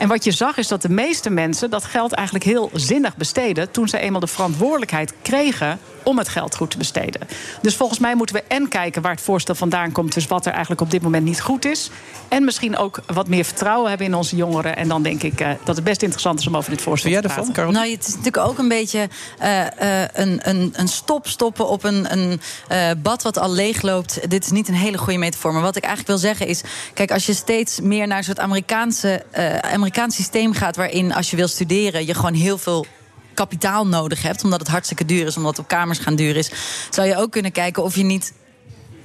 En 0.00 0.08
wat 0.08 0.24
je 0.24 0.30
zag 0.30 0.56
is 0.56 0.68
dat 0.68 0.82
de 0.82 0.88
meeste 0.88 1.30
mensen 1.30 1.70
dat 1.70 1.84
geld 1.84 2.12
eigenlijk 2.12 2.44
heel 2.44 2.70
zinnig 2.74 3.16
besteden... 3.16 3.70
toen 3.70 3.88
ze 3.88 3.98
eenmaal 3.98 4.20
de 4.20 4.26
verantwoordelijkheid 4.26 5.14
kregen 5.22 5.78
om 6.02 6.18
het 6.18 6.28
geld 6.28 6.56
goed 6.56 6.70
te 6.70 6.78
besteden. 6.78 7.20
Dus 7.62 7.76
volgens 7.76 7.98
mij 7.98 8.14
moeten 8.14 8.36
we 8.36 8.42
en 8.48 8.68
kijken 8.68 9.02
waar 9.02 9.12
het 9.12 9.20
voorstel 9.20 9.54
vandaan 9.54 9.92
komt... 9.92 10.14
dus 10.14 10.26
wat 10.26 10.46
er 10.46 10.52
eigenlijk 10.52 10.80
op 10.80 10.90
dit 10.90 11.02
moment 11.02 11.24
niet 11.24 11.40
goed 11.40 11.64
is... 11.64 11.90
en 12.28 12.44
misschien 12.44 12.76
ook 12.76 13.00
wat 13.06 13.28
meer 13.28 13.44
vertrouwen 13.44 13.88
hebben 13.88 14.06
in 14.06 14.14
onze 14.14 14.36
jongeren. 14.36 14.76
En 14.76 14.88
dan 14.88 15.02
denk 15.02 15.22
ik 15.22 15.40
eh, 15.40 15.50
dat 15.64 15.76
het 15.76 15.84
best 15.84 16.02
interessant 16.02 16.40
is 16.40 16.46
om 16.46 16.56
over 16.56 16.70
dit 16.70 16.82
voorstel 16.82 17.20
te 17.20 17.28
praten. 17.28 17.72
Nou, 17.72 17.90
het 17.90 18.06
is 18.06 18.14
natuurlijk 18.14 18.46
ook 18.46 18.58
een 18.58 18.68
beetje 18.68 19.08
eh, 19.38 20.02
eh, 20.02 20.08
een, 20.12 20.40
een, 20.42 20.72
een 20.76 20.88
stop 20.88 21.26
stoppen 21.28 21.68
op 21.68 21.84
een, 21.84 22.12
een 22.12 22.40
eh, 22.68 22.90
bad 23.02 23.22
wat 23.22 23.38
al 23.38 23.50
leegloopt. 23.50 24.30
Dit 24.30 24.44
is 24.44 24.50
niet 24.50 24.68
een 24.68 24.74
hele 24.74 24.98
goede 24.98 25.18
metafoor. 25.18 25.52
Maar 25.52 25.62
wat 25.62 25.76
ik 25.76 25.84
eigenlijk 25.84 26.12
wil 26.12 26.30
zeggen 26.30 26.46
is... 26.46 26.62
kijk, 26.94 27.10
als 27.10 27.26
je 27.26 27.34
steeds 27.34 27.80
meer 27.80 28.06
naar 28.06 28.18
een 28.18 28.24
soort 28.24 28.38
Amerikaanse, 28.38 29.24
eh, 29.30 29.72
Amerikaans 29.90 30.16
systeem 30.16 30.52
gaat... 30.52 30.76
waarin 30.76 31.12
als 31.12 31.30
je 31.30 31.36
wil 31.36 31.48
studeren 31.48 32.06
je 32.06 32.14
gewoon 32.14 32.34
heel 32.34 32.58
veel 32.58 32.86
kapitaal 33.34 33.86
nodig 33.86 34.22
hebt... 34.22 34.44
omdat 34.44 34.58
het 34.58 34.68
hartstikke 34.68 35.04
duur 35.04 35.26
is, 35.26 35.36
omdat 35.36 35.50
het 35.50 35.60
op 35.60 35.68
kamers 35.68 35.98
gaan 35.98 36.14
duur 36.14 36.36
is... 36.36 36.50
zou 36.90 37.08
je 37.08 37.16
ook 37.16 37.30
kunnen 37.30 37.52
kijken 37.52 37.82
of 37.82 37.96
je 37.96 38.02
niet 38.02 38.32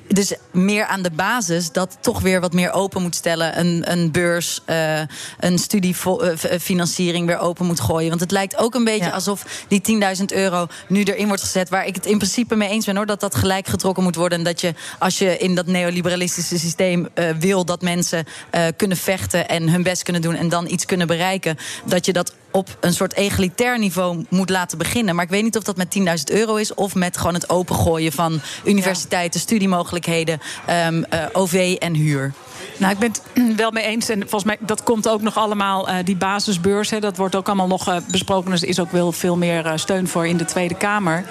dus 0.07 0.33
meer 0.51 0.85
aan 0.85 1.01
de 1.01 1.11
basis 1.11 1.71
dat 1.71 1.97
toch 1.99 2.21
weer 2.21 2.41
wat 2.41 2.53
meer 2.53 2.71
open 2.71 3.01
moet 3.01 3.15
stellen. 3.15 3.59
Een, 3.59 3.91
een 3.91 4.11
beurs, 4.11 4.61
eh, 4.65 5.01
een 5.39 5.57
studiefinanciering 5.59 7.27
weer 7.27 7.39
open 7.39 7.65
moet 7.65 7.79
gooien. 7.79 8.09
Want 8.09 8.21
het 8.21 8.31
lijkt 8.31 8.57
ook 8.57 8.75
een 8.75 8.83
beetje 8.83 9.11
alsof 9.11 9.65
die 9.67 9.81
10.000 9.81 10.25
euro 10.33 10.67
nu 10.87 11.03
erin 11.03 11.27
wordt 11.27 11.41
gezet. 11.41 11.69
Waar 11.69 11.87
ik 11.87 11.95
het 11.95 12.05
in 12.05 12.17
principe 12.17 12.55
mee 12.55 12.69
eens 12.69 12.85
ben 12.85 12.95
hoor. 12.95 13.05
Dat 13.05 13.19
dat 13.19 13.35
gelijk 13.35 13.67
getrokken 13.67 14.03
moet 14.03 14.15
worden. 14.15 14.37
En 14.37 14.43
dat 14.43 14.61
je 14.61 14.73
als 14.99 15.17
je 15.17 15.37
in 15.37 15.55
dat 15.55 15.65
neoliberalistische 15.65 16.59
systeem 16.59 17.07
eh, 17.13 17.29
wil 17.39 17.65
dat 17.65 17.81
mensen 17.81 18.25
eh, 18.49 18.63
kunnen 18.77 18.97
vechten 18.97 19.47
en 19.47 19.69
hun 19.69 19.83
best 19.83 20.03
kunnen 20.03 20.21
doen 20.21 20.35
en 20.35 20.49
dan 20.49 20.67
iets 20.67 20.85
kunnen 20.85 21.07
bereiken. 21.07 21.57
Dat 21.85 22.05
je 22.05 22.13
dat 22.13 22.33
op 22.55 22.77
een 22.79 22.93
soort 22.93 23.13
egalitair 23.13 23.79
niveau 23.79 24.25
moet 24.29 24.49
laten 24.49 24.77
beginnen. 24.77 25.15
Maar 25.15 25.23
ik 25.23 25.29
weet 25.29 25.43
niet 25.43 25.57
of 25.57 25.63
dat 25.63 25.77
met 25.77 25.97
10.000 25.99 26.03
euro 26.25 26.55
is... 26.55 26.73
of 26.73 26.95
met 26.95 27.17
gewoon 27.17 27.33
het 27.33 27.49
opengooien 27.49 28.11
van 28.11 28.41
universiteiten, 28.63 29.39
studiemogelijkheden... 29.39 30.39
ehm, 30.65 31.03
eh, 31.03 31.25
OV 31.33 31.75
en 31.79 31.93
huur. 31.93 32.33
Nou, 32.77 32.93
ik 32.93 32.99
ben 32.99 33.11
het 33.11 33.21
wel 33.63 33.71
mee 33.71 33.83
eens. 33.83 34.09
En 34.09 34.19
volgens 34.19 34.43
mij, 34.43 34.57
dat 34.59 34.83
komt 34.83 35.09
ook 35.09 35.21
nog 35.21 35.37
allemaal, 35.37 35.87
eh, 35.87 35.95
die 36.03 36.15
basisbeurs. 36.15 36.89
Hè, 36.89 36.99
dat 36.99 37.17
wordt 37.17 37.35
ook 37.35 37.47
allemaal 37.47 37.67
nog 37.67 37.87
eh, 37.87 37.97
besproken. 38.07 38.51
Dus 38.51 38.61
er 38.61 38.67
is 38.67 38.79
ook 38.79 38.91
wel 38.91 39.11
veel 39.11 39.37
meer 39.37 39.65
eh, 39.65 39.71
steun 39.75 40.07
voor 40.07 40.27
in 40.27 40.37
de 40.37 40.45
Tweede 40.45 40.75
Kamer. 40.75 41.25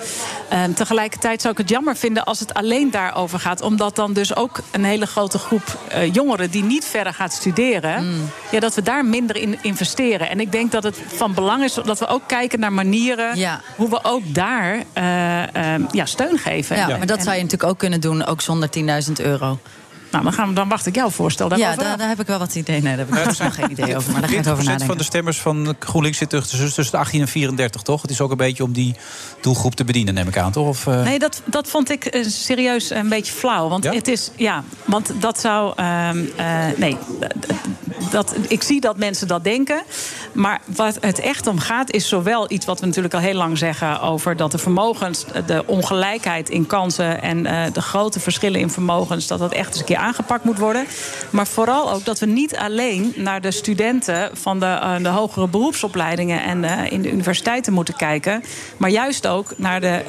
Ehm, 0.49 0.73
tegelijkertijd 0.73 1.41
zou 1.41 1.53
ik 1.53 1.59
het 1.59 1.69
jammer 1.69 1.97
vinden 1.97 2.25
als 2.25 2.41
het 2.41 2.55
alleen 2.55 2.91
daarover 2.91 3.39
gaat. 3.39 3.61
Omdat 3.61 3.97
dan 3.97 4.13
dus 4.13 4.37
ook 4.37 4.61
een 4.71 4.85
hele 4.85 5.07
grote 5.07 5.39
groep 5.39 5.79
jongeren... 6.13 6.51
die 6.51 6.65
niet 6.65 6.85
verder 6.85 7.15
gaat 7.15 7.33
studeren... 7.33 8.33
Ja, 8.51 8.61
dat 8.61 8.75
we 8.75 8.83
daar 8.83 9.05
minder 9.05 9.37
in 9.37 9.59
investeren. 9.63 10.29
En 10.31 10.41
ik 10.41 10.53
denk 10.53 10.73
dat 10.73 10.83
het 10.83 11.01
van 11.07 11.35
belang 11.35 11.65
is 11.65 11.75
dat 11.75 11.99
we 11.99 12.07
ook 12.07 12.23
kijken 12.27 12.61
naar 12.61 12.73
manieren... 12.73 13.59
hoe 13.77 13.91
we 13.91 13.99
ook 14.03 14.35
daar 14.35 14.85
eh, 14.93 15.55
ehm, 15.55 15.83
ja, 15.91 16.07
steun 16.07 16.39
geven. 16.39 16.77
Ja, 16.77 16.87
maar 16.87 17.07
dat 17.07 17.23
zou 17.23 17.37
je 17.37 17.43
natuurlijk 17.43 17.71
ook 17.71 17.79
kunnen 17.79 18.01
doen, 18.01 18.25
ook 18.25 18.41
zonder 18.41 18.69
10.000 19.07 19.13
euro. 19.17 19.59
Nou, 20.15 20.27
dan, 20.27 20.35
gaan 20.35 20.49
we, 20.49 20.55
dan 20.55 20.69
wacht 20.69 20.87
ik 20.87 20.95
jouw 20.95 21.11
voorstel 21.11 21.57
Ja, 21.57 21.77
daar, 21.77 22.09
heb 22.09 22.21
ik 22.21 22.27
wel 22.27 22.39
wat 22.39 22.55
idee. 22.55 22.83
Nee, 22.83 22.97
daar 22.97 23.07
heb 23.07 23.31
ik 23.31 23.39
nog 23.43 23.55
geen 23.55 23.71
idee 23.71 23.97
over. 23.97 24.13
Maar 24.13 24.21
daar 24.21 24.31
ga 24.31 24.37
ik 24.37 24.45
40% 24.45 24.49
over 24.49 24.65
van 24.65 24.73
nadenken. 24.73 24.99
de 24.99 25.05
stemmers 25.05 25.41
van 25.41 25.75
GroenLinks 25.79 26.19
zit 26.19 26.31
tussen, 26.31 26.59
tussen 26.59 26.91
de 26.91 26.97
18 26.97 27.21
en 27.21 27.29
34, 27.29 27.83
toch? 27.83 28.03
Het 28.03 28.11
is 28.11 28.21
ook 28.21 28.31
een 28.31 28.37
beetje 28.37 28.63
om 28.63 28.73
die 28.73 28.95
doelgroep 29.41 29.75
te 29.75 29.85
bedienen, 29.85 30.15
neem 30.15 30.29
ik 30.29 30.37
aan, 30.37 30.53
toch? 30.53 30.69
Of, 30.69 30.87
eh, 30.87 31.03
Nee, 31.03 31.19
dat, 31.19 31.43
dat 31.45 31.69
vond 31.69 31.91
ik 31.91 32.05
eh, 32.05 32.25
serieus 32.27 32.91
een 32.91 33.09
beetje 33.09 33.33
flauw. 33.33 33.69
Want 33.69 33.85
het 33.85 34.09
is, 34.09 34.31
ja, 34.37 34.63
want 34.85 35.13
dat 35.21 35.41
zou. 35.41 35.73
ehm, 35.77 36.25
eh, 36.37 36.67
nee, 36.77 36.97
dat, 38.11 38.35
ik 38.49 38.63
zie 38.63 38.81
dat 38.81 38.97
mensen 38.97 39.29
dat 39.29 39.45
denken. 39.45 39.83
Maar 40.33 40.61
wat 40.65 40.99
het 41.01 41.19
echt 41.19 41.47
om 41.47 41.59
gaat, 41.59 41.93
is 41.93 42.09
zowel 42.09 42.51
iets 42.51 42.67
wat 42.67 42.81
we 42.81 42.87
natuurlijk 42.87 43.15
al 43.15 43.21
heel 43.21 43.35
lang 43.35 43.59
zeggen 43.59 44.01
over 44.01 44.37
dat 44.37 44.51
de 44.51 44.59
vermogens, 44.59 45.25
de 45.47 45.63
ongelijkheid 45.67 46.51
in 46.51 46.67
kansen 46.67 47.23
en 47.23 47.47
eh, 47.47 47.73
de 47.73 47.81
grote 47.83 48.21
verschillen 48.21 48.61
in 48.61 48.71
vermogens, 48.71 49.27
dat 49.27 49.39
dat 49.39 49.53
echt 49.53 49.69
eens 49.69 49.79
een 49.79 49.85
keer 49.85 49.97
aangepakt 49.97 50.45
moet 50.45 50.59
worden. 50.59 50.87
Maar 51.31 51.47
vooral 51.47 51.93
ook 51.93 52.05
dat 52.05 52.19
we 52.19 52.27
niet 52.27 52.57
alleen 52.57 53.13
naar 53.17 53.41
de 53.41 53.51
studenten 53.51 54.31
van 54.33 54.61
de, 54.61 54.67
eh, 54.67 54.97
de 55.03 55.09
hogere 55.09 55.49
beroepsopleidingen 55.49 56.43
en 56.43 56.65
eh, 56.65 56.93
in 56.93 57.03
de 57.03 57.13
universiteiten 57.13 57.73
moeten 57.73 57.97
kijken. 57.97 58.43
Maar 58.77 58.91
juist 58.91 59.27
ook 59.27 59.53
naar 59.57 59.81
de, 59.81 60.03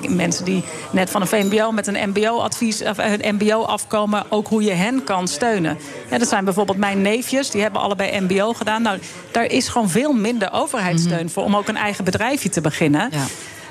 de 0.00 0.08
mensen 0.08 0.44
die 0.44 0.64
net 0.90 1.10
van 1.10 1.20
een 1.20 1.26
VMBO 1.26 1.70
met 1.70 1.86
een 1.86 2.08
MBO-advies 2.08 2.82
of 2.82 2.98
een 2.98 3.34
MBO 3.34 3.62
afkomen, 3.62 4.24
ook 4.28 4.48
hoe 4.48 4.62
je 4.62 4.72
hen 4.72 5.04
kan 5.04 5.28
steunen. 5.28 5.78
Dat 6.18 6.28
zijn 6.28 6.44
bijvoorbeeld 6.44 6.78
mijn 6.78 7.01
neefjes, 7.02 7.50
die 7.50 7.62
hebben 7.62 7.80
allebei 7.80 8.20
MBO 8.20 8.52
gedaan. 8.52 8.82
Nou, 8.82 8.98
daar 9.30 9.44
is 9.44 9.68
gewoon 9.68 9.90
veel 9.90 10.12
minder 10.12 10.52
overheidssteun 10.52 11.30
voor 11.30 11.44
om 11.44 11.56
ook 11.56 11.68
een 11.68 11.76
eigen 11.76 12.04
bedrijfje 12.04 12.48
te 12.48 12.60
beginnen. 12.60 13.10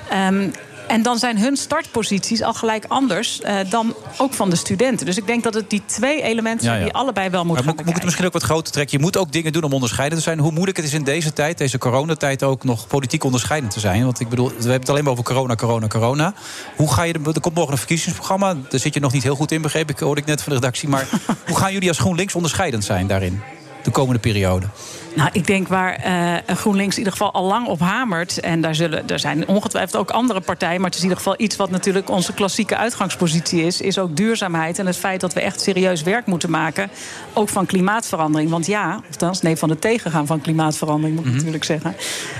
Ehm, 0.08 0.48
en 0.86 1.02
dan 1.02 1.18
zijn 1.18 1.38
hun 1.38 1.56
startposities 1.56 2.42
al 2.42 2.54
gelijk 2.54 2.84
anders 2.88 3.40
eh, 3.40 3.56
dan 3.68 3.94
ook 4.16 4.32
van 4.32 4.50
de 4.50 4.56
studenten. 4.56 5.06
Dus 5.06 5.16
ik 5.16 5.26
denk 5.26 5.42
dat 5.42 5.54
het 5.54 5.70
die 5.70 5.82
twee 5.86 6.22
elementen 6.22 6.64
zijn 6.64 6.74
Ja, 6.74 6.80
ja. 6.80 6.84
die 6.84 6.94
allebei 6.94 7.30
wel 7.30 7.44
moeten 7.44 7.64
Maar 7.64 7.74
gaan 7.74 7.84
moet, 7.84 7.94
het 7.94 8.04
misschien 8.04 8.26
ook 8.26 8.32
wat 8.32 8.42
groter 8.42 8.72
trekken? 8.72 8.98
Je 8.98 9.04
moet 9.04 9.16
ook 9.16 9.32
dingen 9.32 9.52
doen 9.52 9.62
om 9.62 9.72
onderscheidend 9.72 10.20
te 10.20 10.26
zijn. 10.28 10.38
Hoe 10.38 10.52
moeilijk 10.52 10.76
het 10.76 10.86
is 10.86 10.92
in 10.92 11.04
deze 11.04 11.32
tijd, 11.32 11.58
deze 11.58 11.78
coronatijd, 11.78 12.42
ook 12.42 12.64
nog 12.64 12.86
politiek 12.86 13.24
onderscheidend 13.24 13.72
te 13.72 13.80
zijn. 13.80 14.04
Want 14.04 14.20
ik 14.20 14.28
bedoel, 14.28 14.48
we 14.48 14.54
hebben 14.54 14.72
het 14.72 14.88
alleen 14.88 15.04
maar 15.04 15.12
over 15.12 15.24
corona, 15.24 15.54
corona, 15.54 15.86
corona. 15.86 16.34
Hoe 16.76 16.92
ga 16.92 17.02
je, 17.02 17.12
er 17.12 17.40
komt 17.40 17.54
morgen 17.54 17.72
een 17.72 17.78
verkiezingsprogramma. 17.78 18.54
Daar 18.68 18.80
zit 18.80 18.94
je 18.94 19.00
nog 19.00 19.12
niet 19.12 19.22
heel 19.22 19.36
goed 19.36 19.52
in, 19.52 19.62
begreep 19.62 19.90
ik, 19.90 19.98
hoorde 19.98 20.20
ik 20.20 20.26
net 20.26 20.42
van 20.42 20.52
de 20.52 20.58
redactie. 20.58 20.88
Maar 20.88 21.08
hoe 21.48 21.56
gaan 21.56 21.72
jullie 21.72 21.88
als 21.88 21.98
GroenLinks 21.98 22.34
onderscheidend 22.34 22.84
zijn 22.84 23.06
daarin? 23.06 23.40
De 23.82 23.90
komende 23.90 24.20
periode. 24.20 24.66
Nou, 25.14 25.30
ik 25.32 25.46
denk 25.46 25.68
waar 25.68 25.94
eh, 25.94 26.56
GroenLinks 26.56 26.92
in 26.92 26.98
ieder 26.98 27.12
geval 27.12 27.32
al 27.32 27.44
lang 27.44 27.66
op 27.66 27.80
hamert. 27.80 28.40
En 28.40 28.60
daar, 28.60 28.74
zullen, 28.74 29.08
er 29.08 29.18
zijn 29.18 29.48
ongetwijfeld 29.48 29.96
ook 29.96 30.10
andere 30.10 30.40
partijen. 30.40 30.80
Maar 30.80 30.90
het 30.90 30.94
is 30.94 31.04
in 31.04 31.08
ieder 31.08 31.22
geval 31.22 31.40
iets 31.40 31.56
wat 31.56 31.70
natuurlijk 31.70 32.10
onze 32.10 32.32
klassieke 32.32 32.76
uitgangspositie 32.76 33.62
is. 33.62 33.80
Is 33.80 33.98
ook 33.98 34.16
duurzaamheid. 34.16 34.78
En 34.78 34.86
het 34.86 34.96
feit 34.96 35.20
dat 35.20 35.32
we 35.32 35.40
echt 35.40 35.60
serieus 35.60 36.02
werk 36.02 36.26
moeten 36.26 36.50
maken. 36.50 36.90
Ook 37.32 37.48
van 37.48 37.66
klimaatverandering. 37.66 38.50
Want 38.50 38.66
ja, 38.66 38.96
of 38.96 39.06
althans, 39.10 39.42
nee, 39.42 39.56
van 39.56 39.70
het 39.70 39.80
tegengaan 39.80 40.26
van 40.26 40.40
klimaatverandering 40.40 41.16
moet 41.16 41.26
ik 41.26 41.32
natuurlijk 41.34 41.64
zeggen. 41.64 41.96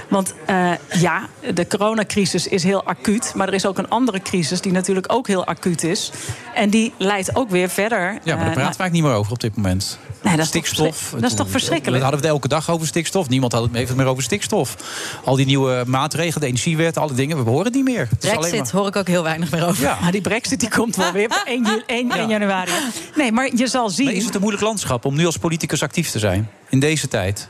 Want 0.08 0.34
eh, 0.46 0.70
ja, 1.00 1.26
de 1.54 1.66
coronacrisis 1.66 2.48
is 2.48 2.62
heel 2.62 2.84
acuut. 2.84 3.32
Maar 3.36 3.48
er 3.48 3.54
is 3.54 3.66
ook 3.66 3.78
een 3.78 3.88
andere 3.88 4.22
crisis 4.22 4.60
die 4.60 4.72
natuurlijk 4.72 5.12
ook 5.12 5.26
heel 5.26 5.44
acuut 5.44 5.84
is. 5.84 6.10
En 6.54 6.70
die 6.70 6.92
leidt 6.98 7.36
ook 7.36 7.50
weer 7.50 7.68
verder. 7.68 7.98
Ja, 7.98 8.08
maar 8.08 8.24
daar 8.24 8.36
eh, 8.36 8.36
praten 8.36 8.54
we 8.54 8.60
eigenlijk 8.60 8.92
niet 8.92 9.02
meer 9.02 9.14
over 9.14 9.32
op 9.32 9.40
dit 9.40 9.56
moment. 9.56 9.98
Nee, 10.22 10.36
dat 10.36 10.44
is 10.44 10.50
toch 10.50 10.66
stikstof. 10.66 11.10
dat 11.20 11.30
is 11.30 11.36
toch 11.36 11.50
verschrikkelijk? 11.50 11.96
We 11.96 12.02
hadden 12.02 12.20
het 12.20 12.28
elke 12.28 12.48
dag 12.48 12.61
over 12.68 12.86
stikstof. 12.86 13.28
Niemand 13.28 13.52
had 13.52 13.62
het 13.62 13.72
heeft 13.74 13.88
het 13.88 13.96
meer 13.96 14.06
over 14.06 14.22
stikstof. 14.22 14.76
Al 15.24 15.36
die 15.36 15.46
nieuwe 15.46 15.84
maatregelen, 15.86 16.40
de 16.40 16.46
energiewet, 16.46 16.96
alle 16.96 17.14
dingen, 17.14 17.44
we 17.44 17.50
horen 17.50 17.64
het 17.64 17.74
niet 17.74 17.84
meer. 17.84 18.08
Het 18.10 18.24
is 18.24 18.30
alleen 18.30 18.40
Brexit 18.40 18.72
maar- 18.72 18.80
hoor 18.80 18.86
ik 18.90 18.96
ook 18.96 19.06
heel 19.08 19.22
weinig 19.22 19.50
meer 19.50 19.66
over. 19.66 19.82
Ja. 19.82 19.98
Maar 20.00 20.12
die 20.12 20.20
brexit 20.20 20.60
die 20.60 20.68
komt 20.70 20.96
wel 20.96 21.12
weer 21.12 21.24
op 21.26 21.42
1, 21.46 21.64
ju- 21.64 21.82
1, 21.86 22.10
1 22.10 22.28
januari. 22.28 22.70
Nee, 23.16 23.32
maar 23.32 23.50
je 23.54 23.66
zal 23.66 23.90
zien... 23.90 24.04
Maar 24.06 24.14
is 24.14 24.24
het 24.24 24.34
een 24.34 24.40
moeilijk 24.40 24.64
landschap 24.64 25.04
om 25.04 25.16
nu 25.16 25.26
als 25.26 25.36
politicus 25.36 25.82
actief 25.82 26.10
te 26.10 26.18
zijn? 26.18 26.50
In 26.68 26.80
deze 26.80 27.08
tijd? 27.08 27.48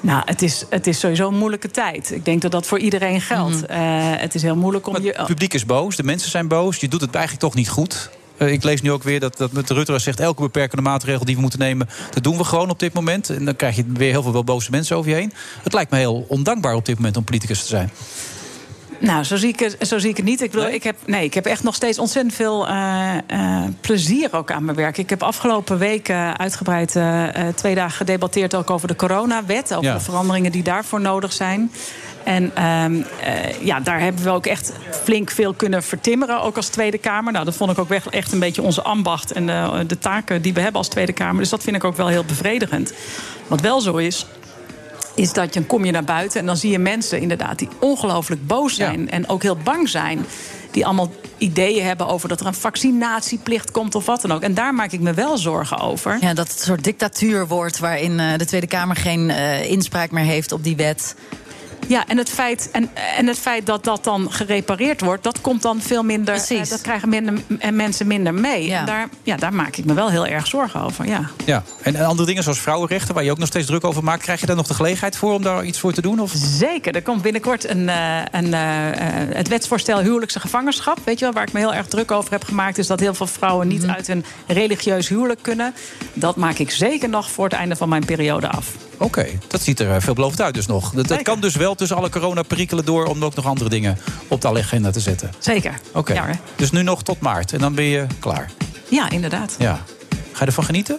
Nou, 0.00 0.22
het 0.24 0.42
is, 0.42 0.64
het 0.70 0.86
is 0.86 0.98
sowieso 0.98 1.28
een 1.28 1.36
moeilijke 1.38 1.70
tijd. 1.70 2.10
Ik 2.12 2.24
denk 2.24 2.42
dat 2.42 2.50
dat 2.50 2.66
voor 2.66 2.78
iedereen 2.78 3.20
geldt. 3.20 3.66
Eh, 3.66 3.78
het 4.16 4.34
is 4.34 4.42
heel 4.42 4.56
moeilijk 4.56 4.86
om 4.86 5.02
je... 5.02 5.12
Het 5.16 5.26
publiek 5.26 5.54
is 5.54 5.66
boos, 5.66 5.96
de 5.96 6.02
mensen 6.02 6.30
zijn 6.30 6.48
boos. 6.48 6.76
Je 6.76 6.88
doet 6.88 7.00
het 7.00 7.14
eigenlijk 7.14 7.44
toch 7.44 7.54
niet 7.54 7.68
goed. 7.68 8.10
Eh, 8.36 8.52
ik 8.52 8.62
lees 8.62 8.82
nu 8.82 8.92
ook 8.92 9.02
weer 9.02 9.20
dat, 9.20 9.36
dat 9.36 9.52
met 9.52 9.70
Rutte 9.70 9.98
zegt... 9.98 10.20
elke 10.20 10.42
beperkende 10.42 10.82
maatregel 10.82 11.24
die 11.24 11.34
we 11.34 11.40
moeten 11.40 11.58
nemen... 11.58 11.88
dat 12.10 12.22
doen 12.22 12.36
we 12.36 12.44
gewoon 12.44 12.70
op 12.70 12.78
dit 12.78 12.92
moment. 12.92 13.30
En 13.30 13.44
dan 13.44 13.56
krijg 13.56 13.76
je 13.76 13.84
weer 13.88 14.10
heel 14.10 14.22
veel 14.22 14.32
wel 14.32 14.44
boze 14.44 14.70
mensen 14.70 14.96
over 14.96 15.10
je 15.10 15.16
heen. 15.16 15.32
Het 15.62 15.72
lijkt 15.72 15.90
me 15.90 15.98
heel 15.98 16.24
ondankbaar 16.28 16.74
op 16.74 16.84
dit 16.84 16.96
moment 16.96 17.16
om 17.16 17.24
politicus 17.24 17.60
te 17.60 17.66
zijn. 17.66 17.90
Nou, 18.98 19.24
zo 19.24 19.36
zie 19.36 19.48
ik 19.48 19.60
het, 19.60 19.76
zo 19.88 19.98
zie 19.98 20.10
ik 20.10 20.16
het 20.16 20.24
niet. 20.26 20.40
Ik, 20.40 20.50
bedoel, 20.50 20.68
ik, 20.68 20.82
heb, 20.82 20.96
nee, 21.06 21.24
ik 21.24 21.34
heb 21.34 21.46
echt 21.46 21.62
nog 21.62 21.74
steeds 21.74 21.98
ontzettend 21.98 22.34
veel 22.34 22.68
eh, 22.68 23.16
eh, 23.26 23.62
plezier 23.80 24.28
ook 24.32 24.50
aan 24.52 24.64
mijn 24.64 24.76
werk. 24.76 24.98
Ik 24.98 25.10
heb 25.10 25.22
afgelopen 25.22 25.78
week 25.78 26.08
eh, 26.08 26.30
uitgebreid 26.30 26.98
twee 27.54 27.74
dagen 27.74 27.96
gedebatteerd... 27.96 28.54
ook 28.54 28.70
over 28.70 28.88
de 28.88 28.96
coronawet, 28.96 29.72
over 29.72 29.84
Ja. 29.84 29.94
de 29.94 30.00
veranderingen 30.00 30.52
die 30.52 30.62
daarvoor 30.62 31.00
nodig 31.00 31.32
zijn. 31.32 31.72
En 32.24 32.50
ehm, 32.54 33.02
eh, 33.22 33.60
ja, 33.60 33.80
daar 33.80 34.00
hebben 34.00 34.24
we 34.24 34.30
ook 34.30 34.46
echt 34.46 34.72
flink 35.02 35.30
veel 35.30 35.54
kunnen 35.54 35.82
vertimmeren, 35.82 36.42
ook 36.42 36.56
als 36.56 36.68
Tweede 36.68 36.98
Kamer. 36.98 37.32
Nou, 37.32 37.44
dat 37.44 37.56
vond 37.56 37.70
ik 37.70 37.78
ook 37.78 37.90
echt 37.90 38.32
een 38.32 38.38
beetje 38.38 38.62
onze 38.62 38.82
ambacht 38.82 39.32
en 39.32 39.46
de, 39.46 39.84
de 39.86 39.98
taken 39.98 40.42
die 40.42 40.54
we 40.54 40.60
hebben 40.60 40.78
als 40.78 40.88
Tweede 40.88 41.12
Kamer. 41.12 41.40
Dus 41.40 41.50
dat 41.50 41.62
vind 41.62 41.76
ik 41.76 41.84
ook 41.84 41.96
wel 41.96 42.08
heel 42.08 42.24
bevredigend. 42.24 42.92
Wat 43.46 43.60
wel 43.60 43.80
zo 43.80 43.96
is, 43.96 44.26
is 45.14 45.32
dat 45.32 45.54
je, 45.54 45.60
dan 45.60 45.66
kom 45.68 45.84
je 45.84 45.92
naar 45.92 46.04
buiten 46.04 46.40
en 46.40 46.46
dan 46.46 46.56
zie 46.56 46.70
je 46.70 46.78
mensen 46.78 47.20
inderdaad 47.20 47.58
die 47.58 47.68
ongelooflijk 47.80 48.46
boos 48.46 48.74
zijn 48.74 49.10
en 49.10 49.28
ook 49.28 49.42
heel 49.42 49.56
bang 49.56 49.88
zijn. 49.88 50.26
Die 50.70 50.84
allemaal 50.84 51.12
ideeën 51.38 51.84
hebben 51.84 52.08
over 52.08 52.28
dat 52.28 52.40
er 52.40 52.46
een 52.46 52.54
vaccinatieplicht 52.54 53.70
komt 53.70 53.94
of 53.94 54.06
wat 54.06 54.20
dan 54.20 54.32
ook. 54.32 54.42
En 54.42 54.54
daar 54.54 54.74
maak 54.74 54.92
ik 54.92 55.00
me 55.00 55.14
wel 55.14 55.38
zorgen 55.38 55.78
over. 55.78 56.16
Ja, 56.20 56.34
dat 56.34 56.48
het 56.48 56.58
een 56.58 56.64
soort 56.64 56.84
dictatuur 56.84 57.46
wordt 57.46 57.78
waarin 57.78 58.20
eh, 58.20 58.38
de 58.38 58.44
Tweede 58.44 58.66
Kamer 58.66 58.96
geen 58.96 59.30
eh, 59.30 59.70
inspraak 59.70 60.10
meer 60.10 60.24
heeft 60.24 60.52
op 60.52 60.64
die 60.64 60.76
wet. 60.76 61.14
Ja, 61.88 62.06
en 62.06 62.18
het, 62.18 62.30
feit, 62.30 62.68
en, 62.72 62.90
en 63.16 63.26
het 63.26 63.38
feit 63.38 63.66
dat 63.66 63.84
dat 63.84 64.04
dan 64.04 64.32
gerepareerd 64.32 65.00
wordt, 65.00 65.22
dat 65.22 65.40
komt 65.40 65.62
dan 65.62 65.80
veel 65.80 66.02
minder. 66.02 66.34
eh, 66.48 66.68
dat 66.68 66.80
krijgen 66.80 67.08
minder, 67.08 67.34
en 67.58 67.76
mensen 67.76 68.06
minder 68.06 68.34
mee. 68.34 68.72
En 68.72 68.86
daar, 68.86 69.08
ja, 69.22 69.36
daar 69.36 69.54
maak 69.54 69.76
ik 69.76 69.84
me 69.84 69.94
wel 69.94 70.10
heel 70.10 70.26
erg 70.26 70.46
zorgen 70.46 70.80
over. 70.82 71.06
Ja. 71.06 71.30
Ja, 71.44 71.62
en, 71.82 71.94
en 71.94 72.04
andere 72.04 72.26
dingen 72.28 72.42
zoals 72.42 72.60
vrouwenrechten, 72.60 73.14
waar 73.14 73.24
je 73.24 73.30
ook 73.30 73.38
nog 73.38 73.48
steeds 73.48 73.66
druk 73.66 73.84
over 73.84 74.04
maakt, 74.04 74.22
krijg 74.22 74.40
je 74.40 74.46
daar 74.46 74.56
nog 74.56 74.66
de 74.66 74.74
gelegenheid 74.74 75.16
voor 75.16 75.34
om 75.34 75.42
daar 75.42 75.64
iets 75.64 75.78
voor 75.78 75.92
te 75.92 76.00
doen? 76.02 76.20
Of? 76.20 76.32
Zeker, 76.34 76.94
er 76.94 77.02
komt 77.02 77.22
binnenkort 77.22 77.68
een, 77.68 77.88
eh, 77.88 78.16
een, 78.30 78.54
eh, 78.54 78.88
eh, 78.88 79.36
het 79.36 79.48
wetsvoorstel 79.48 79.98
huwelijkse 79.98 80.40
gevangenschap. 80.40 80.98
Weet 81.04 81.18
je 81.18 81.24
wel, 81.24 81.34
waar 81.34 81.46
ik 81.46 81.52
me 81.52 81.58
heel 81.58 81.74
erg 81.74 81.86
druk 81.86 82.10
over 82.10 82.30
heb 82.32 82.44
gemaakt, 82.44 82.78
is 82.78 82.86
dat 82.86 83.00
heel 83.00 83.14
veel 83.14 83.26
vrouwen 83.26 83.68
niet 83.68 83.86
uit 83.86 84.08
een 84.08 84.24
religieus 84.46 85.08
huwelijk 85.08 85.42
kunnen. 85.42 85.74
Dat 86.12 86.36
maak 86.36 86.58
ik 86.58 86.70
zeker 86.70 87.08
nog 87.08 87.30
voor 87.30 87.44
het 87.44 87.54
einde 87.54 87.76
van 87.76 87.88
mijn 87.88 88.04
periode 88.04 88.48
af. 88.48 88.66
Oké, 88.98 89.26
dat 89.48 89.62
ziet 89.62 89.80
er 89.80 89.90
eh, 89.94 90.00
veelbelovend 90.00 90.40
uit 90.40 90.54
dus 90.54 90.66
nog. 90.66 90.90
Dat, 90.90 91.08
dat 91.08 91.22
kan 91.22 91.40
dus 91.40 91.56
wel 91.56 91.74
tussen 91.74 91.96
alle 91.96 92.08
coronaperikelen 92.10 92.84
door 92.84 93.04
om 93.04 93.24
ook 93.24 93.34
nog 93.34 93.46
andere 93.46 93.70
dingen 93.70 93.98
op 94.28 94.40
de 94.40 94.48
agenda 94.48 94.90
te 94.90 95.00
zetten. 95.00 95.30
Zeker. 95.38 95.74
Oké, 95.92 96.12
Ja, 96.12 96.30
dus 96.56 96.70
nu 96.70 96.82
nog 96.82 97.02
tot 97.02 97.20
maart 97.20 97.52
en 97.52 97.58
dan 97.58 97.74
ben 97.74 97.84
je 97.84 98.06
klaar. 98.18 98.50
ja 98.88 99.10
inderdaad. 99.10 99.54
Ja. 99.58 99.80
Ga 100.32 100.40
je 100.40 100.46
ervan 100.46 100.64
genieten? 100.64 100.98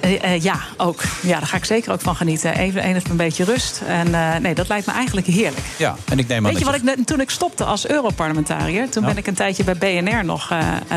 Eh, 0.00 0.22
eh, 0.34 0.42
ja, 0.42 0.58
ook. 0.76 1.02
Ja, 1.22 1.38
daar 1.38 1.46
ga 1.46 1.56
ik 1.56 1.64
zeker 1.64 1.92
ook 1.92 2.00
van 2.00 2.16
genieten. 2.16 2.54
Even, 2.58 2.82
even 2.82 3.10
een 3.10 3.16
beetje 3.16 3.44
rust. 3.44 3.82
En 3.86 4.10
nee, 4.42 4.54
dat 4.54 4.68
lijkt 4.68 4.86
me 4.86 4.92
eigenlijk 4.92 5.26
heerlijk. 5.26 5.66
Ja, 5.76 5.96
en 6.10 6.18
ik 6.18 6.28
neem 6.28 6.38
aan 6.46 6.50
Weet 6.50 6.58
je 6.58 6.64
wat 6.64 6.74
ik 6.74 6.82
net- 6.82 7.06
toen 7.06 7.20
ik 7.20 7.30
stopte 7.30 7.64
als 7.64 7.86
Europarlementariër... 7.88 8.88
toen 8.90 9.02
Ja. 9.02 9.08
ben 9.08 9.18
ik 9.18 9.26
een 9.26 9.34
tijdje 9.34 9.64
bij 9.64 9.76
BNR 9.76 10.24
nog 10.24 10.52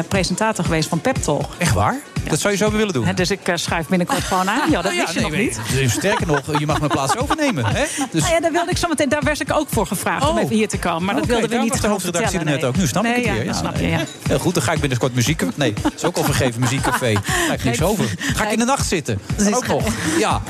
presentator 0.07 0.63
geweest 0.63 0.89
van 0.89 1.01
Pep 1.01 1.15
Talk. 1.15 1.45
Echt 1.57 1.73
waar? 1.73 1.95
Dat 2.29 2.39
zou 2.39 2.53
je 2.53 2.59
zo 2.59 2.71
willen 2.71 2.93
doen? 2.93 3.07
Dus 3.15 3.31
ik 3.31 3.47
eh, 3.47 3.55
schuif 3.55 3.87
binnenkort 3.87 4.23
gewoon 4.23 4.49
aan. 4.49 4.69
Ja, 4.71 4.81
dat 4.81 4.91
wist 4.95 5.07
je 5.07 5.13
nee, 5.13 5.23
nog 5.23 5.31
nee, 5.31 5.43
niet. 5.43 5.59
dus 5.71 5.91
Sterker 5.91 6.27
nog, 6.27 6.59
je 6.59 6.65
mag 6.65 6.79
mijn 6.79 6.91
plaats 6.91 7.17
overnemen. 7.21 7.65
Hè? 7.65 7.83
Dus... 8.11 8.21
Nou 8.21 8.33
ja, 8.33 8.39
daar 8.39 8.51
wilde 8.51 8.71
ik 8.71 8.77
zo 8.77 8.87
meteen. 8.87 9.09
Daar 9.09 9.23
werd 9.23 9.39
ik 9.39 9.53
ook 9.53 9.67
voor 9.71 9.87
gevraagd 9.87 10.27
om 10.29 10.35
Oh. 10.37 10.43
even 10.43 10.55
hier 10.55 10.67
te 10.67 10.77
komen. 10.77 11.03
Maar 11.03 11.15
dat 11.15 11.23
Oké, 11.23 11.31
wilden 11.33 11.49
we 11.57 11.63
niet 11.63 11.81
de 11.81 11.87
hoofdredactie 11.87 12.39
er 12.39 12.45
net 12.45 12.63
ook. 12.63 12.77
Nu 12.77 12.87
snap 12.87 13.05
ik 13.05 13.15
het 13.15 13.25
ja, 13.25 13.33
weer. 13.33 13.45
dat 13.45 13.55
Ja, 13.55 13.61
snap 13.61 13.77
je, 13.77 13.87
ja. 13.87 13.99
Heel 14.27 14.39
goed, 14.39 14.53
dan 14.53 14.63
ga 14.63 14.71
ik 14.71 14.79
binnenkort 14.79 15.15
muziek... 15.15 15.43
Nee, 15.55 15.73
dat 15.81 15.93
is 15.95 16.03
ook 16.03 16.17
al 16.17 16.23
vergeven, 16.23 16.59
muziekcafé. 16.59 17.13
Ga 17.47 17.53
ik 17.53 17.63
niks 17.63 17.81
over. 17.81 18.05
Ga 18.17 18.45
ik 18.45 18.51
in 18.51 18.59
de 18.59 18.65
nacht 18.65 18.87
zitten? 18.87 19.19
Dat 19.35 19.55
ook 19.55 19.67
nog. 19.67 19.83
Ja. 20.19 20.41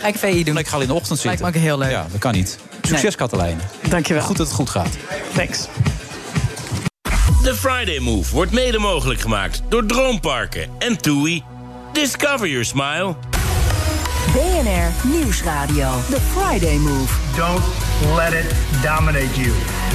Ga 0.00 0.06
ik 0.06 0.16
VI 0.16 0.44
doen. 0.44 0.58
Ik 0.58 0.66
ga 0.68 0.78
in 0.80 0.86
de 0.86 0.94
ochtend 0.94 1.18
zitten. 1.18 1.40
Lijkt 1.40 1.56
me 1.56 1.60
ook 1.60 1.66
heel 1.68 1.78
leuk. 1.78 1.90
Ja, 1.90 2.06
dat 2.10 2.20
kan 2.20 2.32
niet. 2.32 2.58
Succes, 2.82 3.14
Katelijn. 3.16 3.60
Dankjewel. 3.88 4.22
Goed 4.22 4.36
dat 4.36 4.46
het 4.46 4.56
goed 4.56 4.70
gaat. 4.70 4.88
Thanks. 5.34 5.66
De 7.42 7.54
Friday 7.54 7.98
Move 7.98 8.34
wordt 8.34 8.52
mede 8.52 8.78
mogelijk 8.78 9.20
gemaakt 9.20 9.62
door 9.68 9.86
Droomparken 9.86 10.70
en 10.78 10.98
TUI. 10.98 11.42
Discover 11.92 12.48
your 12.48 12.64
smile. 12.64 13.14
BNR 14.32 15.08
Nieuwsradio. 15.08 15.90
The 16.10 16.18
Friday 16.34 16.76
Move. 16.76 17.14
Don't 17.36 17.62
let 18.16 18.32
it 18.32 18.54
dominate 18.82 19.40
you. 19.40 19.52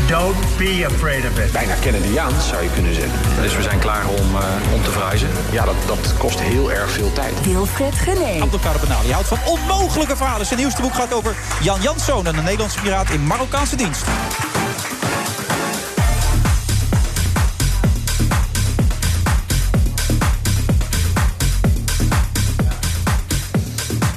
Don't 0.08 0.58
be 0.58 0.84
afraid 0.86 1.26
of 1.26 1.40
it. 1.40 1.52
Bijna 1.52 1.74
Kennedyaans 1.74 2.48
zou 2.48 2.64
je 2.64 2.70
kunnen 2.74 2.94
zeggen. 2.94 3.20
Dus 3.42 3.56
we 3.56 3.62
zijn 3.62 3.80
klaar 3.80 4.08
om, 4.08 4.36
eh, 4.36 4.74
om 4.74 4.84
te 4.84 4.92
verhuizen. 4.92 5.30
Ja, 5.52 5.66
dat, 5.66 5.76
dat 5.88 6.18
kost 6.18 6.40
heel 6.42 6.72
erg 6.72 6.92
veel 6.92 7.14
tijd. 7.14 7.46
Wilfred 7.46 7.96
Gené. 7.96 8.42
Abdelkader 8.42 8.82
Benali 8.82 9.12
houdt 9.12 9.28
van 9.28 9.40
onmogelijke 9.46 10.16
verhalen. 10.16 10.46
Zijn 10.46 10.60
nieuwste 10.60 10.82
boek 10.82 10.94
gaat 10.94 11.14
over 11.14 11.36
Jan 11.62 11.82
Janszoon, 11.82 12.26
een 12.26 12.44
Nederlandse 12.44 12.80
piraat 12.80 13.10
in 13.10 13.24
Marokkaanse 13.28 13.76
dienst. 13.76 14.04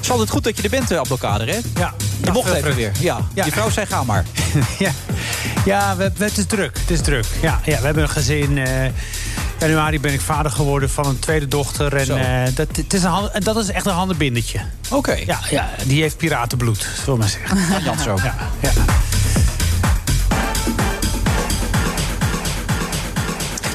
Is 0.07 0.13
altijd 0.13 0.29
goed 0.29 0.43
dat 0.43 0.57
je 0.57 0.63
er 0.63 0.69
bent, 0.69 0.91
eh, 0.91 0.97
Abdelkader, 0.97 1.47
hè? 1.47 1.59
Ja. 1.79 1.93
Je 2.23 2.31
mocht 2.31 2.53
even 2.53 2.75
weer. 2.75 2.91
Ja. 2.99 3.17
Ja. 3.33 3.45
Je 3.45 3.51
vrouw 3.51 3.69
zei, 3.69 3.85
ga 3.85 4.03
maar. 4.03 4.25
ja, 4.79 4.91
ja 5.65 5.95
we, 5.95 6.11
het 6.17 6.37
is 6.37 6.45
druk. 6.45 6.77
Het 6.79 6.89
is 6.91 7.01
druk. 7.01 7.25
Ja, 7.41 7.59
ja, 7.63 7.79
we 7.79 7.85
hebben 7.85 8.03
een 8.03 8.09
gezin. 8.09 8.57
eh 8.57 8.91
januari 9.59 9.99
ben 9.99 10.13
ik 10.13 10.21
vader 10.21 10.51
geworden 10.51 10.89
van 10.89 11.05
een 11.05 11.19
tweede 11.19 11.47
dochter. 11.47 11.95
En 11.95 12.05
Zo. 12.05 12.15
eh, 12.15 12.43
dat, 12.55 12.67
het 12.75 12.93
is 12.93 13.03
een 13.03 13.09
hand- 13.09 13.45
dat 13.45 13.57
is 13.57 13.69
echt 13.69 13.85
een 13.85 13.93
handenbindertje. 13.93 14.59
Oké. 14.89 15.13
Ja, 15.25 15.39
ja, 15.49 15.69
die 15.85 16.01
heeft 16.01 16.17
piratenbloed, 16.17 16.77
zullen 16.95 17.13
we 17.13 17.17
maar 17.17 17.29
zeggen. 17.29 17.57
Jan 17.71 17.83
Janszoon. 17.83 18.19
Ja, 18.23 18.35
ja. 18.59 18.69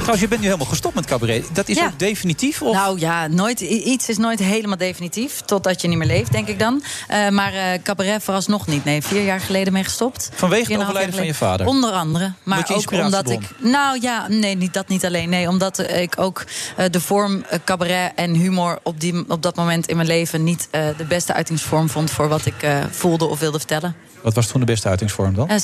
Trouwens, 0.02 0.20
je 0.20 0.28
bent 0.28 0.40
nu 0.40 0.46
helemaal 0.46 0.68
gestopt 0.70 0.94
met 0.94 1.06
cabaret. 1.06 1.44
Dat 1.52 1.68
is 1.68 1.76
Ja. 1.76 1.84
ook 1.86 1.98
definitief? 1.98 2.62
Of? 2.62 2.74
Nou 2.74 2.98
ja, 3.00 3.26
nooit, 3.26 3.60
iets 3.60 4.08
is 4.08 4.16
nooit 4.16 4.38
helemaal 4.38 4.76
definitief. 4.76 5.40
Totdat 5.40 5.80
je 5.82 5.88
niet 5.88 5.98
meer 5.98 6.06
leeft, 6.06 6.32
denk 6.32 6.48
ik 6.48 6.58
dan. 6.58 6.82
Eh, 7.08 7.28
maar 7.28 7.52
eh 7.54 7.82
cabaret 7.82 8.22
vooralsnog 8.22 8.66
niet. 8.66 8.84
Nee, 8.84 9.02
vier 9.02 9.24
jaar 9.24 9.40
geleden 9.40 9.72
mee 9.72 9.84
gestopt. 9.84 10.30
Vanwege 10.34 10.72
het 10.72 10.80
overlijden 10.82 11.14
van 11.14 11.26
je 11.26 11.34
vader? 11.34 11.66
Onder 11.66 11.90
andere. 11.92 12.32
Maar 12.42 12.70
ook 12.72 12.90
omdat 12.90 13.30
ik. 13.30 13.40
Nou 13.58 13.98
ja, 14.00 14.28
nee, 14.28 14.56
niet, 14.56 14.72
dat 14.74 14.88
niet 14.88 15.04
alleen. 15.04 15.28
Nee, 15.28 15.48
omdat 15.48 15.78
ik 15.78 16.18
ook 16.18 16.44
eh, 16.76 16.86
de 16.90 17.00
vorm 17.00 17.44
cabaret 17.64 18.12
en 18.14 18.34
humor 18.34 18.78
op, 18.82 19.00
die, 19.00 19.24
op 19.28 19.42
dat 19.42 19.56
moment 19.56 19.86
in 19.86 19.96
mijn 19.96 20.08
leven 20.08 20.44
niet 20.44 20.68
de 20.72 21.04
beste 21.08 21.32
uitingsvorm 21.32 21.88
vond 21.88 22.10
voor 22.10 22.28
wat 22.28 22.46
ik 22.46 22.54
voelde 22.90 23.24
of 23.24 23.38
wilde 23.38 23.58
vertellen. 23.58 23.94
Wat 24.22 24.34
was 24.34 24.46
toen 24.46 24.60
de 24.60 24.66
beste 24.66 24.88
uitingsvorm 24.88 25.34
dan? 25.34 25.48
Eh, 25.48 25.56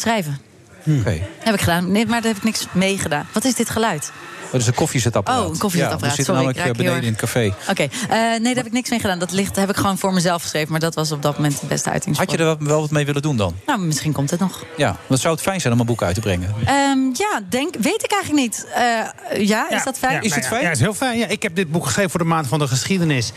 Oké. 1.01 1.19
Heb 1.39 1.55
ik 1.55 1.61
gedaan. 1.61 1.93
Nee, 1.93 2.07
maar 2.07 2.21
daar 2.21 2.29
heb 2.31 2.37
ik 2.37 2.45
niks 2.45 2.67
mee 2.73 2.99
gedaan. 2.99 3.27
Wat 3.33 3.45
is 3.45 3.55
dit 3.55 3.71
geluid? 3.71 4.13
Dat 4.53 4.61
is 4.61 4.67
een 4.67 4.75
koffiezetapparaat. 4.75 5.45
Oh, 5.45 5.51
een 5.51 5.59
koffiezetapparaat. 5.59 6.17
Ja, 6.17 6.23
we 6.23 6.25
zitten 6.25 6.35
Sorry, 6.35 6.49
ik 6.49 6.57
namelijk 6.57 6.79
eh, 6.79 6.85
beneden 6.85 6.99
heel 6.99 7.43
in 7.43 7.43
het 7.45 7.53
café. 7.57 7.71
Oké, 7.71 7.83
eh, 8.15 8.19
nee, 8.19 8.41
daar 8.43 8.55
heb 8.55 8.67
ik 8.67 8.73
niks 8.73 8.91
mee 8.91 9.01
gedaan. 9.01 9.19
Dat 9.19 9.33
ligt, 9.33 9.57
heb 9.57 9.71
ik 9.71 9.77
gewoon 9.77 9.99
voor 9.99 10.13
mezelf 10.13 10.43
geschreven. 10.43 10.71
Maar 10.71 10.81
dat 10.81 10.95
was 10.95 11.13
op 11.13 11.23
dat 11.23 11.37
moment 11.37 11.61
de 11.61 11.67
beste 11.67 11.91
uitingsvorm. 11.91 12.29
Had 12.31 12.39
je 12.39 12.45
er 12.45 12.51
wat- 12.59 12.69
wel 12.69 12.81
wat 12.81 12.91
mee 12.91 13.07
willen 13.07 13.23
doen 13.23 13.37
dan? 13.37 13.55
Nou, 13.67 13.81
misschien 13.81 14.13
komt 14.13 14.31
het 14.31 14.41
nog. 14.41 14.65
Ja, 14.77 14.97
want 15.07 15.21
zou 15.21 15.35
het 15.35 15.43
fijn 15.43 15.61
zijn 15.61 15.73
om 15.73 15.81
een 15.81 15.87
boek 15.87 16.03
uit 16.03 16.15
te 16.15 16.21
brengen? 16.21 16.55
Ehm, 16.65 16.99
ja, 17.13 17.41
denk, 17.49 17.75
weet 17.81 18.05
ik 18.05 18.13
eigenlijk 18.13 18.43
niet. 18.43 18.67
Eh, 18.75 19.47
ja, 19.47 19.71
is 19.71 19.85
dat 19.85 19.99
fijn? 19.99 20.13
Ja, 20.13 20.29
nou 20.29 20.43
ja, 20.51 20.61
Ja, 20.61 20.71
is 20.71 20.81
heel 20.81 20.95
fijn. 20.95 21.19
Ja, 21.19 21.27
ik 21.27 21.43
heb 21.43 21.55
dit 21.55 21.71
boek 21.71 21.85
geschreven 21.85 22.11
voor 22.11 22.21
de 22.21 22.27
maand 22.27 22.47
van 22.47 22.59
de 22.59 22.67
geschiedenis. 22.69 23.33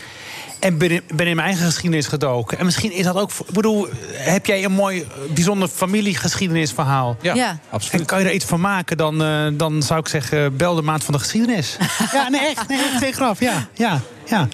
En 0.62 0.78
ben 0.78 0.90
in, 0.90 1.02
ben 1.14 1.26
in 1.26 1.36
mijn 1.36 1.48
eigen 1.48 1.66
geschiedenis 1.66 2.06
gedoken. 2.06 2.58
En 2.58 2.64
misschien 2.64 2.92
is 2.92 3.04
dat 3.04 3.16
ook... 3.16 3.30
Ik 3.46 3.54
bedoel, 3.54 3.88
heb 4.12 4.46
jij 4.46 4.64
een 4.64 4.72
mooi, 4.72 5.06
bijzonder 5.34 5.68
familiegeschiedenisverhaal? 5.68 7.16
Ja, 7.22 7.34
Ja. 7.34 7.58
absoluut. 7.70 8.00
En 8.00 8.06
kan 8.06 8.18
je 8.20 8.24
er 8.26 8.32
iets 8.32 8.44
van 8.44 8.60
maken, 8.60 8.96
dan, 8.96 9.22
eh, 9.22 9.46
dan 9.52 9.82
zou 9.82 10.00
ik 10.00 10.08
zeggen... 10.08 10.56
bel 10.56 10.74
de 10.74 10.82
maand 10.82 11.04
van 11.04 11.14
de 11.14 11.20
geschiedenis. 11.20 11.76
ja, 12.12 12.28
nee, 12.28 12.40
echt. 12.40 12.68
Nee, 12.68 12.78
echt 12.78 12.98
geen 12.98 13.12
grap. 13.12 13.40
Ja, 13.40 13.68
ja, 13.74 14.00
ja. 14.26 14.48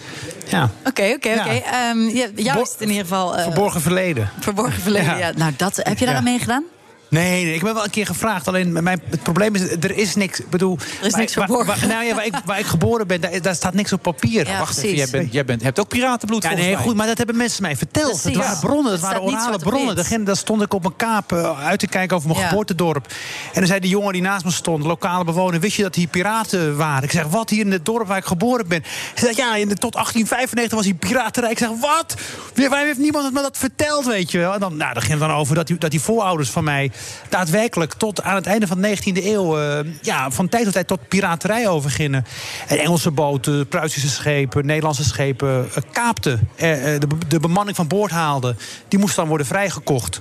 ja. 0.48 0.70
Oké, 0.84 1.12
oké, 1.16 1.28
oké. 1.38 1.50
Ehm, 1.50 1.98
is 2.08 2.22
het 2.22 2.76
in 2.78 2.88
ieder 2.88 3.02
geval... 3.02 3.36
eh, 3.36 3.42
Verborgen 3.42 3.80
verleden. 3.80 4.30
verborgen 4.40 4.82
verleden, 4.82 5.06
ja. 5.18 5.26
Ja. 5.26 5.32
Nou, 5.36 5.52
dat, 5.56 5.76
heb 5.76 5.98
je 5.98 6.04
daar 6.04 6.14
Ja. 6.14 6.18
aan 6.18 6.24
meegedaan? 6.24 6.64
Nee, 7.10 7.44
nee, 7.44 7.54
ik 7.54 7.62
ben 7.62 7.74
wel 7.74 7.84
een 7.84 7.90
keer 7.90 8.06
gevraagd. 8.06 8.48
Alleen 8.48 8.82
mijn, 8.82 9.00
het 9.10 9.22
probleem 9.22 9.54
is, 9.54 9.60
er 9.70 9.96
is 9.96 10.14
niks. 10.14 10.40
Ik 10.40 10.50
bedoel, 10.50 10.78
Er 11.00 11.06
is 11.06 11.10
waar- 11.10 11.20
niks 11.20 11.32
verborgen. 11.32 11.66
waar- 11.66 11.86
nou 11.88 12.04
ja, 12.04 12.14
waar, 12.14 12.26
ik, 12.26 12.34
waar 12.44 12.58
ik 12.58 12.66
geboren 12.66 13.06
ben, 13.06 13.20
daar, 13.20 13.42
daar 13.42 13.54
staat 13.54 13.74
niks 13.74 13.92
op 13.92 14.02
papier. 14.02 14.46
Ja, 14.46 14.58
Wacht 14.58 14.76
even, 14.78 14.96
jij, 14.96 15.08
bent, 15.10 15.32
jij 15.32 15.44
bent, 15.44 15.62
hebt 15.62 15.80
ook 15.80 15.88
piratenbloed 15.88 16.42
Ja, 16.42 16.54
nee, 16.54 16.74
mij. 16.74 16.82
goed, 16.84 16.94
maar 16.96 17.06
dat 17.06 17.18
hebben 17.18 17.36
mensen 17.36 17.62
mij 17.62 17.76
verteld. 17.76 18.06
Precies. 18.10 18.24
Het 18.24 18.36
waren 18.36 18.58
bronnen, 18.60 18.84
dat 18.84 18.92
Het 18.92 19.00
waren 19.00 19.22
orale 19.22 19.58
bronnen. 19.58 19.96
Degene, 19.96 20.24
daar 20.24 20.36
stond 20.36 20.62
ik 20.62 20.74
op 20.74 20.82
mijn 20.82 20.96
kaap 20.96 21.32
eh, 21.32 21.66
uit 21.66 21.78
te 21.78 21.86
kijken 21.86 22.16
over 22.16 22.28
mijn 22.28 22.40
Ja. 22.40 22.48
geboortedorp. 22.48 23.06
En 23.06 23.14
dan 23.60 23.66
zei 23.66 23.80
die 23.80 23.90
jongen 23.90 24.12
die 24.12 24.22
naast 24.22 24.44
me 24.44 24.50
stond, 24.50 24.82
de 24.82 24.88
lokale 24.88 25.24
bewoner... 25.24 25.60
wist 25.60 25.76
je 25.76 25.82
dat 25.82 25.94
hier 25.94 26.06
piraten 26.08 26.76
waren? 26.76 27.02
Ik 27.02 27.10
zeg, 27.10 27.24
wat, 27.26 27.50
hier 27.50 27.64
in 27.64 27.72
het 27.72 27.84
dorp 27.84 28.06
waar 28.06 28.18
ik 28.18 28.24
geboren 28.24 28.68
ben? 28.68 28.82
Hij 29.14 29.32
zei, 29.34 29.36
ja, 29.36 29.54
in 29.56 29.68
de, 29.68 29.74
tot 29.74 29.92
1895 29.92 30.76
was 30.76 30.84
hier 30.86 30.94
piraterij. 30.94 31.50
Ik 31.50 31.58
zeg, 31.58 31.68
wat? 31.80 32.14
Waarom 32.54 32.86
heeft 32.86 32.98
niemand 32.98 33.32
me 33.32 33.42
dat 33.42 33.56
verteld, 33.58 34.06
weet 34.06 34.30
je 34.30 34.38
wel? 34.38 34.52
En 34.54 34.60
dan, 34.60 34.76
nou, 34.76 34.92
dan 34.92 35.02
ging 35.02 35.18
het 35.18 35.28
dan 35.28 35.38
over 35.38 35.54
dat 35.54 35.66
die, 35.66 35.78
dat 35.78 35.90
die 35.90 36.00
voorouders 36.00 36.50
van 36.50 36.64
mij... 36.64 36.90
daadwerkelijk 37.28 37.94
tot 37.94 38.22
aan 38.22 38.34
het 38.34 38.46
einde 38.46 38.66
van 38.66 38.80
de 38.80 38.96
19e 38.96 39.24
eeuw... 39.24 39.58
eh, 39.58 39.78
ja, 40.02 40.30
van 40.30 40.48
tijd 40.48 40.64
tot 40.64 40.72
tijd 40.72 40.86
tot 40.86 41.08
piraterij 41.08 41.68
overgingen. 41.68 42.24
En 42.66 42.78
Engelse 42.78 43.10
boten, 43.10 43.68
Pruisische 43.68 44.08
schepen, 44.08 44.66
Nederlandse 44.66 45.04
schepen... 45.04 45.68
eh, 45.74 45.82
kaapten, 45.92 46.48
eh, 46.56 46.70
de, 46.82 47.06
de 47.28 47.40
bemanning 47.40 47.76
van 47.76 47.88
boord 47.88 48.10
haalden. 48.10 48.58
Die 48.88 48.98
moest 48.98 49.16
dan 49.16 49.28
worden 49.28 49.46
vrijgekocht. 49.46 50.20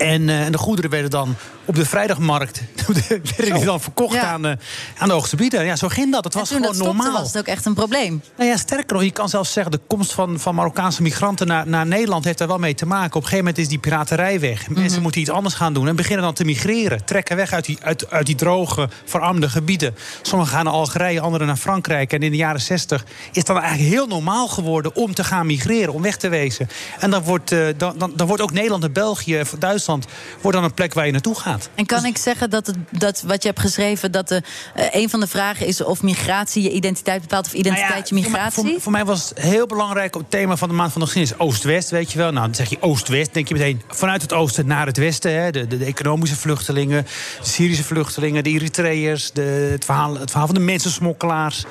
En, 0.00 0.28
eh, 0.28 0.44
en 0.44 0.52
de 0.52 0.58
goederen 0.58 0.90
werden 0.90 1.10
dan 1.10 1.36
op 1.64 1.74
de 1.74 1.84
vrijdagmarkt 1.84 2.62
werden 3.36 3.54
die 3.54 3.64
dan 3.64 3.80
verkocht 3.80 4.14
Ja. 4.14 4.22
aan, 4.22 4.46
eh, 4.46 4.52
aan 4.98 5.08
de 5.08 5.14
hoogste 5.14 5.36
bieder. 5.36 5.64
Ja, 5.64 5.76
zo 5.76 5.88
ging 5.88 6.12
dat. 6.12 6.24
Het 6.24 6.34
was 6.34 6.48
gewoon 6.48 6.62
dat 6.62 6.74
stopte, 6.74 6.94
normaal. 6.94 7.12
was 7.12 7.26
het 7.26 7.38
ook 7.38 7.46
echt 7.46 7.66
een 7.66 7.74
probleem. 7.74 8.22
Nou 8.36 8.50
ja, 8.50 8.56
sterker 8.56 8.94
nog, 8.94 9.02
je 9.02 9.10
kan 9.10 9.28
zelfs 9.28 9.52
zeggen... 9.52 9.72
de 9.72 9.80
komst 9.86 10.12
van, 10.12 10.40
van 10.40 10.54
Marokkaanse 10.54 11.02
migranten 11.02 11.46
naar, 11.46 11.68
naar 11.68 11.86
Nederland 11.86 12.24
heeft 12.24 12.38
daar 12.38 12.48
wel 12.48 12.58
mee 12.58 12.74
te 12.74 12.86
maken. 12.86 13.06
Op 13.06 13.14
een 13.14 13.22
gegeven 13.22 13.38
moment 13.38 13.58
is 13.58 13.68
die 13.68 13.78
piraterij 13.78 14.40
weg. 14.40 14.68
Mhm. 14.68 14.80
Mensen 14.80 15.02
moeten 15.02 15.20
iets 15.20 15.30
anders 15.30 15.54
gaan 15.54 15.72
doen 15.72 15.88
en 15.88 15.96
beginnen 15.96 16.24
dan 16.24 16.34
te 16.34 16.44
migreren. 16.44 17.04
Trekken 17.04 17.36
weg 17.36 17.52
uit 17.52 17.64
die, 17.64 17.78
uit, 17.80 18.10
uit 18.10 18.26
die 18.26 18.34
droge, 18.34 18.88
verarmde 19.04 19.48
gebieden. 19.48 19.94
Sommigen 20.22 20.54
gaan 20.54 20.64
naar 20.64 20.74
Algerije, 20.74 21.20
anderen 21.20 21.46
naar 21.46 21.56
Frankrijk. 21.56 22.12
En 22.12 22.22
in 22.22 22.30
de 22.30 22.36
jaren 22.36 22.60
zestig 22.60 23.04
is 23.30 23.36
het 23.36 23.46
dan 23.46 23.58
eigenlijk 23.58 23.90
heel 23.94 24.06
normaal 24.06 24.48
geworden... 24.48 24.94
om 24.94 25.14
te 25.14 25.24
gaan 25.24 25.46
migreren, 25.46 25.92
om 25.92 26.02
weg 26.02 26.16
te 26.16 26.28
wezen. 26.28 26.68
En 26.98 27.10
dan 27.10 27.22
wordt, 27.22 27.52
eh, 27.52 27.66
dan, 27.76 27.94
dan, 27.98 28.12
dan 28.16 28.26
wordt 28.26 28.42
ook 28.42 28.52
Nederland 28.52 28.84
en 28.84 28.92
België, 28.92 29.42
Duitsland 29.58 29.88
Duitsland 29.90 30.40
wordt 30.40 30.56
dan 30.56 30.66
een 30.66 30.74
plek 30.74 30.94
waar 30.94 31.06
je 31.06 31.12
naartoe 31.12 31.38
gaat. 31.38 31.70
En 31.74 31.86
kan 31.86 32.04
ik 32.04 32.18
zeggen 32.18 32.50
dat, 32.50 32.66
het, 32.66 32.76
dat 32.90 33.22
wat 33.26 33.42
je 33.42 33.48
hebt 33.48 33.60
geschreven, 33.60 34.12
dat 34.12 34.28
de, 34.28 34.42
eh, 34.74 34.86
een 34.90 35.10
van 35.10 35.20
de 35.20 35.26
vragen 35.26 35.66
is 35.66 35.82
of 35.82 36.02
migratie 36.02 36.62
je 36.62 36.70
identiteit 36.70 37.20
bepaalt 37.20 37.46
of 37.46 37.52
identiteit 37.52 38.08
je 38.08 38.14
Nou 38.14 38.26
ja, 38.26 38.30
migratie? 38.30 38.62
Voor, 38.62 38.70
voor, 38.70 38.80
voor 38.80 38.92
mij 38.92 39.04
was 39.04 39.28
het 39.28 39.38
heel 39.38 39.66
belangrijk 39.66 40.14
op 40.14 40.20
het 40.20 40.30
thema 40.30 40.56
van 40.56 40.68
de 40.68 40.74
maand 40.74 40.92
van 40.92 41.00
de 41.00 41.06
geschiedenis 41.06 41.44
Oost-West, 41.46 41.90
weet 41.90 42.12
je 42.12 42.18
wel. 42.18 42.32
Nou, 42.32 42.44
dan 42.44 42.54
zeg 42.54 42.70
je 42.70 42.76
Oost-West, 42.80 43.34
denk 43.34 43.48
je 43.48 43.54
meteen 43.54 43.82
vanuit 43.88 44.22
het 44.22 44.32
oosten 44.32 44.66
naar 44.66 44.86
het 44.86 44.96
westen. 44.96 45.42
Hè. 45.42 45.50
De, 45.50 45.66
de, 45.66 45.78
de 45.78 45.84
economische 45.84 46.36
vluchtelingen, 46.36 47.06
de 47.40 47.48
Syrische 47.48 47.84
vluchtelingen, 47.84 48.44
de 48.44 48.50
Eritreërs, 48.50 49.32
de, 49.32 49.68
het, 49.70 49.84
verhaal, 49.84 50.18
het 50.18 50.30
verhaal 50.30 50.46
van 50.46 50.54
de 50.54 50.60
mensensmokkelaars. 50.60 51.64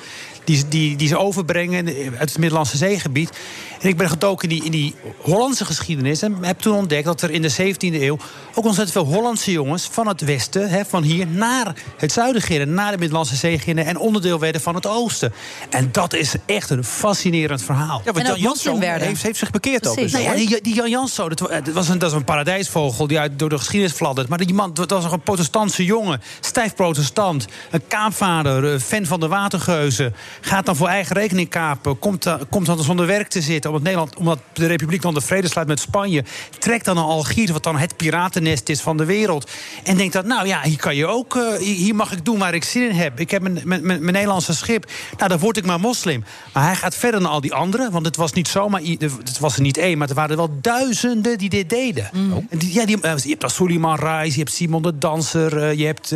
Die, 0.43 0.67
die, 0.67 0.95
die 0.95 1.07
ze 1.07 1.17
overbrengen 1.17 1.85
uit 2.17 2.29
het 2.29 2.37
Middellandse 2.37 2.77
zeegebied. 2.77 3.29
En 3.81 3.89
ik 3.89 3.97
ben 3.97 4.09
gedoken 4.09 4.49
in 4.49 4.55
die, 4.55 4.65
in 4.65 4.71
die 4.71 4.95
Hollandse 5.17 5.65
geschiedenis. 5.65 6.21
En 6.21 6.37
heb 6.41 6.59
toen 6.59 6.75
ontdekt 6.75 7.05
dat 7.05 7.21
er 7.21 7.31
in 7.31 7.41
de 7.41 7.51
17e 7.51 7.77
eeuw 8.01 8.17
ook 8.53 8.65
ontzettend 8.65 8.91
veel 8.91 9.05
Hollandse 9.15 9.51
jongens 9.51 9.87
van 9.91 10.07
het 10.07 10.21
westen, 10.21 10.69
hè, 10.69 10.85
van 10.85 11.03
hier 11.03 11.27
naar 11.27 11.75
het 11.97 12.11
zuiden 12.11 12.41
gingen, 12.41 12.73
naar 12.73 12.91
de 12.91 12.97
Middellandse 12.97 13.35
Zee 13.35 13.59
gingen 13.59 13.85
en 13.85 13.97
onderdeel 13.97 14.39
werden 14.39 14.61
van 14.61 14.75
het 14.75 14.87
oosten. 14.87 15.33
En 15.69 15.89
dat 15.91 16.13
is 16.13 16.33
echt 16.45 16.69
een 16.69 16.83
fascinerend 16.83 17.63
verhaal. 17.63 18.01
Ja, 18.05 18.11
want 18.11 18.27
Jan 18.27 18.39
Janszoon 18.39 18.79
heeft, 19.05 19.21
heeft 19.23 19.39
zich 19.39 19.51
bekeerd 19.51 19.87
ook. 19.87 19.95
Nou 19.95 20.23
ja, 20.23 20.29
hè? 20.31 20.35
die, 20.35 20.61
die 20.61 20.75
Jan 20.75 20.89
Janszoon, 20.89 21.29
dat, 21.29 21.39
wa- 21.39 21.61
dat 21.61 21.73
was 21.73 21.89
een, 21.89 21.99
dat 21.99 22.11
is 22.11 22.17
een 22.17 22.23
paradijsvogel 22.23 23.07
die 23.07 23.19
uit, 23.19 23.39
door 23.39 23.49
de 23.49 23.57
geschiedenis 23.57 23.93
fladdert. 23.95 24.27
Maar 24.29 24.37
die 24.37 24.53
man, 24.53 24.73
dat 24.73 24.89
was 24.89 25.03
nog 25.03 25.11
een 25.11 25.21
protestantse 25.21 25.85
jongen, 25.85 26.21
stijf 26.39 26.75
protestant, 26.75 27.45
een 27.71 27.87
kaapvader, 27.87 28.73
eh, 28.73 28.79
fan 28.79 29.05
van 29.05 29.19
de 29.19 29.27
watergeuzen. 29.27 30.15
Gaat 30.41 30.65
dan 30.65 30.75
voor 30.75 30.87
eigen 30.87 31.15
rekening 31.15 31.49
kapen, 31.49 31.99
komt, 31.99 32.23
dan- 32.23 32.49
komt 32.49 32.65
dan 32.65 32.83
zonder 32.83 33.05
werk 33.05 33.27
te 33.27 33.41
zitten 33.41 33.69
omdat, 33.69 33.83
Nederland, 33.85 34.15
omdat 34.15 34.39
de 34.53 34.65
Republiek 34.67 35.01
dan 35.01 35.13
de 35.13 35.21
vrede 35.21 35.47
sluit 35.49 35.67
met 35.67 35.79
Spanje. 35.79 36.23
Trekt 36.59 36.85
dan 36.85 36.95
naar 36.95 37.03
Algiers, 37.03 37.51
wat 37.51 37.63
dan 37.63 37.77
het 37.77 37.97
piratennest 37.97 38.69
is 38.69 38.81
van 38.81 38.97
de 38.97 39.05
wereld. 39.05 39.49
En 39.83 39.97
denkt 39.97 40.13
dat, 40.13 40.25
nou 40.25 40.47
ja, 40.47 40.61
hier 40.61 40.77
kan 40.79 40.95
je 40.95 41.05
ook, 41.07 41.35
eh, 41.35 41.57
hier 41.57 41.95
mag 41.95 42.11
ik 42.11 42.25
doen 42.25 42.37
waar 42.39 42.53
ik 42.53 42.63
zin 42.63 42.89
in 42.89 42.95
heb. 42.95 43.19
Ik 43.19 43.31
heb 43.31 43.41
mijn, 43.41 43.53
mijn, 43.63 43.85
mijn 43.85 43.99
mijn 44.01 44.13
Nederlandse 44.13 44.53
schip, 44.55 44.91
nou 45.17 45.29
dan 45.29 45.39
word 45.39 45.57
ik 45.57 45.65
maar 45.65 45.79
moslim. 45.79 46.23
Maar 46.53 46.63
hij 46.63 46.75
gaat 46.75 46.95
verder 46.95 47.19
dan 47.21 47.29
al 47.29 47.41
die 47.41 47.53
anderen, 47.53 47.91
want 47.91 48.05
het 48.05 48.15
was 48.15 48.33
niet 48.33 48.47
zomaar, 48.47 48.81
het 48.99 49.39
was 49.39 49.55
er 49.55 49.61
niet 49.61 49.77
één, 49.77 49.97
maar 49.97 50.09
er 50.09 50.15
waren 50.15 50.31
er 50.31 50.37
wel 50.37 50.57
duizenden 50.61 51.37
die 51.37 51.49
dit 51.49 51.69
deden. 51.69 52.09
En 52.49 52.57
die, 52.57 52.73
ja, 52.73 52.85
die, 52.85 53.01
eh, 53.01 53.17
je 53.17 53.29
hebt 53.29 53.41
dan 53.41 53.49
Suleiman 53.49 53.95
Reis, 53.99 54.33
je 54.33 54.39
hebt 54.39 54.53
Simon 54.53 54.81
de 54.81 54.97
Danser, 54.97 55.73
je 55.73 55.85
hebt, 55.85 56.09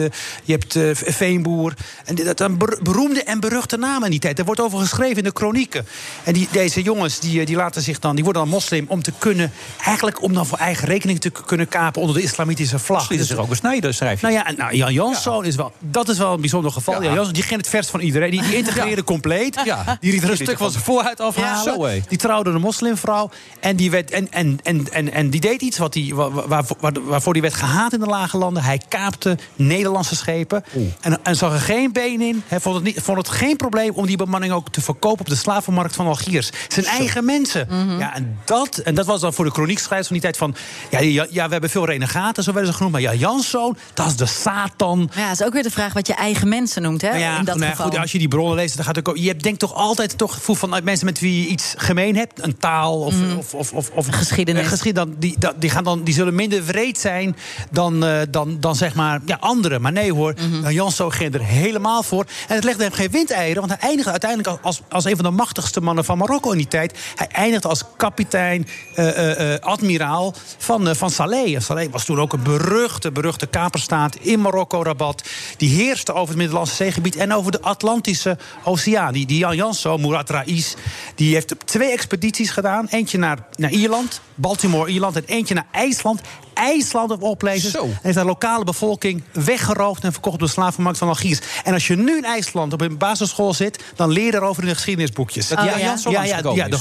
je 0.43 0.51
hebt 0.51 0.77
Veenboer. 1.15 1.73
En 2.05 2.15
dat 2.15 2.37
zijn 2.37 2.57
ber- 2.57 2.79
beroemde 2.83 3.23
en 3.23 3.39
beruchte 3.39 3.77
namen 3.77 4.02
in 4.05 4.11
die 4.11 4.19
tijd. 4.19 4.39
Er 4.39 4.45
wordt 4.45 4.61
over 4.61 4.79
geschreven 4.79 5.17
in 5.17 5.23
de 5.23 5.31
kronieken. 5.31 5.85
En 6.23 6.33
die, 6.33 6.47
deze 6.51 6.81
jongens 6.81 7.19
die, 7.19 7.39
eh, 7.39 7.45
die 7.45 7.55
laten 7.55 7.81
zich 7.81 7.99
dan, 7.99 8.15
die 8.15 8.23
worden 8.23 8.41
dan 8.41 8.51
moslim 8.51 8.85
om 8.87 9.01
te 9.03 9.13
kunnen, 9.17 9.51
eigenlijk 9.85 10.21
om 10.21 10.33
dan 10.33 10.45
voor 10.45 10.57
eigen 10.57 10.87
rekening 10.87 11.19
te 11.19 11.29
kunnen 11.29 11.67
kapen 11.67 12.01
onder 12.01 12.15
de 12.17 12.21
islamitische 12.23 12.79
vlag. 12.79 13.07
Dit 13.07 13.19
is 13.19 13.29
er 13.29 13.39
ook 13.41 13.49
een 13.49 13.55
snijder, 13.55 13.93
schrijf 13.93 14.21
je. 14.21 14.27
Nou 14.27 14.39
ja, 14.39 14.51
nou, 14.57 14.75
Jan 14.75 14.93
Janszoon 14.93 15.45
is 15.45 15.55
wel, 15.55 15.71
dat 15.79 16.09
is 16.09 16.17
wel 16.17 16.33
een 16.33 16.39
bijzonder 16.39 16.71
geval. 16.71 17.03
Jan 17.03 17.13
Janszoon, 17.13 17.33
die 17.33 17.43
ging 17.43 17.59
het 17.59 17.69
vers 17.69 17.87
van 17.87 17.99
iedereen. 17.99 18.31
Die, 18.31 18.41
die 18.41 18.55
integreerde 18.55 19.03
compleet. 19.03 19.61
Ja. 19.65 19.97
Die 19.99 20.11
liet 20.11 20.23
er 20.23 20.29
een 20.29 20.35
stuk 20.35 20.57
van 20.57 20.71
zijn 20.71 20.83
voorhuid 20.83 21.19
afhalen. 21.19 21.79
Ja, 21.89 21.97
zo, 21.97 22.01
die 22.07 22.17
trouwde 22.17 22.49
een 22.49 22.61
moslimvrouw. 22.61 23.29
En 23.59 23.75
die, 23.75 23.91
werd, 23.91 24.11
en, 24.11 24.31
en, 24.31 24.59
en, 24.63 24.91
en, 24.91 25.13
en 25.13 25.29
die 25.29 25.41
deed 25.41 25.61
iets 25.61 25.77
wat 25.77 25.93
die, 25.93 26.15
waar, 26.15 26.31
waar, 26.47 26.63
waar- 26.79 27.03
waarvoor 27.03 27.33
die 27.33 27.41
werd 27.41 27.53
gehaat 27.53 27.93
in 27.93 27.99
de 27.99 28.05
lage 28.05 28.37
landen. 28.37 28.63
Hij 28.63 28.81
kaapte 28.87 29.37
Nederlandse 29.55 30.15
schepen. 30.15 30.63
En, 31.01 31.19
en 31.23 31.35
zag 31.35 31.53
er 31.53 31.59
geen 31.59 31.91
been 31.91 32.21
in. 32.21 32.43
Hij 32.47 32.59
vond 32.59 32.75
het, 32.75 32.83
niet, 32.83 32.99
vond 33.01 33.17
het 33.17 33.29
geen 33.29 33.55
probleem 33.57 33.92
om 33.93 34.05
die 34.05 34.17
bemanning 34.17 34.53
ook 34.53 34.69
te 34.69 34.81
verkopen 34.81 35.19
op 35.19 35.29
de 35.29 35.35
slavenmarkt 35.35 35.95
van 35.95 36.07
Algiers. 36.07 36.49
Zijn 36.67 36.85
eigen 36.85 37.25
mensen. 37.25 37.67
Ja, 37.99 38.15
en, 38.15 38.37
dat, 38.45 38.77
en 38.77 38.95
dat 38.95 39.05
was 39.05 39.21
dan 39.21 39.33
voor 39.33 39.45
de 39.45 39.51
chroniekschrijvers 39.51 40.07
van 40.07 40.15
die 40.15 40.25
tijd 40.25 40.37
van. 40.37 40.55
Ja, 40.89 40.99
ja, 40.99 41.25
ja, 41.29 41.45
we 41.45 41.51
hebben 41.51 41.69
veel 41.69 41.85
renegaten, 41.85 42.43
zo 42.43 42.51
werden 42.53 42.71
ze 42.71 42.75
genoemd. 42.77 42.93
Maar 42.93 43.01
ja, 43.03 43.13
Janszoon, 43.13 43.77
dat 43.93 44.07
is 44.07 44.15
de 44.15 44.25
Satan. 44.25 45.09
Ja, 45.15 45.31
is 45.31 45.43
ook 45.43 45.53
weer 45.53 45.63
de 45.63 45.71
vraag 45.71 45.93
wat 45.93 46.07
je 46.07 46.13
eigen 46.13 46.47
mensen 46.49 46.81
noemt, 46.81 47.01
hè? 47.01 47.07
Nou 47.09 47.19
ja, 47.19 47.37
in 47.37 47.45
dat 47.45 47.55
nou 47.55 47.65
ja, 47.65 47.71
geval. 47.75 47.85
goed, 47.91 47.97
als 47.99 48.11
je 48.11 48.17
die 48.17 48.27
bronnen 48.27 48.55
leest, 48.55 48.75
dan 48.75 48.85
gaat 48.85 48.95
het 48.95 49.09
ook. 49.09 49.17
Je 49.17 49.27
hebt, 49.27 49.43
denkt 49.43 49.59
toch 49.59 49.73
altijd 49.73 50.17
toch 50.17 50.29
het 50.29 50.37
gevoel 50.39 50.55
van 50.55 50.73
uit 50.73 50.83
mensen 50.83 51.05
met 51.05 51.19
wie 51.19 51.41
je 51.41 51.47
iets 51.47 51.73
gemeen 51.77 52.15
hebt, 52.15 52.43
een 52.43 52.57
taal 52.57 52.99
of, 53.01 53.15
of, 53.37 53.53
of, 53.53 53.71
of, 53.73 53.89
of 53.89 54.07
geschiedenis. 54.09 54.63
eh, 54.63 54.69
geschied- 54.69 54.95
dan, 54.95 55.15
die, 55.17 55.35
dat- 55.39 55.61
die, 55.61 55.69
gaan 55.69 55.83
dan, 55.83 56.03
die 56.03 56.13
zullen 56.13 56.35
minder 56.35 56.65
wreed 56.65 56.99
zijn 56.99 57.35
dan, 57.71 58.05
eh, 58.05 58.19
dan, 58.29 58.57
dan 58.59 58.75
zeg 58.75 58.95
maar 58.95 59.19
ja, 59.25 59.37
anderen. 59.39 59.81
Maar 59.81 59.91
nee 59.91 60.13
hoor, 60.13 60.33
mm 60.49 60.69
Janso 60.69 61.09
ging 61.09 61.33
er 61.33 61.43
helemaal 61.43 62.03
voor. 62.03 62.25
En 62.47 62.55
het 62.55 62.63
legde 62.63 62.83
hem 62.83 62.91
geen 62.93 63.11
windeieren, 63.11 63.67
want 63.67 63.79
hij 63.79 63.82
eindigde 63.83 64.11
uiteindelijk 64.11 64.59
als, 64.61 64.81
als 64.89 65.05
een 65.05 65.15
van 65.15 65.25
de 65.25 65.31
machtigste 65.31 65.81
mannen 65.81 66.05
van 66.05 66.17
Marokko 66.17 66.51
in 66.51 66.57
die 66.57 66.67
tijd. 66.67 66.99
Hij 67.15 67.27
eindigde 67.27 67.67
als 67.67 67.83
kapitein, 67.97 68.67
eh, 68.95 69.09
eh, 69.09 69.53
eh, 69.53 69.61
admiraal 69.61 70.33
van, 70.57 70.95
van 70.95 71.09
Saleh. 71.09 71.59
Saleh 71.59 71.91
was 71.91 72.05
toen 72.05 72.19
ook 72.19 72.33
een 72.33 72.43
beruchte, 72.43 73.11
beruchte 73.11 73.47
kaperstaat 73.47 74.15
in 74.15 74.41
Marokko, 74.41 74.83
Rabat. 74.83 75.29
Die 75.57 75.69
heerste 75.69 76.13
over 76.13 76.27
het 76.27 76.37
Middellandse 76.37 76.75
zeegebied 76.75 77.15
en 77.15 77.33
over 77.33 77.51
de 77.51 77.61
Atlantische 77.61 78.37
Oceaan. 78.63 79.13
Die, 79.13 79.25
die 79.25 79.37
Jan 79.37 79.55
Janso, 79.55 79.97
Murat 79.97 80.29
Rais, 80.29 80.75
die 81.15 81.33
heeft 81.33 81.53
twee 81.65 81.91
expedities 81.91 82.49
gedaan. 82.49 82.87
Eentje 82.89 83.17
naar, 83.17 83.37
naar 83.55 83.71
Ierland, 83.71 84.21
Baltimore, 84.35 84.91
Ierland. 84.91 85.15
En 85.15 85.23
eentje 85.25 85.53
naar 85.53 85.67
IJsland. 85.71 86.21
IJsland 86.53 87.11
op 87.11 87.21
oplezers. 87.21 87.75
En 87.75 87.99
heeft 88.01 88.17
de 88.17 88.25
lokale 88.25 88.63
bevolking 88.63 89.23
weggeroofd 89.31 90.03
en 90.03 90.11
verkocht 90.11 90.35
op 90.35 90.41
de 90.41 90.47
slavenmarkt 90.47 90.97
van 90.97 91.07
Algiers. 91.07 91.39
En 91.63 91.73
als 91.73 91.87
je 91.87 91.95
nu 91.95 92.17
in 92.17 92.23
IJsland 92.23 92.73
op 92.73 92.81
een 92.81 92.97
basisschool 92.97 93.53
zit, 93.53 93.83
dan 93.95 94.11
leer 94.11 94.25
je 94.25 94.33
erover 94.33 94.63
in 94.63 94.69
de 94.69 94.75
geschiedenisboekjes. 94.75 95.47
Dat 95.47 95.63
Janso 95.63 96.11
ja, 96.11 96.23
ja, 96.23 96.29
langsgekomen 96.29 96.63
ja, 96.63 96.69
de, 96.69 96.77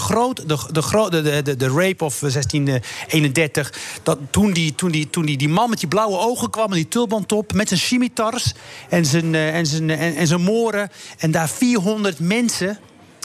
groot, 0.82 1.12
de, 1.12 1.22
de, 1.22 1.42
de, 1.42 1.56
de, 1.56 1.68
rape 1.68 2.04
of 2.04 2.18
1631. 2.18 3.72
Dat 4.02 4.18
toen, 4.30 4.52
die, 4.52 4.74
toen, 4.74 4.90
die, 4.90 5.10
toen 5.10 5.26
die, 5.26 5.36
die 5.36 5.48
man 5.48 5.70
met 5.70 5.78
die 5.78 5.88
blauwe 5.88 6.18
ogen 6.18 6.50
kwam 6.50 6.68
en 6.68 6.74
die 6.74 6.88
tulband 6.88 7.32
op... 7.32 7.52
met 7.52 7.68
zijn 7.68 7.80
scimitars 7.80 8.52
en 8.88 9.04
zijn, 9.04 9.34
eh, 9.34 9.54
en 9.54 9.66
zijn, 9.66 9.90
en, 9.90 10.16
en 10.16 10.26
zijn 10.26 10.42
moren... 10.42 10.90
en 11.18 11.30
daar 11.30 11.48
400 11.48 12.18
mensen 12.18 12.78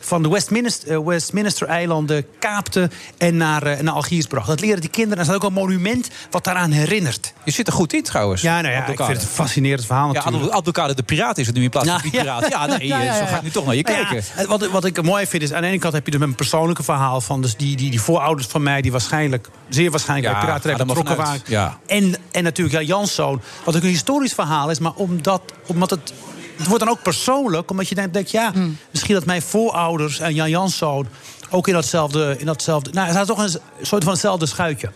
van 0.04 0.24
de 0.24 0.30
Westminster, 0.30 0.91
eh, 0.91 1.06
Westminster-eilanden 1.06 2.26
kaapte 2.39 2.89
en 3.18 3.38
naar, 3.38 3.64
eh, 3.64 3.80
naar 3.80 3.93
Algiers 3.93 4.26
bracht. 4.26 4.48
Dat 4.48 4.60
leren 4.60 4.82
die 4.82 4.89
kinderen. 4.89 5.18
Er 5.18 5.24
staat 5.24 5.36
ook 5.36 5.43
een 5.43 5.54
monument 5.54 6.10
wat 6.32 6.43
daaraan 6.43 6.72
herinnert. 6.72 7.34
Je 7.43 7.52
zit 7.52 7.68
er 7.68 7.74
goed 7.74 7.93
in 7.93 8.04
trouwens. 8.04 8.41
Ja, 8.41 8.62
nou 8.62 8.74
ja, 8.74 8.80
ik 8.88 8.95
vind 8.98 9.08
het 9.08 9.22
een 9.22 9.28
fascinerend 9.28 9.86
verhaal 9.86 10.08
Ja, 10.08 10.14
natuurlijk. 10.14 10.36
Abdel- 10.43 10.58
Abdelkader 10.58 10.95
de 10.95 11.04
Piraat 11.04 11.38
is 11.38 11.45
het 11.48 11.56
nu 11.56 11.64
in 11.64 11.70
plaats 11.70 11.88
van 11.88 11.95
Ja, 11.95 12.02
die 12.02 12.12
Piraat. 12.12 12.48
Ja, 12.50 12.66
nee, 12.66 12.88
Ja, 12.88 13.02
ja, 13.02 13.14
zo 13.14 13.20
ja. 13.20 13.26
ga 13.26 13.36
ik 13.36 13.41
nu 13.43 13.50
toch 13.50 13.66
naar 13.66 13.76
je 13.76 13.82
Nou 13.82 13.98
ja, 13.98 14.04
kijken. 14.06 14.26
en 14.36 14.48
wat, 14.48 14.68
wat 14.70 14.86
ik 14.86 15.02
mooi 15.04 15.26
vind 15.26 15.43
is, 15.43 15.54
aan 15.54 15.62
de 15.62 15.68
ene 15.68 15.80
kant 15.80 15.93
heb 15.93 16.06
je 16.06 16.12
dus 16.12 16.22
een 16.22 16.36
persoonlijke 16.36 16.84
verhaal 16.84 17.22
van 17.22 17.41
dus 17.41 17.56
die, 17.56 17.76
die, 17.76 17.89
die 17.89 18.02
voorouders 18.02 18.48
van 18.48 18.64
mij, 18.64 18.82
die 18.82 18.91
waarschijnlijk, 18.91 19.48
zeer 19.70 19.91
waarschijnlijk 19.91 20.28
Ja, 20.34 20.34
bij 20.39 20.45
piraterij 20.48 20.78
er 20.78 20.86
betrokken 20.86 21.16
waren. 21.18 21.41
Ja. 21.45 21.78
En, 21.88 22.16
en 22.32 22.43
natuurlijk 22.43 22.76
ja, 22.78 22.82
Janszoon, 22.82 23.41
wat 23.64 23.76
ook 23.76 23.82
een 23.82 23.88
historisch 23.89 24.34
verhaal 24.34 24.70
is, 24.70 24.80
maar 24.80 24.93
omdat, 24.95 25.41
omdat 25.66 25.89
het. 25.89 26.14
Het 26.58 26.68
wordt 26.68 26.84
dan 26.84 26.93
ook 26.93 27.01
persoonlijk, 27.01 27.72
omdat 27.72 27.88
je 27.88 27.95
denkt, 27.95 28.14
denkt 28.14 28.32
ja, 28.32 28.51
Hmm. 28.51 28.78
misschien 28.91 29.16
dat 29.16 29.26
mijn 29.26 29.41
voorouders 29.41 30.20
en 30.20 30.34
Jan 30.34 30.49
Janszoon 30.49 31.08
ook 31.49 31.68
in 31.68 31.74
datzelfde. 31.74 32.36
In 32.38 32.45
datzelfde 32.45 32.91
nou, 32.91 33.08
er 33.08 33.14
staat 33.14 33.28
toch 33.28 33.38
een 33.38 33.60
soort 33.82 34.03
van 34.03 34.14
hetzelfde 34.14 34.45
schuitje. 34.45 34.89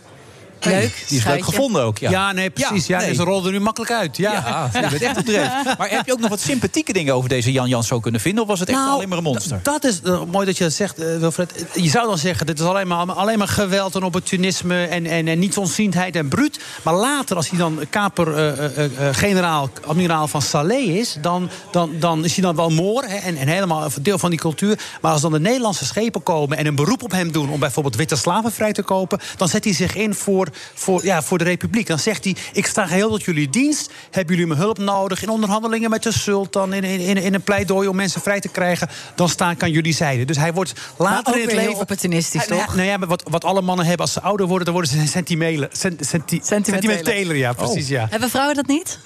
Leuk. 0.64 1.04
Die 1.08 1.18
is 1.18 1.24
leuk 1.24 1.44
gevonden 1.44 1.82
ook, 1.82 1.98
ja. 1.98 2.10
Ja, 2.10 2.32
nee, 2.32 2.50
precies. 2.50 2.86
Ja, 2.86 2.98
nee. 2.98 3.14
Ze 3.14 3.22
rolden 3.22 3.52
er 3.52 3.58
nu 3.58 3.64
makkelijk 3.64 3.92
uit. 3.92 4.16
Ja, 4.16 4.32
Ja, 4.72 4.80
je 4.80 4.88
bent 4.88 5.02
echt 5.02 5.16
op 5.18 5.24
dreef. 5.24 5.48
Maar 5.78 5.90
heb 5.90 6.06
je 6.06 6.12
ook 6.12 6.20
nog 6.20 6.30
wat 6.30 6.40
sympathieke 6.40 6.92
dingen 6.92 7.14
over 7.14 7.28
deze 7.28 7.52
Jan 7.52 7.68
Jans 7.68 7.86
zo 7.86 8.00
kunnen 8.00 8.20
vinden? 8.20 8.42
Of 8.42 8.48
was 8.48 8.60
het 8.60 8.68
echt 8.68 8.78
Nou, 8.78 8.90
alleen 8.90 9.08
maar 9.08 9.18
een 9.18 9.24
monster? 9.24 9.60
Dat 9.62 9.84
is 9.84 10.00
eh, 10.00 10.22
mooi 10.30 10.46
dat 10.46 10.56
je 10.56 10.64
dat 10.64 10.72
zegt, 10.72 10.98
eh, 10.98 11.16
Wilfred. 11.16 11.66
Je 11.74 11.88
zou 11.88 12.06
dan 12.06 12.18
zeggen, 12.18 12.46
dit 12.46 12.58
is 12.58 12.64
alleen 12.64 12.86
maar, 12.86 13.12
alleen 13.12 13.38
maar 13.38 13.48
geweld 13.48 13.94
en 13.94 14.02
opportunisme... 14.02 14.84
en, 14.84 15.06
en, 15.06 15.28
en 15.28 15.38
nietsonziendheid 15.38 16.16
en 16.16 16.28
bruut. 16.28 16.60
Maar 16.82 16.94
later, 16.94 17.36
als 17.36 17.50
hij 17.50 17.58
dan 17.58 17.78
kaper, 17.90 18.36
eh, 18.36 18.64
eh, 18.64 19.08
eh, 19.08 19.14
generaal, 19.14 19.70
admiraal 19.86 20.28
van 20.28 20.42
Saleh 20.42 20.96
is... 20.96 21.16
dan, 21.20 21.50
dan, 21.70 21.90
dan 21.98 22.24
is 22.24 22.34
hij 22.34 22.44
dan 22.44 22.56
wel 22.56 22.70
moor 22.70 23.02
hè, 23.02 23.16
en, 23.16 23.36
en 23.36 23.48
helemaal 23.48 23.84
een 23.84 23.92
deel 24.02 24.18
van 24.18 24.30
die 24.30 24.38
cultuur. 24.38 24.78
Maar 25.00 25.12
als 25.12 25.20
dan 25.20 25.32
de 25.32 25.40
Nederlandse 25.40 25.84
schepen 25.84 26.22
komen 26.22 26.58
en 26.58 26.66
een 26.66 26.74
beroep 26.74 27.02
op 27.02 27.10
hem 27.10 27.32
doen... 27.32 27.50
om 27.50 27.60
bijvoorbeeld 27.60 27.96
witte 27.96 28.16
slaven 28.16 28.52
vrij 28.52 28.72
te 28.72 28.82
kopen... 28.82 29.18
dan 29.36 29.48
zet 29.48 29.64
hij 29.64 29.72
zich 29.72 29.94
in 29.94 30.14
voor, 30.14 30.48
voor, 30.74 31.04
ja, 31.04 31.22
voor 31.22 31.38
de 31.38 31.44
republiek. 31.44 31.86
Dan 31.86 31.98
zegt 31.98 32.24
hij, 32.24 32.36
ik 32.52 32.66
sta 32.66 32.86
geheel 32.86 33.08
tot 33.08 33.22
jullie 33.24 33.50
dienst. 33.50 33.90
Hebben 34.10 34.34
jullie 34.34 34.48
mijn 34.48 34.60
hulp 34.60 34.78
nodig 34.78 35.22
in 35.22 35.28
onderhandelingen 35.28 35.90
met 35.90 36.02
de 36.02 36.12
sultan... 36.12 36.72
in, 36.72 36.84
in, 36.84 37.16
in, 37.16 37.34
een 37.34 37.42
pleidooi 37.42 37.88
om 37.88 37.96
mensen 37.96 38.20
vrij 38.20 38.40
te 38.40 38.48
krijgen... 38.48 38.88
dan 39.14 39.28
sta 39.28 39.50
ik 39.50 39.62
aan 39.62 39.70
jullie 39.70 39.94
zijde. 39.94 40.24
Dus 40.24 40.36
hij 40.36 40.52
wordt 40.52 40.72
later 40.96 41.32
ook 41.32 41.40
in 41.40 41.46
het 41.48 41.56
leven... 41.56 41.74
opportunistisch, 41.74 42.46
Hij- 42.46 42.56
toch? 42.58 42.74
Nou 42.74 42.86
ja, 42.88 42.96
maar 42.96 43.08
wat, 43.08 43.22
wat 43.30 43.44
alle 43.44 43.62
mannen 43.62 43.86
hebben 43.86 44.04
als 44.04 44.14
ze 44.14 44.20
ouder 44.20 44.46
worden... 44.46 44.64
dan 44.64 44.74
worden 44.74 44.92
ze 44.92 45.06
sentimele, 45.06 45.68
senti, 45.72 46.04
senti- 46.04 46.40
Sentimenteler. 46.42 46.94
sentimenteler. 46.96 47.36
Ja, 47.36 47.52
precies, 47.52 47.88
ja. 47.88 48.06
Hebben 48.10 48.30
vrouwen 48.30 48.54
dat 48.56 48.66
niet? 48.66 48.98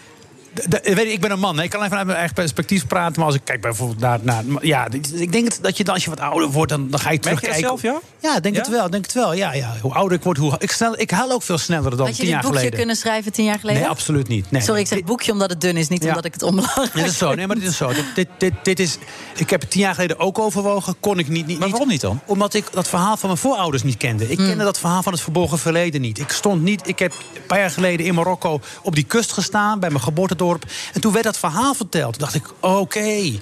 Weet 0.83 0.97
je, 0.97 1.13
ik 1.13 1.21
ben 1.21 1.31
een 1.31 1.39
man. 1.39 1.57
hè. 1.57 1.63
Ik 1.63 1.69
kan 1.69 1.79
alleen 1.79 1.89
vanuit 1.91 2.07
mijn 2.07 2.19
eigen 2.19 2.37
perspectief 2.37 2.87
praten. 2.87 3.15
Maar 3.17 3.25
als 3.27 3.35
ik 3.35 3.41
kijk 3.45 3.61
bijvoorbeeld 3.61 3.99
naar... 4.01 4.19
naar 4.23 4.45
ja, 4.61 4.87
ik 5.15 5.33
denk 5.33 5.45
het- 5.45 5.59
dat 5.63 5.77
je 5.77 5.85
dan, 5.85 5.95
als 5.95 6.05
je 6.05 6.11
wat 6.11 6.21
ouder 6.21 6.51
wordt, 6.51 6.71
dan, 6.71 6.89
dan 6.91 7.01
ga 7.01 7.11
je 7.11 7.19
Merk 7.23 7.35
je 7.35 7.41
terugkijken. 7.47 7.79
zelf, 7.81 7.83
ja? 7.83 8.29
Ja, 8.31 8.41
denk 8.41 8.55
Ja? 8.55 8.61
het 8.61 8.71
wel. 8.71 8.91
Denk 8.91 9.05
het 9.05 9.15
wel. 9.15 9.33
Ja, 9.35 9.53
ja. 9.55 9.75
Hoe 9.81 9.93
ouder 9.95 10.19
ik 10.19 10.25
word, 10.25 10.37
hoe 10.39 10.55
ik, 10.59 10.71
snel, 10.71 10.99
ik 11.01 11.11
haal 11.11 11.31
ook 11.31 11.43
veel 11.43 11.59
sneller 11.59 11.91
dan 11.97 11.99
Had 11.99 12.09
je 12.09 12.15
tien 12.15 12.23
dit 12.25 12.29
jaar 12.33 12.41
boekje 12.41 12.57
geleden. 12.57 12.79
kunnen 12.79 12.97
schrijven 12.97 13.33
tien 13.33 13.45
jaar 13.45 13.59
geleden? 13.59 13.81
Nee, 13.81 13.91
absoluut 13.91 14.29
niet. 14.29 14.51
Nee. 14.51 14.63
Sorry, 14.63 14.81
ik 14.81 14.87
zeg 14.87 15.05
boekje 15.05 15.33
omdat 15.33 15.51
het 15.51 15.61
dun 15.61 15.77
is, 15.77 15.89
niet 15.89 16.05
omdat 16.05 16.25
ik 16.25 16.33
het 16.33 16.43
ombelangrijk 16.43 16.95
Dit 16.95 17.07
is 17.07 17.19
zo, 17.19 17.35
nee, 17.35 17.47
maar 17.47 17.57
dit 17.59 17.69
is 17.69 17.77
zo. 17.77 17.89
Dit, 17.93 18.05
dit, 18.15 18.29
dit, 18.39 18.53
dit 18.63 18.81
is, 18.81 18.99
ik 19.37 19.51
heb 19.51 19.61
het 19.61 19.71
tien 19.71 19.81
jaar 19.81 19.95
geleden 19.95 20.19
ook 20.19 20.39
overwogen. 20.39 20.95
Kon 21.01 21.19
ik 21.19 21.29
niet, 21.29 21.47
niet. 21.47 21.59
Maar 21.59 21.69
waarom 21.69 21.89
niet 21.89 22.01
dan? 22.01 22.21
Omdat 22.27 22.55
ik 22.55 22.65
dat 22.73 22.89
verhaal 22.89 23.17
van 23.17 23.29
mijn 23.29 23.41
voorouders 23.41 23.83
niet 23.83 23.97
kende. 23.97 24.31
Ik 24.31 24.37
kende 24.37 24.65
dat 24.65 24.79
verhaal 24.79 25.03
van 25.03 25.13
het 25.13 25.23
verborgen 25.23 25.59
verleden 25.59 26.01
niet. 26.01 26.19
Ik 26.19 26.31
stond 26.31 26.63
niet. 26.63 26.89
Ik 26.89 26.99
heb 26.99 27.13
een 27.13 27.47
paar 27.47 27.59
jaar 27.59 27.71
geleden 27.71 28.07
in 28.07 28.15
Marokko 28.15 28.61
op 28.83 28.95
die 28.95 29.05
kust 29.05 29.33
gestaan 29.33 29.81
bij 29.81 29.91
mijn 29.91 30.03
geboortedorp. 30.03 30.45
En 30.93 31.01
toen 31.01 31.13
werd 31.13 31.25
dat 31.25 31.39
verhaal 31.39 31.75
verteld. 31.75 32.13
Toen 32.13 32.23
dacht 32.23 32.35
ik, 32.35 32.53
oké, 32.61 33.39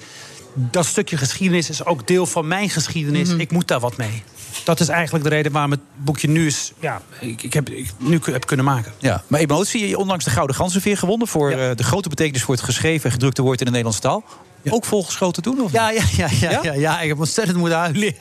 dat 0.54 0.86
stukje 0.86 1.16
geschiedenis 1.16 1.70
is 1.70 1.84
ook 1.84 2.06
deel 2.06 2.26
van 2.26 2.48
mijn 2.48 2.70
geschiedenis. 2.70 3.28
Ik 3.30 3.50
moet 3.50 3.68
daar 3.68 3.80
wat 3.80 3.96
mee. 3.96 4.22
Dat 4.64 4.80
is 4.80 4.88
eigenlijk 4.88 5.24
de 5.24 5.30
reden 5.30 5.52
waarom 5.52 5.70
het 5.70 5.80
boekje 5.96 6.28
nu 6.28 6.46
is. 6.46 6.72
Ja, 6.80 7.02
ik, 7.20 7.42
ik 7.42 7.52
heb 7.52 7.70
ik 7.70 7.92
nu 7.98 8.20
heb 8.22 8.46
kunnen 8.46 8.64
maken. 8.64 8.92
Ja, 8.98 9.22
maar 9.26 9.40
emotie, 9.40 9.88
je 9.88 9.98
onlangs 9.98 10.24
de 10.24 10.30
Gouden 10.30 10.56
Ganzenveer 10.56 10.98
gewonnen... 10.98 11.28
voor 11.28 11.50
eh, 11.50 11.76
de 11.76 11.82
grote 11.82 12.08
betekenis 12.08 12.42
voor 12.42 12.54
het 12.54 12.64
geschreven 12.64 13.04
en 13.04 13.10
gedrukte 13.10 13.42
woord 13.42 13.58
in 13.58 13.64
de 13.64 13.70
Nederlandse 13.70 14.02
taal. 14.02 14.24
Ook 14.68 14.84
volgeschoten 14.84 15.42
toen? 15.42 15.60
Of 15.60 15.72
Ja, 15.72 15.90
ja, 15.90 16.02
ja, 16.16 16.28
ja, 16.40 16.60
ja? 16.62 16.72
ja, 16.72 17.00
ik 17.00 17.08
heb 17.08 17.18
ontzettend 17.18 17.56
moeten 17.56 17.78
huilen. 17.78 18.14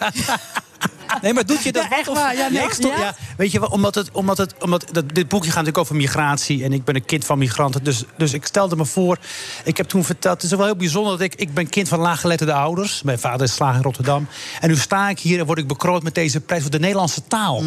Nee, 1.22 1.34
maar 1.34 1.46
doet 1.46 1.64
je 1.64 1.72
dat 1.72 1.84
Ja, 1.90 1.98
echt 1.98 2.08
waar? 2.08 2.36
Ja, 2.36 2.50
nee, 2.50 2.64
ik 2.64 2.74
stond, 2.74 2.98
ja. 2.98 3.16
Weet 3.38 3.52
je 3.52 3.70
omdat, 3.70 3.96
het, 3.96 4.12
omdat, 4.12 4.38
het, 4.38 4.54
omdat 4.60 4.86
dat, 4.92 5.10
dit 5.16 5.28
boekje 5.28 5.48
gaat 5.52 5.56
natuurlijk 5.66 5.84
over 5.84 5.96
migratie. 5.96 6.64
En 6.64 6.74
ik 6.74 6.84
ben 6.84 6.96
een 6.96 7.06
kind 7.06 7.26
van 7.26 7.38
migranten. 7.38 7.84
Dus, 7.84 8.04
dus 8.18 8.34
ik 8.34 8.46
stelde 8.46 8.76
me 8.76 8.86
voor. 8.86 9.18
Ik 9.64 9.78
heb 9.78 9.88
toen 9.88 10.04
verteld. 10.04 10.42
Het 10.42 10.52
is 10.52 10.58
wel 10.58 10.66
heel 10.66 10.76
bijzonder 10.76 11.12
dat 11.12 11.22
ik. 11.22 11.36
Ik 11.36 11.54
ben 11.54 11.70
kind 11.70 11.88
van 11.88 12.00
laaggeletterde 12.00 12.54
ouders. 12.54 13.02
Mijn 13.04 13.20
vader 13.20 13.42
is 13.46 13.54
slager 13.54 13.76
in 13.76 13.82
Rotterdam. 13.84 14.28
En 14.60 14.70
nu 14.70 14.76
sta 14.76 15.10
ik 15.10 15.20
hier 15.20 15.40
en 15.40 15.46
word 15.46 15.60
ik 15.60 15.68
bekroond 15.68 16.04
met 16.04 16.16
deze 16.16 16.40
prijs 16.40 16.62
voor 16.62 16.72
de 16.72 16.80
Nederlandse 16.80 17.22
taal. 17.28 17.64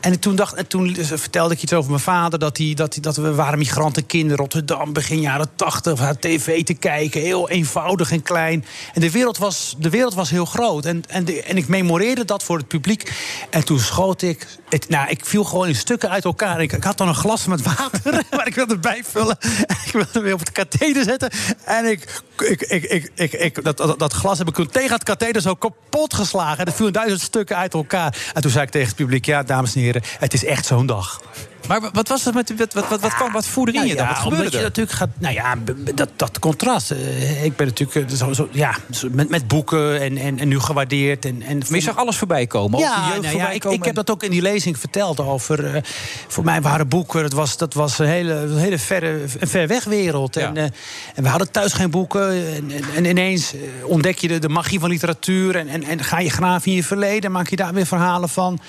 En 0.00 0.20
toen, 0.20 0.36
dacht, 0.36 0.54
en 0.54 0.66
toen 0.66 0.94
vertelde 1.00 1.54
ik 1.54 1.62
iets 1.62 1.72
over 1.72 1.90
mijn 1.90 2.02
vader. 2.02 2.38
Dat, 2.38 2.56
hij, 2.58 2.74
dat, 2.74 2.92
hij, 2.92 3.02
dat 3.02 3.16
we 3.16 3.34
waren 3.34 3.58
migrantenkinderen. 3.58 4.36
Rotterdam, 4.36 4.92
begin 4.92 5.20
jaren 5.20 5.48
tachtig. 5.56 5.98
Naar 5.98 6.18
tv 6.18 6.64
te 6.64 6.74
kijken. 6.74 7.20
Heel 7.20 7.48
eenvoudig 7.48 8.10
en 8.12 8.22
klein. 8.22 8.64
En 8.94 9.00
de 9.00 9.10
wereld 9.10 9.38
was, 9.38 9.74
de 9.78 9.90
wereld 9.90 10.14
was 10.14 10.30
heel 10.30 10.44
groot. 10.44 10.84
En, 10.84 11.02
en, 11.08 11.24
de- 11.24 11.42
en 11.42 11.56
ik 11.56 11.68
memoreerde 11.68 12.24
dat 12.24 12.42
voor 12.42 12.56
het 12.56 12.68
publiek. 12.68 13.12
En 13.50 13.64
toen 13.64 13.78
schoot 13.78 14.22
ik. 14.22 14.46
Het, 14.68 14.85
nou, 14.88 15.08
ik 15.08 15.24
viel 15.24 15.44
gewoon 15.44 15.68
in 15.68 15.74
stukken 15.74 16.10
uit 16.10 16.24
elkaar. 16.24 16.60
Ik, 16.60 16.84
had 16.84 16.98
dan 16.98 17.08
een 17.08 17.14
glas 17.14 17.46
met 17.46 17.62
water. 17.62 18.22
maar 18.36 18.46
ik 18.46 18.54
wilde 18.54 18.78
bijvullen. 18.78 19.38
En 19.40 19.76
ik 19.86 19.92
wilde 19.92 20.20
weer 20.20 20.32
op 20.32 20.40
het 20.40 20.52
katheder 20.52 21.04
zetten. 21.04 21.30
En 21.64 21.84
ik, 21.84 22.22
ik, 22.38 22.60
ik, 22.60 23.10
ik, 23.14 23.32
ik, 23.32 23.64
dat, 23.64 23.94
dat, 23.98 24.12
glas 24.12 24.38
heb 24.38 24.48
ik 24.48 24.54
toen 24.54 24.68
tegen 24.68 24.92
het 24.92 25.02
katheder 25.02 25.42
zo 25.42 25.54
kapot 25.54 26.14
geslagen. 26.14 26.58
En 26.58 26.66
er 26.66 26.72
viel 26.72 26.92
duizend 26.92 27.20
stukken 27.20 27.56
uit 27.56 27.74
elkaar. 27.74 28.16
En 28.34 28.42
toen 28.42 28.50
zei 28.50 28.64
ik 28.64 28.70
tegen 28.70 28.88
het 28.88 28.96
publiek: 28.96 29.26
Ja, 29.26 29.42
dames 29.42 29.74
en 29.74 29.80
heren, 29.80 30.02
het 30.18 30.34
is 30.34 30.44
echt 30.44 30.66
zo'n 30.66 30.86
dag. 30.86 31.20
Maar 31.68 31.80
wa- 31.80 31.90
wat 31.92 32.08
was 32.08 32.24
het 32.24 32.34
met 32.34 32.54
wat, 32.56 32.72
wat, 32.74 32.88
wat, 32.88 33.00
wat, 33.00 33.14
kwam- 33.14 33.32
wat 33.32 33.46
voerde 33.46 33.72
in 33.72 33.86
je 33.86 33.94
dan? 33.96 34.06
Wat 34.06 34.16
omdat 34.16 34.22
gebeurde 34.32 34.50
je 34.50 34.56
er? 34.56 34.62
natuurlijk 34.62 34.96
gaat, 34.96 35.08
nou 35.18 35.34
ja, 35.34 35.54
dat, 35.94 36.08
dat 36.16 36.38
contrast. 36.38 36.90
Eh, 36.90 37.44
ik 37.44 37.56
ben 37.56 37.66
natuurlijk 37.66 38.10
eh, 38.10 38.16
zo, 38.16 38.32
zo, 38.32 38.48
ja, 38.52 38.74
met, 39.10 39.28
met 39.28 39.48
boeken 39.48 40.00
en, 40.00 40.16
en, 40.16 40.38
en 40.38 40.48
nu 40.48 40.60
gewaardeerd. 40.60 41.24
En, 41.24 41.42
en 41.42 41.58
Maar 41.58 41.66
je 41.78 41.80
zag 41.80 41.96
alles 41.96 42.16
voorbij 42.16 42.46
komen, 42.46 42.78
ook 42.78 42.84
de 42.84 42.90
Ja, 42.90 43.08
jeugd 43.08 43.22
nou 43.22 43.36
ja 43.36 43.50
ik, 43.50 43.64
ik 43.64 43.84
heb 43.84 43.94
dat 43.94 44.10
ook 44.10 44.22
in 44.22 44.30
die 44.30 44.42
lezing 44.42 44.78
verteld 44.78 45.20
over. 45.20 45.74
eh, 45.74 45.82
voor 46.28 46.44
mij 46.44 46.60
waren 46.62 46.88
boeken. 46.88 47.22
Dat 47.22 47.32
was, 47.32 47.56
dat 47.56 47.74
was 47.74 47.98
een 47.98 48.06
hele, 48.06 48.32
een 48.32 48.56
hele 48.58 48.78
verre, 48.78 49.22
een 49.38 49.48
ver 49.48 49.66
weg 49.66 49.84
wereld. 49.84 50.36
En, 50.36 50.56
en 50.56 51.22
we 51.22 51.28
hadden 51.28 51.50
thuis 51.50 51.72
geen 51.72 51.90
boeken. 51.90 52.28
En, 52.30 52.70
en, 52.70 52.84
en 52.94 53.04
ineens 53.04 53.52
ontdek 53.82 54.18
je 54.18 54.28
de, 54.28 54.38
de 54.38 54.48
magie 54.48 54.80
van 54.80 54.88
literatuur. 54.88 55.56
En, 55.56 55.68
en, 55.68 55.82
en 55.84 56.04
ga 56.04 56.18
je 56.20 56.30
graven 56.30 56.70
in 56.70 56.76
je 56.76 56.84
verleden. 56.84 57.32
Maak 57.32 57.48
je 57.48 57.56
daar 57.56 57.72
weer 57.74 57.86
verhalen 57.86 58.28
van. 58.28 58.60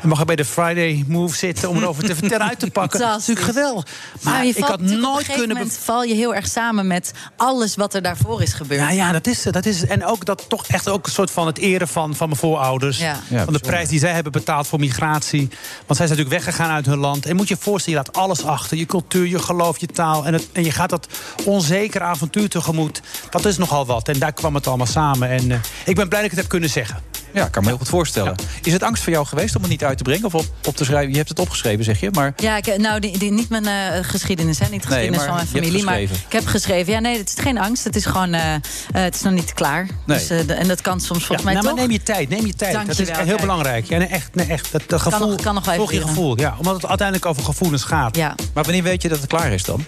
En 0.00 0.08
mag 0.08 0.18
je 0.18 0.24
bij 0.24 0.36
de 0.36 0.44
Friday 0.44 1.04
Move 1.06 1.36
zitten 1.36 1.68
om 1.68 1.76
erover 1.76 2.04
te 2.04 2.14
vertellen 2.14 2.38
uit 2.42 2.58
te 2.58 2.70
pakken. 2.70 2.98
Dat 3.00 3.20
is 3.20 3.26
natuurlijk 3.26 3.46
geweldig. 3.56 3.86
Maar 4.20 4.32
Nou, 4.32 4.46
ik 4.46 4.58
had 4.58 4.70
op 4.70 4.80
nooit 4.80 4.94
een 4.94 5.04
gegeven 5.04 5.34
kunnen. 5.34 5.56
moment 5.56 5.78
val 5.82 6.02
je 6.02 6.14
heel 6.14 6.34
erg 6.34 6.46
samen 6.48 6.86
met 6.86 7.12
alles 7.36 7.76
wat 7.76 7.94
er 7.94 8.02
daarvoor 8.02 8.42
is 8.42 8.52
gebeurd. 8.52 8.80
Ja, 8.80 8.90
ja, 8.90 9.12
dat 9.12 9.26
is 9.26 9.44
het. 9.44 9.54
Dat 9.54 9.66
is 9.66 9.80
het. 9.80 9.90
En 9.90 10.04
ook 10.04 10.24
dat 10.24 10.44
toch 10.48 10.66
echt 10.66 10.88
ook 10.88 11.06
een 11.06 11.12
soort 11.12 11.30
van 11.30 11.46
het 11.46 11.58
eren 11.58 11.88
van, 11.88 12.14
van 12.14 12.28
mijn 12.28 12.40
voorouders. 12.40 12.98
Ja. 12.98 13.06
Ja, 13.06 13.14
van 13.14 13.18
de 13.28 13.36
bijzonder. 13.36 13.60
prijs 13.60 13.88
die 13.88 13.98
zij 13.98 14.12
hebben 14.12 14.32
betaald 14.32 14.66
voor 14.66 14.78
migratie. 14.78 15.48
Want 15.86 15.98
zij 15.98 16.06
zijn 16.06 16.08
natuurlijk 16.08 16.44
weggegaan 16.44 16.70
uit 16.70 16.86
hun 16.86 16.98
land. 16.98 17.26
En 17.26 17.36
moet 17.36 17.48
je 17.48 17.54
je 17.54 17.60
voorstellen, 17.60 17.98
je 17.98 18.04
laat 18.06 18.16
alles 18.16 18.44
achter. 18.44 18.76
Je 18.76 18.86
cultuur, 18.86 19.26
je 19.26 19.38
geloof, 19.38 19.78
je 19.78 19.86
taal. 19.86 20.26
En, 20.26 20.32
het, 20.32 20.48
en 20.52 20.64
je 20.64 20.70
gaat 20.70 20.90
dat 20.90 21.06
onzeker 21.44 22.02
avontuur 22.02 22.48
tegemoet. 22.48 23.00
Dat 23.30 23.44
is 23.44 23.56
nogal 23.56 23.86
wat. 23.86 24.08
En 24.08 24.18
daar 24.18 24.32
kwam 24.32 24.54
het 24.54 24.66
allemaal 24.66 24.86
samen. 24.86 25.28
En 25.28 25.50
eh, 25.50 25.58
ik 25.84 25.94
ben 25.94 26.08
blij 26.08 26.20
dat 26.22 26.30
ik 26.30 26.30
het 26.30 26.40
heb 26.40 26.48
kunnen 26.48 26.70
zeggen. 26.70 27.02
Ja, 27.32 27.46
ik 27.46 27.52
kan 27.52 27.62
me 27.62 27.68
heel 27.68 27.78
goed 27.78 27.88
voorstellen. 27.88 28.34
Is 28.62 28.72
het 28.72 28.82
angst 28.82 29.02
voor 29.02 29.12
jou 29.12 29.26
geweest 29.26 29.56
om 29.56 29.60
het 29.62 29.70
niet 29.70 29.84
uit 29.84 29.96
te 29.96 30.02
brengen? 30.02 30.24
Of 30.24 30.34
op, 30.34 30.44
op 30.66 30.76
te 30.76 30.84
schrijven? 30.84 31.10
Je 31.10 31.16
hebt 31.16 31.28
het 31.28 31.38
opgeschreven, 31.38 31.84
zeg 31.84 32.00
je. 32.00 32.10
Maar 32.10 32.32
Ja, 32.36 32.56
ik, 32.56 32.76
nou, 32.76 33.00
die, 33.00 33.18
die, 33.18 33.32
niet 33.32 33.48
mijn 33.48 33.66
eh, 33.66 33.98
geschiedenis, 34.02 34.58
hè, 34.58 34.66
niet 34.70 34.82
de 34.82 34.88
geschiedenis 34.88 35.22
van 35.22 35.34
mijn 35.34 35.46
familie. 35.46 35.84
Maar 35.84 36.00
ik 36.00 36.10
heb 36.28 36.46
geschreven. 36.46 36.92
Ja, 36.92 36.98
nee, 36.98 37.18
het 37.18 37.28
is 37.36 37.42
geen 37.42 37.58
angst. 37.58 37.84
Het 37.84 37.96
is 37.96 38.04
gewoon, 38.06 38.32
eh, 38.32 38.54
eh, 38.54 38.60
het 38.90 39.14
is 39.14 39.22
nog 39.22 39.32
niet 39.32 39.54
klaar. 39.54 39.86
Nee. 40.06 40.26
Dus, 40.26 40.46
en 40.46 40.68
dat 40.68 40.80
kan 40.80 41.00
soms 41.00 41.24
volgens 41.24 41.42
mij 41.42 41.54
nou, 41.54 41.66
toch. 41.66 41.74
maar 41.76 41.86
neem 41.86 41.92
je 41.92 42.02
tijd, 42.02 42.28
neem 42.28 42.46
je 42.46 42.54
tijd. 42.54 42.86
dat 42.86 42.98
is 42.98 43.08
heel 43.08 43.24
kijk. 43.24 43.40
belangrijk. 43.40 43.88
Ja, 43.88 43.98
nee, 43.98 44.08
echt, 44.08 44.34
nee, 44.34 44.46
echt. 44.46 44.72
Dat, 44.72 44.82
dat 44.86 45.02
Kan 45.02 45.12
gevoel, 45.12 45.28
nog- 45.28 45.40
kan 45.42 45.54
nog 45.54 45.64
wel 45.64 45.74
volg 45.74 45.92
je 45.92 46.00
gevoel. 46.00 46.38
Ja, 46.40 46.54
omdat 46.58 46.74
het 46.74 46.86
uiteindelijk 46.86 47.26
over 47.26 47.42
gevoelens 47.42 47.82
gaat. 47.84 48.16
Ja. 48.16 48.34
Maar 48.54 48.64
wanneer 48.64 48.82
weet 48.82 49.02
je 49.02 49.08
dat 49.08 49.18
het 49.18 49.26
klaar 49.28 49.52
is 49.52 49.62
dan? 49.62 49.84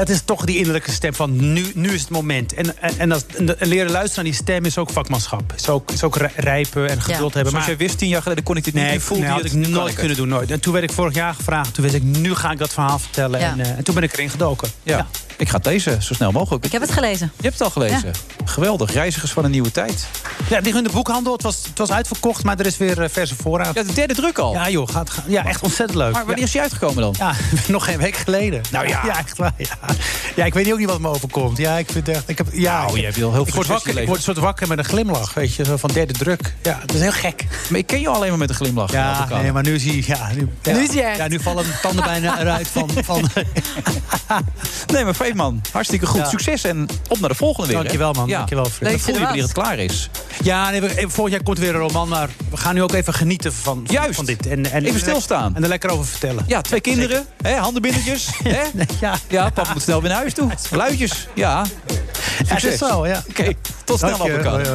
Dat 0.00 0.08
is 0.08 0.20
toch 0.24 0.44
die 0.44 0.56
innerlijke 0.56 0.90
stem 0.90 1.14
van 1.14 1.52
nu, 1.52 1.70
nu 1.74 1.92
is 1.92 2.00
het 2.00 2.10
moment. 2.10 2.54
En, 2.54 2.78
en, 2.78 2.98
en, 2.98 3.22
leren 3.58 3.90
luisteren 3.90 4.24
naar 4.24 4.32
die 4.32 4.42
stem 4.42 4.64
is 4.64 4.78
ook 4.78 4.90
vakmanschap. 4.90 5.52
Is 5.56 5.68
ook, 5.68 5.90
is 5.90 6.02
ook 6.02 6.16
rij- 6.16 6.32
rijpen 6.36 6.88
en 6.88 7.02
geduld 7.02 7.34
hebben. 7.34 7.52
Zoals 7.52 7.66
jij 7.66 7.76
wist 7.76 7.98
tien 7.98 8.08
jaar 8.08 8.22
geleden 8.22 8.44
kon 8.44 8.56
ik 8.56 8.64
dit 8.64 8.74
niet. 8.74 8.82
Nee, 8.82 8.92
Nu 8.92 9.00
voelde 9.00 9.22
nee, 9.22 9.32
had 9.32 9.44
ik 9.44 9.52
nooit 9.52 9.86
het. 9.86 9.98
kunnen 9.98 10.16
doen. 10.16 10.28
Nooit. 10.28 10.50
En 10.50 10.60
toen 10.60 10.72
werd 10.72 10.84
ik 10.84 10.92
vorig 10.92 11.14
jaar 11.14 11.34
gevraagd. 11.34 11.74
Toen 11.74 11.84
wist 11.84 11.96
ik, 11.96 12.02
nu 12.02 12.34
ga 12.34 12.50
ik 12.50 12.58
dat 12.58 12.72
verhaal 12.72 12.98
vertellen. 12.98 13.40
Ja. 13.40 13.50
En, 13.50 13.60
eh, 13.60 13.70
en 13.70 13.84
toen 13.84 13.94
ben 13.94 14.02
ik 14.02 14.12
erin 14.12 14.30
gedoken. 14.30 14.68
Ja. 14.82 15.08
Ik 15.40 15.48
ga 15.48 15.56
het 15.56 15.66
lezen, 15.66 16.02
zo 16.02 16.14
snel 16.14 16.32
mogelijk. 16.32 16.64
Ik 16.64 16.72
heb 16.72 16.80
het 16.80 16.92
gelezen. 16.92 17.32
Je 17.36 17.42
hebt 17.42 17.52
het 17.58 17.62
al 17.62 17.70
gelezen. 17.70 18.12
Geweldig. 18.44 18.92
Reizigers 18.92 19.32
van 19.32 19.44
een 19.44 19.50
nieuwe 19.50 19.70
tijd. 19.70 20.06
Ja, 20.48 20.56
het 20.56 20.64
ligt 20.64 20.76
in 20.76 20.82
de 20.84 20.90
boekhandel. 20.90 21.32
Het 21.32 21.42
was, 21.42 21.64
het 21.68 21.78
was 21.78 21.90
uitverkocht, 21.92 22.44
maar 22.44 22.58
er 22.58 22.66
is 22.66 22.76
weer 22.76 23.02
eh, 23.02 23.08
verse 23.10 23.34
voorraad. 23.36 23.74
Ja, 23.74 23.82
de 23.82 23.92
derde 23.92 24.14
druk 24.14 24.38
al. 24.38 24.52
Ja, 24.52 24.70
joh. 24.70 24.88
Gaat, 24.88 25.10
gaat- 25.10 25.24
ja, 25.26 25.44
echt 25.46 25.62
ontzettend 25.62 25.98
leuk. 25.98 26.12
Maar 26.12 26.20
wanneer 26.20 26.38
ja. 26.38 26.44
is 26.44 26.52
die 26.52 26.60
uitgekomen 26.60 27.02
dan? 27.02 27.14
Ja, 27.18 27.34
nog 27.68 27.84
geen 27.84 27.98
week 27.98 28.16
geleden. 28.16 28.60
Nou 28.70 28.88
ja, 28.88 29.00
ja 29.04 29.18
echt 29.18 29.36
waar. 29.36 29.52
Ja. 29.56 29.66
ja, 30.36 30.44
ik 30.44 30.54
weet 30.54 30.64
niet 30.64 30.72
ook 30.72 30.78
niet 30.78 30.88
wat 30.88 31.00
me 31.00 31.08
overkomt. 31.08 31.56
Ja, 31.56 31.78
ik 31.78 31.90
vind 31.90 32.08
echt. 32.08 32.28
Ik 32.28 32.38
heb, 32.38 32.46
ja, 32.52 32.82
Nou, 32.82 32.98
je 32.98 33.04
hebt 33.04 33.16
wel 33.16 33.32
heel 33.32 33.38
veel 33.38 33.46
ik 33.48 33.54
word, 33.54 33.66
je 33.66 33.72
wakker, 33.72 33.98
ik 33.98 34.06
word 34.06 34.18
een 34.18 34.24
soort 34.24 34.38
wakker 34.38 34.68
met 34.68 34.78
een 34.78 34.84
glimlach, 34.84 35.34
weet 35.34 35.54
je, 35.54 35.64
zo 35.64 35.76
van 35.76 35.90
derde 35.92 36.12
druk. 36.12 36.54
Ja, 36.62 36.78
het 36.80 36.94
is 36.94 37.00
heel 37.00 37.12
gek. 37.12 37.46
Maar 37.68 37.78
ik 37.78 37.86
ken 37.86 38.00
je 38.00 38.08
alleen 38.08 38.28
maar 38.28 38.38
met 38.38 38.48
een 38.48 38.54
glimlach. 38.54 38.92
Ja, 38.92 39.28
nee, 39.42 39.52
maar 39.52 39.62
nu 39.62 39.78
zie 39.78 39.96
je, 39.96 40.02
ja, 40.06 40.28
nu, 40.34 40.48
ja, 40.62 40.72
Nu 40.72 40.82
is 40.82 40.96
echt. 40.96 41.16
ja, 41.16 41.28
nu 41.28 41.40
vallen 41.40 41.64
de 41.64 41.78
tanden 41.82 42.04
bijna 42.04 42.40
eruit 42.40 42.68
van. 42.68 42.90
van 43.04 43.28
Nee, 44.92 45.04
maar 45.04 45.14
Hartstikke 45.72 46.06
goed. 46.06 46.20
Ja. 46.20 46.28
Succes 46.28 46.64
en 46.64 46.86
op 47.08 47.20
naar 47.20 47.28
de 47.28 47.34
volgende 47.34 47.68
weer. 47.68 47.76
Dankjewel, 47.76 48.12
man. 48.12 48.28
Ja. 48.28 48.36
Dankjewel, 48.36 48.64
Fred. 48.64 48.88
Nee, 48.88 48.98
voel 48.98 49.14
je 49.14 49.20
er 49.20 49.24
wanneer 49.26 49.42
het 49.42 49.52
klaar 49.52 49.78
is. 49.78 50.10
ja, 50.42 50.70
nee, 50.70 50.80
we- 50.80 51.04
vorig 51.08 51.32
jaar 51.32 51.42
komt 51.42 51.58
weer 51.58 51.74
een 51.74 51.80
roman, 51.80 52.08
maar 52.08 52.28
we 52.50 52.56
gaan 52.56 52.74
nu 52.74 52.82
ook 52.82 52.92
even 52.92 53.14
genieten 53.14 53.52
van, 53.52 53.82
van, 53.86 53.94
Juist. 53.94 54.14
van 54.14 54.24
dit. 54.24 54.46
En, 54.46 54.70
en, 54.72 54.84
Even 54.84 55.00
stilstaan. 55.00 55.56
En 55.56 55.62
er 55.62 55.68
lekker 55.68 55.90
over 55.90 56.04
vertellen. 56.06 56.44
Ja, 56.46 56.60
twee 56.60 56.80
kinderen, 56.80 57.26
hè, 57.42 57.54
handenbindertjes. 57.56 58.28
hè? 58.42 58.62
Ja. 59.00 59.14
Ja, 59.28 59.50
papa 59.50 59.72
moet 59.72 59.82
snel 59.82 60.00
weer 60.00 60.10
naar 60.10 60.18
huis 60.18 60.34
toe. 60.34 60.50
Luidjes, 60.70 61.28
ja. 61.34 61.64
Ja, 61.86 62.54
het 62.54 62.64
is 62.64 62.70
Succes. 62.70 62.78
zo, 62.78 63.06
ja. 63.06 63.22
Oké, 63.28 63.52
tot 63.84 63.98
snel 63.98 64.18
Dank 64.18 64.66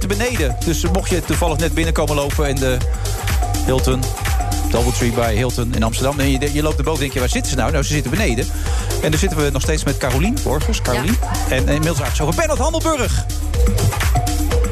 zitten 0.00 0.18
beneden. 0.18 0.56
Dus 0.64 0.84
mocht 0.90 1.10
je 1.10 1.24
toevallig 1.24 1.58
net 1.58 1.74
binnenkomen 1.74 2.14
lopen 2.14 2.48
in 2.48 2.56
de 2.56 2.76
Hilton... 3.64 4.02
Doubletree 4.70 5.12
bij 5.12 5.34
Hilton 5.34 5.74
in 5.74 5.82
Amsterdam. 5.82 6.20
En 6.20 6.30
je, 6.30 6.52
je 6.52 6.62
loopt 6.62 6.78
erboven 6.78 7.00
denk 7.00 7.12
je, 7.12 7.18
waar 7.18 7.28
zitten 7.28 7.50
ze 7.50 7.56
nou? 7.56 7.72
Nou, 7.72 7.84
ze 7.84 7.92
zitten 7.92 8.10
beneden. 8.10 8.46
En 9.02 9.10
daar 9.10 9.20
zitten 9.20 9.38
we 9.38 9.50
nog 9.50 9.62
steeds 9.62 9.84
met 9.84 9.98
Carolien 9.98 10.36
Borgers. 10.42 10.82
Carolien. 10.82 11.16
En, 11.48 11.68
en 11.68 11.74
inmiddels 11.74 12.20
over 12.20 12.34
Bernard 12.34 12.58
Handelburg. 12.58 13.24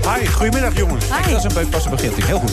Hi, 0.02 0.26
goedemiddag 0.26 0.76
jongens. 0.76 1.04
Kijk, 1.08 1.30
dat 1.30 1.44
is 1.44 1.54
een 1.56 1.68
pas 1.68 1.84
een 1.84 1.90
begin. 1.90 2.12
Heel 2.24 2.38
goed. 2.38 2.52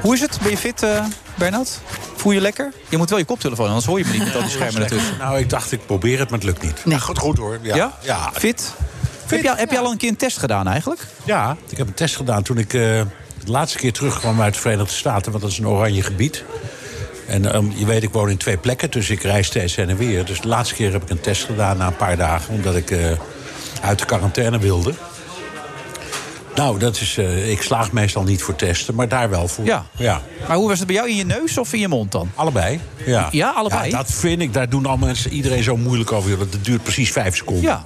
Hoe 0.00 0.14
is 0.14 0.20
het? 0.20 0.38
Ben 0.42 0.50
je 0.50 0.56
fit, 0.56 0.82
eh 0.82 1.04
Bernard? 1.34 1.78
Voel 2.16 2.32
je 2.32 2.40
lekker? 2.40 2.72
Je 2.88 2.96
moet 2.96 3.10
wel 3.10 3.18
je 3.18 3.24
koptelefoon, 3.24 3.66
anders 3.66 3.86
hoor 3.86 3.98
je 3.98 4.04
me 4.04 4.12
niet 4.12 4.24
met 4.24 4.34
al 4.34 4.40
die 4.40 4.50
schermen 4.50 4.82
ertussen. 4.82 5.16
Nou, 5.18 5.38
ik 5.38 5.50
dacht 5.50 5.72
ik 5.72 5.86
probeer 5.86 6.18
het, 6.18 6.30
maar 6.30 6.38
het 6.38 6.48
lukt 6.48 6.62
niet. 6.62 6.82
Ja, 6.84 6.98
goed, 6.98 7.18
goed 7.18 7.38
hoor. 7.38 7.58
Ja? 7.62 7.76
Ja? 7.76 7.98
Ja. 8.02 8.30
Fit? 8.34 8.72
Heb, 9.30 9.42
je, 9.42 9.50
al- 9.50 9.56
heb 9.56 9.70
je 9.70 9.78
al 9.78 9.90
een 9.90 9.96
keer 9.96 10.08
een 10.08 10.16
test 10.16 10.38
gedaan 10.38 10.66
eigenlijk? 10.68 11.00
Ja, 11.24 11.56
ik 11.68 11.76
heb 11.78 11.86
een 11.86 11.94
test 11.94 12.16
gedaan 12.16 12.42
toen 12.42 12.58
ik 12.58 12.74
eh, 12.74 12.80
de 12.80 13.04
laatste 13.50 13.78
keer 13.78 13.92
terugkwam 13.92 14.40
uit 14.40 14.54
de 14.54 14.60
Verenigde 14.60 14.92
Staten. 14.92 15.30
Want 15.30 15.42
dat 15.42 15.52
is 15.52 15.58
een 15.58 15.68
oranje 15.68 16.02
gebied. 16.02 16.44
En 17.26 17.52
ehm, 17.52 17.66
je 17.74 17.86
weet, 17.86 18.02
ik 18.02 18.12
woon 18.12 18.30
in 18.30 18.36
twee 18.36 18.56
plekken, 18.56 18.90
dus 18.90 19.10
ik 19.10 19.22
reis 19.22 19.46
steeds 19.46 19.76
heen 19.76 19.88
en 19.88 19.96
weer. 19.96 20.24
Dus 20.24 20.40
de 20.40 20.48
laatste 20.48 20.74
keer 20.74 20.92
heb 20.92 21.02
ik 21.02 21.10
een 21.10 21.20
test 21.20 21.44
gedaan 21.44 21.76
na 21.76 21.86
een 21.86 21.96
paar 21.96 22.16
dagen. 22.16 22.54
Omdat 22.54 22.76
ik 22.76 22.90
eh, 22.90 23.10
uit 23.82 23.98
de 23.98 24.04
quarantaine 24.04 24.58
wilde. 24.58 24.92
Nou, 26.54 26.78
dat 26.78 27.00
is, 27.00 27.16
eh, 27.18 27.50
ik 27.50 27.62
slaag 27.62 27.92
meestal 27.92 28.22
niet 28.22 28.42
voor 28.42 28.56
testen, 28.56 28.94
maar 28.94 29.08
daar 29.08 29.30
wel 29.30 29.48
voor. 29.48 29.64
Ja. 29.64 29.86
ja. 29.96 30.22
Maar 30.48 30.56
hoe 30.56 30.68
was 30.68 30.78
het 30.78 30.86
bij 30.86 30.96
jou? 30.96 31.08
In 31.08 31.16
je 31.16 31.24
neus 31.24 31.58
of 31.58 31.72
in 31.72 31.80
je 31.80 31.88
mond 31.88 32.12
dan? 32.12 32.30
Allebei. 32.34 32.80
Ja, 33.06 33.28
Ja, 33.30 33.50
allebei? 33.50 33.90
Ja, 33.90 33.96
dat 33.96 34.12
vind 34.12 34.40
ik, 34.42 34.52
daar 34.52 34.68
doen 34.68 34.86
al 34.86 34.96
mensen, 34.96 35.30
iedereen 35.32 35.62
zo 35.62 35.76
moeilijk 35.76 36.12
over. 36.12 36.38
Dat 36.38 36.56
duurt 36.62 36.82
precies 36.82 37.12
vijf 37.12 37.36
seconden. 37.36 37.62
Ja. 37.64 37.84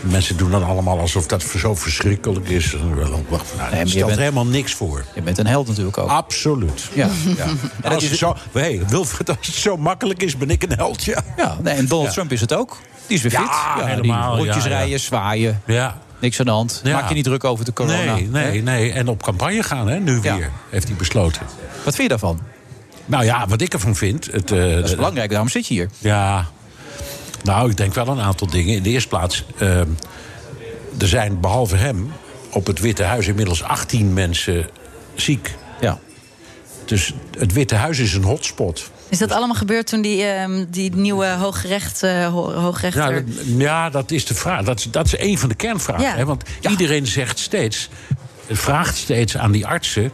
Mensen 0.00 0.36
doen 0.36 0.50
dan 0.50 0.64
allemaal 0.64 0.98
alsof 0.98 1.26
dat 1.26 1.42
zo 1.58 1.74
verschrikkelijk 1.74 2.48
is. 2.48 2.72
Nou, 2.72 2.88
maar 3.56 3.70
dat 3.70 3.78
je 3.80 3.86
stelt 3.88 4.06
bent- 4.06 4.18
helemaal 4.18 4.46
niks 4.46 4.74
voor. 4.74 5.04
Je 5.14 5.22
bent 5.22 5.38
een 5.38 5.46
held 5.46 5.66
natuurlijk 5.68 5.98
ook. 5.98 6.08
Absoluut. 6.08 6.88
Ja. 6.94 7.08
Ja. 7.36 7.46
dat 7.82 7.94
Als, 7.94 8.04
het 8.08 8.18
zo, 8.18 8.36
hey, 8.52 8.82
Wilfred, 8.88 9.28
als 9.28 9.46
het 9.46 9.54
zo 9.56 9.76
makkelijk 9.76 10.22
is, 10.22 10.36
ben 10.36 10.50
ik 10.50 10.62
een 10.62 10.72
held. 10.76 11.04
Ja, 11.04 11.22
Ja, 11.36 11.56
nee, 11.62 11.74
en 11.74 11.86
Donald 11.86 12.06
Ja. 12.08 12.12
Trump 12.14 12.32
is 12.32 12.40
het 12.40 12.54
ook. 12.54 12.78
Die 13.06 13.16
is 13.16 13.22
weer 13.22 13.32
Ja, 13.32 13.74
fit. 13.76 13.84
helemaal, 13.86 14.34
Die 14.36 14.44
rondjes 14.44 14.64
ja, 14.64 14.70
ja. 14.70 14.76
rijden, 14.76 15.00
zwaaien. 15.00 15.62
Ja. 15.66 15.98
Niks 16.20 16.38
aan 16.40 16.46
de 16.46 16.52
hand. 16.52 16.80
Ja. 16.84 16.92
Maak 17.00 17.08
je 17.08 17.14
niet 17.14 17.24
druk 17.24 17.44
over 17.44 17.64
de 17.64 17.72
corona. 17.72 18.14
Nee, 18.14 18.28
nee, 18.28 18.56
hè? 18.56 18.62
nee. 18.62 18.92
En 18.92 19.08
op 19.08 19.22
campagne 19.22 19.62
gaan, 19.62 19.88
hè, 19.88 19.98
nu 19.98 20.18
Ja. 20.22 20.36
weer, 20.36 20.50
heeft 20.70 20.88
hij 20.88 20.96
besloten. 20.96 21.42
Wat 21.84 21.94
vind 21.94 21.96
je 22.02 22.08
daarvan? 22.08 22.40
Nou 23.06 23.24
ja, 23.24 23.46
wat 23.48 23.60
ik 23.60 23.72
ervan 23.72 23.96
vind... 23.96 24.28
Het, 24.32 24.50
eh, 24.50 24.74
Dat 24.74 24.84
is 24.84 24.94
belangrijk, 24.94 25.30
daarom 25.30 25.48
zit 25.48 25.66
je 25.66 25.74
hier. 25.74 25.88
Ja, 25.98 26.46
nou, 27.42 27.70
ik 27.70 27.76
denk 27.76 27.94
wel 27.94 28.08
een 28.08 28.20
aantal 28.20 28.46
dingen. 28.46 28.74
In 28.74 28.82
de 28.82 28.90
eerste 28.90 29.08
plaats, 29.08 29.44
eh, 29.58 29.78
er 30.98 31.08
zijn 31.08 31.40
behalve 31.40 31.76
hem 31.76 32.12
op 32.50 32.66
het 32.66 32.78
Witte 32.80 33.02
Huis 33.02 33.26
inmiddels 33.26 33.62
18 33.62 34.12
mensen 34.12 34.68
ziek. 35.14 35.54
Ja. 35.80 35.98
Dus 36.84 37.12
het 37.38 37.52
Witte 37.52 37.74
Huis 37.74 37.98
is 37.98 38.14
een 38.14 38.22
hotspot. 38.24 38.90
Is 39.08 39.18
dat 39.18 39.32
allemaal 39.32 39.56
gebeurd 39.56 39.86
toen 39.86 40.02
die, 40.02 40.22
ehm, 40.24 40.64
die 40.68 40.94
nieuwe 40.96 41.26
hooggerecht, 41.26 42.02
eh, 42.02 42.26
ho- 42.26 42.52
hoogrechter... 42.52 43.14
Ja, 43.14 43.20
dat, 43.20 43.24
ja, 43.58 43.90
dat 43.90 44.10
is 44.10 44.26
de 44.26 44.34
vraag. 44.34 44.64
Dat 44.64 44.78
is, 44.78 44.84
dat 44.90 45.06
is 45.06 45.18
een 45.18 45.38
van 45.38 45.48
de 45.48 45.54
kernvragen. 45.54 46.04
Ja. 46.04 46.16
Hè? 46.16 46.24
Want 46.24 46.42
iedereen 46.60 47.06
zegt 47.06 47.38
steeds, 47.38 47.88
vraagt 48.50 48.96
steeds 48.96 49.36
aan 49.36 49.50
die 49.52 49.66
artsen. 49.66 50.10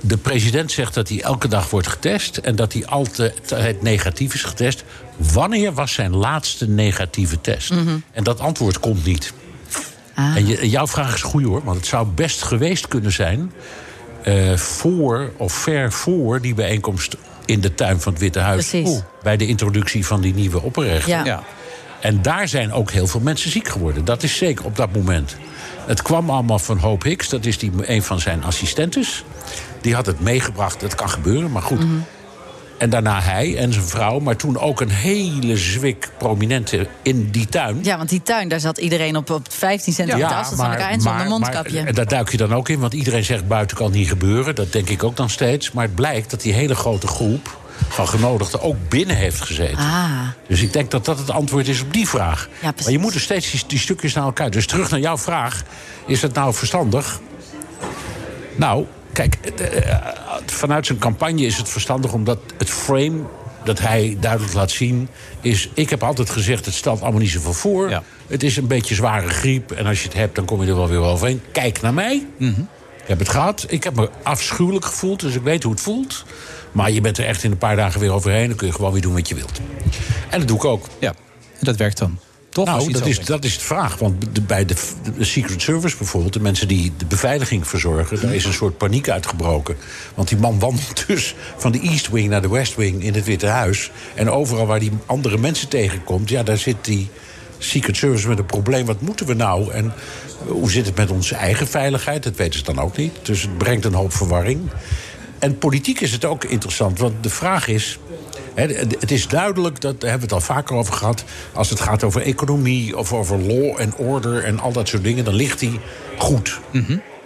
De 0.00 0.16
president 0.16 0.72
zegt 0.72 0.94
dat 0.94 1.08
hij 1.08 1.22
elke 1.22 1.48
dag 1.48 1.70
wordt 1.70 1.86
getest 1.86 2.36
en 2.36 2.56
dat 2.56 2.72
hij 2.72 2.86
altijd 2.86 3.82
negatief 3.82 4.34
is 4.34 4.42
getest. 4.42 4.84
Wanneer 5.32 5.72
was 5.72 5.92
zijn 5.92 6.16
laatste 6.16 6.68
negatieve 6.68 7.40
test? 7.40 7.70
Mhm. 7.70 7.96
En 8.12 8.24
dat 8.24 8.40
antwoord 8.40 8.78
komt 8.80 9.04
niet. 9.04 9.32
Ah. 10.14 10.36
En 10.36 10.46
je, 10.46 10.68
jouw 10.68 10.86
vraag 10.86 11.14
is 11.14 11.22
goed 11.22 11.42
hoor, 11.44 11.64
want 11.64 11.76
het 11.76 11.86
zou 11.86 12.06
best 12.06 12.42
geweest 12.42 12.88
kunnen 12.88 13.12
zijn. 13.12 13.52
eh, 14.22 14.56
voor 14.56 15.32
of 15.36 15.52
ver 15.52 15.92
voor 15.92 16.40
die 16.40 16.54
bijeenkomst 16.54 17.16
in 17.44 17.60
de 17.60 17.74
tuin 17.74 18.00
van 18.00 18.12
het 18.12 18.20
Witte 18.22 18.38
Huis. 18.38 18.68
Precies. 18.68 18.88
Oeh, 18.88 19.02
bij 19.22 19.36
de 19.36 19.46
introductie 19.46 20.06
van 20.06 20.20
die 20.20 20.34
nieuwe 20.34 20.62
opperrechter. 20.62 21.10
Ja. 21.10 21.24
Ja. 21.24 21.42
En 22.00 22.22
daar 22.22 22.48
zijn 22.48 22.72
ook 22.72 22.90
heel 22.90 23.06
veel 23.06 23.20
mensen 23.20 23.50
ziek 23.50 23.68
geworden. 23.68 24.04
Dat 24.04 24.22
is 24.22 24.36
zeker 24.36 24.64
op 24.64 24.76
dat 24.76 24.92
moment. 24.94 25.36
Het 25.86 26.02
kwam 26.02 26.30
allemaal 26.30 26.58
van 26.58 26.78
Hope 26.78 27.08
Hicks, 27.08 27.28
dat 27.28 27.44
is 27.44 27.58
die, 27.58 27.70
een 27.82 28.02
van 28.02 28.20
zijn 28.20 28.44
assistentes. 28.44 29.24
Die 29.80 29.94
had 29.94 30.06
het 30.06 30.20
meegebracht, 30.20 30.80
dat 30.80 30.94
kan 30.94 31.10
gebeuren, 31.10 31.52
maar 31.52 31.62
goed. 31.62 31.80
En 32.78 32.90
daarna 32.90 33.20
hij 33.20 33.56
en 33.56 33.72
zijn 33.72 33.84
vrouw, 33.84 34.18
maar 34.18 34.36
toen 34.36 34.58
ook 34.58 34.80
een 34.80 34.90
hele 34.90 35.56
zwik 35.56 36.10
prominente 36.18 36.86
in 37.02 37.30
die 37.30 37.46
tuin. 37.46 37.78
Ja, 37.82 37.96
want 37.96 38.08
die 38.08 38.22
tuin, 38.22 38.48
daar 38.48 38.60
zat 38.60 38.78
iedereen 38.78 39.16
op, 39.16 39.30
op 39.30 39.46
15 39.52 39.92
centimeter 39.92 40.28
afstand 40.36 40.60
van 40.60 40.70
elkaar 40.70 40.90
en 40.90 41.00
zonder 41.00 41.26
mondkapje. 41.26 41.80
en 41.80 41.94
daar 41.94 42.08
duik 42.08 42.30
je 42.30 42.36
dan 42.36 42.54
ook 42.54 42.68
in, 42.68 42.78
want 42.78 42.92
iedereen 42.94 43.24
zegt 43.24 43.48
buiten 43.48 43.76
kan 43.76 43.90
niet 43.90 44.08
gebeuren. 44.08 44.54
Dat 44.54 44.72
denk 44.72 44.88
ik 44.88 45.04
ook 45.04 45.16
dan 45.16 45.30
steeds. 45.30 45.72
Maar 45.72 45.84
het 45.84 45.94
blijkt 45.94 46.30
dat 46.30 46.40
die 46.40 46.52
hele 46.52 46.74
grote 46.74 47.06
groep 47.06 47.56
van 47.88 48.08
genodigden 48.08 48.62
ook 48.62 48.76
binnen 48.88 49.16
heeft 49.16 49.40
gezeten. 49.40 49.78
ah, 49.78 50.20
Dus 50.46 50.62
ik 50.62 50.72
denk 50.72 50.90
dat 50.90 51.04
dat 51.04 51.18
het 51.18 51.30
antwoord 51.30 51.68
is 51.68 51.80
op 51.80 51.92
die 51.92 52.08
vraag. 52.08 52.48
Ja, 52.62 52.72
maar 52.82 52.90
je 52.90 52.98
moet 52.98 53.14
er 53.14 53.20
steeds 53.20 53.50
die, 53.50 53.62
die 53.66 53.78
stukjes 53.78 54.14
naar 54.14 54.24
elkaar. 54.24 54.50
Dus 54.50 54.66
terug 54.66 54.90
naar 54.90 55.00
jouw 55.00 55.18
vraag. 55.18 55.62
Is 56.06 56.22
het 56.22 56.34
nou 56.34 56.54
verstandig? 56.54 57.20
Nou, 58.56 58.86
kijk, 59.18 59.34
eh, 59.60 59.92
eh, 59.92 60.14
vanuit 60.46 60.86
zijn 60.86 60.98
campagne 60.98 61.42
is 61.42 61.56
het 61.56 61.68
verstandig 61.68 62.12
omdat 62.12 62.38
het 62.58 62.70
frame 62.70 63.20
dat 63.64 63.78
hij 63.78 64.16
duidelijk 64.20 64.52
laat 64.52 64.70
zien 64.70 65.08
is... 65.40 65.70
ik 65.74 65.90
heb 65.90 66.02
altijd 66.02 66.30
gezegd, 66.30 66.64
het 66.64 66.74
stelt 66.74 67.00
allemaal 67.00 67.20
niet 67.20 67.30
zoveel 67.30 67.52
voor. 67.52 67.90
Ja. 67.90 68.02
Het 68.26 68.42
is 68.42 68.56
een 68.56 68.66
beetje 68.66 68.94
zware 68.94 69.28
griep 69.28 69.72
en 69.72 69.86
als 69.86 70.02
je 70.02 70.08
het 70.08 70.16
hebt, 70.16 70.34
dan 70.34 70.44
kom 70.44 70.62
je 70.62 70.68
er 70.68 70.76
wel 70.76 70.88
weer 70.88 70.98
overheen. 70.98 71.42
Kijk 71.52 71.80
naar 71.80 71.94
mij. 71.94 72.26
Ik 72.38 73.14
heb 73.14 73.18
het 73.18 73.28
gehad. 73.28 73.66
Ik 73.68 73.84
heb 73.84 73.94
me 73.94 74.10
afschuwelijk 74.22 74.84
gevoeld, 74.84 75.20
dus 75.20 75.34
ik 75.34 75.42
weet 75.42 75.62
hoe 75.62 75.72
het 75.72 75.80
voelt. 75.80 76.24
Maar 76.72 76.90
je 76.90 77.00
bent 77.00 77.18
er 77.18 77.24
echt 77.24 77.44
in 77.44 77.50
een 77.50 77.58
paar 77.58 77.76
dagen 77.76 78.00
weer 78.00 78.12
overheen. 78.12 78.48
Dan 78.48 78.56
kun 78.56 78.66
je 78.66 78.72
gewoon 78.72 78.92
weer 78.92 79.02
doen 79.02 79.14
wat 79.14 79.28
je 79.28 79.34
wilt. 79.34 79.60
En 80.30 80.38
dat 80.38 80.48
doe 80.48 80.56
ik 80.56 80.64
ook. 80.64 80.86
Ja, 80.98 81.14
en 81.58 81.64
dat 81.64 81.76
werkt 81.76 81.98
dan. 81.98 82.18
Toch? 82.64 82.66
Nou, 82.76 82.92
dat 82.92 83.06
is, 83.06 83.20
dat 83.24 83.44
is 83.44 83.58
de 83.58 83.64
vraag. 83.64 83.98
Want 83.98 84.24
de- 84.34 84.40
bij 84.40 84.64
de, 84.64 84.74
de 85.16 85.24
Secret 85.24 85.62
Service 85.62 85.96
bijvoorbeeld, 85.96 86.32
de 86.32 86.40
mensen 86.40 86.68
die 86.68 86.92
de 86.96 87.06
beveiliging 87.06 87.66
verzorgen, 87.68 88.20
daar 88.20 88.34
is 88.34 88.44
een 88.44 88.52
soort 88.52 88.76
paniek 88.78 89.08
uitgebroken. 89.08 89.76
Want 90.14 90.28
die 90.28 90.38
man 90.38 90.58
wandelt 90.58 91.04
dus 91.06 91.34
van 91.56 91.72
de 91.72 91.80
East 91.80 92.08
Wing 92.08 92.28
naar 92.28 92.42
de 92.42 92.48
West 92.48 92.74
Wing 92.76 93.02
in 93.02 93.14
het 93.14 93.24
Witte 93.24 93.46
Huis. 93.46 93.90
En 94.14 94.30
overal 94.30 94.66
waar 94.66 94.80
die 94.80 94.92
andere 95.06 95.38
mensen 95.38 95.68
tegenkomt, 95.68 96.28
ja, 96.28 96.42
daar 96.42 96.58
zit 96.58 96.76
die 96.80 97.08
Secret 97.58 97.96
Service 97.96 98.28
met 98.28 98.38
een 98.38 98.46
probleem. 98.46 98.86
Wat 98.86 99.00
moeten 99.00 99.26
we 99.26 99.34
nou? 99.34 99.72
En 99.72 99.92
hoe 100.46 100.70
zit 100.70 100.86
het 100.86 100.96
met 100.96 101.10
onze 101.10 101.34
eigen 101.34 101.66
veiligheid? 101.68 102.22
Dat 102.22 102.36
weten 102.36 102.58
ze 102.58 102.64
dan 102.64 102.78
ook 102.80 102.96
niet. 102.96 103.12
Dus 103.22 103.42
het 103.42 103.58
brengt 103.58 103.84
een 103.84 103.94
hoop 103.94 104.12
verwarring. 104.12 104.60
En 105.38 105.58
politiek 105.58 106.00
is 106.00 106.12
het 106.12 106.24
ook 106.24 106.44
interessant, 106.44 106.98
want 106.98 107.22
de 107.22 107.30
vraag 107.30 107.68
is. 107.68 107.98
Het 108.58 109.10
is 109.10 109.28
duidelijk, 109.28 109.80
dat 109.80 110.00
daar 110.00 110.10
hebben 110.10 110.28
we 110.28 110.34
het 110.34 110.44
al 110.44 110.54
vaker 110.54 110.76
over 110.76 110.94
gehad. 110.94 111.24
Als 111.52 111.70
het 111.70 111.80
gaat 111.80 112.04
over 112.04 112.22
economie 112.22 112.96
of 112.96 113.12
over 113.12 113.38
law 113.38 113.80
en 113.80 113.96
order 113.96 114.44
en 114.44 114.60
al 114.60 114.72
dat 114.72 114.88
soort 114.88 115.04
dingen, 115.04 115.24
dan 115.24 115.34
ligt 115.34 115.60
hij 115.60 115.80
goed 116.16 116.60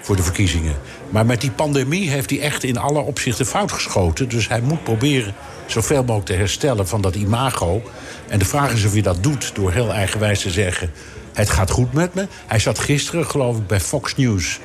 voor 0.01 0.17
de 0.17 0.23
verkiezingen. 0.23 0.75
Maar 1.11 1.27
met 1.27 1.41
die 1.41 1.51
pandemie 1.51 2.11
heeft 2.11 2.31
hij 2.31 2.41
echt 2.41 2.65
in 2.65 2.79
alle 2.79 3.01
opzichten 3.01 3.47
fout 3.47 3.73
geschoten. 3.73 4.29
Dus 4.29 4.49
hij 4.49 4.61
moet 4.61 4.85
proberen 4.85 5.35
zoveel 5.67 6.01
mogelijk 6.01 6.27
te 6.27 6.33
herstellen 6.33 6.89
van 6.89 7.01
dat 7.01 7.15
imago. 7.15 7.83
En 8.29 8.39
de 8.39 8.45
vraag 8.45 8.73
is 8.73 8.85
of 8.85 8.93
hij 8.93 9.03
dat 9.03 9.23
doet 9.23 9.55
door 9.55 9.73
heel 9.73 9.93
eigenwijs 9.93 10.41
te 10.41 10.51
zeggen: 10.51 10.91
Het 11.33 11.51
gaat 11.51 11.71
goed 11.71 11.93
met 11.93 12.15
me. 12.15 12.27
Hij 12.47 12.59
zat 12.59 12.79
gisteren, 12.79 13.27
geloof 13.27 13.57
ik, 13.57 13.67
bij 13.67 13.81
Fox 13.81 14.17
News 14.17 14.59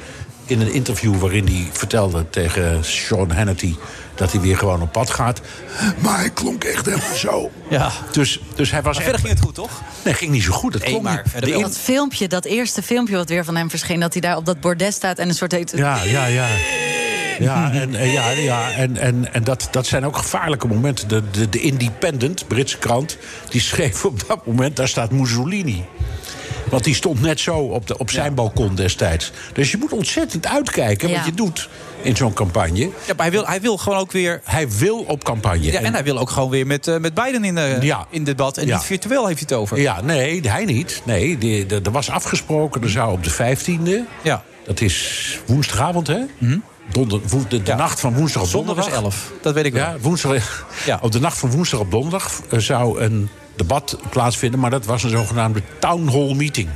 in 0.45 0.61
een 0.61 0.73
interview 0.73 1.15
waarin 1.15 1.45
hij 1.47 1.67
vertelde 1.71 2.29
tegen 2.29 2.85
Sean 2.85 3.31
Hannity 3.31 3.75
dat 4.17 4.31
hij 4.31 4.41
weer 4.41 4.57
gewoon 4.57 4.81
op 4.81 4.91
pad 4.91 5.09
gaat. 5.09 5.41
Maar 5.99 6.17
hij 6.19 6.29
klonk 6.29 6.63
echt 6.63 6.85
helemaal 6.85 7.15
zo. 7.15 7.51
Ja. 7.69 7.91
Dus, 8.11 8.39
dus 8.55 8.71
hij 8.71 8.81
was 8.81 8.97
Maar 8.97 9.05
echt... 9.05 9.11
verder 9.11 9.19
ging 9.19 9.33
het 9.33 9.43
goed, 9.45 9.55
toch? 9.55 9.81
Nee, 10.03 10.13
ging 10.13 10.31
niet 10.31 10.43
zo 10.43 10.51
goed. 10.51 10.73
Het 10.73 10.81
Nee, 10.81 10.91
klonk 10.91 11.05
maar 11.05 11.23
niet. 11.39 11.47
in- 11.49 11.61
dat 11.61 11.77
filmpje, 11.77 12.27
dat 12.27 12.45
eerste 12.45 12.81
filmpje 12.81 13.15
wat 13.15 13.29
weer 13.29 13.45
van 13.45 13.55
hem 13.55 13.69
verscheen... 13.69 13.99
dat 13.99 14.13
hij 14.13 14.21
daar 14.21 14.37
op 14.37 14.45
dat 14.45 14.59
bordes 14.61 14.95
staat 14.95 15.17
en 15.17 15.27
een 15.29 15.35
soort... 15.35 15.51
heet- 15.51 15.73
Ja, 15.75 16.03
ja, 16.03 16.25
ja. 16.25 16.47
Ja, 17.39 17.71
en, 17.71 17.95
en, 17.95 18.09
ja, 18.11 18.29
ja, 18.29 18.71
en, 18.71 18.97
en, 18.97 19.33
en 19.33 19.43
dat, 19.43 19.67
dat 19.71 19.85
zijn 19.85 20.05
ook 20.05 20.17
gevaarlijke 20.17 20.67
momenten. 20.67 21.07
De, 21.07 21.23
de, 21.31 21.49
de 21.49 21.59
Independent, 21.59 22.47
Britse 22.47 22.77
krant, 22.77 23.17
die 23.49 23.61
schreef 23.61 24.05
op 24.05 24.27
dat 24.27 24.45
moment... 24.45 24.75
daar 24.75 24.87
staat 24.87 25.11
Mussolini. 25.11 25.85
Want 26.69 26.83
die 26.83 26.95
stond 26.95 27.21
net 27.21 27.39
zo 27.39 27.57
op, 27.57 27.87
de, 27.87 27.97
op 27.97 28.09
zijn 28.11 28.33
balkon 28.33 28.75
destijds. 28.75 29.31
Dus 29.53 29.71
je 29.71 29.77
moet 29.77 29.91
ontzettend 29.91 30.47
uitkijken 30.47 31.09
wat 31.09 31.17
Ja. 31.17 31.25
je 31.25 31.33
doet 31.33 31.69
in 32.01 32.15
zo'n 32.15 32.33
campagne. 32.33 32.79
Ja, 32.79 32.89
maar 33.05 33.15
hij 33.17 33.31
wil, 33.31 33.47
hij 33.47 33.61
wil 33.61 33.77
gewoon 33.77 33.97
ook 33.99 34.11
weer... 34.11 34.41
Hij 34.43 34.69
wil 34.69 34.97
op 35.07 35.23
campagne. 35.23 35.71
Ja, 35.71 35.79
en 35.79 35.93
hij 35.93 36.03
wil 36.03 36.17
ook 36.17 36.29
gewoon 36.29 36.49
weer 36.49 36.67
met, 36.67 36.87
eh, 36.87 36.97
met 36.97 37.13
Biden 37.13 37.43
in, 37.43 37.57
eh, 37.57 37.81
Ja. 37.81 38.05
in 38.09 38.23
debat. 38.23 38.57
En 38.57 38.67
Ja. 38.67 38.75
niet 38.75 38.85
virtueel 38.85 39.25
heeft 39.27 39.39
hij 39.39 39.47
het 39.49 39.57
over. 39.59 39.79
Ja, 39.79 40.01
nee, 40.01 40.41
hij 40.49 40.65
niet. 40.65 41.01
Nee, 41.05 41.65
er 41.83 41.91
was 41.91 42.09
afgesproken, 42.09 42.81
er 42.83 42.89
zou 42.89 43.11
op 43.11 43.23
de 43.23 43.29
15e. 43.29 44.03
Ja. 44.23 44.43
Dat 44.65 44.81
is 44.81 45.39
woensdagavond, 45.45 46.07
hè? 46.07 46.19
Donder, 46.91 47.19
woe- 47.27 47.47
de, 47.47 47.63
de 47.63 47.73
nacht 47.75 47.99
van 47.99 48.13
woensdag 48.13 48.41
op 48.41 48.47
Zondag 48.47 48.75
donderdag. 48.75 48.99
is 48.99 49.03
11. 49.05 49.31
Dat 49.41 49.53
weet 49.53 49.65
ik 49.65 49.73
wel. 49.73 49.83
Ja, 49.83 49.95
woensdag, 50.01 50.65
Op 51.01 51.11
de 51.11 51.19
nacht 51.19 51.37
van 51.37 51.51
woensdag 51.51 51.79
op 51.79 51.91
donderdag 51.91 52.41
eh, 52.49 52.59
zou 52.59 52.99
een 52.99 53.29
debat 53.57 53.97
plaatsvinden. 54.09 54.59
Maar 54.59 54.69
dat 54.69 54.85
was 54.85 55.03
een 55.03 55.09
zogenaamde 55.09 55.61
town 55.79 56.07
hall 56.07 56.33
meeting. 56.35 56.69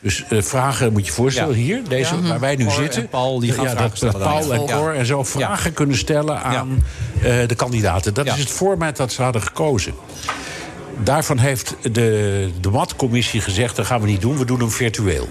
Dus 0.00 0.24
eh, 0.28 0.42
vragen, 0.42 0.92
moet 0.92 1.06
je 1.06 1.12
voorstellen, 1.12 1.56
Ja. 1.58 1.62
hier, 1.64 1.80
deze, 1.88 2.14
Ja. 2.14 2.20
waar 2.28 2.40
wij 2.40 2.56
nu 2.56 2.64
Cor 2.64 2.72
zitten. 2.74 3.02
en 3.02 3.08
Paul, 3.08 3.40
die 3.40 3.52
gaan 3.52 3.64
ja, 3.64 3.70
vragen 3.70 4.00
dat, 4.00 4.12
dat 4.12 4.22
Paul 4.22 4.52
en 4.54 4.60
Ja. 4.66 4.76
Cor 4.76 4.94
en 4.94 5.06
zo 5.06 5.22
vragen 5.24 5.72
kunnen 5.72 5.96
stellen 5.96 6.42
aan 6.42 6.84
eh, 7.22 7.22
de 7.46 7.54
kandidaten. 7.54 8.14
Dat 8.14 8.26
Ja. 8.26 8.32
is 8.34 8.40
het 8.40 8.50
format 8.50 8.96
dat 8.96 9.12
ze 9.12 9.22
hadden 9.22 9.42
gekozen. 9.42 9.94
Daarvan 11.02 11.38
heeft 11.38 11.74
de, 11.82 12.50
de 12.60 12.70
MAT-commissie 12.70 13.40
gezegd... 13.40 13.76
dat 13.76 13.86
gaan 13.86 14.00
we 14.00 14.06
niet 14.06 14.20
doen, 14.20 14.38
we 14.38 14.44
doen 14.44 14.58
hem 14.58 14.70
virtueel. 14.70 15.28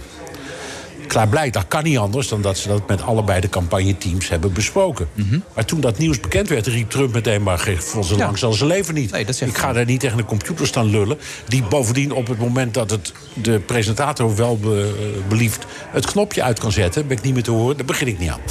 Klaarblijk, 1.08 1.54
dat 1.54 1.68
kan 1.68 1.84
niet 1.84 1.98
anders 1.98 2.28
dan 2.28 2.42
dat 2.42 2.58
ze 2.58 2.68
dat 2.68 2.88
met 2.88 3.02
allebei 3.02 3.42
de 3.42 3.50
campagneteams 3.50 4.30
hebben 4.30 4.54
besproken. 4.54 5.08
Maar 5.56 5.66
toen 5.66 5.82
dat 5.82 5.98
nieuws 5.98 6.20
bekend 6.20 6.50
werd, 6.50 6.68
riep 6.68 6.90
Trump 6.90 7.14
meteen... 7.14 7.44
maar 7.44 7.60
zijn 7.60 8.20
Ja. 8.20 8.26
lang 8.26 8.38
zal 8.38 8.54
zijn 8.54 8.70
leven 8.70 8.94
niet. 8.94 9.14
ik 9.40 9.58
ga 9.58 9.74
daar 9.74 9.86
niet 9.86 10.00
tegen 10.00 10.18
de 10.18 10.26
computer 10.26 10.68
staan 10.68 10.90
lullen... 10.90 11.18
die 11.48 11.64
bovendien 11.64 12.12
op 12.12 12.28
het 12.28 12.40
moment 12.40 12.74
dat 12.74 12.90
het 12.90 13.14
de 13.34 13.60
presentator 13.60 14.36
wel 14.36 14.58
be- 14.58 15.22
belieft... 15.28 15.66
het 15.90 16.06
knopje 16.06 16.44
uit 16.44 16.60
kan 16.60 16.72
zetten, 16.72 17.08
ben 17.08 17.18
ik 17.18 17.24
niet 17.24 17.34
meer 17.34 17.44
te 17.44 17.52
horen... 17.52 17.78
daar 17.78 17.86
begin 17.86 18.08
ik 18.08 18.20
niet 18.20 18.30
aan. 18.30 18.42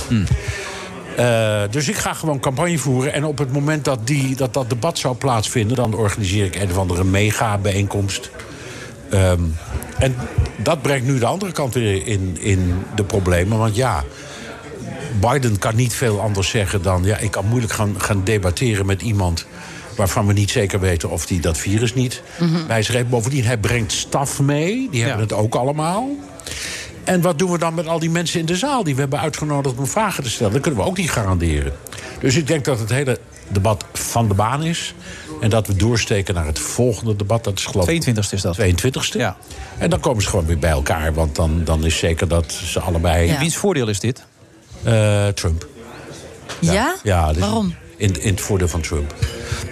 Eh, 1.16 1.62
dus 1.70 1.88
ik 1.88 1.96
ga 1.96 2.12
gewoon 2.12 2.40
campagne 2.40 2.78
voeren. 2.78 3.12
En 3.12 3.24
op 3.24 3.38
het 3.38 3.52
moment 3.52 3.84
dat 3.84 4.06
die, 4.06 4.36
dat, 4.36 4.54
dat 4.54 4.70
debat 4.70 4.98
zou 4.98 5.16
plaatsvinden... 5.16 5.76
dan 5.76 5.94
organiseer 5.94 6.44
ik 6.44 6.54
een 6.56 6.70
of 6.70 6.76
andere 6.78 7.04
mega-bijeenkomst... 7.04 8.30
Ehm, 9.12 9.42
en 9.98 10.14
dat 10.56 10.82
brengt 10.82 11.06
nu 11.06 11.18
de 11.18 11.26
andere 11.26 11.52
kant 11.52 11.74
weer 11.74 12.06
in, 12.06 12.36
in 12.40 12.84
de 12.94 13.04
problemen. 13.04 13.58
Want 13.58 13.76
ja, 13.76 14.04
Biden 15.20 15.58
kan 15.58 15.76
niet 15.76 15.92
veel 15.94 16.20
anders 16.20 16.48
zeggen 16.48 16.82
dan... 16.82 17.04
ja, 17.04 17.16
ik 17.18 17.30
kan 17.30 17.46
moeilijk 17.46 17.72
gaan, 17.72 17.94
gaan 18.00 18.24
debatteren 18.24 18.86
met 18.86 19.02
iemand... 19.02 19.46
waarvan 19.96 20.26
we 20.26 20.32
niet 20.32 20.50
zeker 20.50 20.80
weten 20.80 21.10
of 21.10 21.28
hij 21.28 21.40
dat 21.40 21.58
virus 21.58 21.94
niet 21.94 22.22
bij 22.66 22.82
zich 22.82 22.94
heeft. 22.94 23.08
Bovendien, 23.08 23.44
hij 23.44 23.58
brengt 23.58 23.92
staf 23.92 24.40
mee. 24.40 24.88
Die 24.90 25.02
hebben 25.02 25.22
het 25.22 25.32
ook 25.32 25.54
allemaal. 25.54 26.08
En 27.04 27.20
wat 27.20 27.38
doen 27.38 27.50
we 27.50 27.58
dan 27.58 27.74
met 27.74 27.86
al 27.86 27.98
die 27.98 28.10
mensen 28.10 28.40
in 28.40 28.46
de 28.46 28.56
zaal... 28.56 28.84
die 28.84 28.94
we 28.94 29.00
hebben 29.00 29.20
uitgenodigd 29.20 29.78
om 29.78 29.86
vragen 29.86 30.22
te 30.22 30.30
stellen? 30.30 30.52
Dat 30.52 30.62
kunnen 30.62 30.80
we 30.80 30.86
ook 30.86 30.96
niet 30.96 31.10
garanderen. 31.10 31.72
Dus 32.20 32.36
ik 32.36 32.46
denk 32.46 32.64
dat 32.64 32.78
het 32.78 32.90
hele 32.90 33.18
debat 33.48 33.84
van 33.92 34.28
de 34.28 34.34
baan 34.34 34.62
is. 34.62 34.94
En 35.42 35.50
dat 35.50 35.66
we 35.66 35.76
doorsteken 35.76 36.34
naar 36.34 36.46
het 36.46 36.58
volgende 36.58 37.16
debat. 37.16 37.44
Dat 37.44 37.58
is 37.58 37.64
geloof 37.64 37.88
ik... 37.88 38.08
22e 38.08 38.30
is 38.30 38.40
dat. 38.42 38.58
22e. 38.60 39.16
Ja. 39.16 39.36
En 39.78 39.90
dan 39.90 40.00
komen 40.00 40.22
ze 40.22 40.28
gewoon 40.28 40.46
weer 40.46 40.58
bij 40.58 40.70
elkaar. 40.70 41.14
Want 41.14 41.34
dan, 41.36 41.64
dan 41.64 41.84
is 41.84 41.98
zeker 41.98 42.28
dat 42.28 42.52
ze 42.52 42.80
allebei... 42.80 43.26
Ja. 43.26 43.38
Wiens 43.38 43.56
voordeel 43.56 43.88
is 43.88 44.00
dit? 44.00 44.24
Eh, 44.82 45.28
Trump. 45.28 45.66
Ja? 46.60 46.94
Ja, 47.02 47.32
dus 47.32 47.38
Waarom? 47.38 47.74
In, 47.96 48.22
in 48.22 48.30
het 48.30 48.40
voordeel 48.40 48.68
van 48.68 48.80
Trump. 48.80 49.14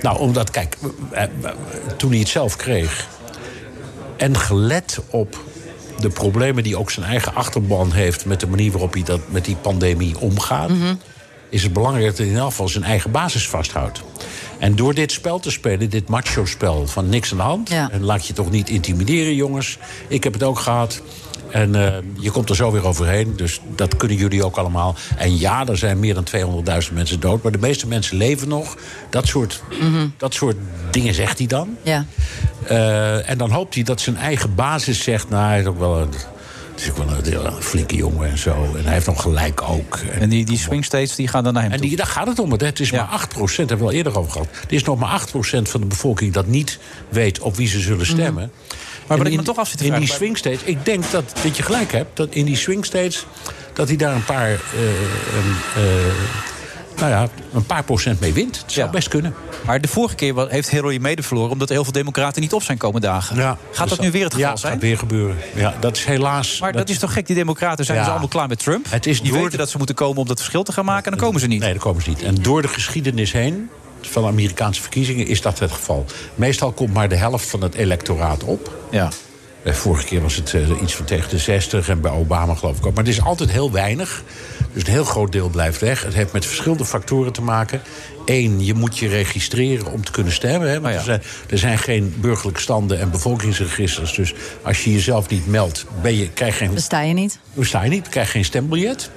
Nou, 0.02 0.18
omdat, 0.18 0.50
kijk, 0.50 0.76
eh, 1.10 1.24
toen 1.96 2.10
hij 2.10 2.18
het 2.18 2.28
zelf 2.28 2.56
kreeg... 2.56 3.08
en 4.16 4.38
gelet 4.38 5.00
op 5.10 5.38
de 6.00 6.08
problemen 6.08 6.62
die 6.62 6.78
ook 6.78 6.90
zijn 6.90 7.06
eigen 7.06 7.34
achterban 7.34 7.92
heeft... 7.92 8.24
met 8.24 8.40
de 8.40 8.46
manier 8.46 8.70
waarop 8.70 8.92
hij 8.92 9.02
dat 9.02 9.20
met 9.28 9.44
die 9.44 9.56
pandemie 9.56 10.18
omgaat... 10.18 10.68
Mhm. 10.68 10.94
is 11.48 11.62
het 11.62 11.72
belangrijk 11.72 12.06
dat 12.06 12.18
hij 12.18 12.26
in 12.26 12.36
geval 12.36 12.68
zijn 12.68 12.84
eigen 12.84 13.10
basis 13.10 13.48
vasthoudt. 13.48 14.02
En 14.60 14.76
door 14.76 14.94
dit 14.94 15.12
spel 15.12 15.38
te 15.38 15.50
spelen, 15.50 15.90
dit 15.90 16.08
macho-spel 16.08 16.86
van 16.86 17.08
niks 17.08 17.30
aan 17.30 17.36
de 17.36 17.42
hand... 17.42 17.70
en 17.70 18.02
laat 18.02 18.26
je 18.26 18.32
toch 18.32 18.50
niet 18.50 18.68
intimideren, 18.68 19.34
jongens. 19.34 19.78
Ik 20.08 20.24
heb 20.24 20.32
het 20.32 20.42
ook 20.42 20.58
gehad. 20.58 21.02
En 21.50 21.74
eh, 21.74 21.94
je 22.18 22.30
komt 22.30 22.48
er 22.48 22.56
zo 22.56 22.70
weer 22.72 22.86
overheen, 22.86 23.36
dus 23.36 23.60
dat 23.74 23.96
kunnen 23.96 24.16
jullie 24.16 24.44
ook 24.44 24.56
allemaal. 24.56 24.94
En 25.16 25.38
ja, 25.38 25.66
er 25.66 25.76
zijn 25.76 25.98
meer 25.98 26.14
dan 26.14 26.26
200.000 26.88 26.92
mensen 26.92 27.20
dood... 27.20 27.42
maar 27.42 27.52
de 27.52 27.58
meeste 27.58 27.86
mensen 27.86 28.16
leven 28.16 28.48
nog. 28.48 28.76
Dat 29.10 29.26
soort, 29.26 29.62
dat 30.16 30.34
soort 30.34 30.56
dingen 30.90 31.14
zegt 31.14 31.38
hij 31.38 31.46
dan. 31.46 31.76
Ja. 31.82 32.04
Eh, 32.66 33.28
en 33.28 33.38
dan 33.38 33.50
hoopt 33.50 33.74
hij 33.74 33.82
dat 33.82 34.00
zijn 34.00 34.16
eigen 34.16 34.54
basis 34.54 35.02
zegt... 35.02 35.28
nou, 35.28 35.46
hij 35.46 35.60
is 35.60 35.66
ook 35.66 35.78
wel 35.78 35.98
een, 36.00 36.12
is 36.80 36.90
ook 36.90 36.96
wel 36.96 37.08
een, 37.08 37.24
heel- 37.24 37.46
een 37.46 37.62
flinke 37.62 37.96
jongen 37.96 38.30
en 38.30 38.38
zo. 38.38 38.74
En 38.76 38.84
hij 38.84 38.92
heeft 38.92 39.06
nog 39.06 39.22
gelijk 39.22 39.62
ook. 39.62 39.98
En 40.20 40.28
die, 40.28 40.44
die 40.44 40.58
swing 40.58 40.84
states 40.84 41.14
die 41.14 41.28
gaan 41.28 41.44
dan 41.44 41.52
naar 41.52 41.62
hem 41.62 41.72
En 41.72 41.80
die, 41.80 41.96
daar 41.96 42.06
gaat 42.06 42.26
het 42.26 42.38
om. 42.38 42.52
Het 42.52 42.80
is 42.80 42.92
maar 42.92 43.28
8% 43.28 43.36
daar 43.38 43.56
hebben 43.56 43.78
we 43.78 43.84
al 43.84 43.92
eerder 43.92 44.18
over 44.18 44.32
gehad. 44.32 44.48
Er 44.68 44.72
is 44.72 44.84
nog 44.84 44.98
maar 44.98 45.20
8% 45.28 45.32
van 45.62 45.80
de 45.80 45.86
bevolking 45.86 46.32
dat 46.32 46.46
niet 46.46 46.78
weet 47.08 47.38
op 47.38 47.56
wie 47.56 47.68
ze 47.68 47.80
zullen 47.80 48.06
stemmen. 48.06 48.50
Maar 49.06 49.18
wat 49.18 49.26
ik 49.26 49.36
me 49.36 49.42
toch 49.42 49.58
af 49.58 49.68
zit 49.68 49.80
In 49.80 49.94
die 49.94 50.08
swing 50.08 50.38
states, 50.38 50.62
ik 50.62 50.84
denk 50.84 51.10
dat, 51.10 51.32
dat 51.42 51.56
je 51.56 51.62
gelijk 51.62 51.92
hebt, 51.92 52.16
dat 52.16 52.28
in 52.30 52.44
die 52.44 52.56
swing 52.56 52.84
states, 52.84 53.26
dat 53.72 53.88
hij 53.88 53.96
daar 53.96 54.14
een 54.14 54.24
paar, 54.24 54.50
een, 54.50 55.56
eh, 55.76 55.82
nou 57.00 57.12
ja, 57.12 57.28
een 57.52 57.66
paar 57.66 57.82
procent 57.84 58.20
mee 58.20 58.32
wint. 58.32 58.60
Dat 58.60 58.72
zou 58.72 58.90
best 58.90 59.08
kunnen. 59.08 59.34
Maar 59.66 59.80
de 59.80 59.88
vorige 59.88 60.14
keer 60.14 60.48
heeft 60.48 60.70
Hillary 60.70 60.98
mede 61.00 61.22
verloren... 61.22 61.50
omdat 61.50 61.68
heel 61.68 61.82
veel 61.84 61.92
democraten 61.92 62.42
niet 62.42 62.52
op 62.52 62.62
zijn 62.62 62.78
komen 62.78 63.00
dagen. 63.00 63.36
Ja, 63.36 63.56
Gaat 63.72 63.88
dus 63.88 63.96
dat 63.96 64.06
nu 64.06 64.10
weer 64.10 64.24
het 64.24 64.34
geval 64.34 64.50
ja, 64.50 64.56
zijn? 64.56 64.72
gaat 64.72 64.82
weer 64.82 64.98
gebeuren. 64.98 65.36
Ja, 65.54 65.74
dat 65.80 65.96
is 65.96 66.04
helaas. 66.04 66.60
Maar 66.60 66.72
dat, 66.72 66.88
is 66.88 66.98
toch 66.98 67.12
gek, 67.12 67.26
die 67.26 67.36
democraten 67.36 67.84
zijn 67.84 67.96
Ja. 67.96 68.02
dus 68.02 68.12
allemaal 68.12 68.28
klaar 68.30 68.48
met 68.48 68.58
Trump? 68.58 68.86
Het 68.90 69.06
is 69.06 69.20
die 69.22 69.32
door 69.32 69.42
weten 69.42 69.58
dat 69.58 69.70
ze 69.70 69.76
moeten 69.76 69.94
komen 69.94 70.18
om 70.20 70.26
dat 70.26 70.36
verschil 70.38 70.62
te 70.62 70.72
gaan 70.72 70.84
maken... 70.84 71.04
en 71.04 71.10
dan 71.18 71.26
komen 71.26 71.40
ze 71.40 71.46
niet. 71.46 71.60
Nee, 71.60 71.70
dan 71.70 71.78
komen 71.82 72.02
ze 72.02 72.08
niet. 72.08 72.22
En 72.22 72.34
door 72.34 72.62
de 72.62 72.68
geschiedenis 72.68 73.32
heen 73.32 73.70
van 74.00 74.22
de 74.22 74.28
Amerikaanse 74.28 74.80
verkiezingen 74.80 75.26
is 75.26 75.40
dat 75.40 75.58
het 75.58 75.72
geval. 75.72 76.04
Meestal 76.34 76.72
komt 76.72 76.92
maar 76.94 77.08
de 77.08 77.16
helft 77.16 77.50
van 77.50 77.62
het 77.62 77.74
electoraat 77.74 78.44
op. 78.44 78.70
Ja. 78.90 79.08
Eh, 79.62 79.72
Vorige 79.72 80.04
keer 80.04 80.20
was 80.22 80.36
het 80.36 80.54
eh, 80.54 80.82
iets 80.82 80.94
van 80.94 81.04
tegen 81.04 81.30
de 81.30 81.38
60 81.38 81.88
en 81.88 82.00
bij 82.00 82.10
Obama 82.10 82.54
geloof 82.54 82.76
ik 82.78 82.86
ook. 82.86 82.94
Maar 82.94 83.04
het 83.04 83.12
is 83.12 83.22
altijd 83.22 83.50
heel 83.50 83.72
weinig. 83.72 84.22
Dus 84.72 84.82
een 84.82 84.90
heel 84.90 85.04
groot 85.04 85.32
deel 85.32 85.48
blijft 85.48 85.80
weg. 85.80 86.02
Het 86.02 86.14
heeft 86.14 86.32
met 86.32 86.46
verschillende 86.46 86.84
factoren 86.84 87.32
te 87.32 87.42
maken. 87.42 87.82
Eén, 88.24 88.64
je 88.64 88.74
moet 88.74 88.98
je 88.98 89.08
registreren 89.08 89.92
om 89.92 90.04
te 90.04 90.12
kunnen 90.12 90.32
stemmen. 90.32 90.70
Hè? 90.70 90.80
Want 90.80 90.94
er, 90.94 91.02
zijn, 91.02 91.22
er 91.50 91.58
zijn 91.58 91.78
geen 91.78 92.14
burgerlijke 92.20 92.60
standen 92.60 93.00
en 93.00 93.10
bevolkingsregisters. 93.10 94.14
Dus 94.14 94.34
als 94.62 94.84
je 94.84 94.92
jezelf 94.92 95.28
niet 95.28 95.46
meldt, 95.46 95.84
ben 96.02 96.16
je, 96.16 96.28
krijg 96.30 96.58
je 96.58 96.64
geen 96.64 96.74
Besta 96.74 97.00
je 97.00 97.14
niet? 97.14 97.38
besta 97.54 97.82
je 97.82 97.90
niet, 97.90 98.08
krijg 98.08 98.26
je 98.26 98.32
geen 98.32 98.44
stembiljet. 98.44 99.10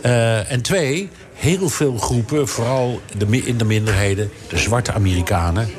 Eh, 0.00 0.52
en 0.52 0.62
twee, 0.62 1.08
heel 1.34 1.68
veel 1.68 1.96
groepen, 1.96 2.48
vooral 2.48 3.00
de, 3.18 3.42
in 3.44 3.56
de 3.58 3.64
minderheden, 3.64 4.30
de 4.48 4.58
zwarte 4.58 4.92
Amerikanen. 4.92 5.70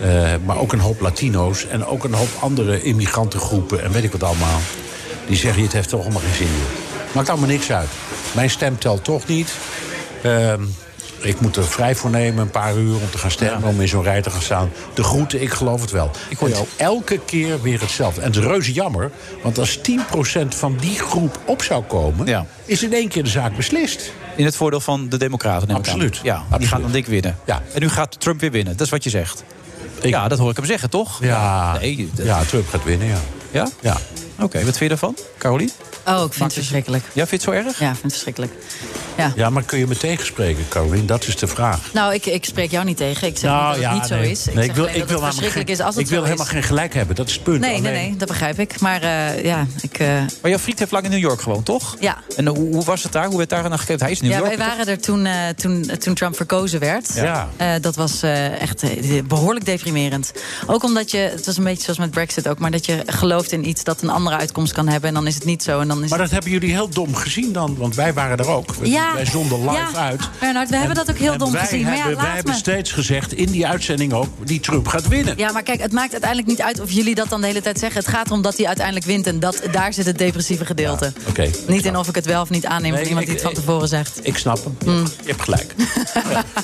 eh, 0.00 0.32
maar 0.44 0.58
ook 0.58 0.72
een 0.72 0.80
hoop 0.80 1.00
Latino's 1.00 1.66
en 1.66 1.86
ook 1.86 2.04
een 2.04 2.14
hoop 2.14 2.28
andere 2.40 2.82
immigrantengroepen 2.82 3.82
en 3.82 3.92
weet 3.92 4.04
ik 4.04 4.12
wat 4.12 4.22
allemaal. 4.22 4.60
Die 5.26 5.36
zeggen: 5.36 5.62
het 5.62 5.72
heeft 5.72 5.88
toch 5.88 6.00
allemaal 6.02 6.20
geen 6.20 6.34
zin 6.34 6.52
meer. 6.52 7.12
Maakt 7.12 7.28
allemaal 7.28 7.48
niks 7.48 7.72
uit. 7.72 7.88
Mijn 8.34 8.50
stem 8.50 8.78
telt 8.78 9.04
toch 9.04 9.26
niet. 9.26 9.52
Ehm, 10.22 10.62
ik 11.20 11.40
moet 11.40 11.56
er 11.56 11.64
vrij 11.64 11.94
voor 11.94 12.10
nemen, 12.10 12.42
een 12.42 12.50
paar 12.50 12.76
uur 12.76 12.94
om 12.94 13.10
te 13.10 13.18
gaan 13.18 13.30
stemmen, 13.30 13.68
om 13.68 13.80
in 13.80 13.88
zo'n 13.88 14.02
rij 14.02 14.22
te 14.22 14.30
gaan 14.30 14.42
staan. 14.42 14.70
De 14.94 15.02
groeten, 15.02 15.42
ik 15.42 15.52
geloof 15.52 15.80
het 15.80 15.90
wel. 15.90 16.10
Ik 16.28 16.38
hoor 16.38 16.48
jou 16.48 16.66
elke 16.76 17.18
keer 17.24 17.62
weer 17.62 17.80
hetzelfde. 17.80 18.20
En 18.20 18.26
het 18.26 18.36
is 18.36 18.42
reuze 18.44 18.72
jammer, 18.72 19.10
want 19.42 19.58
als 19.58 19.78
10% 19.82 20.54
van 20.54 20.76
die 20.80 20.98
groep 20.98 21.38
op 21.46 21.62
zou 21.62 21.82
komen, 21.84 22.26
is 22.64 22.82
in 22.82 22.92
één 22.92 23.08
keer 23.08 23.22
de 23.24 23.30
zaak 23.30 23.56
beslist. 23.56 24.12
In 24.36 24.44
het 24.44 24.56
voordeel 24.56 24.80
van 24.80 25.08
de 25.08 25.16
democraten. 25.16 25.70
Absoluut. 25.70 26.20
Ja, 26.22 26.44
die 26.58 26.66
gaan 26.68 26.80
dan 26.82 26.90
dik 26.90 27.06
winnen. 27.06 27.38
Ja. 27.44 27.62
En 27.74 27.80
nu 27.80 27.88
gaat 27.88 28.20
Trump 28.20 28.40
weer 28.40 28.50
winnen, 28.50 28.72
dat 28.76 28.86
is 28.86 28.92
wat 28.92 29.04
je 29.04 29.10
zegt. 29.10 29.44
Ja, 30.02 30.28
dat 30.28 30.38
hoor 30.38 30.50
ik 30.50 30.56
hem 30.56 30.64
zeggen, 30.66 30.90
toch? 30.90 31.18
Ja, 31.22 31.78
Nee, 31.78 32.10
dat- 32.14 32.26
ja 32.26 32.42
Trump 32.44 32.68
gaat 32.68 32.84
winnen, 32.84 33.06
ja. 33.06 33.18
Ja? 33.50 33.68
Ja. 33.80 33.96
Oké, 34.40 34.56
wat 34.58 34.64
vind 34.64 34.78
je 34.78 34.88
daarvan, 34.88 35.16
Carolien? 35.38 35.70
Oh, 36.06 36.24
ik 36.24 36.32
vind 36.32 36.44
het 36.44 36.52
verschrikkelijk. 36.52 37.04
Ja, 37.12 37.26
vind 37.26 37.42
je 37.42 37.50
het 37.50 37.58
zo 37.58 37.66
erg? 37.68 37.78
Ja, 37.78 37.86
ik 37.90 37.92
vind 37.92 38.02
het 38.02 38.12
verschrikkelijk. 38.12 38.52
Ja. 39.16 39.32
Ja, 39.36 39.50
maar 39.50 39.62
kun 39.62 39.78
je 39.78 39.86
me 39.86 39.96
tegenspreken, 39.96 40.68
Caroline? 40.68 41.04
Dat 41.04 41.26
is 41.26 41.36
de 41.36 41.46
vraag. 41.46 41.92
Nou, 41.92 42.14
ik, 42.14 42.26
ik 42.26 42.44
spreek 42.44 42.70
jou 42.70 42.84
niet 42.84 42.96
tegen. 42.96 43.26
Ik 43.28 43.38
zeg 43.38 43.50
niet 43.50 43.60
dat 43.60 43.90
het 43.90 43.92
niet 43.92 44.06
zo 44.06 44.14
nee. 44.14 44.30
is. 44.30 44.44
Nee, 44.54 44.64
ik 44.64 44.74
wil, 44.74 44.84
alleen 44.86 44.96
ik 45.00 45.08
wil, 45.08 45.08
het 45.08 45.08
namelijk 45.08 45.24
verschrikkelijk 45.24 45.68
geen, 45.68 45.78
is 45.78 45.84
als 45.84 45.94
het 45.94 46.04
ik 46.04 46.10
wil 46.10 46.22
helemaal 46.24 46.44
is. 46.44 46.50
geen 46.50 46.62
gelijk 46.62 46.94
hebben, 46.94 47.16
dat 47.16 47.28
is 47.28 47.34
het 47.34 47.42
punt. 47.42 47.60
Nee, 47.60 47.70
nee, 47.70 47.78
Alleen- 47.78 47.92
nee, 47.92 48.16
dat 48.16 48.28
begrijp 48.28 48.58
ik. 48.58 48.80
Maar 48.80 49.02
eh, 49.02 49.44
ja, 49.44 49.66
ik... 49.80 49.98
eh, 49.98 50.08
Maar 50.40 50.50
jouw 50.50 50.58
vriend 50.58 50.78
heeft 50.78 50.90
lang 50.90 51.04
in 51.04 51.10
New 51.10 51.20
York 51.20 51.40
gewoond, 51.40 51.64
toch? 51.64 51.96
Ja. 52.00 52.16
En 52.36 52.46
hoe, 52.46 52.58
hoe 52.74 52.84
was 52.84 53.02
het 53.02 53.12
daar? 53.12 53.26
Hoe 53.26 53.36
werd 53.36 53.50
daar 53.50 53.68
naar 53.68 53.78
gekeken? 53.78 54.02
Hij 54.02 54.10
is 54.10 54.20
in 54.20 54.24
New 54.28 54.32
ja, 54.34 54.38
York. 54.44 54.56
wij 54.56 54.66
waren 54.66 54.86
er 54.86 55.00
toen, 55.00 55.26
eh, 55.26 55.48
toen, 55.56 55.90
toen 55.98 56.14
Trump 56.14 56.36
verkozen 56.36 56.80
werd. 56.80 57.14
Ja. 57.14 57.48
Eh, 57.56 57.72
dat 57.80 57.96
was 57.96 58.22
eh, 58.22 58.60
echt 58.62 58.82
eh, 58.82 59.22
behoorlijk 59.24 59.64
deprimerend. 59.66 60.32
Ook 60.66 60.84
omdat 60.84 61.10
je, 61.10 61.18
het 61.18 61.46
was 61.46 61.56
een 61.56 61.64
beetje 61.64 61.82
zoals 61.82 61.98
met 61.98 62.10
Brexit 62.10 62.48
ook... 62.48 62.58
maar 62.58 62.70
dat 62.70 62.86
je 62.86 63.02
gelooft 63.06 63.52
in 63.52 63.68
iets 63.68 63.84
dat 63.84 64.02
een 64.02 64.10
andere 64.10 64.36
uitkomst 64.36 64.72
kan 64.72 64.88
hebben... 64.88 65.08
en 65.08 65.14
dan 65.14 65.26
is 65.26 65.34
het 65.34 65.44
niet 65.44 65.62
zo. 65.62 65.80
En 65.80 65.88
dan 65.94 66.04
is 66.04 66.10
Maar 66.10 66.18
dat 66.18 66.30
hebben 66.30 66.50
jullie 66.50 66.70
heel 66.70 66.88
dom 66.88 67.14
gezien 67.14 67.52
dan, 67.52 67.76
want 67.78 67.94
wij 67.94 68.12
waren 68.12 68.38
er 68.38 68.48
ook. 68.48 68.74
We- 68.74 68.88
Ja. 68.90 69.14
Wij 69.14 69.24
zonden 69.26 69.60
live 69.60 69.72
Ja. 69.72 69.90
uit. 69.94 70.20
Bernard, 70.40 70.70
we 70.70 70.76
hebben 70.76 70.96
dat 70.96 71.10
ook 71.10 71.16
heel 71.18 71.38
dom 71.38 71.52
wij 71.52 71.60
gezien. 71.60 71.82
Maar 71.84 71.96
ja, 71.96 72.16
wij 72.16 72.34
hebben 72.34 72.54
steeds 72.54 72.92
gezegd, 72.92 73.32
in 73.34 73.50
die 73.50 73.66
uitzending 73.66 74.12
ook, 74.12 74.28
die 74.44 74.60
Trump 74.60 74.86
gaat 74.88 75.08
winnen. 75.08 75.34
Ja, 75.36 75.52
maar 75.52 75.62
kijk, 75.62 75.80
het 75.80 75.92
maakt 75.92 76.12
uiteindelijk 76.12 76.50
niet 76.50 76.62
uit 76.62 76.80
of 76.80 76.90
jullie 76.90 77.14
dat 77.14 77.28
dan 77.28 77.40
de 77.40 77.46
hele 77.46 77.60
tijd 77.60 77.78
zeggen. 77.78 78.00
Het 78.00 78.08
gaat 78.08 78.26
erom 78.26 78.42
dat 78.42 78.56
hij 78.56 78.66
uiteindelijk 78.66 79.06
wint. 79.06 79.26
En 79.26 79.40
dat, 79.40 79.60
daar 79.72 79.92
zit 79.92 80.06
het 80.06 80.18
depressieve 80.18 80.64
gedeelte. 80.64 81.12
Oké. 81.28 81.50
Niet 81.66 81.84
in 81.84 81.96
of 81.96 82.08
ik 82.08 82.14
het 82.14 82.26
wel 82.26 82.40
of 82.42 82.50
niet 82.50 82.66
aanneem 82.66 82.90
Nee, 82.92 82.98
van 83.00 83.08
iemand 83.08 83.26
die 83.26 83.34
het 83.34 83.44
van 83.44 83.54
tevoren 83.54 83.88
zegt. 83.88 84.20
Ik 84.22 84.36
snap 84.38 84.64
hem. 84.64 84.94
Mm. 84.94 85.02
Je 85.22 85.28
hebt 85.28 85.42
gelijk. 85.42 85.74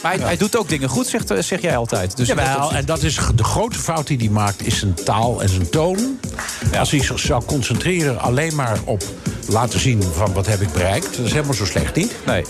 Maar 0.03 0.13
hij, 0.13 0.19
hij 0.21 0.37
doet 0.37 0.57
ook 0.57 0.69
dingen 0.69 0.89
goed, 0.89 1.07
zegt, 1.07 1.31
eh, 1.31 1.43
zeg 1.43 1.61
jij 1.61 1.77
altijd. 1.77 2.17
Dus 2.17 2.27
Jawel, 2.29 2.73
en 2.73 2.85
dat 2.85 3.03
is 3.03 3.19
de 3.35 3.45
grote 3.45 3.79
fout 3.79 4.07
die 4.07 4.17
hij 4.19 4.29
maakt, 4.29 4.67
is 4.67 4.79
zijn 4.79 4.95
taal 5.05 5.43
en 5.43 5.49
zijn 5.49 5.71
toon. 5.71 6.19
Als 6.79 6.91
hij 6.91 7.01
zich 7.03 7.19
zou 7.21 7.45
concentreren 7.45 8.21
alleen 8.21 8.55
maar 8.55 8.79
op 8.85 9.03
laten 9.53 9.81
zien 9.81 10.03
van 10.03 10.33
wat 10.33 10.47
heb 10.47 10.61
ik 10.61 10.73
bereikt, 10.73 11.17
dat 11.17 11.27
is 11.27 11.33
helemaal 11.33 11.55
zo 11.55 11.65
slecht 11.65 11.95
niet. 11.97 12.13
Nee. 12.27 12.45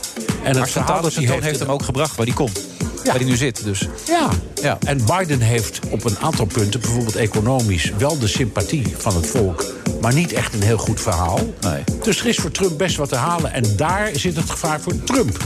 En 0.45 0.57
het 0.57 0.71
verhaal 0.71 1.03
dat 1.03 1.15
hij 1.15 1.25
heeft 1.25 1.43
heeft, 1.45 1.59
hem 1.59 1.69
ook 1.71 1.83
gebracht 1.83 2.17
waar 2.17 2.27
hij 2.27 2.35
komt. 2.35 2.61
Waar 3.05 3.15
hij 3.15 3.25
nu 3.25 3.37
zit, 3.37 3.65
dus. 3.65 3.89
Ja. 4.07 4.29
Ja. 4.63 4.79
En 4.87 5.01
Biden 5.05 5.41
heeft 5.41 5.81
op 5.91 6.05
een 6.05 6.19
aantal 6.19 6.47
punten, 6.47 6.81
bijvoorbeeld 6.81 7.17
economisch, 7.17 7.93
wel 7.99 8.19
de 8.19 8.27
sympathie 8.27 8.95
van 8.99 9.15
het 9.17 9.27
volk. 9.27 9.65
Maar 10.01 10.15
niet 10.15 10.33
echt 10.33 10.55
een 10.55 10.63
heel 10.63 10.79
goed 10.79 11.01
verhaal. 11.01 11.39
Nee. 11.61 11.85
Dus 12.03 12.21
er 12.21 12.27
is 12.27 12.37
voor 12.37 12.51
Trump 12.51 12.79
best 12.79 12.97
wat 12.97 13.09
te 13.09 13.17
halen. 13.17 13.53
En 13.53 13.77
daar 13.77 14.11
zit 14.13 14.37
het 14.37 14.51
gevaar 14.51 14.81
voor 14.81 15.05
Trump. 15.05 15.37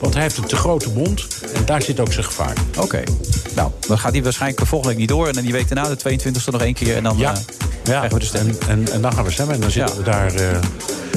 Want 0.00 0.14
hij 0.14 0.22
heeft 0.22 0.36
een 0.36 0.44
te 0.46 0.56
grote 0.56 0.88
mond. 0.90 1.26
En 1.54 1.64
daar 1.64 1.82
zit 1.82 2.00
ook 2.00 2.12
zijn 2.12 2.24
gevaar. 2.24 2.52
Oké. 2.78 3.02
Nou, 3.54 3.70
dan 3.88 3.98
gaat 3.98 4.12
hij 4.12 4.22
waarschijnlijk 4.22 4.66
volgende 4.66 4.88
week 4.94 5.00
niet 5.00 5.08
door. 5.16 5.26
En 5.28 5.32
dan 5.32 5.42
die 5.42 5.52
week 5.52 5.68
daarna, 5.68 5.94
de 5.94 6.18
22e, 6.18 6.50
nog 6.50 6.60
één 6.62 6.74
keer. 6.74 6.96
En 6.96 7.02
dan 7.02 7.16
Ja. 7.18 7.32
eh, 7.32 7.38
Ja, 7.84 7.98
krijgen 7.98 8.18
we 8.18 8.30
de 8.32 8.38
en, 8.38 8.56
en, 8.68 8.92
en 8.92 9.00
dan 9.02 9.12
gaan 9.12 9.24
we 9.24 9.30
stemmen. 9.30 9.54
En 9.54 9.60
dan 9.60 9.70
zitten 9.70 9.96
we 9.96 10.02
daar. 10.02 10.34
eh, 10.34 10.58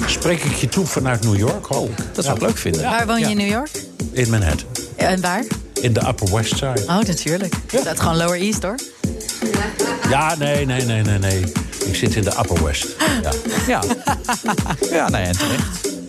spreek 0.09 0.43
ik 0.43 0.53
je 0.55 0.69
toe 0.69 0.85
vanuit 0.85 1.23
New 1.23 1.38
York? 1.38 1.65
hoop 1.65 1.89
ik. 1.89 1.97
Dat 2.13 2.23
zou 2.25 2.35
ik 2.35 2.41
leuk 2.41 2.57
vinden. 2.57 2.81
Waar 2.81 3.07
woon 3.07 3.19
je 3.19 3.25
in 3.29 3.38
New 3.38 3.49
York? 3.49 3.69
In 4.11 4.29
Manhattan. 4.29 4.67
En 4.95 5.21
waar? 5.21 5.43
In 5.81 5.93
de 5.93 6.07
Upper 6.07 6.35
West 6.35 6.51
Side. 6.57 6.84
Oh, 6.88 6.99
natuurlijk. 6.99 7.55
Is 7.71 7.84
dat 7.84 7.99
gewoon 7.99 8.17
Lower 8.17 8.39
East, 8.39 8.63
hoor? 8.63 8.75
Ja, 10.09 10.35
nee, 10.35 10.65
nee, 10.65 10.81
nee, 10.85 11.01
nee, 11.01 11.17
nee. 11.19 11.43
Ik 11.85 11.95
zit 11.95 12.15
in 12.15 12.23
de 12.23 12.31
Upper 12.39 12.63
West. 12.63 12.85
Ja. 13.21 13.31
Ja. 13.67 13.81
ja, 14.91 15.09
nou 15.09 15.23
ja, 15.23 15.29
en 15.29 15.38
terecht. 15.38 15.63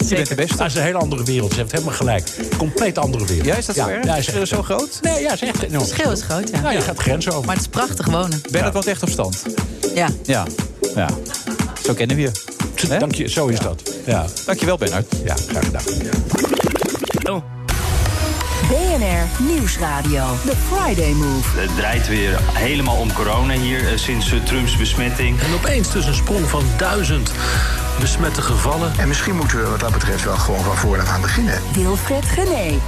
Je 0.09 0.15
bent 0.15 0.29
de 0.29 0.35
beste. 0.35 0.57
Dat 0.57 0.67
is 0.67 0.75
een 0.75 0.83
hele 0.83 0.99
andere 0.99 1.25
wereld. 1.25 1.53
Ze 1.53 1.59
heeft 1.59 1.73
helemaal 1.73 1.95
gelijk. 1.95 2.29
Compleet 2.57 2.99
andere 2.99 3.25
wereld. 3.27 3.47
Ja, 3.47 3.55
is 3.55 3.67
dat 3.67 3.77
zo 3.77 3.87
erg? 3.87 4.05
Ja, 4.05 4.13
Is 4.15 4.19
is 4.21 4.27
het 4.27 4.37
echt 4.37 4.49
zo 4.49 4.63
groot? 4.63 4.99
Nee, 5.03 5.21
ja, 5.23 5.33
is 5.33 5.43
echt 5.43 5.63
enorm. 5.63 5.81
Het 5.81 5.89
verschil 5.89 6.11
is 6.13 6.23
groot, 6.23 6.49
ja. 6.51 6.61
Nou, 6.61 6.75
je 6.75 6.81
gaat 6.81 6.99
grenzen 6.99 7.33
over. 7.33 7.47
Maar 7.47 7.55
het 7.55 7.65
is 7.65 7.71
prachtig 7.71 8.07
wonen. 8.07 8.41
Ben 8.51 8.65
het 8.65 8.73
wat 8.73 8.87
echt 8.87 9.03
op 9.03 9.09
stand? 9.09 9.43
Ja. 9.95 10.09
Ja. 10.23 10.45
Ja, 10.95 11.09
zo 11.85 11.95
kennen 11.95 12.17
we 12.17 12.23
je. 12.23 12.31
Hè? 12.87 12.99
Dank 12.99 13.15
je, 13.15 13.29
zo 13.29 13.47
is 13.47 13.59
dat. 13.59 13.83
Ja. 14.07 14.27
Dankjewel, 14.47 14.77
Bernard. 14.77 15.07
Ja, 15.25 15.35
graag 15.49 15.65
gedaan. 15.65 15.83
BNR 18.69 19.43
Nieuwsradio. 19.43 20.25
The 20.45 20.53
Friday 20.71 21.13
Move. 21.13 21.59
Het 21.59 21.77
draait 21.77 22.09
weer 22.09 22.39
helemaal 22.53 22.97
om 22.97 23.13
corona 23.13 23.55
hier 23.55 23.89
eh, 23.89 23.99
sinds 23.99 24.33
eh, 24.33 24.43
Trumps 24.43 24.77
besmetting. 24.77 25.41
En 25.41 25.55
opeens 25.55 25.93
dus 25.93 26.07
een 26.07 26.15
sprong 26.15 26.47
van 26.47 26.63
duizend 26.77 27.33
besmette 28.01 28.43
gevallen. 28.43 28.93
En 28.99 29.09
misschien 29.09 29.37
moeten 29.37 29.59
we 29.59 29.69
wat 29.69 29.81
dat 29.81 29.93
betreft 29.93 30.25
wel 30.25 30.37
gewoon 30.37 30.65
van 30.65 30.77
vooraf 30.77 31.09
aan 31.09 31.21
beginnen. 31.21 31.61
Wilfred 31.75 32.25
Gené. 32.25 32.79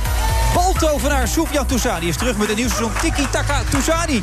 Baltovenaar 0.55 1.29
Sofian 1.29 1.67
Toussani 1.67 2.09
is 2.09 2.17
terug 2.17 2.37
met 2.37 2.49
een 2.49 2.57
nieuw 2.57 2.69
seizoen 2.69 2.93
Tiki 3.01 3.27
Taka 3.31 3.63
Toussani. 3.71 4.23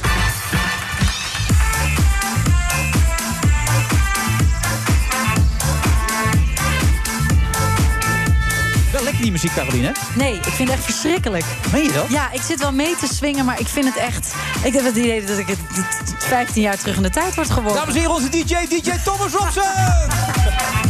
Die 9.22 9.32
muziek, 9.32 9.54
Caroline. 9.54 9.92
Nee, 10.16 10.34
ik 10.34 10.44
vind 10.44 10.70
het 10.70 10.78
echt 10.78 10.84
verschrikkelijk. 10.84 11.46
Meen 11.72 11.84
je 11.84 11.92
dat? 11.92 12.10
Ja, 12.10 12.32
ik 12.32 12.42
zit 12.42 12.60
wel 12.60 12.72
mee 12.72 12.96
te 12.96 13.08
swingen, 13.14 13.46
maar 13.46 13.60
ik 13.60 13.68
vind 13.68 13.86
het 13.86 13.96
echt... 13.96 14.34
Ik 14.64 14.74
heb 14.74 14.84
het 14.84 14.96
idee 14.96 15.26
dat 15.26 15.38
ik 15.38 15.48
het 15.48 15.58
het 15.74 16.24
15 16.24 16.62
jaar 16.62 16.78
terug 16.78 16.96
in 16.96 17.02
de 17.02 17.10
tijd 17.10 17.36
word 17.36 17.50
geworden. 17.50 17.80
Dames 17.80 17.94
en 17.94 18.00
heren, 18.00 18.16
onze 18.16 18.30
DJ, 18.30 18.56
DJ 18.68 18.92
Thomas 19.04 19.32
Robson! 19.32 20.87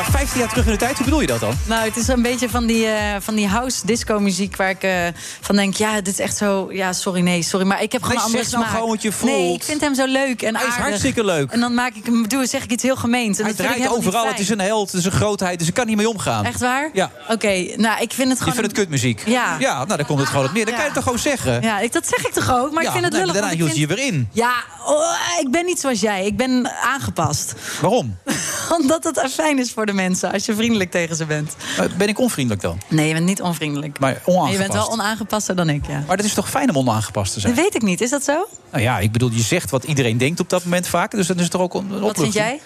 Maar 0.00 0.10
15 0.10 0.38
jaar 0.40 0.48
terug 0.48 0.64
in 0.66 0.72
de 0.72 0.78
tijd, 0.78 0.94
hoe 0.96 1.04
bedoel 1.04 1.20
je 1.20 1.26
dat 1.26 1.40
dan? 1.40 1.54
Nou, 1.66 1.84
het 1.84 1.96
is 1.96 2.08
een 2.08 2.22
beetje 2.22 2.48
van 2.48 2.66
die, 2.66 2.86
eh, 2.86 3.16
van 3.20 3.34
die 3.34 3.46
house 3.48 3.86
disco 3.86 4.20
muziek 4.20 4.56
waar 4.56 4.70
ik 4.70 4.82
eh, 4.82 4.92
van 5.40 5.56
denk, 5.56 5.74
ja, 5.74 5.94
dit 5.94 6.06
is 6.08 6.18
echt 6.18 6.36
zo. 6.36 6.68
Ja, 6.72 6.92
sorry, 6.92 7.20
nee, 7.20 7.42
sorry, 7.42 7.66
maar 7.66 7.82
ik 7.82 7.92
heb 7.92 8.02
gewoon 8.02 8.16
Nee, 8.16 8.26
een 8.26 8.32
andere 8.34 8.50
nou 8.50 8.64
smaak. 8.64 8.74
gewoon 8.74 8.88
wat 8.90 9.02
je 9.02 9.12
voelt. 9.12 9.32
Nee, 9.32 9.54
ik 9.54 9.62
vind 9.62 9.80
hem 9.80 9.94
zo 9.94 10.06
leuk 10.06 10.42
en 10.42 10.56
Hij 10.56 10.66
is 10.66 10.70
aardig. 10.72 10.86
hartstikke 10.86 11.24
leuk. 11.24 11.50
En 11.50 11.60
dan 11.60 11.74
maak 11.74 11.94
ik 11.94 12.04
hem, 12.06 12.28
doe, 12.28 12.46
zeg 12.46 12.64
ik 12.64 12.70
iets 12.70 12.82
heel 12.82 12.96
gemeens. 12.96 13.38
En 13.38 13.44
Hij 13.44 13.54
dat 13.54 13.66
draait 13.66 13.88
overal, 13.88 14.26
het 14.26 14.38
is 14.38 14.48
een 14.48 14.60
held, 14.60 14.90
het 14.90 15.00
is 15.00 15.04
een 15.06 15.12
grootheid, 15.12 15.58
dus 15.58 15.68
ik 15.68 15.74
kan 15.74 15.86
niet 15.86 15.96
mee 15.96 16.08
omgaan. 16.08 16.44
Echt 16.44 16.60
waar? 16.60 16.90
Ja. 16.92 17.10
Oké, 17.28 17.48
nou, 17.76 18.02
ik 18.02 18.12
vind 18.12 18.28
het 18.28 18.28
Je 18.28 18.36
gewoon... 18.36 18.54
vindt 18.54 18.60
het 18.70 18.72
kutmuziek? 18.72 19.22
Ja. 19.26 19.56
Ja, 19.58 19.74
nou, 19.84 19.96
dan 19.96 20.06
komt 20.06 20.18
het 20.20 20.28
gewoon 20.28 20.46
op 20.46 20.52
neer. 20.52 20.64
Dan 20.64 20.74
kan 20.74 20.82
je 20.82 20.88
het 20.90 20.94
toch 20.94 21.04
gewoon 21.04 21.18
zeggen? 21.18 21.62
Ja, 21.62 21.78
ik, 21.80 21.92
dat 21.92 22.06
zeg 22.06 22.26
ik 22.26 22.32
toch 22.32 22.50
ook, 22.54 22.72
maar 22.72 22.82
Ja, 22.82 22.88
ik 22.88 22.94
vind 22.94 23.04
het 23.04 23.12
nee, 23.12 23.20
lullig. 23.22 23.32
maar 23.40 23.42
daarna 23.50 23.56
hield 23.64 23.74
je 23.74 23.80
je 23.80 23.86
weer 23.86 24.06
in. 24.06 24.28
Ja, 24.32 24.52
oh, 24.86 25.16
ik 25.40 25.50
ben 25.50 25.64
niet 25.64 25.80
zoals 25.80 26.00
jij. 26.00 26.26
Ik 26.26 26.36
ben 26.36 26.70
aangepast. 26.82 27.52
Waarom? 27.80 28.16
Omdat 28.78 29.04
het 29.04 29.20
fijn 29.32 29.58
is 29.58 29.72
voor 29.72 29.86
de 29.86 29.89
mensen 29.92 30.32
als 30.32 30.46
je 30.46 30.54
vriendelijk 30.54 30.90
tegen 30.90 31.16
ze 31.16 31.24
bent. 31.26 31.56
Eh, 31.78 31.84
Ben 31.96 32.08
ik 32.08 32.18
onvriendelijk 32.18 32.62
dan? 32.64 32.80
Nee, 32.88 33.06
je 33.06 33.12
bent 33.12 33.24
niet 33.26 33.42
onvriendelijk. 33.42 33.98
Maar 33.98 34.20
onaangepast. 34.24 34.52
je 34.52 34.58
bent 34.58 34.72
wel 34.72 34.90
onaangepaster 34.92 35.56
dan 35.56 35.68
ik, 35.68 35.86
ja. 35.86 36.02
Maar 36.06 36.16
het 36.16 36.26
is 36.26 36.34
toch 36.34 36.50
fijn 36.50 36.68
om 36.70 36.76
onaangepast 36.76 37.32
te 37.32 37.40
zijn? 37.40 37.54
Dat 37.54 37.64
weet 37.64 37.74
ik 37.74 37.82
niet, 37.82 38.00
is 38.00 38.10
dat 38.10 38.24
zo? 38.24 38.46
Nou 38.70 38.82
ja, 38.82 38.98
ik 38.98 39.12
bedoel, 39.12 39.30
je 39.32 39.40
zegt 39.42 39.70
wat 39.70 39.84
iedereen 39.84 40.18
denkt 40.18 40.40
op 40.40 40.48
dat 40.50 40.64
moment 40.64 40.86
vaak. 40.88 41.10
Dus 41.10 41.26
dan 41.26 41.38
is 41.38 41.48
toch 41.48 41.60
ook 41.60 41.74
een 41.74 41.80
opluchting. 41.80 42.02
Wat 42.06 42.18
vind 42.20 42.32
jij? 42.34 42.60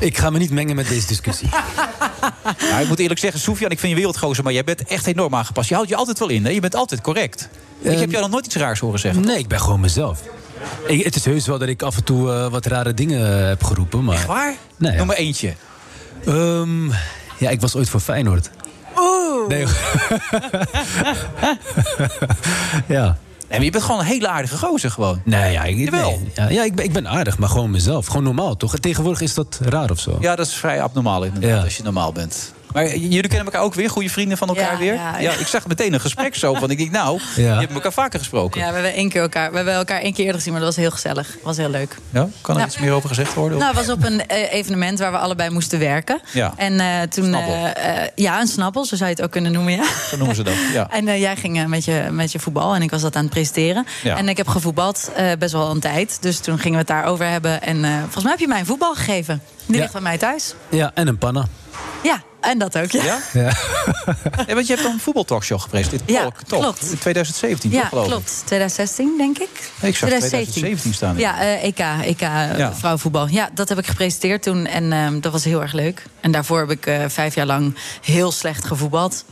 Ik 0.00 0.18
ga 0.18 0.30
me 0.30 0.38
niet 0.38 0.50
mengen 0.50 0.76
met 0.76 0.88
deze 0.88 1.06
discussie. 1.06 1.48
Nou, 2.70 2.82
ik 2.82 2.88
moet 2.88 2.98
eerlijk 2.98 3.20
zeggen, 3.20 3.40
Sofian, 3.40 3.70
ik 3.70 3.78
vind 3.78 3.92
je 3.92 3.98
wereldgozer... 3.98 4.44
maar 4.44 4.52
jij 4.52 4.64
bent 4.64 4.84
echt 4.84 5.06
enorm 5.06 5.34
aangepast. 5.34 5.68
Je 5.68 5.74
houdt 5.74 5.88
je 5.88 5.96
altijd 5.96 6.18
wel 6.18 6.28
in, 6.28 6.44
hè? 6.44 6.50
Je 6.50 6.60
bent 6.60 6.74
altijd 6.74 7.00
correct. 7.00 7.48
ik 7.80 7.90
Ehm, 7.90 7.98
heb 8.00 8.10
jou 8.10 8.22
nog 8.22 8.30
nooit 8.30 8.46
iets 8.46 8.56
raars 8.56 8.80
horen 8.80 8.98
zeggen. 8.98 9.22
Nee, 9.24 9.38
ik 9.38 9.48
ben 9.48 9.60
gewoon 9.60 9.80
mezelf. 9.80 10.22
Ik, 10.86 11.04
het 11.04 11.16
is 11.16 11.24
heus 11.24 11.46
wel 11.46 11.58
dat 11.58 11.68
ik 11.68 11.82
af 11.82 11.96
en 11.96 12.04
toe 12.04 12.32
eh, 12.32 12.46
wat 12.50 12.66
rare 12.66 12.94
dingen 12.94 13.40
eh, 13.40 13.46
heb 13.48 13.64
geroepen. 13.64 14.04
Maar... 14.04 14.14
Echt 14.16 14.26
waar? 14.26 14.54
Nee. 14.76 14.96
Noem 14.96 15.06
maar 15.06 15.16
eentje. 15.16 15.54
Ehm, 16.28 16.86
ja, 17.38 17.50
ik 17.50 17.60
was 17.60 17.76
ooit 17.76 17.88
voor 17.88 18.00
Feyenoord. 18.00 18.50
Oeh. 18.98 19.48
Nee. 19.48 19.66
ja. 22.96 23.16
Nee, 23.48 23.58
maar 23.58 23.64
je 23.66 23.70
bent 23.70 23.84
gewoon 23.84 24.00
een 24.00 24.06
hele 24.06 24.28
aardige 24.28 24.56
gozer 24.56 24.90
gewoon. 24.90 25.20
Nee, 25.24 25.52
ja, 25.52 25.62
ik, 25.64 25.90
nee. 25.90 26.30
ja, 26.34 26.48
ja 26.48 26.64
ik, 26.64 26.74
ben, 26.74 26.84
ik 26.84 26.92
ben 26.92 27.08
aardig, 27.08 27.38
maar 27.38 27.48
gewoon 27.48 27.70
mezelf. 27.70 28.06
Gewoon 28.06 28.22
normaal, 28.22 28.56
toch? 28.56 28.78
Tegenwoordig 28.78 29.20
is 29.20 29.34
dat 29.34 29.58
raar 29.62 29.90
of 29.90 29.98
zo. 30.00 30.16
Ja, 30.20 30.36
dat 30.36 30.46
is 30.46 30.54
vrij 30.54 30.82
abnormaal 30.82 31.24
inderdaad, 31.24 31.50
Ja. 31.50 31.62
als 31.64 31.76
je 31.76 31.82
normaal 31.82 32.12
bent. 32.12 32.52
Maar 32.72 32.96
jullie 32.96 33.20
kennen 33.28 33.44
elkaar 33.44 33.62
ook 33.62 33.74
weer, 33.74 33.90
goede 33.90 34.08
vrienden 34.08 34.38
van 34.38 34.48
elkaar 34.48 34.72
Ja, 34.72 34.78
weer? 34.78 34.94
ja, 34.94 35.18
ja. 35.18 35.32
ik 35.32 35.46
zag 35.46 35.66
meteen 35.66 35.92
een 35.92 36.00
gesprek 36.00 36.34
zo, 36.34 36.52
want 36.52 36.70
ik 36.70 36.78
denk, 36.78 36.90
nou, 36.90 37.20
Ja. 37.36 37.42
je 37.54 37.60
hebt 37.60 37.72
elkaar 37.72 37.92
vaker 37.92 38.18
gesproken. 38.18 38.60
Ja, 38.60 38.66
we 38.68 38.72
hebben, 38.72 38.92
één 38.92 39.08
keer 39.08 39.22
elkaar, 39.22 39.50
we 39.50 39.56
hebben 39.56 39.74
elkaar 39.74 40.00
één 40.00 40.12
keer 40.12 40.20
eerder 40.24 40.36
gezien, 40.36 40.52
maar 40.52 40.62
dat 40.62 40.74
was 40.74 40.84
heel 40.84 40.90
gezellig. 40.94 41.36
was 41.42 41.56
heel 41.56 41.70
leuk. 41.70 41.96
Ja? 42.10 42.28
Kan 42.40 42.58
er 42.58 42.66
iets 42.66 42.78
meer 42.78 42.92
over 42.92 43.08
gezegd 43.08 43.34
worden? 43.34 43.58
Nou, 43.58 43.76
het 43.76 43.86
was 43.86 43.96
op 43.96 44.04
een 44.04 44.26
eh, 44.26 44.52
evenement 44.52 44.98
waar 44.98 45.10
we 45.12 45.18
allebei 45.18 45.50
moesten 45.50 45.78
werken. 45.78 46.20
Ja. 46.32 46.52
En 46.56 46.80
eh, 46.80 47.02
toen... 47.08 47.24
Snappel. 47.24 47.66
eh, 47.66 47.94
ja, 48.14 48.40
een 48.40 48.46
snappel, 48.46 48.84
zo 48.84 48.96
zou 48.96 49.08
je 49.10 49.14
het 49.14 49.24
ook 49.24 49.30
kunnen 49.30 49.52
noemen, 49.52 49.72
ja. 49.72 49.84
Zo 50.10 50.16
noemen 50.16 50.36
ze 50.36 50.42
dat, 50.42 50.54
ja. 50.72 50.90
En 50.98 51.08
eh, 51.08 51.20
jij 51.20 51.36
ging 51.36 51.66
met, 51.66 51.84
je, 51.84 52.08
met 52.10 52.32
je 52.32 52.38
voetbal 52.38 52.74
en 52.74 52.82
ik 52.82 52.90
was 52.90 53.02
dat 53.02 53.16
aan 53.16 53.22
het 53.22 53.30
presenteren. 53.30 53.86
Ja. 54.02 54.16
En 54.16 54.28
ik 54.28 54.36
heb 54.36 54.48
gevoetbald 54.48 55.10
eh, 55.16 55.26
best 55.38 55.52
wel 55.52 55.70
een 55.70 55.80
tijd. 55.80 56.18
Dus 56.20 56.38
toen 56.38 56.56
gingen 56.58 56.72
we 56.72 56.78
het 56.78 56.86
daarover 56.86 57.26
hebben. 57.28 57.62
En 57.62 57.84
eh, 57.84 57.90
volgens 58.00 58.22
mij 58.22 58.32
heb 58.32 58.40
je 58.40 58.48
mij 58.48 58.58
een 58.60 58.66
voetbal 58.66 58.94
gegeven. 58.94 59.42
Die 59.66 59.74
Ja. 59.76 59.80
ligt 59.80 59.92
bij 59.92 60.02
mij 60.02 60.18
thuis. 60.18 60.54
Ja, 60.68 60.90
en 60.94 61.06
een 61.08 61.18
panna. 61.18 61.46
Ja, 62.02 62.22
en 62.40 62.58
dat 62.58 62.78
ook, 62.78 62.90
ja. 62.90 63.04
Ja? 63.04 63.18
Ja. 64.46 64.54
Want 64.54 64.66
je 64.66 64.72
hebt 64.72 64.82
dan 64.82 64.92
een 64.92 65.00
voetbaltalkshow 65.00 65.60
gepresenteerd. 65.60 66.02
Ja, 66.10 66.20
Talk, 66.20 66.42
Talk, 66.42 66.60
klopt. 66.62 66.82
In 66.90 66.98
2017, 66.98 67.70
Ja, 67.70 67.80
toch 67.80 67.88
geloof 67.88 68.04
ik? 68.04 68.10
klopt. 68.10 68.42
2016, 68.46 69.14
denk 69.18 69.38
ik. 69.38 69.70
Nee, 69.80 69.90
ik 69.90 69.96
zag 69.96 70.08
2017 70.08 70.94
staan. 70.94 71.18
Ja, 71.18 71.40
eh, 71.40 71.64
EK, 71.64 71.78
EK 72.04 72.20
Ja. 72.20 72.74
vrouwenvoetbal. 72.74 73.26
Ja, 73.28 73.50
dat 73.54 73.68
heb 73.68 73.78
ik 73.78 73.86
gepresenteerd 73.86 74.42
toen 74.42 74.66
en 74.66 74.92
ehm, 74.92 75.20
dat 75.20 75.32
was 75.32 75.44
heel 75.44 75.62
erg 75.62 75.72
leuk. 75.72 76.02
En 76.20 76.30
daarvoor 76.32 76.58
heb 76.58 76.70
ik 76.70 76.86
eh, 76.86 77.04
vijf 77.08 77.34
jaar 77.34 77.46
lang 77.46 77.74
heel 78.02 78.32
slecht 78.32 78.64
gevoetbald. 78.64 79.24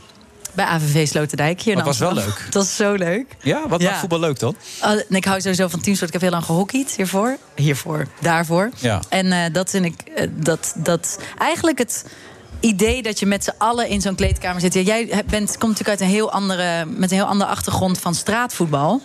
Bij 0.53 0.65
AVV 0.65 1.07
Sloterdijk 1.07 1.61
hier 1.61 1.75
het 1.75 1.85
was 1.85 1.97
wel 1.97 2.13
leuk. 2.13 2.41
Dat 2.49 2.53
was 2.63 2.75
zo 2.75 2.93
leuk. 2.93 3.35
Ja, 3.41 3.67
wat 3.67 3.81
Ja. 3.81 3.87
maakt 3.87 3.99
voetbal 3.99 4.19
leuk 4.19 4.39
dan? 4.39 4.55
En 4.81 5.05
ik 5.09 5.25
hou 5.25 5.41
sowieso 5.41 5.67
van 5.67 5.79
teamsport. 5.79 6.07
Ik 6.07 6.13
heb 6.13 6.21
heel 6.21 6.31
lang 6.31 6.45
gehockeyd 6.45 6.93
hiervoor. 6.95 7.37
Hiervoor, 7.55 8.07
daarvoor. 8.19 8.69
Ja. 8.77 8.99
En 9.09 9.31
eh, 9.31 9.53
dat 9.53 9.69
vind 9.69 9.85
ik... 9.85 10.29
dat, 10.31 10.73
dat 10.77 11.19
eigenlijk 11.37 11.77
het 11.77 12.05
idee 12.59 13.01
dat 13.03 13.19
je 13.19 13.25
met 13.25 13.43
z'n 13.43 13.53
allen 13.57 13.87
in 13.87 14.01
zo'n 14.01 14.15
kleedkamer 14.15 14.61
zit. 14.61 14.73
Jij 14.73 15.07
bent, 15.07 15.57
komt 15.57 15.71
natuurlijk 15.71 15.89
uit 15.89 16.01
een 16.01 16.15
heel 16.15 16.31
andere, 16.31 16.85
met 16.85 17.11
een 17.11 17.17
heel 17.17 17.25
andere 17.25 17.49
achtergrond 17.49 17.99
van 17.99 18.15
straatvoetbal. 18.15 19.01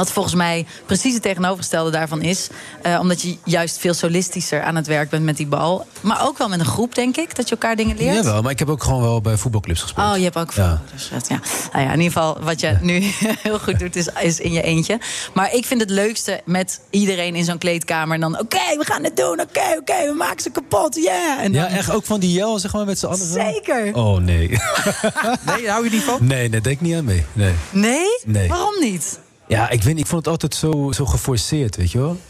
Wat 0.00 0.12
volgens 0.12 0.34
mij 0.34 0.66
precies 0.86 1.14
het 1.14 1.22
tegenovergestelde 1.22 1.90
daarvan 1.90 2.22
is. 2.22 2.48
Eh, 2.82 2.98
omdat 3.00 3.22
je 3.22 3.36
juist 3.44 3.78
veel 3.78 3.94
solistischer 3.94 4.62
aan 4.62 4.76
het 4.76 4.86
werk 4.86 5.10
bent 5.10 5.24
met 5.24 5.36
die 5.36 5.46
bal. 5.46 5.86
Maar 6.00 6.26
ook 6.26 6.38
wel 6.38 6.48
met 6.48 6.60
een 6.60 6.66
groep, 6.66 6.94
denk 6.94 7.16
ik. 7.16 7.36
Dat 7.36 7.48
je 7.48 7.54
elkaar 7.54 7.76
dingen 7.76 7.96
leert. 7.96 8.14
Jawel, 8.14 8.42
maar 8.42 8.50
ik 8.50 8.58
heb 8.58 8.68
ook 8.68 8.82
gewoon 8.82 9.02
wel 9.02 9.20
bij 9.20 9.36
voetbalclubs 9.36 9.80
gespeeld. 9.82 10.10
Oh, 10.10 10.16
je 10.16 10.22
hebt 10.22 10.36
ook 10.36 10.52
Ja. 10.52 10.82
dus 10.92 11.08
dat, 11.12 11.28
ja. 11.28 11.40
Nou 11.72 11.84
ja, 11.84 11.92
in 11.92 12.00
ieder 12.00 12.12
geval, 12.12 12.38
wat 12.40 12.60
je 12.60 12.76
nu 12.80 13.00
heel 13.42 13.58
goed 13.58 13.78
doet, 13.78 13.96
is, 13.96 14.08
is 14.20 14.38
in 14.40 14.52
je 14.52 14.62
eentje. 14.62 14.98
Maar 15.34 15.54
ik 15.54 15.64
vind 15.66 15.80
het 15.80 15.90
leukste 15.90 16.40
met 16.44 16.80
iedereen 16.90 17.34
in 17.34 17.44
zo'n 17.44 17.58
kleedkamer. 17.58 18.14
En 18.14 18.20
dan, 18.20 18.38
oké, 18.38 18.76
we 18.78 18.84
gaan 18.84 19.04
het 19.04 19.16
doen. 19.16 19.40
Oké, 19.40 19.76
oké, 19.78 20.06
we 20.06 20.14
maken 20.18 20.42
ze 20.42 20.50
kapot. 20.50 20.94
Yeah. 20.94 21.38
En 21.44 21.52
dan, 21.52 21.62
Ja, 21.62 21.68
echt 21.68 21.90
ook 21.90 22.04
van 22.04 22.20
die 22.20 22.32
jel, 22.32 22.58
zeg 22.58 22.72
maar, 22.72 22.84
met 22.84 22.98
z'n 22.98 23.06
allen. 23.06 23.26
Zeker. 23.32 23.94
Oh, 23.94 24.18
nee. 24.20 24.48
Nee, 25.46 25.68
hou 25.70 25.84
je 25.84 25.90
niet 25.90 26.02
van? 26.02 26.18
Nee, 26.20 26.48
daar 26.50 26.62
denk 26.62 26.80
niet 26.80 26.94
aan 26.94 27.04
mee. 27.04 27.24
Nee. 27.32 27.52
Nee? 27.70 28.18
Nee. 28.24 28.48
Waarom 28.48 28.74
niet? 28.80 29.18
Ja, 29.50 29.68
ik, 29.70 29.82
weet, 29.82 29.98
ik 29.98 30.06
vond 30.06 30.24
het 30.24 30.28
altijd 30.32 30.54
zo, 30.54 30.92
zo 30.92 31.06
geforceerd, 31.06 31.76
weet 31.76 31.90
je 31.92 31.98
wel? 31.98 32.20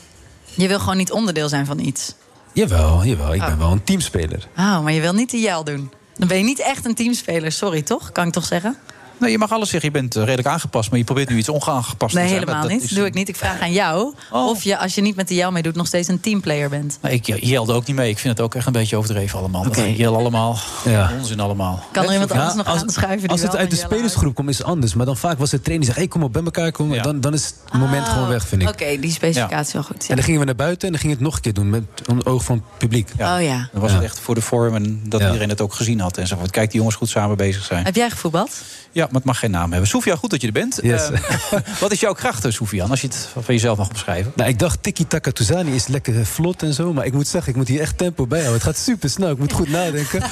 Je 0.55 0.69
wil 0.69 0.79
gewoon 0.79 0.97
niet 0.97 1.13
onderdeel 1.13 1.49
zijn 1.49 1.67
van 1.67 1.79
iets. 1.79 2.15
Jawel, 2.53 3.05
jawel. 3.05 3.35
Ik 3.35 3.41
ben 3.41 3.53
Oh. 3.53 3.59
wel 3.59 3.71
een 3.73 3.85
teamspeler. 3.85 4.49
Oh, 4.57 4.83
maar 4.83 4.93
je 4.93 5.01
wil 5.01 5.13
niet 5.13 5.31
die 5.31 5.41
jel 5.41 5.65
doen. 5.65 5.91
Dan 6.17 6.29
ben 6.29 6.37
je 6.39 6.45
niet 6.45 6.59
echt 6.61 6.85
een 6.87 6.95
teamspeler. 6.95 7.53
Sorry, 7.53 7.83
toch? 7.83 8.13
Kan 8.13 8.27
ik 8.27 8.33
toch 8.33 8.45
zeggen? 8.45 8.77
Nee, 9.21 9.31
je 9.31 9.39
mag 9.39 9.51
alles 9.53 9.69
zeggen. 9.71 9.93
Je 9.93 9.99
bent 10.01 10.17
eh, 10.17 10.23
redelijk 10.23 10.49
aangepast, 10.49 10.91
maar 10.91 10.99
je 10.99 11.05
probeert 11.05 11.29
nu 11.29 11.37
iets 11.37 11.49
ongeaangepast 11.49 12.15
Nee, 12.15 12.23
te 12.25 12.29
zijn. 12.31 12.41
helemaal 12.41 12.61
Dat- 12.63 12.71
dat 12.71 12.81
niet. 12.81 12.91
is- 12.91 12.97
doe 12.97 13.07
ik 13.07 13.15
niet. 13.15 13.29
Ik 13.29 13.37
vraag 13.37 13.61
aan 13.61 13.73
jou 13.73 14.15
of 14.31 14.63
je, 14.63 14.79
als 14.79 14.95
je 14.95 15.01
niet 15.01 15.17
met 15.17 15.29
de 15.29 15.35
jel 15.35 15.51
meedoet, 15.53 15.75
nog 15.75 15.87
steeds 15.87 16.09
een 16.09 16.21
teamplayer 16.21 16.69
bent. 16.69 16.99
Maar 17.01 17.13
ik 17.13 17.27
jelde 17.45 17.73
ook 17.73 17.87
niet 17.87 17.97
mee. 17.97 18.11
Ik 18.11 18.19
vind 18.19 18.37
het 18.37 18.47
ook 18.47 18.55
echt 18.55 18.67
een 18.67 18.73
beetje 18.73 18.97
overdreven 18.97 19.39
allemaal. 19.39 19.63
Dat 19.63 19.81
jel 19.97 20.17
allemaal. 20.17 20.57
Ja. 20.85 21.11
Onzin 21.19 21.41
allemaal. 21.41 21.83
Kan 21.93 22.05
er 22.05 22.13
iemand 22.13 22.31
Ja, 22.33 22.37
anders 22.37 22.55
nog 22.57 22.67
als- 22.67 22.81
aanschuiven? 22.83 23.29
Als 23.29 23.43
het 23.43 23.57
uit 23.57 23.71
de 23.71 23.77
spelersgroep 23.77 24.35
komt, 24.35 24.49
is 24.49 24.59
het 24.59 24.67
anders. 24.67 24.95
Maar 24.95 25.07
dan 25.07 25.17
vaak 25.17 25.39
was 25.39 25.51
de 25.51 25.61
trainer 25.61 25.79
die 25.87 25.95
zegt: 25.95 25.99
hey, 25.99 26.09
kom 26.09 26.23
op 26.23 26.33
bij 26.33 26.43
elkaar 26.43 26.73
komen. 26.73 27.03
Dan, 27.03 27.21
dan 27.21 27.33
is 27.35 27.45
het 27.65 27.81
moment 27.81 28.09
gewoon 28.09 28.29
weg, 28.29 28.47
vind 28.47 28.63
ik. 28.63 28.69
Ah, 28.69 28.75
Oké, 28.75 29.01
die 29.01 29.11
specificatie 29.13 29.73
wel 29.73 29.83
goed. 29.83 30.07
En 30.09 30.15
dan 30.17 30.25
gingen 30.25 30.41
we 30.41 30.47
naar 30.47 30.55
buiten 30.55 30.87
en 30.87 30.93
dan 30.93 31.01
ging 31.01 31.13
het 31.13 31.23
nog 31.23 31.35
een 31.35 31.41
keer 31.41 31.53
doen 31.55 31.71
met 31.71 31.83
een 32.07 32.27
oog 32.27 32.45
van 32.45 32.57
het 32.57 32.79
publiek. 32.79 33.09
Oh 33.19 33.37
ja. 33.41 33.69
Dan 33.73 33.81
was 33.81 33.93
het 33.93 34.03
echt 34.03 34.19
voor 34.21 34.35
de 34.35 34.41
vorm 34.41 34.75
en 34.75 35.01
dat 35.09 35.21
iedereen 35.21 35.49
het 35.49 35.61
ook 35.61 35.75
gezien 35.75 36.01
had. 36.01 36.17
Enzovoort. 36.19 36.51
Kijk, 36.51 36.69
die 36.71 36.79
jongens 36.79 36.97
goed 36.97 37.09
samen 37.09 37.37
bezig 37.37 37.65
zijn. 37.65 37.85
Heb 37.85 37.95
jij 37.97 38.11
gevoetbald? 38.11 38.51
Ja, 38.93 39.09
maar 39.11 39.21
het 39.21 39.31
mag 39.31 39.39
geen 39.39 39.51
naam 39.51 39.71
hebben. 39.71 39.89
Soefia, 39.89 40.17
goed 40.17 40.31
dat 40.31 40.41
je 40.41 40.47
er 40.47 40.53
bent. 40.53 40.79
Yes. 40.83 41.11
Eh, 41.11 41.21
wat 41.81 41.93
is 41.93 42.01
jouw 42.01 42.13
kracht, 42.13 42.45
eh, 42.45 42.53
Sofian, 42.53 42.91
als 42.91 43.01
je 43.01 43.07
het 43.07 43.29
van 43.33 43.55
jezelf 43.55 43.79
mag 43.79 43.93
beschrijven? 43.93 44.33
Nou, 44.37 44.49
ik 44.49 44.59
dacht 44.59 44.83
Tiki 44.83 45.07
Taka 45.07 45.31
Tuzani 45.31 45.75
is 45.75 45.87
lekker 45.87 46.27
vlot 46.27 46.63
en 46.63 46.75
zo. 46.75 46.93
Maar 46.93 47.07
ik 47.07 47.13
moet 47.13 47.29
zeggen, 47.29 47.51
ik 47.51 47.57
moet 47.57 47.69
hier 47.69 47.81
echt 47.81 47.99
tempo 47.99 48.27
bij 48.27 48.39
houden. 48.39 48.61
Het 48.61 48.69
gaat 48.71 48.85
super 48.85 49.11
snel. 49.11 49.31
Ik 49.31 49.39
moet 49.39 49.53
goed 49.53 49.69
nadenken. 49.69 50.23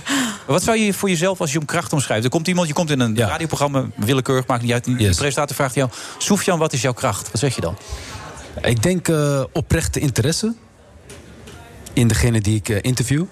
Wat 0.46 0.62
zou 0.62 0.78
je 0.78 0.92
voor 0.94 1.08
jezelf 1.08 1.40
als 1.40 1.52
je 1.52 1.58
om 1.58 1.64
kracht 1.64 1.92
omschrijft? 1.92 2.24
Er 2.24 2.30
komt 2.30 2.48
iemand, 2.48 2.68
je 2.68 2.74
komt 2.74 2.90
in 2.90 3.00
een 3.00 3.16
radioprogramma, 3.16 3.86
willekeurig, 3.96 4.46
maakt 4.46 4.62
niet 4.62 4.72
uit. 4.72 4.84
Die 4.84 4.96
presentator 4.96 5.56
vraagt 5.56 5.74
jou, 5.74 5.90
Sofian, 6.18 6.58
wat 6.58 6.72
is 6.72 6.82
jouw 6.82 6.92
kracht? 6.92 7.30
Wat 7.30 7.40
zeg 7.40 7.54
je 7.54 7.60
dan? 7.60 7.76
Ik 8.62 8.82
denk 8.82 9.08
eh, 9.08 9.44
oprechte 9.52 10.00
interesse 10.00 10.54
in 11.92 12.08
degene 12.08 12.40
die 12.40 12.56
ik 12.56 12.68
eh, 12.68 12.78
interview. 12.80 13.24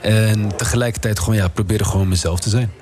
En 0.00 0.56
tegelijkertijd 0.56 1.18
gewoon 1.18 1.36
ja, 1.36 1.48
proberen 1.48 1.86
gewoon 1.86 2.08
mezelf 2.08 2.40
te 2.40 2.48
zijn. 2.48 2.72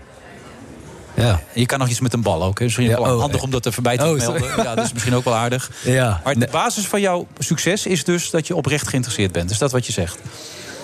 Ja. 1.15 1.41
Je 1.53 1.67
kan 1.67 1.79
nog 1.79 1.89
iets 1.89 2.01
met 2.01 2.13
een 2.13 2.23
bal 2.23 2.43
ook. 2.43 2.59
Hè. 2.59 2.65
Misschien 2.65 2.87
Ja, 2.87 3.01
wel 3.03 3.15
oh, 3.15 3.21
handig 3.21 3.43
om 3.43 3.51
dat 3.51 3.67
er 3.67 3.73
voorbij 3.73 3.97
te 3.97 4.03
Oh, 4.05 4.09
melden. 4.17 4.41
sorry. 4.41 4.63
Ja, 4.65 4.75
dat 4.75 4.85
is 4.85 4.93
misschien 4.93 5.15
ook 5.15 5.25
wel 5.25 5.35
aardig. 5.35 5.71
Ja. 5.85 6.21
Maar 6.25 6.39
de 6.39 6.49
basis 6.51 6.87
van 6.87 7.01
jouw 7.01 7.27
succes 7.39 7.87
is 7.87 8.05
dus 8.05 8.31
dat 8.31 8.47
je 8.47 8.57
oprecht 8.57 8.89
geïnteresseerd 8.89 9.33
bent. 9.33 9.51
Is 9.51 9.59
dat 9.59 9.73
wat 9.73 9.87
je 9.87 9.93
zegt? 9.93 10.19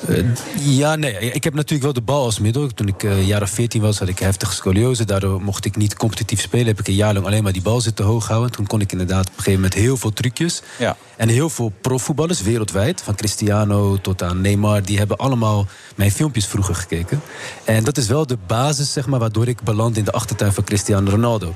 Eh, 0.06 0.24
ja, 0.58 0.96
nee. 0.96 1.18
Ik 1.18 1.44
heb 1.44 1.54
natuurlijk 1.54 1.82
wel 1.82 1.92
de 1.92 2.00
bal 2.00 2.24
als 2.24 2.38
middel. 2.38 2.66
Toen 2.66 2.88
ik 2.88 3.02
eh 3.02 3.26
jaar 3.26 3.42
of 3.42 3.50
14 3.50 3.80
was, 3.80 3.98
had 3.98 4.08
ik 4.08 4.18
heftige 4.18 4.54
scoliose. 4.54 5.04
Daardoor 5.04 5.42
mocht 5.42 5.64
ik 5.64 5.76
niet 5.76 5.96
competitief 5.96 6.40
spelen. 6.40 6.66
Heb 6.66 6.80
ik 6.80 6.88
een 6.88 6.94
jaar 6.94 7.14
lang 7.14 7.26
alleen 7.26 7.42
maar 7.42 7.52
die 7.52 7.62
bal 7.62 7.80
zitten 7.80 8.04
hoog 8.04 8.28
houden. 8.28 8.50
Toen 8.50 8.66
kon 8.66 8.80
ik 8.80 8.92
inderdaad 8.92 9.26
op 9.26 9.36
een 9.36 9.42
gegeven 9.42 9.60
moment 9.60 9.74
heel 9.74 9.96
veel 9.96 10.12
trucjes. 10.12 10.62
Ja. 10.78 10.96
En 11.16 11.28
heel 11.28 11.50
veel 11.50 11.72
profvoetballers 11.80 12.42
wereldwijd, 12.42 13.02
van 13.02 13.14
Cristiano 13.14 13.96
tot 14.00 14.22
aan 14.22 14.40
Neymar, 14.40 14.82
die 14.82 14.98
hebben 14.98 15.16
allemaal 15.16 15.66
mijn 15.94 16.10
filmpjes 16.10 16.46
vroeger 16.46 16.74
gekeken. 16.74 17.20
En 17.64 17.84
dat 17.84 17.96
is 17.96 18.06
wel 18.06 18.26
de 18.26 18.38
basis, 18.46 18.92
zeg 18.92 19.06
maar, 19.06 19.18
waardoor 19.18 19.48
ik 19.48 19.62
beland 19.62 19.96
in 19.96 20.04
de 20.04 20.12
achtertuin 20.12 20.52
van 20.52 20.64
Cristiano 20.64 21.10
Ronaldo. 21.10 21.54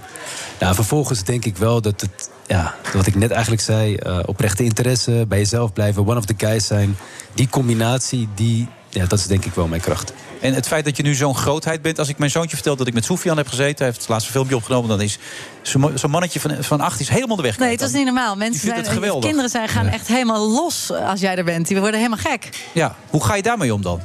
Nou, 0.60 0.74
vervolgens 0.74 1.24
denk 1.24 1.44
ik 1.44 1.56
wel 1.56 1.80
dat 1.80 2.00
het, 2.00 2.30
ja, 2.46 2.74
wat 2.92 3.06
ik 3.06 3.14
net 3.14 3.30
eigenlijk 3.30 3.62
zei, 3.62 3.96
eh, 3.96 4.18
oprechte 4.26 4.64
interesse, 4.64 5.24
bij 5.28 5.38
jezelf 5.38 5.72
blijven, 5.72 6.06
one 6.06 6.18
of 6.18 6.24
the 6.24 6.34
guys 6.36 6.66
zijn, 6.66 6.96
die 7.34 7.48
combinatie, 7.48 8.28
die, 8.34 8.68
ja, 8.88 9.06
dat 9.06 9.18
is 9.18 9.26
denk 9.26 9.44
ik 9.44 9.54
wel 9.54 9.66
mijn 9.66 9.80
kracht. 9.80 10.12
En 10.42 10.54
het 10.54 10.66
feit 10.66 10.84
dat 10.84 10.96
je 10.96 11.02
nu 11.02 11.14
zo'n 11.14 11.34
grootheid 11.34 11.82
bent. 11.82 11.98
Als 11.98 12.08
ik 12.08 12.18
mijn 12.18 12.30
zoontje 12.30 12.56
vertel 12.56 12.76
dat 12.76 12.86
ik 12.86 12.94
met 12.94 13.04
Sofian 13.04 13.36
heb 13.36 13.48
gezeten. 13.48 13.76
Hij 13.76 13.86
heeft 13.86 13.98
het 13.98 14.08
laatste 14.08 14.30
filmpje 14.30 14.56
opgenomen. 14.56 14.88
Dan 14.88 15.00
is 15.00 15.18
zo'n 15.62 15.92
zo'n 15.94 16.10
mannetje 16.10 16.40
van, 16.40 16.56
van 16.60 16.80
acht 16.80 17.00
is 17.00 17.08
helemaal 17.08 17.36
de 17.36 17.42
weg. 17.42 17.58
Nee, 17.58 17.70
het 17.70 17.80
is 17.80 17.92
niet 17.92 18.04
normaal. 18.04 18.36
Mensen 18.36 18.68
zijn, 18.68 19.04
het 19.04 19.18
kinderen 19.20 19.50
zijn, 19.50 19.68
gaan 19.68 19.86
echt 19.86 20.06
helemaal 20.06 20.50
los 20.50 20.92
als 20.92 21.20
jij 21.20 21.36
er 21.36 21.44
bent. 21.44 21.66
Die 21.66 21.80
worden 21.80 21.96
helemaal 21.96 22.18
gek. 22.18 22.48
Ja, 22.72 22.96
hoe 23.10 23.24
ga 23.24 23.34
je 23.34 23.42
daarmee 23.42 23.74
om 23.74 23.82
dan? 23.82 24.00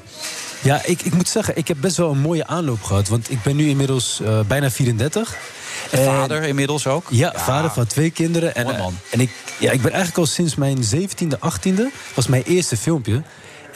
Ja, 0.61 0.81
ik, 0.85 1.01
ik 1.01 1.13
moet 1.13 1.29
zeggen, 1.29 1.57
ik 1.57 1.67
heb 1.67 1.77
best 1.79 1.97
wel 1.97 2.11
een 2.11 2.19
mooie 2.19 2.47
aanloop 2.47 2.83
gehad. 2.83 3.07
Want 3.07 3.31
ik 3.31 3.43
ben 3.43 3.55
nu 3.55 3.67
inmiddels 3.67 4.19
eh, 4.21 4.39
bijna 4.47 4.71
34. 4.71 5.37
En- 5.91 6.03
Vader 6.05 6.43
inmiddels 6.43 6.87
ook? 6.87 7.07
Ja, 7.09 7.33
vader 7.35 7.71
van 7.71 7.85
twee 7.85 8.09
kinderen. 8.11 8.55
En, 8.55 8.63
Mooi 8.65 8.77
man. 8.77 8.97
en 9.11 9.19
ik, 9.19 9.31
ja, 9.59 9.71
ik 9.71 9.81
ben 9.81 9.91
eigenlijk 9.91 10.19
al 10.19 10.25
sinds 10.25 10.55
mijn 10.55 10.77
17e, 10.95 11.37
18e, 11.39 11.81
was 12.13 12.27
mijn 12.27 12.43
eerste 12.43 12.77
filmpje. 12.77 13.21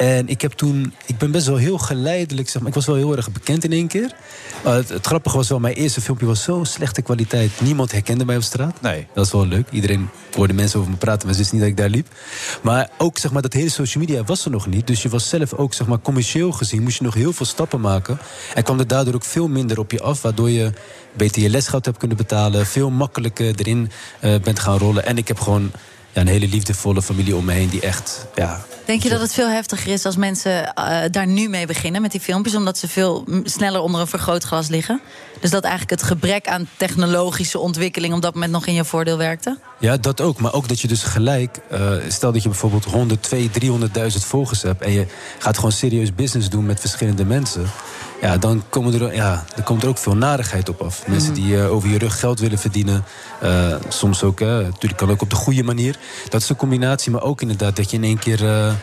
En 0.01 0.27
ik 0.27 0.41
heb 0.41 0.51
toen, 0.51 0.93
ik 1.05 1.17
ben 1.17 1.31
best 1.31 1.47
wel 1.47 1.55
heel 1.55 1.77
geleidelijk, 1.77 2.49
zeg 2.49 2.61
maar, 2.61 2.69
ik 2.69 2.75
was 2.75 2.85
wel 2.85 2.95
heel 2.95 3.15
erg 3.15 3.31
bekend 3.31 3.63
in 3.63 3.71
één 3.71 3.87
keer. 3.87 4.15
Uh, 4.65 4.73
het, 4.73 4.89
het 4.89 5.05
grappige 5.05 5.37
was 5.37 5.49
wel, 5.49 5.59
mijn 5.59 5.73
eerste 5.73 6.01
filmpje 6.01 6.25
was 6.25 6.43
zo'n 6.43 6.65
slechte 6.65 7.01
kwaliteit. 7.01 7.51
Niemand 7.61 7.91
herkende 7.91 8.25
mij 8.25 8.35
op 8.35 8.41
straat. 8.41 8.81
Nee. 8.81 9.07
Dat 9.13 9.25
is 9.25 9.31
wel 9.31 9.45
leuk. 9.45 9.67
Iedereen 9.71 10.09
hoorde 10.35 10.53
mensen 10.53 10.79
over 10.79 10.91
me 10.91 10.97
praten, 10.97 11.25
maar 11.25 11.33
ze 11.33 11.39
wisten 11.39 11.57
niet 11.57 11.67
dat 11.67 11.77
ik 11.77 11.83
daar 11.83 11.95
liep. 11.95 12.07
Maar 12.61 12.89
ook, 12.97 13.17
zeg 13.17 13.31
maar, 13.31 13.41
dat 13.41 13.53
hele 13.53 13.69
social 13.69 14.03
media 14.03 14.23
was 14.23 14.45
er 14.45 14.51
nog 14.51 14.67
niet. 14.67 14.87
Dus 14.87 15.01
je 15.01 15.09
was 15.09 15.29
zelf 15.29 15.53
ook, 15.53 15.73
zeg 15.73 15.87
maar, 15.87 15.99
commercieel 15.99 16.51
gezien, 16.51 16.83
moest 16.83 16.97
je 16.97 17.03
nog 17.03 17.13
heel 17.13 17.33
veel 17.33 17.45
stappen 17.45 17.81
maken. 17.81 18.19
En 18.53 18.63
kwam 18.63 18.79
er 18.79 18.87
daardoor 18.87 19.13
ook 19.13 19.23
veel 19.23 19.47
minder 19.47 19.79
op 19.79 19.91
je 19.91 20.01
af, 20.01 20.21
waardoor 20.21 20.49
je 20.49 20.73
beter 21.13 21.41
je 21.41 21.49
lesgeld 21.49 21.85
hebt 21.85 21.97
kunnen 21.97 22.17
betalen. 22.17 22.65
Veel 22.65 22.89
makkelijker 22.89 23.53
erin 23.55 23.91
eh, 24.19 24.35
bent 24.43 24.59
gaan 24.59 24.77
rollen. 24.77 25.05
En 25.05 25.17
ik 25.17 25.27
heb 25.27 25.39
gewoon 25.39 25.71
ja, 26.13 26.21
een 26.21 26.27
hele 26.27 26.47
liefdevolle 26.47 27.01
familie 27.01 27.35
om 27.35 27.45
me 27.45 27.53
heen 27.53 27.69
die 27.69 27.81
echt, 27.81 28.25
ja, 28.35 28.61
Denk 28.85 29.03
je 29.03 29.09
dat 29.09 29.21
het 29.21 29.33
veel 29.33 29.49
heftiger 29.49 29.93
is 29.93 30.05
als 30.05 30.15
mensen 30.15 30.73
eh, 30.73 30.99
daar 31.11 31.27
nu 31.27 31.49
mee 31.49 31.65
beginnen 31.65 32.01
met 32.01 32.11
die 32.11 32.19
filmpjes, 32.19 32.55
omdat 32.55 32.77
ze 32.77 32.87
veel 32.87 33.25
sneller 33.43 33.81
onder 33.81 34.01
een 34.01 34.07
vergrootglas 34.07 34.67
liggen? 34.67 35.01
Dus 35.39 35.49
dat 35.49 35.63
eigenlijk 35.63 36.01
het 36.01 36.09
gebrek 36.09 36.47
aan 36.47 36.67
technologische 36.77 37.59
ontwikkeling 37.59 38.13
op 38.13 38.21
dat 38.21 38.33
moment 38.33 38.51
nog 38.51 38.65
in 38.65 38.73
je 38.73 38.85
voordeel 38.85 39.17
werkte? 39.17 39.57
Ja, 39.79 39.97
dat 39.97 40.21
ook. 40.21 40.39
Maar 40.39 40.53
ook 40.53 40.67
dat 40.67 40.79
je 40.79 40.87
dus 40.87 41.03
gelijk... 41.03 41.57
eh, 41.69 41.93
stel 42.07 42.31
dat 42.31 42.43
je 42.43 42.49
bijvoorbeeld 42.49 42.85
100, 42.85 43.23
200, 43.23 43.97
300.000 43.97 44.25
volgers 44.25 44.61
hebt... 44.61 44.81
en 44.81 44.91
je 44.91 45.05
gaat 45.39 45.55
gewoon 45.55 45.71
serieus 45.71 46.15
business 46.15 46.49
doen 46.49 46.65
met 46.65 46.79
verschillende 46.79 47.25
mensen... 47.25 47.65
ja, 48.21 48.37
dan, 48.37 48.63
komen 48.69 49.01
er, 49.01 49.13
ja, 49.15 49.43
dan 49.55 49.63
komt 49.63 49.83
er 49.83 49.89
ook 49.89 49.97
veel 49.97 50.15
narigheid 50.15 50.69
op 50.69 50.81
af. 50.81 51.07
Mensen 51.07 51.33
die 51.33 51.57
eh, 51.61 51.71
over 51.71 51.89
je 51.89 51.97
rug 51.97 52.19
geld 52.19 52.39
willen 52.39 52.57
verdienen. 52.57 53.03
eh, 53.41 53.75
soms 53.89 54.23
ook, 54.23 54.39
eh, 54.41 54.47
natuurlijk 54.47 54.97
kan 54.97 55.09
ook 55.11 55.21
op 55.21 55.29
de 55.29 55.35
goede 55.35 55.63
manier. 55.63 55.97
Dat 56.29 56.41
is 56.41 56.49
een 56.49 56.55
combinatie, 56.55 57.11
maar 57.11 57.21
ook 57.21 57.41
inderdaad 57.41 57.75
dat 57.75 57.91
je 57.91 57.97
in 57.97 58.03
één 58.03 58.19
keer... 58.19 58.45
eh, 58.47 58.73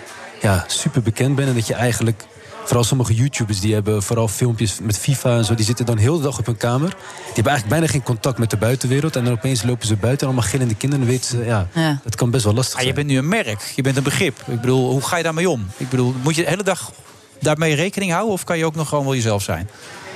ja, 0.43 0.65
super 0.67 1.03
bekend 1.03 1.35
bent 1.37 1.49
en 1.49 1.55
dat 1.55 1.67
je 1.67 1.75
eigenlijk... 1.75 2.27
Vooral 2.65 2.85
sommige 2.87 3.15
YouTubers 3.15 3.61
die 3.61 3.75
hebben 3.75 4.03
vooral 4.03 4.29
filmpjes 4.29 4.79
met 4.83 4.99
FIFA 4.99 5.37
en 5.37 5.45
zo. 5.45 5.55
Die 5.55 5.65
zitten 5.65 5.87
dan 5.87 5.97
heel 5.97 6.17
de 6.17 6.23
dag 6.23 6.39
op 6.39 6.47
hun 6.47 6.57
kamer. 6.57 6.89
Die 6.89 7.35
hebben 7.35 7.53
eigenlijk 7.53 7.69
bijna 7.69 7.87
geen 7.87 8.03
contact 8.03 8.39
met 8.39 8.51
de 8.51 8.57
buitenwereld. 8.57 9.17
En 9.17 9.25
dan 9.25 9.33
opeens 9.33 9.63
lopen 9.63 9.87
ze 9.87 9.97
buiten 9.97 10.27
en 10.27 10.33
allemaal 10.33 10.51
gillende 10.51 10.75
kinderen. 10.75 11.05
Dan 11.05 11.15
weten 11.15 11.31
ze, 11.31 11.45
ja, 11.45 11.67
Ja. 11.75 12.01
dat 12.05 12.15
kan 12.15 12.31
best 12.31 12.45
wel 12.45 12.55
lastig 12.55 12.75
Ah, 12.75 12.79
je 12.81 12.85
zijn. 12.85 12.95
bent 12.95 13.07
nu 13.09 13.19
een 13.19 13.29
merk, 13.29 13.73
je 13.77 13.83
bent 13.83 13.97
een 13.97 14.03
begrip. 14.03 14.39
Ik 14.47 14.61
bedoel, 14.61 14.91
hoe 14.91 15.03
ga 15.03 15.17
je 15.17 15.23
daarmee 15.23 15.51
om? 15.51 15.67
Ik 15.77 15.89
bedoel, 15.89 16.15
moet 16.23 16.35
je 16.35 16.43
de 16.43 16.49
hele 16.49 16.63
dag 16.63 16.93
daarmee 17.41 17.75
rekening 17.75 18.13
houden... 18.13 18.33
of 18.33 18.45
kan 18.45 18.59
je 18.59 18.65
ook 18.65 18.75
nog 18.75 18.89
gewoon 18.89 19.05
wel 19.05 19.15
jezelf 19.15 19.43
zijn? 19.43 19.69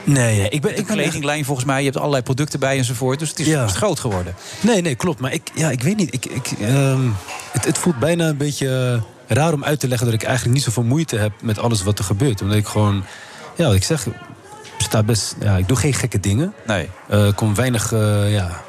Nee, 0.05 0.39
nee, 0.39 0.49
ik 0.49 0.61
ben... 0.61 0.70
Een 0.70 0.78
Ik 0.78 0.85
echt- 0.89 0.93
kledinglijn 0.97 1.44
volgens 1.44 1.66
mij, 1.66 1.78
je 1.78 1.85
hebt 1.85 1.97
allerlei 1.97 2.23
producten 2.23 2.61
bij 2.61 2.78
enzovoort. 2.78 3.19
Dus 3.19 3.28
het 3.28 3.39
is, 3.39 3.55
groot 3.73 4.01
geworden. 4.01 4.35
Nee, 4.61 4.81
nee, 4.82 4.94
klopt. 4.94 5.20
Maar 5.20 5.32
ik, 5.32 5.51
ja, 5.55 5.70
ik 5.70 5.82
weet 5.82 5.97
niet. 5.97 6.15
Ik, 6.15 6.24
ik, 6.27 6.51
ehm, 6.61 7.09
het, 7.53 7.65
het 7.65 7.78
voelt 7.78 7.99
bijna 7.99 8.28
een 8.28 8.36
beetje 8.36 9.01
raar 9.27 9.53
om 9.53 9.65
uit 9.65 9.81
te 9.81 9.89
leggen... 9.89 10.07
dat 10.07 10.15
ik 10.15 10.23
eigenlijk 10.23 10.55
niet 10.55 10.65
zoveel 10.65 10.82
moeite 10.82 11.16
heb 11.16 11.32
met 11.43 11.59
alles 11.59 11.82
wat 11.82 11.99
er 11.99 12.05
gebeurt. 12.05 12.43
Omdat 12.43 12.57
ik 12.57 12.66
gewoon... 12.66 13.05
Ja, 13.57 13.66
wat 13.66 13.74
ik 13.74 13.85
zeg... 13.85 14.07
Sta 14.78 15.03
best, 15.03 15.36
ja, 15.40 15.57
ik 15.57 15.69
doe 15.69 15.77
geen 15.77 15.94
gekke 15.94 16.20
dingen. 16.20 16.55
Nee. 16.66 16.89
Eh, 17.09 17.27
Ik 17.27 17.36
kom 17.36 17.55
weinig... 17.55 17.93
eh, 17.93 18.32
ja, 18.32 18.62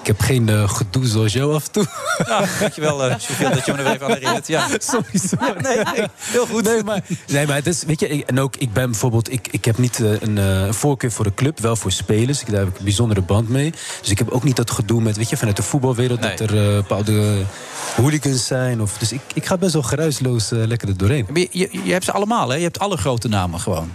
ik 0.00 0.06
heb 0.06 0.20
geen 0.20 0.48
eh, 0.48 0.68
gedoe 0.68 1.06
zoals 1.06 1.32
jou 1.32 1.54
af 1.54 1.64
en 1.66 1.70
toe. 1.72 1.86
Ja, 2.26 2.44
dankjewel, 2.60 3.08
uh, 3.08 3.14
Sofia, 3.18 3.50
dat 3.50 3.66
je 3.66 3.72
me 3.72 3.78
er 3.78 3.86
even 3.94 4.06
aan 4.06 4.12
herinnert. 4.12 4.46
Ja. 4.46 4.66
Sorry, 4.78 5.04
sorry. 5.28 5.60
Nee, 5.60 5.76
nee, 5.76 6.06
heel 6.20 6.46
goed. 6.46 6.64
Nee, 6.64 6.82
maar, 6.84 7.00
nee, 7.26 7.46
maar 7.46 7.56
het 7.56 7.66
is, 7.66 7.82
weet 7.84 8.00
je, 8.00 8.08
ik- 8.08 8.26
en 8.26 8.40
ook, 8.40 8.56
ik 8.56 8.72
ben 8.72 8.90
bijvoorbeeld, 8.90 9.32
ik, 9.32 9.48
ik 9.50 9.64
heb 9.64 9.78
niet 9.78 10.00
eh, 10.00 10.20
een 10.20 10.38
eh, 10.38 10.72
voorkeur 10.72 11.12
voor 11.12 11.24
de 11.24 11.34
club, 11.34 11.60
wel 11.60 11.76
voor 11.76 11.92
spelers. 11.92 12.40
Ik, 12.40 12.50
daar 12.50 12.58
heb 12.60 12.68
ik 12.68 12.78
een 12.78 12.84
bijzondere 12.84 13.20
band 13.22 13.48
mee. 13.48 13.72
Dus 14.00 14.10
ik 14.10 14.18
heb 14.18 14.28
ook 14.30 14.44
niet 14.44 14.56
dat 14.56 14.70
gedoe 14.70 15.02
met, 15.02 15.16
weet 15.16 15.28
je, 15.30 15.36
vanuit 15.36 15.56
de 15.56 15.62
voetbalwereld, 15.62 16.22
dat 16.22 16.40
er 16.40 16.68
eh, 16.68 16.74
bepaalde 16.74 17.42
hooligans 17.96 18.46
zijn. 18.46 18.80
Of, 18.82 18.98
dus 18.98 19.12
ik, 19.12 19.20
ik 19.34 19.46
ga 19.46 19.56
best 19.56 19.72
wel 19.72 19.82
geruisloos 19.82 20.50
eh, 20.52 20.58
lekker 20.66 20.88
er 20.88 20.96
doorheen. 20.96 21.26
Je, 21.50 21.68
je 21.84 21.92
hebt 21.92 22.04
ze 22.04 22.12
allemaal, 22.12 22.48
hè? 22.48 22.56
Je 22.56 22.62
hebt 22.62 22.78
alle 22.78 22.96
grote 22.96 23.28
namen 23.28 23.60
gewoon. 23.60 23.90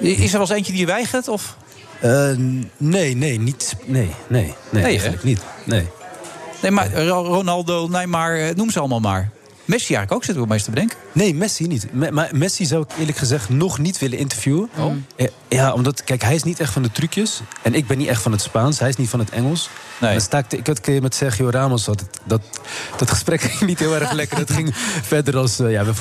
Is 0.00 0.24
er 0.26 0.30
wel 0.32 0.40
eens 0.40 0.50
eentje 0.50 0.72
die 0.72 0.80
je 0.80 0.86
weigert? 0.86 1.28
Of? 1.28 1.56
Eh, 2.00 2.30
nee, 2.76 3.16
nee, 3.16 3.38
niet. 3.38 3.74
Nee, 3.84 4.10
nee, 4.28 4.54
nee, 4.70 4.82
hè? 4.82 4.88
eigenlijk 4.88 5.22
niet. 5.24 5.40
Nee. 5.64 5.86
Nee, 6.62 6.70
maar 6.70 6.92
Ro- 6.92 7.24
Ronaldo, 7.24 7.86
Neymar, 7.90 8.34
eh, 8.36 8.54
noem 8.54 8.70
ze 8.70 8.78
allemaal 8.78 9.00
maar. 9.00 9.30
Messi 9.64 9.94
eigenlijk 9.94 10.12
ook, 10.12 10.24
zitten 10.24 10.42
we 10.42 10.48
meest 10.48 10.64
te 10.64 10.70
bedenken. 10.70 10.96
Nee, 11.12 11.34
Messi 11.34 11.66
niet. 11.66 11.86
Me- 11.92 12.10
maar 12.10 12.28
Messi 12.32 12.64
zou 12.64 12.82
ik 12.82 12.98
eerlijk 12.98 13.18
gezegd 13.18 13.48
nog 13.48 13.78
niet 13.78 13.98
willen 13.98 14.18
interviewen. 14.18 14.68
Eh, 15.16 15.26
Ja, 15.48 15.72
omdat, 15.72 16.04
kijk, 16.04 16.22
hij 16.22 16.34
is 16.34 16.42
niet 16.42 16.60
echt 16.60 16.72
van 16.72 16.82
de 16.82 16.90
trucjes. 16.92 17.40
En 17.62 17.74
ik 17.74 17.86
ben 17.86 17.98
niet 17.98 18.08
echt 18.08 18.22
van 18.22 18.32
het 18.32 18.40
Spaans. 18.40 18.78
Hij 18.78 18.88
is 18.88 18.96
niet 18.96 19.08
van 19.08 19.18
het 19.18 19.30
Engels. 19.30 19.68
Dan 20.12 20.20
sta 20.20 20.38
ik, 20.38 20.46
te- 20.48 20.56
ik 20.56 20.66
had 20.66 20.76
een 20.76 20.82
keer 20.82 21.02
met 21.02 21.14
Sergio 21.14 21.50
Ramos. 21.50 21.86
Had 21.86 22.00
het- 22.00 22.20
dat, 22.24 22.40
dat 22.96 23.10
gesprek 23.10 23.40
ging 23.50 23.60
niet 23.60 23.78
heel 23.78 23.94
erg 23.94 24.12
lekker. 24.12 24.36
Dat 24.38 24.50
ging 24.50 24.74
verder 25.12 25.36
als... 25.36 25.56
ja, 25.56 25.84
hij, 25.84 25.92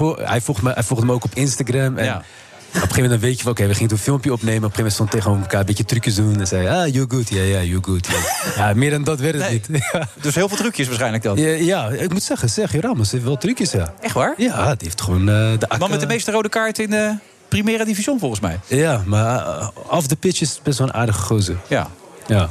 volgde 0.42 0.64
me, 0.64 0.72
hij 0.74 0.84
volgde 0.84 1.06
me 1.06 1.14
ook 1.14 1.24
op 1.24 1.34
Instagram. 1.36 1.98
En 1.98 2.24
Op 2.68 2.74
een 2.74 2.82
gegeven 2.82 3.04
moment 3.04 3.22
weet 3.22 3.38
je 3.38 3.44
van, 3.44 3.52
oké, 3.52 3.68
we 3.68 3.74
gingen 3.74 3.90
toen 3.90 3.98
een 3.98 4.04
filmpje 4.04 4.34
opnemen. 4.34 4.64
Op 4.64 4.64
een 4.64 4.76
gegeven 4.76 4.84
moment 4.84 4.94
stond 4.94 5.12
tegenover 5.12 5.42
elkaar 5.42 5.60
een 5.60 5.66
beetje 5.66 5.86
trucjes 5.86 6.16
doen. 6.16 6.40
En 6.40 6.48
zei, 6.48 6.68
ah, 6.68 6.94
you 6.94 7.06
good. 7.10 7.30
Ja, 7.30 7.42
ja, 7.42 7.62
you 7.62 7.80
good. 7.84 8.08
Ja, 8.08 8.68
ja 8.68 8.74
meer 8.74 8.90
dan 8.92 9.04
dat 9.04 9.20
werd 9.20 9.36
het 9.36 9.68
niet. 9.70 9.84
Ja. 9.94 10.08
Dus 10.22 10.36
heel 10.36 10.48
veel 10.48 10.58
trucjes 10.58 10.88
waarschijnlijk 10.88 11.24
dan. 11.24 11.38
Ja, 11.38 11.48
ja, 11.48 11.90
ik 11.90 12.12
moet 12.12 12.24
zeggen, 12.24 12.50
Sergio 12.50 12.80
Ramos 12.80 13.12
heeft 13.12 13.24
wel 13.24 13.38
trucjes, 13.38 13.72
ja. 13.72 13.94
Echt 14.02 14.14
waar? 14.14 14.34
Ja, 14.38 14.66
die 14.76 14.88
heeft 14.88 15.02
gewoon 15.02 15.30
eh, 15.30 15.36
de 15.36 15.58
De 15.70 15.76
man 15.80 15.90
met 15.90 16.00
de 16.00 16.06
meeste 16.06 16.32
rode 16.32 16.50
kaarten 16.50 16.84
in 16.84 16.90
de 16.90 17.16
Primera 17.48 17.84
Division 17.86 18.20
volgens 18.20 18.42
mij. 18.42 18.60
Ja, 18.68 19.02
maar 19.06 19.46
uh, 19.48 19.68
off 19.90 20.08
the 20.08 20.16
pitch 20.16 20.42
is 20.42 20.60
best 20.64 20.78
wel 20.78 20.88
een 20.88 20.94
aardige 20.94 21.20
gozer. 21.20 21.58
Ja. 21.68 21.90
Ja. 22.28 22.50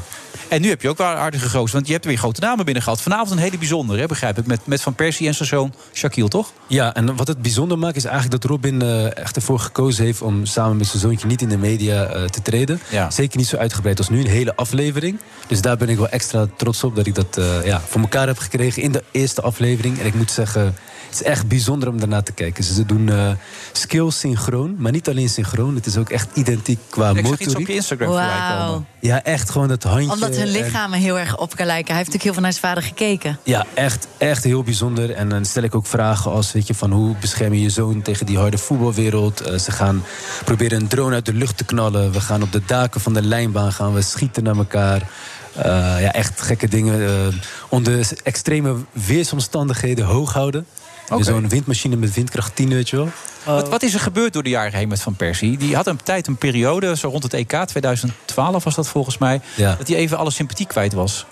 En 0.48 0.60
nu 0.60 0.68
heb 0.68 0.82
je 0.82 0.88
ook 0.88 0.98
wel 0.98 1.06
aardige 1.06 1.48
gozer, 1.48 1.74
want 1.74 1.86
je 1.86 1.92
hebt 1.92 2.04
weer 2.04 2.16
grote 2.16 2.40
namen 2.40 2.64
binnen 2.64 2.82
gehad. 2.82 3.02
Vanavond 3.02 3.30
een 3.30 3.38
hele 3.38 3.58
bijzondere, 3.58 4.00
hè, 4.00 4.06
begrijp 4.06 4.38
ik, 4.38 4.46
met, 4.46 4.66
met 4.66 4.82
Van 4.82 4.94
Persie 4.94 5.26
en 5.26 5.34
zijn 5.34 5.48
zoon 5.48 5.74
Shaquille, 5.92 6.28
toch? 6.28 6.52
Ja, 6.66 6.94
en 6.94 7.16
wat 7.16 7.28
het 7.28 7.42
bijzonder 7.42 7.78
maakt 7.78 7.96
is 7.96 8.04
eigenlijk 8.04 8.42
dat 8.42 8.50
Robin 8.50 8.82
eh, 8.82 9.16
echt 9.16 9.36
ervoor 9.36 9.58
gekozen 9.58 10.04
heeft... 10.04 10.22
om 10.22 10.46
samen 10.46 10.76
met 10.76 10.86
zijn 10.86 11.02
zoontje 11.02 11.26
niet 11.26 11.42
in 11.42 11.48
de 11.48 11.58
media 11.58 12.04
eh, 12.04 12.24
te 12.24 12.42
treden. 12.42 12.80
Ja. 12.90 13.10
Zeker 13.10 13.38
niet 13.38 13.46
zo 13.46 13.56
uitgebreid 13.56 13.98
als 13.98 14.08
nu, 14.08 14.20
een 14.20 14.26
hele 14.26 14.56
aflevering. 14.56 15.18
Dus 15.46 15.60
daar 15.60 15.76
ben 15.76 15.88
ik 15.88 15.96
wel 15.96 16.08
extra 16.08 16.46
trots 16.56 16.84
op 16.84 16.96
dat 16.96 17.06
ik 17.06 17.14
dat 17.14 17.36
eh, 17.36 17.64
ja, 17.64 17.80
voor 17.80 18.00
elkaar 18.00 18.26
heb 18.26 18.38
gekregen 18.38 18.82
in 18.82 18.92
de 18.92 19.02
eerste 19.10 19.42
aflevering. 19.42 19.98
En 19.98 20.06
ik 20.06 20.14
moet 20.14 20.30
zeggen, 20.30 20.74
is 21.14 21.22
echt 21.22 21.48
bijzonder 21.48 21.88
om 21.88 21.98
daarna 21.98 22.22
te 22.22 22.32
kijken. 22.32 22.64
Ze 22.64 22.86
doen 22.86 23.08
eh 23.08 23.30
skills 23.72 24.18
synchroon, 24.18 24.74
maar 24.78 24.92
niet 24.92 25.08
alleen 25.08 25.28
synchroon. 25.28 25.74
Het 25.74 25.86
is 25.86 25.96
ook 25.96 26.10
echt 26.10 26.28
identiek 26.36 26.78
qua 26.88 27.08
Ik 27.10 27.14
zag 27.14 27.22
motoriek. 27.24 27.46
iets 27.48 27.54
op 27.54 27.66
je 27.66 27.74
Instagram 27.74 28.08
voorbij 28.08 28.26
Wauw. 28.26 28.66
komen. 28.66 28.86
Ja, 29.00 29.22
echt 29.24 29.50
gewoon 29.50 29.68
dat 29.68 29.82
handje. 29.82 30.10
Omdat 30.12 30.30
hun 30.36 30.40
en- 30.46 30.48
lichamen 30.48 30.98
heel 30.98 31.18
erg 31.18 31.36
op 31.38 31.50
elkaar 31.50 31.66
lijken. 31.66 31.94
Hij 31.94 31.96
heeft 31.96 32.12
natuurlijk 32.12 32.22
heel 32.24 32.32
veel 32.32 32.42
naar 32.42 32.52
zijn 32.52 32.64
vader 32.64 32.82
gekeken. 32.82 33.38
Ja, 33.42 33.66
echt, 33.74 34.06
echt 34.18 34.44
heel 34.44 34.62
bijzonder. 34.62 35.10
En 35.10 35.28
dan 35.28 35.44
stel 35.44 35.62
ik 35.62 35.74
ook 35.74 35.86
vragen 35.86 36.30
als, 36.30 36.52
weet 36.52 36.66
je, 36.66 36.74
van 36.74 36.90
hoe 36.92 37.14
bescherm 37.20 37.52
je 37.54 37.62
je 37.62 37.70
zoon 37.70 38.02
tegen 38.02 38.26
die 38.26 38.38
harde 38.38 38.58
voetbalwereld? 38.58 39.40
Eh, 39.40 39.58
ze 39.58 39.70
gaan 39.70 40.02
proberen 40.44 40.80
een 40.80 40.88
drone 40.88 41.14
uit 41.14 41.26
de 41.26 41.34
lucht 41.34 41.56
te 41.56 41.64
knallen. 41.64 42.12
We 42.12 42.20
gaan 42.20 42.42
op 42.42 42.52
de 42.52 42.62
daken 42.66 43.00
van 43.00 43.12
de 43.14 43.22
lijnbaan 43.22 43.72
gaan 43.72 43.94
we 43.94 44.02
schieten 44.02 44.42
naar 44.44 44.56
elkaar. 44.56 45.08
Eh, 45.54 45.64
ja, 46.00 46.12
echt 46.12 46.40
gekke 46.40 46.68
dingen. 46.68 47.06
eh, 47.08 47.34
onder 47.68 48.08
extreme 48.24 48.76
weersomstandigheden 48.92 50.04
hoog 50.04 50.32
houden. 50.32 50.66
Weer 51.08 51.24
Zo'n 51.24 51.48
windmachine 51.48 51.96
met 51.96 52.14
windkracht 52.14 52.56
10, 52.56 52.68
weet 52.68 52.88
je 52.90 52.96
wel. 52.96 53.08
Wat, 53.44 53.68
wat 53.68 53.82
is 53.82 53.94
er 53.94 54.00
gebeurd 54.00 54.32
door 54.32 54.42
de 54.42 54.50
jaren 54.50 54.78
heen 54.78 54.88
met 54.88 55.02
Van 55.02 55.14
Persie? 55.14 55.56
Die 55.56 55.76
had 55.76 55.86
een 55.86 56.02
tijd, 56.02 56.26
een 56.26 56.36
periode, 56.36 56.96
zo 56.96 57.08
rond 57.08 57.22
het 57.22 57.34
EK 57.34 57.64
2012 57.64 58.64
was 58.64 58.74
dat 58.74 58.88
volgens 58.88 59.18
mij... 59.18 59.40
Ja. 59.56 59.74
dat 59.74 59.88
hij 59.88 59.96
even 59.96 60.18
alle 60.18 60.30
sympathie 60.30 60.66
kwijt 60.66 60.92
was. 60.92 61.26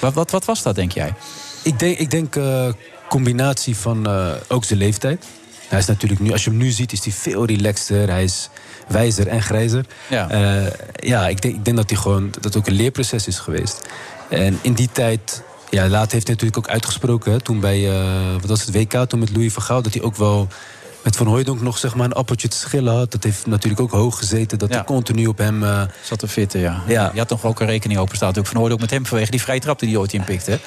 Wat, 0.00 0.14
wat, 0.14 0.30
wat 0.30 0.44
was 0.44 0.62
dat, 0.62 0.74
denk 0.74 0.92
jij? 0.92 1.14
Ik 1.62 1.78
denk, 1.78 1.98
ik 1.98 2.10
denk 2.10 2.36
eh, 2.36 2.68
combinatie 3.08 3.76
van 3.76 4.06
eh, 4.06 4.30
ook 4.48 4.64
zijn 4.64 4.78
leeftijd. 4.78 5.24
Hij 5.68 5.78
is 5.78 5.86
natuurlijk 5.86 6.20
nu, 6.20 6.32
als 6.32 6.44
je 6.44 6.50
hem 6.50 6.58
nu 6.58 6.70
ziet, 6.70 6.92
is 6.92 7.04
hij 7.04 7.12
veel 7.12 7.44
relaxter. 7.44 8.08
Hij 8.08 8.24
is 8.24 8.48
wijzer 8.88 9.26
en 9.26 9.42
grijzer. 9.42 9.84
Ja. 10.08 10.30
Eh, 10.30 10.72
ja, 10.94 11.28
ik 11.28 11.42
denk, 11.42 11.54
ik 11.54 11.64
denk 11.64 11.76
dat 11.76 11.90
hij 11.90 11.98
gewoon 11.98 12.30
dat 12.40 12.56
ook 12.56 12.66
een 12.66 12.74
leerproces 12.74 13.26
is 13.26 13.38
geweest. 13.38 13.86
En 14.28 14.58
in 14.62 14.72
die 14.72 14.88
tijd, 14.92 15.42
ja, 15.70 15.88
later 15.88 16.12
heeft 16.12 16.26
hij 16.26 16.34
natuurlijk 16.36 16.56
ook 16.56 16.68
uitgesproken. 16.68 17.32
Hè, 17.32 17.40
toen 17.40 17.60
bij, 17.60 17.90
eh, 17.90 18.32
wat 18.40 18.44
was 18.50 18.60
het 18.64 18.74
WK, 18.74 18.92
toen 19.08 19.18
met 19.18 19.30
Louis 19.36 19.52
van 19.52 19.62
Gaal, 19.62 19.82
dat 19.82 19.92
hij 19.94 20.02
ook 20.02 20.16
wel 20.16 20.48
met 21.02 21.16
Van 21.16 21.26
Hooijdonk 21.26 21.60
nog 21.60 21.78
zeg 21.78 21.94
maar, 21.94 22.04
een 22.06 22.12
appeltje 22.12 22.48
te 22.48 22.56
schillen 22.56 22.94
had. 22.94 23.10
Dat 23.12 23.22
heeft 23.24 23.46
natuurlijk 23.46 23.80
ook 23.82 23.90
hoog 23.90 24.18
gezeten. 24.18 24.58
Dat 24.58 24.68
hij 24.68 24.84
continu 24.84 25.26
op 25.26 25.38
hem... 25.38 25.62
eh, 25.64 25.82
Zat 26.02 26.18
te 26.18 26.28
fitten, 26.28 26.60
ja. 26.60 26.82
Ja. 26.86 27.10
Je 27.12 27.18
had 27.18 27.28
toch 27.28 27.44
ook 27.44 27.60
een 27.60 27.66
rekening 27.66 28.00
openstaan. 28.00 28.36
Ook 28.38 28.46
Van 28.46 28.56
Hooydonk 28.56 28.80
met 28.80 28.90
hem 28.90 29.06
vanwege 29.06 29.30
die 29.30 29.42
vrije 29.42 29.60
trap 29.60 29.78
die 29.78 29.88
hij 29.88 29.98
ooit 29.98 30.12
inpikte. 30.12 30.58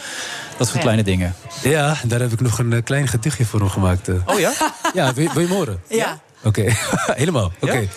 Dat 0.57 0.68
soort 0.68 0.80
kleine 0.82 1.03
dingen. 1.03 1.36
Ja, 1.64 1.95
daar 2.03 2.19
heb 2.19 2.32
ik 2.32 2.41
nog 2.41 2.60
een 2.60 2.73
eh, 2.73 2.84
klein 2.84 3.07
gedichtje 3.07 3.45
voor 3.45 3.60
hem 3.60 3.69
gemaakt. 3.69 4.10
Oh 4.26 4.40
ja? 4.40 4.52
Ja, 4.94 5.14
wil, 5.14 5.23
je- 5.23 5.30
wil 5.34 5.41
je 5.41 5.48
hem 5.48 5.57
horen? 5.57 5.82
Ja. 5.90 6.19
Oké, 6.44 6.65
helemaal. 7.22 7.52
Oké. 7.60 7.88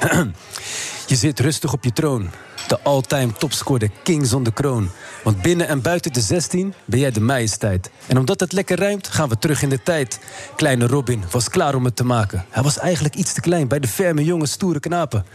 je 1.06 1.16
zit 1.16 1.40
rustig 1.40 1.72
op 1.72 1.84
je 1.84 1.92
troon. 1.92 2.30
De 2.68 2.78
all-time 2.82 3.32
topscorer, 3.32 3.90
king 4.02 4.26
zonder 4.26 4.52
kroon. 4.52 4.90
Want 5.22 5.42
binnen 5.42 5.68
en 5.68 5.82
buiten 5.82 6.12
de 6.12 6.20
16 6.20 6.74
ben 6.84 6.98
jij 6.98 7.10
de 7.10 7.20
majesteit. 7.20 7.90
En 8.06 8.18
omdat 8.18 8.40
het 8.40 8.52
lekker 8.52 8.78
ruimt, 8.78 9.08
gaan 9.08 9.28
we 9.28 9.38
terug 9.38 9.62
in 9.62 9.68
de 9.68 9.82
tijd. 9.82 10.20
Kleine 10.56 10.86
Robin 10.86 11.24
was 11.30 11.48
klaar 11.48 11.74
om 11.74 11.84
het 11.84 11.96
te 11.96 12.04
maken. 12.04 12.44
Hij 12.50 12.62
was 12.62 12.78
eigenlijk 12.78 13.14
iets 13.14 13.32
te 13.32 13.40
klein 13.40 13.68
bij 13.68 13.78
de 13.78 13.88
ferme 13.88 14.24
jonge 14.24 14.46
stoere 14.46 14.80
knapen. 14.80 15.26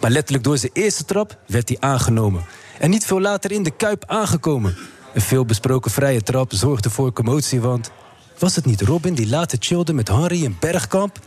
Maar 0.00 0.10
letterlijk 0.10 0.44
door 0.44 0.58
zijn 0.58 0.72
eerste 0.74 1.04
trap 1.04 1.38
werd 1.46 1.68
hij 1.68 1.76
aangenomen. 1.80 2.44
En 2.78 2.90
niet 2.90 3.06
veel 3.06 3.20
later 3.20 3.52
in 3.52 3.62
de 3.62 3.70
Kuip 3.70 4.04
aangekomen. 4.06 4.76
Een 5.14 5.20
veelbesproken 5.20 5.90
vrije 5.90 6.22
trap 6.22 6.52
zorgde 6.52 6.90
voor 6.90 7.12
commotie, 7.12 7.60
want... 7.60 7.90
Was 8.38 8.56
het 8.56 8.64
niet 8.64 8.80
Robin 8.80 9.14
die 9.14 9.28
later 9.28 9.58
chillde 9.60 9.92
met 9.92 10.08
Henry 10.08 10.44
in 10.44 10.56
Bergkamp? 10.60 11.18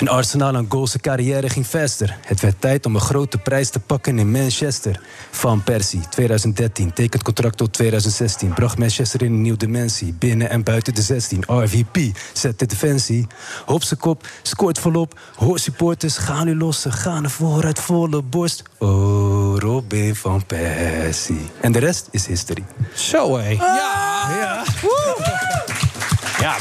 Een 0.00 0.08
Arsenaal 0.08 0.56
aan 0.56 0.66
goals, 0.68 0.96
carrière 1.00 1.48
ging 1.48 1.66
faster. 1.66 2.16
Het 2.20 2.40
werd 2.40 2.60
tijd 2.60 2.86
om 2.86 2.94
een 2.94 3.00
grote 3.00 3.38
prijs 3.38 3.70
te 3.70 3.80
pakken 3.80 4.18
in 4.18 4.30
Manchester. 4.30 5.00
Van 5.30 5.62
Persie, 5.62 6.00
2013, 6.08 6.92
tekent 6.92 7.22
contract 7.22 7.56
tot 7.56 7.72
2016. 7.72 8.54
Bracht 8.54 8.78
Manchester 8.78 9.22
in 9.22 9.32
een 9.32 9.42
nieuwe 9.42 9.58
dimensie. 9.58 10.14
Binnen 10.18 10.50
en 10.50 10.62
buiten 10.62 10.94
de 10.94 11.02
16. 11.02 11.44
RVP, 11.46 12.16
zet 12.32 12.58
de 12.58 12.66
defensie. 12.66 13.26
Op 13.66 13.82
zijn 13.82 14.00
kop, 14.00 14.26
scoort 14.42 14.78
volop. 14.78 15.18
Hoor 15.36 15.58
supporters, 15.58 16.16
gaan 16.16 16.46
nu 16.46 16.56
lossen. 16.56 16.92
Gaan 16.92 17.24
er 17.24 17.30
vooruit, 17.30 17.80
volle 17.80 18.22
borst. 18.22 18.62
Oh, 18.78 19.58
Robin 19.58 20.16
van 20.16 20.46
Persie. 20.46 21.50
En 21.60 21.72
de 21.72 21.78
rest 21.78 22.08
is 22.10 22.26
history. 22.26 22.64
Zo, 22.94 23.36
hé. 23.36 23.48
Ja. 23.48 24.16
Ja, 24.30 24.64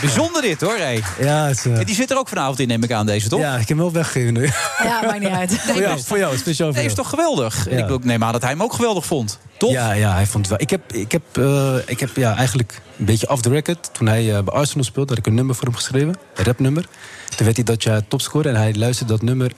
bijzonder 0.01 0.41
dit, 0.41 0.61
hoor, 0.61 0.77
hé. 0.77 0.99
Ja, 1.19 1.47
het, 1.47 1.65
eh, 1.65 1.79
En 1.79 1.85
Die 1.85 1.95
zit 1.95 2.11
er 2.11 2.17
ook 2.17 2.27
vanavond 2.27 2.59
in, 2.59 2.67
neem 2.67 2.83
ik 2.83 2.91
aan, 2.91 3.05
deze, 3.05 3.29
toch? 3.29 3.39
Ja, 3.39 3.53
ik 3.53 3.59
heb 3.59 3.67
hem 3.67 3.77
wel 3.77 3.91
weggegeven 3.91 4.33
nu. 4.33 4.43
Ja, 4.83 5.01
maakt 5.01 5.19
niet 5.19 5.29
uit. 5.29 5.59
voor, 5.59 5.81
jou, 5.81 5.99
voor 5.99 6.17
jou, 6.17 6.37
speciaal 6.37 6.67
voor 6.67 6.77
Nee, 6.77 6.85
is 6.85 6.93
toch 6.93 7.09
geweldig? 7.09 7.69
Ja. 7.69 7.87
Ik 7.87 8.03
neem 8.03 8.23
aan 8.23 8.31
dat 8.31 8.41
hij 8.41 8.51
hem 8.51 8.63
ook 8.63 8.73
geweldig 8.73 9.05
vond. 9.05 9.39
Toch? 9.57 9.71
Ja, 9.71 9.91
ja, 9.91 10.13
hij 10.13 10.25
vond 10.25 10.47
het 10.49 10.49
wel. 10.49 10.61
Ik 10.61 10.69
heb, 10.69 10.93
ik 10.93 11.11
heb, 11.11 11.21
eh, 11.37 11.75
ik 11.85 11.99
heb 11.99 12.15
ja, 12.15 12.35
eigenlijk 12.35 12.81
een 12.97 13.05
beetje 13.05 13.29
off 13.29 13.41
the 13.41 13.49
record. 13.49 13.89
Toen 13.93 14.07
hij 14.07 14.35
eh, 14.35 14.43
bij 14.43 14.53
Arsenal 14.53 14.83
speelde, 14.83 15.09
had 15.09 15.17
ik 15.17 15.27
een 15.27 15.33
nummer 15.33 15.55
voor 15.55 15.65
hem 15.65 15.75
geschreven. 15.75 16.15
Een 16.35 16.45
rapnummer. 16.45 16.87
Toen 17.35 17.45
werd 17.45 17.55
hij 17.55 17.65
dat 17.65 17.83
jaar 17.83 18.07
topscorer. 18.07 18.51
En 18.53 18.55
hij 18.57 18.75
luisterde 18.75 19.13
dat 19.13 19.21
nummer 19.21 19.51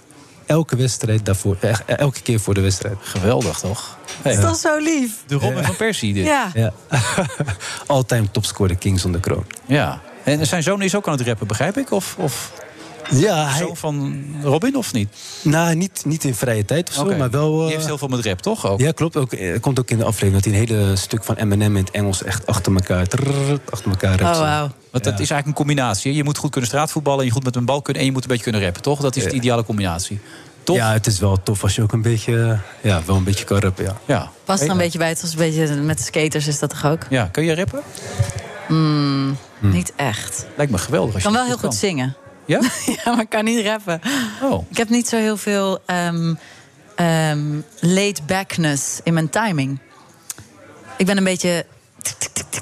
elke 0.46 0.76
wedstrijd 0.76 1.26
daarvoor. 1.26 1.58
elke 1.86 2.22
keer 2.22 2.40
voor 2.40 2.54
de 2.54 2.62
wedstrijd. 2.62 2.98
Geweldig, 3.02 3.60
toch? 3.60 3.98
Dat 4.22 4.34
is 4.34 4.40
toch 4.40 4.56
zo 4.56 4.78
lief? 4.78 5.12
De 5.28 5.36
Robin 5.36 5.64
van 5.64 5.76
Persie, 5.76 6.14
dit. 6.14 6.26
Ja. 6.26 6.52
Ja. 6.54 6.74
All-time 7.86 8.32
topscorer, 8.32 8.76
King 8.76 9.00
zonder 9.00 9.22
kroon. 9.22 9.46
Ja. 9.66 10.02
En 10.34 10.48
zijn 10.48 10.64
zoon 10.64 10.82
is 10.82 10.96
ook 10.96 11.08
aan 11.08 11.18
het 11.18 11.28
rappen, 11.28 11.48
begrijp 11.48 11.78
ik? 11.78 11.92
Of, 11.92 12.16
of 12.18 12.52
Ja, 13.12 13.46
hij, 13.48 13.58
zoon 13.66 13.78
van 13.78 14.26
Robin, 14.44 14.76
of 14.76 14.94
niet? 14.94 15.10
nou, 15.42 15.76
niet, 15.76 16.02
niet 16.06 16.24
in 16.24 16.36
vrije 16.36 16.66
tijd 16.66 16.90
of 16.90 16.96
zo, 16.96 17.16
maar 17.18 17.30
wel... 17.30 17.54
eh, 17.60 17.66
Die 17.66 17.74
heeft 17.76 17.86
heel 17.86 17.98
veel 17.98 18.08
met 18.08 18.26
rap, 18.26 18.42
toch? 18.42 18.68
Ook? 18.68 18.80
Ja, 18.80 18.92
klopt. 18.92 19.16
Ook, 19.18 19.34
eh, 19.34 19.60
komt 19.60 19.80
ook 19.80 19.90
in 19.90 19.98
de 19.98 20.04
aflevering 20.04 20.34
dat 20.36 20.46
hij 20.46 20.54
een 20.54 20.68
hele 20.68 20.96
stuk 20.96 21.24
van 21.24 21.36
Eminem 21.36 21.78
in 21.78 21.84
het 21.84 21.94
Engels 21.94 22.24
echt 22.24 22.46
achter 22.48 22.74
elkaar, 22.74 23.08
trrrr, 23.08 23.60
achter 23.70 23.90
elkaar 23.90 24.20
rapt. 24.20 24.36
Oh, 24.36 24.42
zo. 24.42 24.42
wauw. 24.42 24.70
Want 24.92 25.04
dat 25.04 25.14
is 25.14 25.18
eigenlijk 25.30 25.48
een 25.48 25.54
combinatie. 25.66 26.14
Je 26.14 26.24
moet 26.24 26.38
goed 26.38 26.52
kunnen 26.52 26.70
straatvoetballen, 26.70 27.26
je 27.26 27.32
goed 27.32 27.44
met 27.44 27.56
een 27.56 27.66
bal 27.66 27.82
kunnen... 27.82 28.02
en 28.02 28.08
je 28.08 28.14
moet 28.14 28.24
een 28.24 28.30
beetje 28.30 28.44
kunnen 28.44 28.62
rappen, 28.62 28.82
toch? 28.82 29.00
Dat 29.00 29.16
is 29.16 29.24
de 29.24 29.32
ideale 29.32 29.64
combinatie. 29.64 30.20
Toch? 30.64 30.76
Ja, 30.76 30.92
het 30.94 31.08
is 31.08 31.20
wel 31.20 31.44
tof 31.44 31.64
als 31.64 31.76
je 31.76 31.82
ook 31.82 31.92
een 31.92 32.02
beetje, 32.02 32.60
eh, 32.82 32.90
ja, 32.92 33.02
wel 33.06 33.16
een 33.16 33.24
beetje 33.24 33.44
kan 33.46 33.58
rappen, 33.60 33.84
ja. 33.86 33.98
Ja. 34.06 34.32
Past 34.46 34.64
er 34.64 34.70
een 34.70 34.78
beetje 34.78 34.98
bij. 34.98 35.10
Het 35.10 35.22
was 35.22 35.32
een 35.32 35.38
beetje 35.38 35.76
met 35.76 35.98
de 35.98 36.04
skaters 36.04 36.48
is 36.48 36.60
dat 36.60 36.70
toch 36.70 36.86
ook? 36.86 37.02
Ja, 37.10 37.26
kun 37.32 37.44
je 37.44 37.56
rappen? 37.56 37.82
Mm, 38.68 39.38
Niet 39.60 39.94
echt. 39.96 40.46
Lijkt 40.58 40.72
me 40.72 40.78
geweldig. 40.78 41.10
Ik 41.10 41.16
Als 41.16 41.24
kan 41.24 41.32
je 41.34 41.38
wel 41.38 41.48
heel 41.48 41.58
goed 41.58 41.76
zingen. 41.76 42.16
Ja? 42.46 42.60
ja, 43.04 43.12
maar 43.12 43.20
ik 43.22 43.30
kan 43.30 43.44
niet 43.46 43.66
rappen. 43.66 44.02
Oh. 44.44 44.66
Ik 44.70 44.78
heb 44.78 44.90
niet 44.90 45.08
zo 45.08 45.18
heel 45.18 45.38
veel 45.38 45.80
ehm, 45.86 46.34
laid 47.80 48.26
backness 48.26 49.00
in 49.04 49.14
mijn 49.14 49.30
timing. 49.30 49.80
Ik 50.98 51.06
ben 51.06 51.18
een 51.18 51.24
beetje 51.24 51.66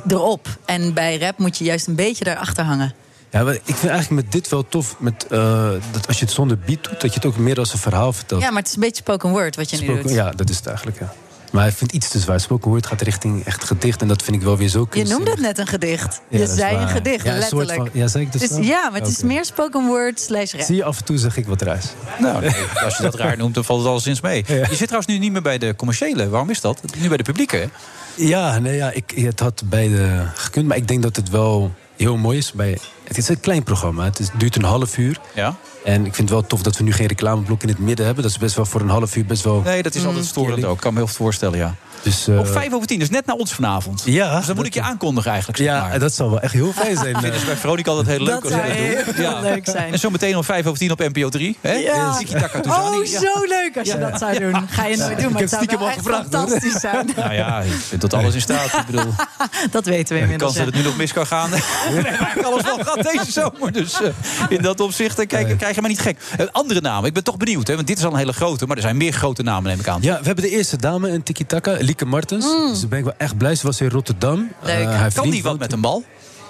erop. 0.08 0.48
En 0.66 0.94
bij 0.94 1.18
rap 1.18 1.38
moet 1.38 1.58
je 1.58 1.64
juist 1.64 1.88
een 1.88 1.96
beetje 1.96 2.24
daarachter 2.24 2.64
hangen. 2.64 2.94
Ja, 3.30 3.44
maar 3.44 3.54
ik 3.54 3.62
vind 3.76 3.92
eigenlijk 3.92 4.24
met 4.24 4.32
dit 4.32 4.50
wel 4.50 4.68
tof, 4.68 4.96
met, 5.00 5.28
eh, 5.30 5.70
dat 5.92 6.08
als 6.08 6.20
je 6.20 6.26
het 6.26 6.34
zonder 6.34 6.58
beat 6.60 6.84
doet, 6.84 7.02
dat 7.02 7.10
je 7.14 7.16
het 7.20 7.26
ook 7.26 7.38
meer 7.38 7.58
als 7.60 7.74
een 7.74 7.80
verhaal 7.80 8.14
vertelt. 8.14 8.42
Ja, 8.42 8.50
maar 8.50 8.58
het 8.60 8.68
is 8.68 8.76
een 8.76 8.82
beetje 8.82 9.02
spoken 9.02 9.30
word 9.30 9.56
wat 9.56 9.70
je 9.70 9.78
nu 9.78 9.84
Spoken- 9.84 10.04
doet. 10.04 10.12
ja, 10.12 10.32
dat 10.32 10.50
is 10.50 10.56
het 10.58 10.68
eigenlijk, 10.68 11.00
ja. 11.00 11.14
Maar 11.56 11.64
hij 11.64 11.74
vindt 11.74 11.94
iets 11.94 12.10
te 12.10 12.20
zwaar. 12.20 12.40
Spoken 12.40 12.70
word 12.70 12.86
gaat 12.86 13.02
richting 13.02 13.46
echt 13.46 13.64
gedicht 13.64 14.02
en 14.02 14.08
dat 14.08 14.24
vind 14.24 14.36
ik 14.36 14.42
wel 14.42 14.58
weer 14.58 14.68
zo 14.68 14.80
Je 14.80 14.88
kunstzinnig. 14.88 15.18
noemde 15.18 15.32
het 15.32 15.42
net 15.42 15.58
een 15.58 15.68
gedicht. 15.68 16.22
Ja, 16.30 16.40
je 16.40 16.48
zei 16.48 16.78
een 16.78 16.88
gedicht, 16.90 17.26
Ja, 17.26 17.36
een 17.36 17.42
soort 17.42 17.54
letterlijk. 17.66 17.92
van- 17.92 18.02
ja, 18.02 18.08
zei 18.08 18.24
ik 18.26 18.32
dus 18.32 18.68
ja, 18.68 18.90
maar 18.90 19.00
het 19.00 19.10
is 19.10 19.24
meer 19.24 19.46
spoken 19.46 19.86
word 19.86 20.20
slash 20.20 20.54
rap. 20.54 20.62
Zie 20.62 20.76
je, 20.76 20.84
af 20.84 20.98
en 20.98 21.04
toe 21.06 21.18
zeg 21.18 21.38
ik 21.38 21.46
wat 21.48 21.62
raars. 21.62 21.86
Nou, 22.20 22.40
nee, 22.42 22.52
als 22.84 22.98
je 22.98 23.04
dat 23.04 23.16
raar 23.16 23.38
noemt, 23.38 23.54
dan 23.54 23.64
valt 23.66 23.80
het 23.80 23.90
alleszins 23.90 24.22
mee. 24.22 24.44
Je 24.48 24.66
zit 24.70 24.78
trouwens 24.78 25.06
nu 25.08 25.18
niet 25.18 25.32
meer 25.32 25.42
bij 25.42 25.58
de 25.58 25.76
commerciële. 25.76 26.30
Waarom 26.30 26.50
is 26.50 26.62
dat? 26.62 26.82
Nu 26.98 27.08
bij 27.08 27.18
de 27.18 27.24
publieke? 27.24 27.70
Ja, 28.16 28.60
nee, 28.60 28.76
ja 28.76 28.92
ik, 28.92 29.12
het 29.16 29.40
had 29.40 29.62
beide 29.66 30.28
gekund. 30.36 30.68
Maar 30.68 30.78
ik 30.78 30.88
denk 30.88 31.02
dat 31.04 31.16
het 31.16 31.30
wel 31.30 31.74
heel 31.98 32.18
mooi 32.18 32.38
is. 32.38 32.52
Bij, 32.52 32.78
het 33.04 33.18
is 33.18 33.28
een 33.28 33.40
klein 33.40 33.64
programma. 33.64 34.04
Het 34.04 34.20
is, 34.20 34.28
duurt 34.38 34.56
een 34.56 34.64
half 34.64 34.98
uur. 34.98 35.20
Ja. 35.36 35.56
En 35.86 36.06
ik 36.06 36.16
vind 36.16 36.30
het 36.30 36.40
wel 36.40 36.48
tof 36.48 36.62
dat 36.62 36.78
we 36.78 36.84
nu 36.84 36.92
geen 36.92 37.08
reclameblok 37.08 37.64
in 37.64 37.70
het 37.70 37.80
midden 37.80 38.06
hebben. 38.06 38.24
Dat 38.24 38.32
is 38.32 38.38
best 38.38 38.56
wel 38.56 38.66
voor 38.66 38.82
een 38.82 38.90
half 38.90 39.16
uur 39.16 39.26
best 39.26 39.44
wel... 39.44 39.62
Nee, 39.62 39.84
dat 39.84 39.96
is 39.96 40.06
altijd 40.06 40.26
storend 40.26 40.66
ook. 40.66 40.76
Ik 40.76 40.82
kan 40.82 40.94
me 40.94 40.98
heel 40.98 41.08
goed 41.08 41.16
voorstellen, 41.16 41.58
ja. 41.58 41.76
Dus, 42.06 42.28
eh, 42.28 42.38
Op 42.40 42.48
vijf 42.48 42.74
over 42.74 42.88
tien, 42.88 43.00
dus 43.00 43.10
net 43.10 43.26
na 43.26 43.34
ons 43.34 43.54
vanavond. 43.54 44.02
Ja. 44.06 44.38
Dus 44.38 44.46
dan 44.46 44.56
moet 44.56 44.66
ik 44.66 44.74
je 44.74 44.82
aankondigen 44.82 45.30
eigenlijk. 45.32 45.60
zeg 45.60 45.68
Ja, 45.68 45.88
maar. 45.88 46.00
dat 46.00 46.14
zal 46.14 46.30
wel 46.30 46.40
echt 46.40 46.54
heel 46.54 46.72
fijn 46.72 46.98
zijn. 46.98 47.20
Vinden 47.22 47.40
ze 47.40 47.46
bij 47.46 47.56
Veronica 47.56 47.90
altijd 47.92 48.08
heel 48.18 48.26
leuk 48.26 48.34
Dat 48.34 48.44
als 48.44 48.52
we 48.54 48.58
zou 48.58 48.68
dat 48.68 48.78
doen. 49.16 49.26
heel 49.26 49.42
leuk 49.54 49.66
zijn. 49.70 49.92
En 49.94 50.00
zometeen 50.00 50.36
om 50.38 50.44
vijf 50.44 50.66
over 50.66 50.80
tien 50.80 50.92
op 50.92 51.00
NPO 51.00 51.30
3. 51.30 51.58
Hè? 51.62 51.74
Ja. 51.74 51.94
Oh, 51.94 53.04
Ja. 53.06 53.20
zo 53.20 53.46
leuk 53.48 53.78
als 53.78 53.88
je 53.88 53.98
dat 54.00 54.20
zou 54.20 54.40
doen. 54.40 54.68
Ga 54.70 54.86
je 54.86 54.98
nooit 54.98 55.18
doen, 55.20 55.32
maar 55.32 55.42
heb 55.42 55.42
het 55.42 55.50
zou 55.50 55.64
stiekem 55.64 55.78
wel 55.80 55.88
al 55.88 55.94
echt 55.94 56.04
gevraagd, 56.06 56.34
hoor. 56.34 56.42
fantastisch 56.42 56.80
zijn. 56.82 57.10
Nou 57.16 57.34
ja, 57.34 57.62
ik 57.62 57.72
vind 57.72 58.02
tot 58.02 58.14
alles 58.14 58.34
in 58.34 58.42
staat. 58.42 58.66
Ik 58.74 58.86
bedoel, 58.86 59.14
Dat 59.72 59.86
weten 59.86 60.08
we 60.08 60.14
de 60.14 60.20
inmiddels. 60.20 60.54
kans 60.54 60.66
dat 60.66 60.66
ja. 60.66 60.66
het 60.66 60.76
nu 60.76 60.82
nog 60.84 60.98
mis 60.98 61.14
kan 61.14 61.28
gaan. 61.28 61.50
nee, 61.50 62.44
alles 62.44 62.64
wel 62.64 62.78
gaat 62.80 63.04
deze 63.12 63.32
zomer. 63.32 63.72
Dus 63.72 64.02
eh, 64.02 64.10
in 64.50 64.62
dat 64.62 64.80
opzicht 64.80 65.20
eh, 65.20 65.28
kijk, 65.28 65.58
krijg 65.58 65.76
je 65.76 65.82
maar 65.82 65.90
niet 65.90 66.00
gek. 66.00 66.18
Eh, 66.38 66.46
andere 66.52 66.82
namen, 66.82 67.08
ik 67.08 67.14
ben 67.14 67.24
toch 67.24 67.38
benieuwd. 67.38 67.68
Hè, 67.68 67.76
want 67.76 67.88
dit 67.88 67.98
is 67.98 68.04
al 68.06 68.12
een 68.12 68.18
hele 68.18 68.34
grote, 68.34 68.66
maar 68.66 68.76
er 68.76 68.82
zijn 68.82 68.98
meer 68.98 69.14
grote 69.14 69.44
namen, 69.44 69.70
neem 69.70 69.80
ik 69.80 69.88
aan. 69.88 70.02
Ja, 70.02 70.20
we 70.20 70.26
hebben 70.26 70.44
de 70.44 70.50
eerste 70.50 70.78
dame 70.78 71.10
in 71.10 71.24
Tiki 71.24 71.46
Taka, 71.46 71.72
Lieke 71.96 72.12
Martens. 72.16 72.46
Dus 72.70 72.80
daar 72.80 72.90
ben 72.90 73.00
ik 73.00 73.06
wel 73.06 73.14
echt 73.18 73.38
blij. 73.38 73.56
Ze 73.56 73.66
was 73.66 73.82
in 73.82 73.90
Rotterdam. 73.90 74.36
Mm. 74.40 74.50
Leuk. 74.62 74.88
Eh, 74.88 75.06
Kan 75.14 75.30
die 75.30 75.44
wat 75.44 75.60
met 75.60 75.72
een 75.72 75.82
bal? 75.82 76.04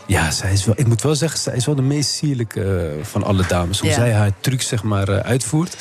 Ja, 0.07 0.31
zij 0.31 0.51
is 0.53 0.65
wel, 0.65 0.75
ik 0.77 0.87
moet 0.87 1.01
wel 1.01 1.15
zeggen, 1.15 1.39
zij 1.39 1.55
is 1.55 1.65
wel 1.65 1.75
de 1.75 1.81
meest 1.81 2.09
sierlijke 2.09 2.61
eh, 2.99 3.05
van 3.05 3.23
alle 3.23 3.43
dames. 3.47 3.79
Hoe 3.79 3.89
Ja. 3.89 3.95
zij 3.95 4.13
haar 4.13 4.31
trucs 4.39 4.67
zeg 4.67 4.83
maar, 4.83 5.09
eh, 5.09 5.17
uitvoert. 5.19 5.77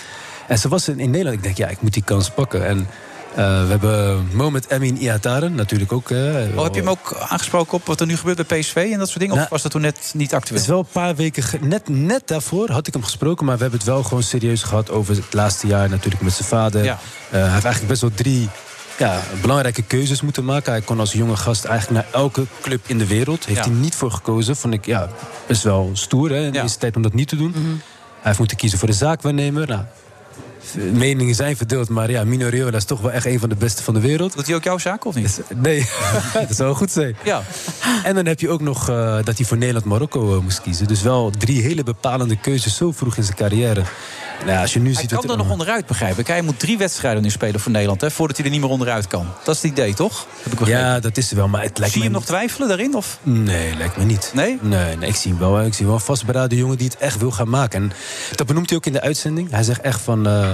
En 0.49 0.59
ze 0.59 0.69
was 0.69 0.89
in, 0.89 1.01
in 1.01 1.11
Nederland. 1.11 1.37
Ik 1.37 1.43
denk, 1.43 1.57
ja, 1.57 1.69
ik 1.69 1.81
moet 1.83 1.93
die 1.93 2.03
kans 2.05 2.31
pakken. 2.31 2.67
En 2.67 2.89
we 3.35 3.41
hebben 3.69 4.29
Moment 4.33 4.71
Emin 4.71 4.97
Iataren 4.97 5.55
natuurlijk 5.55 5.93
ook. 5.93 6.11
eh, 6.11 6.19
Oh, 6.57 6.63
heb 6.63 6.75
je 6.75 6.81
hem 6.81 6.89
ook 6.91 7.17
aangesproken 7.29 7.73
op 7.75 7.87
wat 7.87 8.01
er 8.01 8.07
nu 8.07 8.17
gebeurt 8.17 8.47
bij 8.47 8.59
PSV 8.59 8.89
en 8.93 8.99
dat 8.99 9.07
soort 9.09 9.19
dingen? 9.21 9.33
Of 9.35 9.39
Nou, 9.41 9.51
was 9.51 9.63
dat 9.63 9.71
toen 9.73 9.81
net 9.81 10.11
niet 10.15 10.31
Het 10.31 10.41
actueel? 10.41 10.61
is 10.61 10.67
wel 10.67 10.79
een 10.79 10.87
paar 10.93 11.15
weken... 11.17 11.45
Net, 11.61 11.89
net 11.89 12.23
daarvoor 12.29 12.71
had 12.71 12.87
ik 12.87 12.93
hem 12.93 13.03
gesproken... 13.03 13.47
maar 13.47 13.55
we 13.57 13.63
hebben 13.63 13.79
het 13.81 13.89
wel 13.89 14.03
gewoon 14.03 14.23
serieus 14.23 14.63
gehad 14.63 14.91
over 14.91 15.15
het 15.15 15.33
laatste 15.35 15.67
jaar... 15.67 15.89
natuurlijk 15.89 16.23
met 16.23 16.33
zijn 16.33 16.49
vader. 16.49 16.85
Ja. 16.85 16.99
Hij 17.31 17.41
heeft 17.43 17.53
eigenlijk 17.53 17.87
best 17.87 18.01
wel 18.01 18.11
drie 18.15 18.49
ja, 18.99 19.21
belangrijke 19.41 19.83
keuzes 19.83 20.21
moeten 20.23 20.45
maken. 20.45 20.73
Hij 20.73 20.81
kon 20.81 21.01
als 21.01 21.13
jonge 21.13 21.37
gast 21.37 21.65
eigenlijk 21.65 22.05
naar 22.05 22.15
elke 22.21 22.47
club 22.63 22.81
in 22.87 22.99
de 22.99 23.07
wereld. 23.07 23.45
Heeft 23.47 23.59
Ja. 23.65 23.71
hij 23.71 23.75
niet 23.81 23.95
voor 23.95 24.11
gekozen. 24.11 24.57
Vond 24.57 24.75
ik 24.75 24.87
ja, 24.87 25.09
best 25.47 25.63
wel 25.63 25.91
stoer 25.93 26.31
hè, 26.31 26.47
in 26.47 26.53
Ja. 26.53 26.63
deze 26.63 26.79
tijd 26.79 26.97
om 26.97 27.03
dat 27.03 27.13
niet 27.15 27.29
te 27.29 27.37
doen. 27.37 27.53
Hij 27.53 27.73
heeft 28.23 28.39
moeten 28.39 28.57
kiezen 28.57 28.79
voor 28.79 28.89
de 28.89 28.95
zaakwaarnemer. 28.95 29.67
Nou, 29.67 29.83
meningen 30.93 31.35
zijn 31.35 31.57
verdeeld. 31.57 31.89
Maar 31.89 32.11
ja, 32.11 32.25
Mino 32.25 32.49
Raiola 32.49 32.77
is 32.77 32.85
toch 32.85 33.01
wel 33.01 33.11
echt 33.11 33.27
een 33.27 33.39
van 33.39 33.49
de 33.49 33.57
beste 33.57 33.83
van 33.83 33.95
de 33.95 34.01
wereld. 34.01 34.35
Doet 34.35 34.47
hij 34.47 34.55
ook 34.57 34.65
jouw 34.65 34.79
zaak 34.79 35.05
of 35.05 35.15
niet? 35.15 35.41
Nee, 35.55 35.89
dat 36.49 36.57
zou 36.57 36.75
goed 36.75 36.91
zijn. 36.91 37.17
Ja. 37.25 37.43
En 38.05 38.15
dan 38.15 38.27
heb 38.27 38.41
je 38.41 38.49
ook 38.49 38.61
nog 38.61 38.89
eh, 38.89 39.19
dat 39.25 39.37
hij 39.37 39.47
voor 39.47 39.57
Nederland-Marokko 39.57 40.37
eh, 40.37 40.43
moest 40.43 40.61
kiezen. 40.63 40.87
Dus 40.87 41.03
wel 41.03 41.31
drie 41.39 41.63
hele 41.63 41.83
bepalende 41.83 42.37
keuzes 42.37 42.77
zo 42.77 42.93
vroeg 42.93 43.17
in 43.17 43.25
zijn 43.25 43.37
carrière. 43.37 43.83
Nou, 44.47 44.59
als 44.59 44.73
je 44.73 44.81
nu 44.81 44.93
Hij 44.93 45.01
ziet 45.01 45.15
kan 45.15 45.31
er 45.31 45.37
nog 45.37 45.51
onderuit, 45.51 45.87
begrijp 45.87 46.19
ik. 46.19 46.27
Hij 46.27 46.43
moet 46.43 46.59
drie 46.59 46.79
wedstrijden 46.79 47.23
nu 47.23 47.31
spelen 47.31 47.61
voor 47.61 47.73
Nederland... 47.73 48.01
Hè, 48.01 48.11
voordat 48.11 48.37
hij 48.37 48.47
er 48.47 48.53
niet 48.53 48.61
meer 48.61 48.71
onderuit 48.71 49.07
kan. 49.07 49.27
Dat 49.45 49.55
is 49.55 49.63
het 49.63 49.71
idee, 49.71 49.95
toch? 49.95 50.27
Heb 50.43 50.53
ik 50.53 50.59
begrepen. 50.59 50.83
Ja, 50.83 51.01
dat 51.01 51.17
is 51.17 51.31
er 51.31 51.37
wel. 51.37 51.49
Maar 51.49 51.63
het 51.63 51.79
lijkt 51.79 51.93
Zie 51.93 52.03
je 52.03 52.09
hem 52.09 52.17
nog 52.19 52.27
twijfelen 52.27 52.69
daarin? 52.69 52.95
Of? 52.95 53.19
Nee, 53.23 53.77
lijkt 53.77 53.97
me 53.97 54.05
niet. 54.05 54.31
Nee? 54.35 54.59
Nee, 54.61 54.97
nee 54.97 55.09
ik 55.09 55.17
zie 55.17 55.31
hem 55.31 55.41
wel. 55.41 55.63
Ik 55.63 55.75
zie 55.75 55.87
wel 55.87 55.95
een 55.95 56.01
vastberaden 56.01 56.59
jongen 56.59 56.77
die 56.77 56.89
het 56.89 56.97
echt 56.97 57.19
wil 57.19 57.31
gaan 57.31 57.49
maken. 57.49 57.83
En 57.83 57.93
dat 58.35 58.47
benoemt 58.47 58.69
hij 58.69 58.79
ook 58.79 58.87
in 58.87 58.93
de 58.93 59.01
uitzending. 59.01 59.51
Hij 59.51 59.63
zegt 59.63 59.81
echt 59.81 60.01
van... 60.01 60.27
eh, 60.27 60.51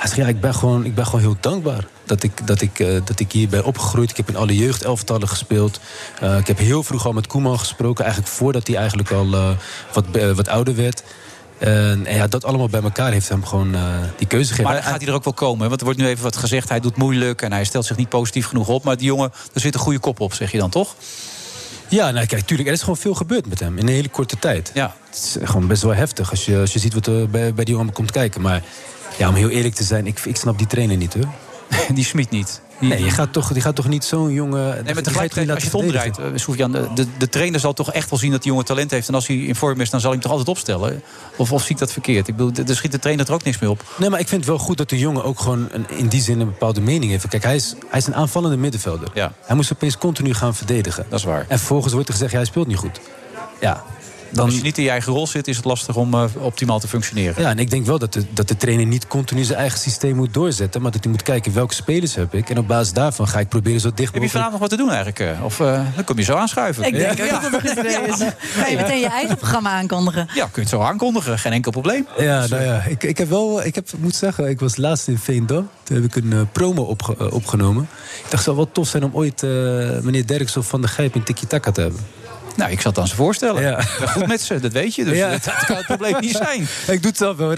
hij 0.00 0.08
zegt, 0.08 0.20
ja, 0.20 0.26
ik 0.26 0.40
ben 0.40 0.54
gewoon, 0.54 0.84
ik 0.84 0.94
ben 0.94 1.04
gewoon 1.04 1.20
heel 1.20 1.36
dankbaar 1.40 1.84
dat 2.04 2.22
ik, 2.22 2.46
dat, 2.46 2.60
ik, 2.60 2.78
eh, 2.78 3.00
dat 3.04 3.20
ik 3.20 3.32
hier 3.32 3.48
ben 3.48 3.64
opgegroeid. 3.64 4.10
Ik 4.10 4.16
heb 4.16 4.28
in 4.28 4.36
alle 4.36 4.56
jeugdelftallen 4.56 5.28
gespeeld. 5.28 5.80
Eh, 6.20 6.38
ik 6.38 6.46
heb 6.46 6.58
heel 6.58 6.82
vroeg 6.82 7.06
al 7.06 7.12
met 7.12 7.26
Koeman 7.26 7.58
gesproken. 7.58 8.04
Eigenlijk 8.04 8.34
voordat 8.34 8.66
hij 8.66 8.76
eigenlijk 8.76 9.10
al 9.10 9.34
eh, 9.34 9.50
wat, 9.92 10.04
wat 10.34 10.48
ouder 10.48 10.74
werd. 10.74 11.02
En, 11.58 12.04
ja, 12.08 12.26
dat 12.26 12.44
allemaal 12.44 12.68
bij 12.68 12.82
elkaar 12.82 13.12
heeft 13.12 13.28
hem 13.28 13.44
gewoon 13.44 13.76
die 14.16 14.26
keuze 14.26 14.48
gegeven. 14.48 14.72
Maar 14.72 14.82
gaat 14.82 15.00
hij 15.00 15.08
er 15.08 15.14
ook 15.14 15.24
wel 15.24 15.32
komen. 15.32 15.62
hè? 15.62 15.68
Want 15.68 15.80
er 15.80 15.86
wordt 15.86 16.00
nu 16.00 16.06
even 16.06 16.22
wat 16.22 16.36
gezegd. 16.36 16.68
Hij 16.68 16.80
doet 16.80 16.96
moeilijk 16.96 17.42
en 17.42 17.52
hij 17.52 17.64
stelt 17.64 17.84
zich 17.84 17.96
niet 17.96 18.08
positief 18.08 18.46
genoeg 18.46 18.68
op. 18.68 18.84
Maar 18.84 18.96
die 18.96 19.06
jongen, 19.06 19.32
er 19.54 19.60
zit 19.60 19.74
een 19.74 19.80
goede 19.80 19.98
kop 19.98 20.20
op, 20.20 20.34
zeg 20.34 20.52
je 20.52 20.58
dan 20.58 20.70
toch? 20.70 20.94
Ja, 21.88 22.10
nou, 22.10 22.26
kijk, 22.26 22.46
tuurlijk, 22.46 22.68
er 22.68 22.74
is 22.74 22.80
gewoon 22.80 22.96
veel 22.96 23.14
gebeurd 23.14 23.46
met 23.46 23.60
hem 23.60 23.78
in 23.78 23.86
een 23.86 23.94
hele 23.94 24.08
korte 24.08 24.38
tijd. 24.38 24.70
Ja. 24.74 24.94
Het 25.06 25.16
is 25.16 25.48
gewoon 25.48 25.66
best 25.66 25.82
wel 25.82 25.94
heftig 25.94 26.30
als 26.30 26.44
je, 26.44 26.58
als 26.58 26.72
je 26.72 26.78
ziet 26.78 26.94
wat 26.94 27.06
er 27.06 27.30
bij, 27.30 27.54
bij 27.54 27.64
die 27.64 27.74
jongen 27.74 27.92
komt 27.92 28.10
kijken. 28.10 28.40
Maar 28.40 28.62
ja, 29.20 29.28
om 29.28 29.34
heel 29.34 29.48
eerlijk 29.48 29.74
te 29.74 29.84
zijn, 29.84 30.06
ik, 30.06 30.20
ik 30.24 30.36
snap 30.36 30.58
die 30.58 30.66
trainer 30.66 30.96
niet 30.96 31.14
hoor. 31.14 31.28
Die 31.94 32.04
Smit 32.04 32.30
niet. 32.30 32.60
Nee, 32.80 33.04
je 33.04 33.10
gaat 33.10 33.32
toch, 33.32 33.52
die 33.52 33.62
gaat 33.62 33.74
toch 33.74 33.88
niet 33.88 34.04
zo'n 34.04 34.32
jongen. 34.32 34.60
Nee, 34.60 34.84
maar 34.84 34.94
die 34.94 35.02
tegelijkertijd, 35.02 35.50
als 35.50 35.62
je 35.62 35.64
het 35.64 35.74
omdraait, 35.74 36.18
Sofian, 36.34 36.72
de, 36.72 37.06
de, 37.18 37.28
trainer 37.28 37.60
zal 37.60 37.72
toch 37.72 37.92
echt 37.92 38.10
wel 38.10 38.18
zien 38.18 38.30
dat 38.30 38.42
die 38.42 38.50
jongen 38.50 38.66
talent 38.66 38.90
heeft. 38.90 39.08
En 39.08 39.14
als 39.14 39.26
hij 39.26 39.36
in 39.36 39.54
vorm 39.54 39.80
is, 39.80 39.90
dan 39.90 40.00
zal 40.00 40.10
hij 40.10 40.18
hem 40.18 40.28
toch 40.28 40.38
altijd 40.38 40.56
opstellen. 40.56 41.02
Of, 41.36 41.52
of 41.52 41.62
zie 41.62 41.70
ik 41.70 41.78
dat 41.78 41.92
verkeerd? 41.92 42.28
Ik 42.28 42.36
bedoel, 42.36 42.64
er 42.66 42.76
schiet 42.76 42.92
de 42.92 42.98
trainer 42.98 43.26
er 43.26 43.32
ook 43.32 43.44
niks 43.44 43.58
mee 43.58 43.70
op. 43.70 43.84
Nee, 43.96 44.10
maar 44.10 44.20
ik 44.20 44.28
vind 44.28 44.40
het 44.40 44.50
wel 44.50 44.58
goed 44.58 44.76
dat 44.76 44.88
de 44.88 44.98
jongen 44.98 45.24
ook 45.24 45.40
gewoon 45.40 45.68
een, 45.72 45.86
in 45.88 46.08
die 46.08 46.20
zin 46.20 46.40
een 46.40 46.46
bepaalde 46.46 46.80
mening 46.80 47.10
heeft. 47.10 47.28
Kijk, 47.28 47.42
hij 47.42 47.54
is, 47.54 47.74
hij 47.88 47.98
is 47.98 48.06
een 48.06 48.14
aanvallende 48.14 48.56
middenvelder. 48.56 49.08
Ja. 49.14 49.32
Hij 49.44 49.56
moest 49.56 49.72
opeens 49.72 49.98
continu 49.98 50.34
gaan 50.34 50.54
verdedigen. 50.54 51.06
Dat 51.08 51.18
is 51.18 51.24
waar. 51.24 51.44
En 51.48 51.58
vervolgens 51.58 51.92
wordt 51.92 52.08
er 52.08 52.14
gezegd, 52.14 52.32
ja, 52.32 52.38
hij 52.38 52.46
speelt 52.46 52.66
niet 52.66 52.76
goed. 52.76 53.00
Ja, 53.60 53.84
dan, 54.30 54.44
Als 54.44 54.54
je 54.56 54.62
niet 54.62 54.78
in 54.78 54.84
je 54.84 54.90
eigen 54.90 55.12
rol 55.12 55.26
zit, 55.26 55.48
is 55.48 55.56
het 55.56 55.64
lastig 55.64 55.96
om 55.96 56.14
eh, 56.14 56.24
optimaal 56.38 56.80
te 56.80 56.88
functioneren. 56.88 57.42
Ja, 57.42 57.48
en 57.50 57.58
ik 57.58 57.70
denk 57.70 57.86
wel 57.86 57.98
dat 57.98 58.12
de, 58.12 58.24
dat 58.32 58.48
de 58.48 58.56
trainer 58.56 58.86
niet 58.86 59.06
continu 59.06 59.44
zijn 59.44 59.58
eigen 59.58 59.78
systeem 59.78 60.16
moet 60.16 60.34
doorzetten. 60.34 60.82
Maar 60.82 60.90
dat 60.90 61.02
hij 61.02 61.12
moet 61.12 61.22
kijken 61.22 61.54
welke 61.54 61.74
spelers 61.74 62.14
heb 62.14 62.34
ik. 62.34 62.50
En 62.50 62.58
op 62.58 62.66
basis 62.68 62.92
daarvan 62.92 63.28
ga 63.28 63.38
ik 63.40 63.48
proberen 63.48 63.80
zo 63.80 63.88
dicht 63.94 63.98
Heb 63.98 64.06
je 64.14 64.20
mogelijk... 64.20 64.30
vanavond 64.44 64.60
nog 64.60 64.60
wat 64.60 64.70
te 64.70 64.76
doen 64.76 64.94
eigenlijk? 64.94 65.38
eh? 65.38 65.44
Of 65.44 65.60
eh, 65.60 65.80
dan 65.94 66.04
kom 66.04 66.16
je 66.16 66.22
zo 66.22 66.34
aanschuiven? 66.34 66.84
Ik 66.84 66.94
denk 66.94 67.18
ja. 67.18 67.40
dat 67.40 67.52
dat 67.52 67.52
een 67.52 67.68
goed 67.68 67.78
idee 67.78 68.00
is. 68.06 68.18
Ga 68.38 68.66
je 68.66 68.76
meteen 68.76 69.00
je 69.00 69.08
eigen 69.08 69.36
programma 69.36 69.70
aankondigen? 69.70 70.28
Ja, 70.34 70.42
kun 70.44 70.50
je 70.54 70.60
het 70.60 70.68
zo 70.68 70.80
aankondigen. 70.80 71.38
Geen 71.38 71.52
enkel 71.52 71.70
probleem. 71.72 72.06
Ja, 72.18 72.46
nou 72.46 72.62
ja, 72.62 72.82
ik, 72.82 73.02
ik 73.02 73.18
heb 73.18 73.28
wel, 73.28 73.64
ik 73.64 73.74
heb, 73.74 73.88
moet 73.98 74.14
zeggen, 74.14 74.48
ik 74.48 74.60
was 74.60 74.76
laatst 74.76 75.08
in 75.08 75.18
Veendam. 75.18 75.68
Toen 75.82 75.96
heb 76.02 76.04
ik 76.16 76.24
een 76.24 76.48
promo 76.52 76.82
opge- 76.82 77.30
opgenomen. 77.32 77.82
Ik 77.82 78.20
dacht, 78.20 78.32
het 78.32 78.42
zou 78.42 78.56
wel 78.56 78.72
tof 78.72 78.88
zijn 78.88 79.04
om 79.04 79.10
ooit 79.14 79.42
meneer 80.02 80.26
Derks 80.26 80.56
of 80.56 80.66
Van 80.66 80.80
der 80.80 80.90
Gijp 80.90 81.14
in 81.14 81.22
Tiki 81.22 81.46
Taka 81.46 81.70
te 81.72 81.80
hebben. 81.80 82.00
Nou, 82.56 82.70
ik 82.70 82.80
zal 82.80 82.90
het 82.90 83.00
aan 83.00 83.06
ze 83.08 83.14
voorstellen. 83.14 83.62
Ja. 83.62 83.80
Goed 83.82 84.26
met 84.26 84.40
ze, 84.40 84.60
dat 84.60 84.72
weet 84.72 84.94
je. 84.94 85.04
Dus 85.04 85.16
Ja. 85.16 85.30
dat, 85.30 85.44
dat 85.44 85.64
kan 85.64 85.76
het 85.76 85.86
probleem 85.86 86.20
niet 86.20 86.36
zijn. 86.36 86.60
Ik 86.96 87.02
doe 87.02 87.10
het 87.10 87.16
zelf 87.16 87.36
wel. 87.36 87.50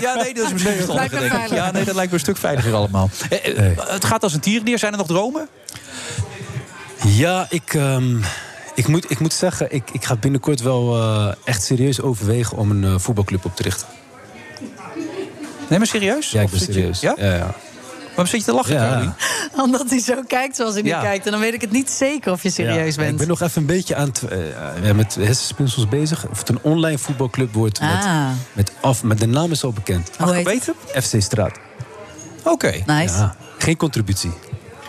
Ja, 0.00 0.14
nee, 0.14 0.34
dat 0.34 0.46
is 0.46 0.52
misschien 0.52 0.76
me 0.76 1.08
denk 1.10 1.32
ik. 1.32 1.48
Ja, 1.48 1.70
nee, 1.70 1.84
dat 1.84 1.94
lijkt 1.94 2.10
me 2.10 2.16
een 2.16 2.24
stuk 2.24 2.36
veiliger 2.36 2.74
allemaal. 2.74 3.10
Eh, 3.30 3.58
eh, 3.70 3.78
Het 3.78 4.04
gaat 4.04 4.22
als 4.22 4.34
een 4.34 4.40
tierendier. 4.40 4.78
Zijn 4.78 4.92
er 4.92 4.98
nog 4.98 5.06
dromen? 5.06 5.48
Ja, 7.06 7.46
ik, 7.50 7.74
ehm, 7.74 8.16
ik, 8.74 8.86
moet, 8.88 9.10
ik 9.10 9.18
moet 9.18 9.32
zeggen, 9.32 9.72
ik, 9.72 9.90
ik 9.92 10.04
ga 10.04 10.16
binnenkort 10.16 10.60
wel 10.60 10.94
eh, 10.96 11.32
echt 11.44 11.62
serieus 11.62 12.00
overwegen 12.00 12.56
om 12.56 12.70
een 12.70 12.84
eh, 12.84 12.94
voetbalclub 12.98 13.44
op 13.44 13.56
te 13.56 13.62
richten. 13.62 13.86
Nee, 15.68 15.78
maar 15.78 15.88
serieus? 15.88 16.30
Ja, 16.30 16.40
ik 16.40 16.50
ben 16.50 16.60
serieus. 16.60 17.00
Ja? 17.00 17.14
Ja, 17.18 17.34
ja. 17.34 17.54
Waarom 18.18 18.36
zit 18.36 18.44
je 18.44 18.50
te 18.50 18.56
lachen, 18.56 18.74
Ja. 18.74 19.14
Omdat 19.64 19.90
hij 19.90 19.98
zo 20.00 20.14
kijkt 20.26 20.56
zoals 20.56 20.72
hij 20.74 20.82
nu 20.82 20.88
Ja. 20.88 21.00
kijkt. 21.00 21.24
En 21.26 21.30
dan 21.32 21.40
weet 21.40 21.54
ik 21.54 21.60
het 21.60 21.70
niet 21.70 21.90
zeker 21.90 22.32
of 22.32 22.42
je 22.42 22.50
serieus 22.50 22.94
Ja, 22.94 23.00
bent. 23.00 23.12
Ik 23.12 23.18
ben 23.18 23.28
nog 23.28 23.40
even 23.40 23.60
een 23.60 23.66
beetje 23.66 23.94
aan 23.96 24.08
het, 24.08 24.22
eh, 24.22 24.38
ja, 24.84 24.92
met 24.94 25.14
hersenspinsels 25.14 25.88
bezig. 25.88 26.28
Of 26.30 26.38
het 26.38 26.48
een 26.48 26.58
online 26.62 26.98
voetbalclub 26.98 27.52
wordt. 27.54 27.80
Met, 27.80 27.90
Ah. 27.90 28.28
met, 28.52 28.72
af, 28.80 29.02
met 29.02 29.18
de 29.18 29.26
naam 29.26 29.50
is 29.50 29.64
al 29.64 29.72
bekend. 29.72 30.10
Hoe 30.18 30.34
heet 30.34 30.44
Weten? 30.44 30.74
FC 31.02 31.14
Straat. 31.22 31.58
Oké. 32.44 32.82
Nice. 32.86 33.16
Ja, 33.16 33.36
geen 33.58 33.76
contributie. 33.76 34.30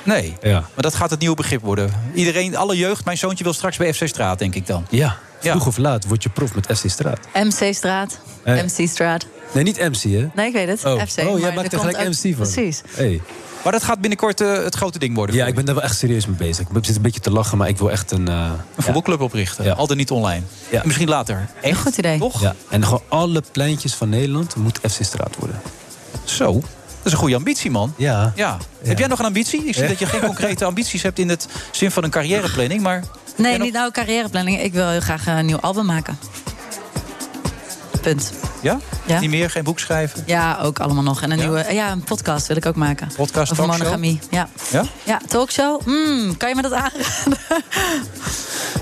Nee, 0.10 0.34
Ja. 0.42 0.52
maar 0.60 0.70
dat 0.76 0.96
gaat 0.96 1.10
het 1.10 1.20
nieuwe 1.20 1.36
begrip 1.36 1.62
worden. 1.62 1.90
Iedereen, 2.14 2.56
alle 2.58 2.78
jeugd, 2.78 3.06
mijn 3.06 3.18
zoontje 3.18 3.44
wil 3.44 3.54
straks 3.54 3.78
bij 3.78 3.94
FC 3.94 4.08
Straat, 4.08 4.40
denk 4.40 4.56
ik 4.56 4.68
dan. 4.68 4.86
Ja, 4.90 5.18
Ja. 5.42 5.52
vroeg 5.52 5.68
of 5.68 5.78
laat 5.78 6.06
word 6.08 6.24
je 6.24 6.30
prof 6.30 6.56
met 6.56 6.66
FC 6.78 6.90
Straat. 6.90 7.20
MC-straat. 7.34 8.20
Eh. 8.44 8.56
MC-straat. 8.64 9.26
Nee, 9.52 9.64
niet 9.64 9.78
MC, 9.78 10.02
hè? 10.04 10.28
Nee, 10.36 10.48
ik 10.48 10.54
weet 10.54 10.68
het. 10.68 10.86
Oh, 10.86 11.02
FC. 11.02 11.20
oh 11.28 11.40
jij 11.40 11.54
maakt 11.54 11.74
er 11.74 11.80
gelijk 11.80 11.98
MC 11.98 12.36
van. 12.36 12.48
Precies. 12.52 12.82
Hey. 12.96 13.22
Maar 13.64 13.72
dat 13.72 13.84
gaat 13.84 14.00
binnenkort 14.00 14.42
eh, 14.42 14.54
het 14.54 14.76
grote 14.76 15.00
ding 15.00 15.16
worden. 15.16 15.36
Ja, 15.36 15.46
ik 15.46 15.56
ben 15.56 15.66
daar 15.66 15.76
wel 15.76 15.84
echt 15.84 15.98
serieus 15.98 16.26
mee 16.26 16.36
bezig. 16.36 16.68
Ik 16.70 16.86
zit 16.86 16.96
een 16.96 17.02
beetje 17.02 17.20
te 17.20 17.32
lachen, 17.32 17.58
maar 17.58 17.68
ik 17.68 17.78
wil 17.78 17.92
echt 17.92 18.12
een... 18.12 18.28
eh. 18.28 18.52
Een 18.76 18.84
voetbalclub 18.84 19.22
oprichten. 19.22 19.66
Ja. 19.66 19.74
Al 19.74 19.88
dan 19.88 19.98
niet 19.98 20.12
online. 20.12 20.42
Ja. 20.70 20.80
En 20.80 20.86
misschien 20.88 21.10
later. 21.10 21.48
Een 21.62 21.76
goed 21.76 21.98
idee. 21.98 22.20
Toch? 22.20 22.42
ja. 22.42 22.56
En 22.70 22.84
gewoon 22.84 23.02
alle 23.08 23.44
pleintjes 23.52 23.94
van 23.94 24.10
Nederland 24.10 24.56
moet 24.56 24.80
FC 24.92 25.04
Straat 25.04 25.36
worden. 25.40 25.62
Zo. 26.24 26.62
Dat 27.00 27.06
is 27.06 27.12
een 27.12 27.18
goede 27.18 27.36
ambitie, 27.36 27.72
man. 27.72 27.94
Ja. 27.98 28.34
Ja. 28.36 28.58
Heb 28.84 29.00
jij 29.00 29.08
nog 29.08 29.20
een 29.20 29.26
ambitie? 29.26 29.64
Ik 29.66 29.74
zie 29.74 29.84
Ja. 29.84 29.90
dat 29.90 30.00
je 30.00 30.06
geen 30.06 30.22
concrete 30.22 30.66
ambities 30.66 31.04
hebt 31.04 31.20
in 31.20 31.30
het 31.30 31.48
zin 31.72 31.92
van 31.92 32.04
een 32.04 32.10
carrièreplanning. 32.10 32.82
Maar 32.82 33.04
Nee, 33.38 33.58
niet 33.60 33.74
nou 33.74 33.92
carrièreplanning. 33.92 34.62
Ik 34.62 34.74
wil 34.74 34.88
heel 34.90 35.00
graag 35.00 35.28
een 35.28 35.46
nieuw 35.46 35.60
album 35.60 35.86
maken. 35.86 36.20
Punt. 38.02 38.32
ja? 38.62 38.80
Ja. 39.06 39.20
Niet 39.20 39.30
meer, 39.30 39.50
geen 39.50 39.64
boek 39.64 39.80
schrijven? 39.80 40.24
Ja, 40.26 40.58
ook 40.62 40.80
allemaal 40.80 41.04
nog. 41.04 41.22
En 41.22 41.32
een 41.32 41.38
Ja? 41.38 41.44
nieuwe, 41.44 41.66
ja, 41.74 41.92
een 41.92 42.04
podcast 42.04 42.48
wil 42.48 42.58
ik 42.58 42.66
ook 42.66 42.76
maken. 42.76 43.08
Podcast, 43.16 43.52
Over 43.52 43.56
talkshow? 43.64 43.78
monogamie. 43.80 44.20
Ja. 44.30 44.50
Ja? 44.72 44.84
ja, 45.04 45.22
talkshow. 45.28 45.82
Mm, 45.86 46.38
kan 46.38 46.50
je 46.50 46.56
me 46.56 46.62
dat 46.62 46.72
aanraden? 46.74 47.38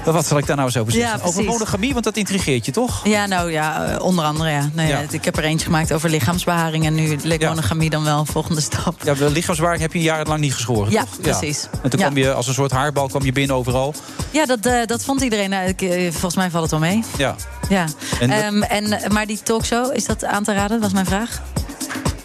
Wat 0.05 0.25
zal 0.25 0.37
ik 0.37 0.45
daar 0.45 0.55
nou 0.55 0.67
eens 0.67 0.77
over 0.77 0.93
Ja, 0.93 0.99
zeggen? 1.09 1.27
over 1.27 1.43
monogamie, 1.43 1.91
want 1.93 2.03
dat 2.05 2.17
intrigeert 2.17 2.65
je 2.65 2.71
toch? 2.71 3.01
Ja, 3.07 3.25
nou 3.25 3.51
ja, 3.51 3.85
eh, 3.85 4.01
onder 4.03 4.25
andere 4.25 4.49
ja. 4.49 4.69
Nee, 4.73 4.87
Ja. 4.87 5.01
Ik 5.11 5.25
heb 5.25 5.37
er 5.37 5.43
eentje 5.43 5.65
gemaakt 5.65 5.93
over 5.93 6.09
lichaamsbeharing. 6.09 6.85
En 6.85 6.95
nu 6.95 7.17
leek 7.23 7.41
monogamie 7.43 7.89
dan 7.89 8.03
wel 8.03 8.19
een 8.19 8.25
volgende 8.25 8.61
stap. 8.61 9.01
Ja, 9.03 9.13
de 9.13 9.29
lichaamsbewaring 9.29 9.81
heb 9.81 9.93
je 9.93 10.01
jarenlang 10.01 10.39
niet 10.39 10.53
geschoren, 10.53 10.91
Ja, 10.91 11.01
toch? 11.01 11.19
precies. 11.21 11.67
En 11.83 11.89
toen 11.89 11.99
kwam 11.99 12.17
je 12.17 12.33
als 12.33 12.47
een 12.47 12.53
soort 12.53 12.71
haarbal 12.71 13.07
kwam 13.07 13.23
je 13.23 13.31
binnen 13.31 13.55
overal. 13.55 13.93
Ja, 14.31 14.45
dat, 14.45 14.65
eh, 14.65 14.85
dat 14.85 15.03
vond 15.03 15.21
iedereen. 15.21 15.53
eh, 15.53 16.05
eh, 16.05 16.11
volgens 16.11 16.35
mij 16.35 16.49
valt 16.49 16.61
het 16.71 16.71
wel 16.79 16.89
mee. 16.89 17.03
Ja. 17.17 17.35
Ja. 17.69 17.85
En 18.19 18.69
en, 18.69 19.06
maar 19.11 19.25
die 19.25 19.39
talkshow, 19.43 19.95
is 19.95 20.05
dat 20.05 20.23
aan 20.25 20.43
te 20.43 20.53
raden? 20.53 20.79
was 20.79 20.93
mijn 20.93 21.05
vraag. 21.05 21.41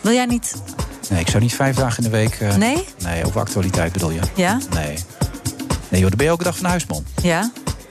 Wil 0.01 0.13
jij 0.13 0.27
niet? 0.27 0.55
Nee, 1.11 1.21
ik 1.21 1.29
zou 1.29 1.43
niet 1.43 1.55
vijf 1.55 1.77
dagen 1.77 2.05
in 2.05 2.11
de 2.11 2.17
week... 2.17 2.35
eh, 2.41 2.55
Nee? 2.57 2.85
Nee, 3.03 3.25
over 3.27 3.41
actualiteit 3.41 3.93
bedoel 3.93 4.11
je? 4.11 4.21
Ja? 4.37 4.59
Nee. 4.75 4.99
Nee, 5.89 6.01
joh, 6.01 6.09
dan 6.09 6.17
ben 6.17 6.25
je 6.27 6.31
elke 6.33 6.45
dag 6.45 6.57
van 6.57 6.67
huis, 6.69 6.87
man. 6.87 7.05
Ja? 7.23 7.41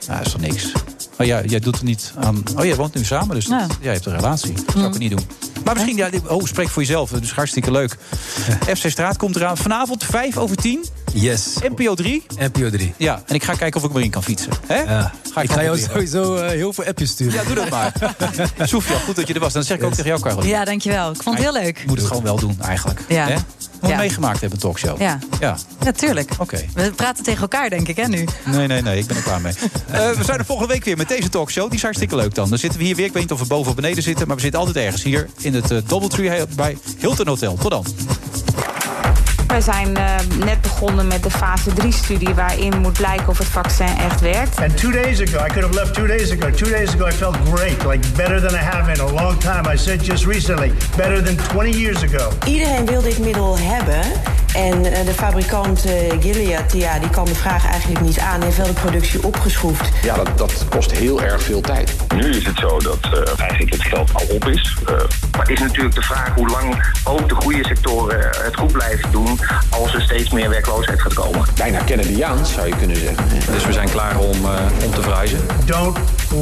Nou, 0.06 0.16
dat 0.18 0.26
is 0.26 0.32
toch 0.32 0.40
niks? 0.40 0.72
Oh 1.18 1.26
ja, 1.26 1.42
jij 1.44 1.58
doet 1.60 1.78
er 1.78 1.84
niet 1.84 2.12
aan... 2.18 2.42
Oh, 2.56 2.64
jij 2.64 2.76
woont 2.76 2.94
nu 2.94 3.04
samen, 3.04 3.34
dus 3.34 3.44
dat- 3.46 3.60
Ja. 3.60 3.66
jij 3.80 3.92
hebt 3.92 4.06
een 4.06 4.16
relatie. 4.16 4.52
Dat 4.52 4.64
zou 4.72 4.84
ik 4.84 4.90
het 4.90 4.98
niet 4.98 5.10
doen. 5.10 5.26
Maar 5.64 5.74
misschien, 5.74 5.96
ja, 5.96 6.08
oh, 6.28 6.44
spreek 6.44 6.68
voor 6.68 6.82
jezelf. 6.82 7.10
Dat 7.10 7.22
is 7.22 7.30
hartstikke 7.30 7.70
leuk. 7.70 7.96
FC 8.76 8.90
Straat 8.90 9.16
komt 9.16 9.36
eraan. 9.36 9.56
Vanavond 9.56 10.04
5 10.04 10.36
over 10.36 10.56
10. 10.56 10.84
Yes. 11.12 11.54
NPO 11.68 11.94
3. 11.94 12.22
NPO 12.38 12.70
3. 12.70 12.94
Ja, 12.96 13.22
en 13.26 13.34
ik 13.34 13.42
ga 13.44 13.54
kijken 13.54 13.82
of 13.82 13.90
ik 13.90 13.96
erin 13.96 14.10
kan 14.10 14.22
fietsen. 14.22 14.50
Hè? 14.66 14.80
Ja. 14.80 15.12
Ga 15.32 15.40
ik 15.42 15.50
ga 15.52 15.62
jou 15.62 15.78
sowieso 15.78 16.36
eh, 16.36 16.48
heel 16.48 16.72
veel 16.72 16.84
appjes 16.84 17.10
sturen. 17.10 17.34
Ja, 17.34 17.42
doe 17.44 17.54
dat 17.54 17.68
maar. 17.70 17.92
Soefja, 18.68 18.98
goed 18.98 19.16
dat 19.16 19.28
je 19.28 19.34
er 19.34 19.40
was. 19.40 19.52
Dan 19.52 19.62
zeg 19.62 19.76
ik 19.78 19.84
ook 19.84 19.90
tegen 19.94 20.06
jou, 20.06 20.20
Carol. 20.20 20.44
Ja, 20.44 20.64
dankjewel. 20.64 21.10
Ik 21.10 21.22
vond 21.22 21.36
het 21.38 21.44
heel 21.44 21.62
leuk. 21.62 21.78
Je 21.78 21.84
moet 21.86 21.98
het 21.98 22.06
gewoon 22.06 22.22
wel 22.22 22.36
doen, 22.36 22.56
eigenlijk. 22.60 23.00
Ja. 23.08 23.26
Hè? 23.26 23.34
Moet 23.80 23.90
Ja. 23.90 23.96
meegemaakt 23.96 24.40
hebben, 24.40 24.58
een 24.58 24.64
talkshow. 24.64 25.00
Ja. 25.00 25.18
Ja, 25.40 25.56
Ja, 25.84 25.92
tuurlijk. 25.92 26.30
oké. 26.38 26.64
We 26.74 26.90
praten 26.96 27.24
tegen 27.24 27.40
elkaar, 27.40 27.70
denk 27.70 27.88
ik, 27.88 27.96
hè, 27.96 28.06
nu. 28.08 28.24
Nee, 28.44 28.66
nee, 28.66 28.82
nee, 28.82 28.98
ik 28.98 29.06
ben 29.06 29.16
er 29.16 29.22
klaar 29.22 29.40
mee. 29.40 29.52
Eh, 29.90 30.10
we 30.10 30.24
zijn 30.24 30.38
er 30.38 30.44
volgende 30.44 30.72
week 30.72 30.84
weer 30.84 30.96
met 30.96 31.08
deze 31.08 31.28
talkshow. 31.28 31.66
Die 31.66 31.76
is 31.76 31.82
hartstikke 31.82 32.16
leuk 32.16 32.34
dan. 32.34 32.48
Dan 32.48 32.58
zitten 32.58 32.78
we 32.78 32.84
hier 32.84 32.96
weer. 32.96 33.06
Ik 33.06 33.12
weet 33.12 33.22
niet 33.22 33.32
of 33.32 33.40
we 33.40 33.46
boven 33.46 33.68
of 33.70 33.74
beneden 33.76 34.02
zitten. 34.02 34.26
Maar 34.26 34.36
we 34.36 34.42
zitten 34.42 34.60
altijd 34.60 34.84
ergens 34.84 35.02
hier 35.02 35.28
in 35.40 35.54
het 35.54 35.70
uh, 35.70 35.78
Doubletree 35.86 36.46
bij 36.56 36.78
Hilton 36.98 37.26
Hotel. 37.28 37.56
Tot 37.56 37.70
dan. 37.70 37.84
Wij 39.52 39.60
zijn 39.60 39.96
eh, 39.96 40.04
net 40.44 40.60
begonnen 40.60 41.06
met 41.06 41.22
de 41.22 41.30
fase 41.30 41.70
3-studie... 41.70 42.34
waarin 42.34 42.80
moet 42.80 42.92
blijken 42.92 43.28
of 43.28 43.38
het 43.38 43.46
vaccin 43.46 43.86
echt 43.86 44.20
werkt. 44.20 44.60
And 44.60 44.76
two 44.76 44.90
days 44.90 45.20
ago, 45.20 45.44
I 45.44 45.48
could 45.48 45.62
have 45.62 45.74
left 45.74 45.94
two 45.94 46.06
days 46.06 46.30
ago. 46.30 46.50
Two 46.50 46.70
days 46.70 46.94
ago, 46.94 47.06
I 47.06 47.12
felt 47.12 47.36
great, 47.54 47.84
like 47.84 48.08
better 48.16 48.40
than 48.40 48.54
I 48.54 48.62
have 48.62 48.92
in 48.92 49.00
a 49.00 49.10
long 49.10 49.38
time. 49.38 49.72
I 49.72 49.76
said 49.76 50.04
just 50.04 50.24
recently, 50.24 50.72
better 50.96 51.22
than 51.24 51.36
20 51.36 51.70
years 51.70 52.02
ago. 52.02 52.28
Iedereen 52.44 52.86
wil 52.86 53.02
dit 53.02 53.18
middel 53.18 53.58
hebben. 53.58 54.02
En 54.54 54.84
eh, 54.84 55.06
de 55.06 55.12
fabrikant 55.12 55.84
eh, 55.84 55.92
Gilead, 56.20 56.72
ja, 56.72 56.98
die 56.98 57.10
kan 57.10 57.24
de 57.24 57.34
vraag 57.34 57.66
eigenlijk 57.66 58.00
niet 58.00 58.18
aan. 58.18 58.42
Heeft 58.42 58.56
wel 58.56 58.66
de 58.66 58.72
productie 58.72 59.24
opgeschroefd. 59.24 59.88
Ja, 60.02 60.14
dat, 60.14 60.38
dat 60.38 60.64
kost 60.68 60.90
heel 60.90 61.22
erg 61.22 61.42
veel 61.42 61.60
tijd. 61.60 61.92
Nu 62.14 62.30
is 62.30 62.46
het 62.46 62.58
zo 62.58 62.78
dat 62.78 62.98
eh, 63.02 63.40
eigenlijk 63.40 63.72
het 63.72 63.82
geld 63.82 64.10
al 64.14 64.34
op 64.34 64.48
is. 64.48 64.76
Eh, 64.86 64.94
maar 65.30 65.40
het 65.40 65.50
is 65.50 65.60
natuurlijk 65.60 65.94
de 65.94 66.02
vraag 66.02 66.34
hoe 66.34 66.48
lang 66.48 66.92
ook 67.04 67.28
de 67.28 67.34
goede 67.34 67.64
sectoren 67.64 68.30
het 68.42 68.56
goed 68.56 68.72
blijven 68.72 69.10
doen 69.10 69.40
als 69.70 69.94
er 69.94 70.02
steeds 70.02 70.30
meer 70.30 70.48
werkloosheid 70.48 71.00
gaat 71.00 71.14
komen. 71.14 71.46
Bijna 71.56 71.78
Kennedyaans 71.78 72.52
zou 72.52 72.66
je 72.66 72.76
kunnen 72.76 72.96
zeggen. 72.96 73.24
Dus 73.52 73.66
we 73.66 73.72
zijn 73.72 73.90
klaar 73.90 74.18
om, 74.18 74.44
eh, 74.44 74.84
om 74.84 74.94
te 74.94 75.02
verhuizen. 75.02 75.40
Don't 75.64 75.98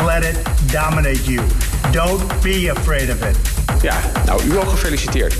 let 0.07 0.25
it 0.25 0.39
dominate 0.73 1.25
you. 1.25 1.41
Don't 1.93 2.43
be 2.43 2.71
afraid 2.71 3.11
of 3.11 3.23
it. 3.23 3.61
Ja, 3.83 4.01
nou, 4.27 4.43
u 4.45 4.57
ook 4.57 4.69
gefeliciteerd. 4.69 5.35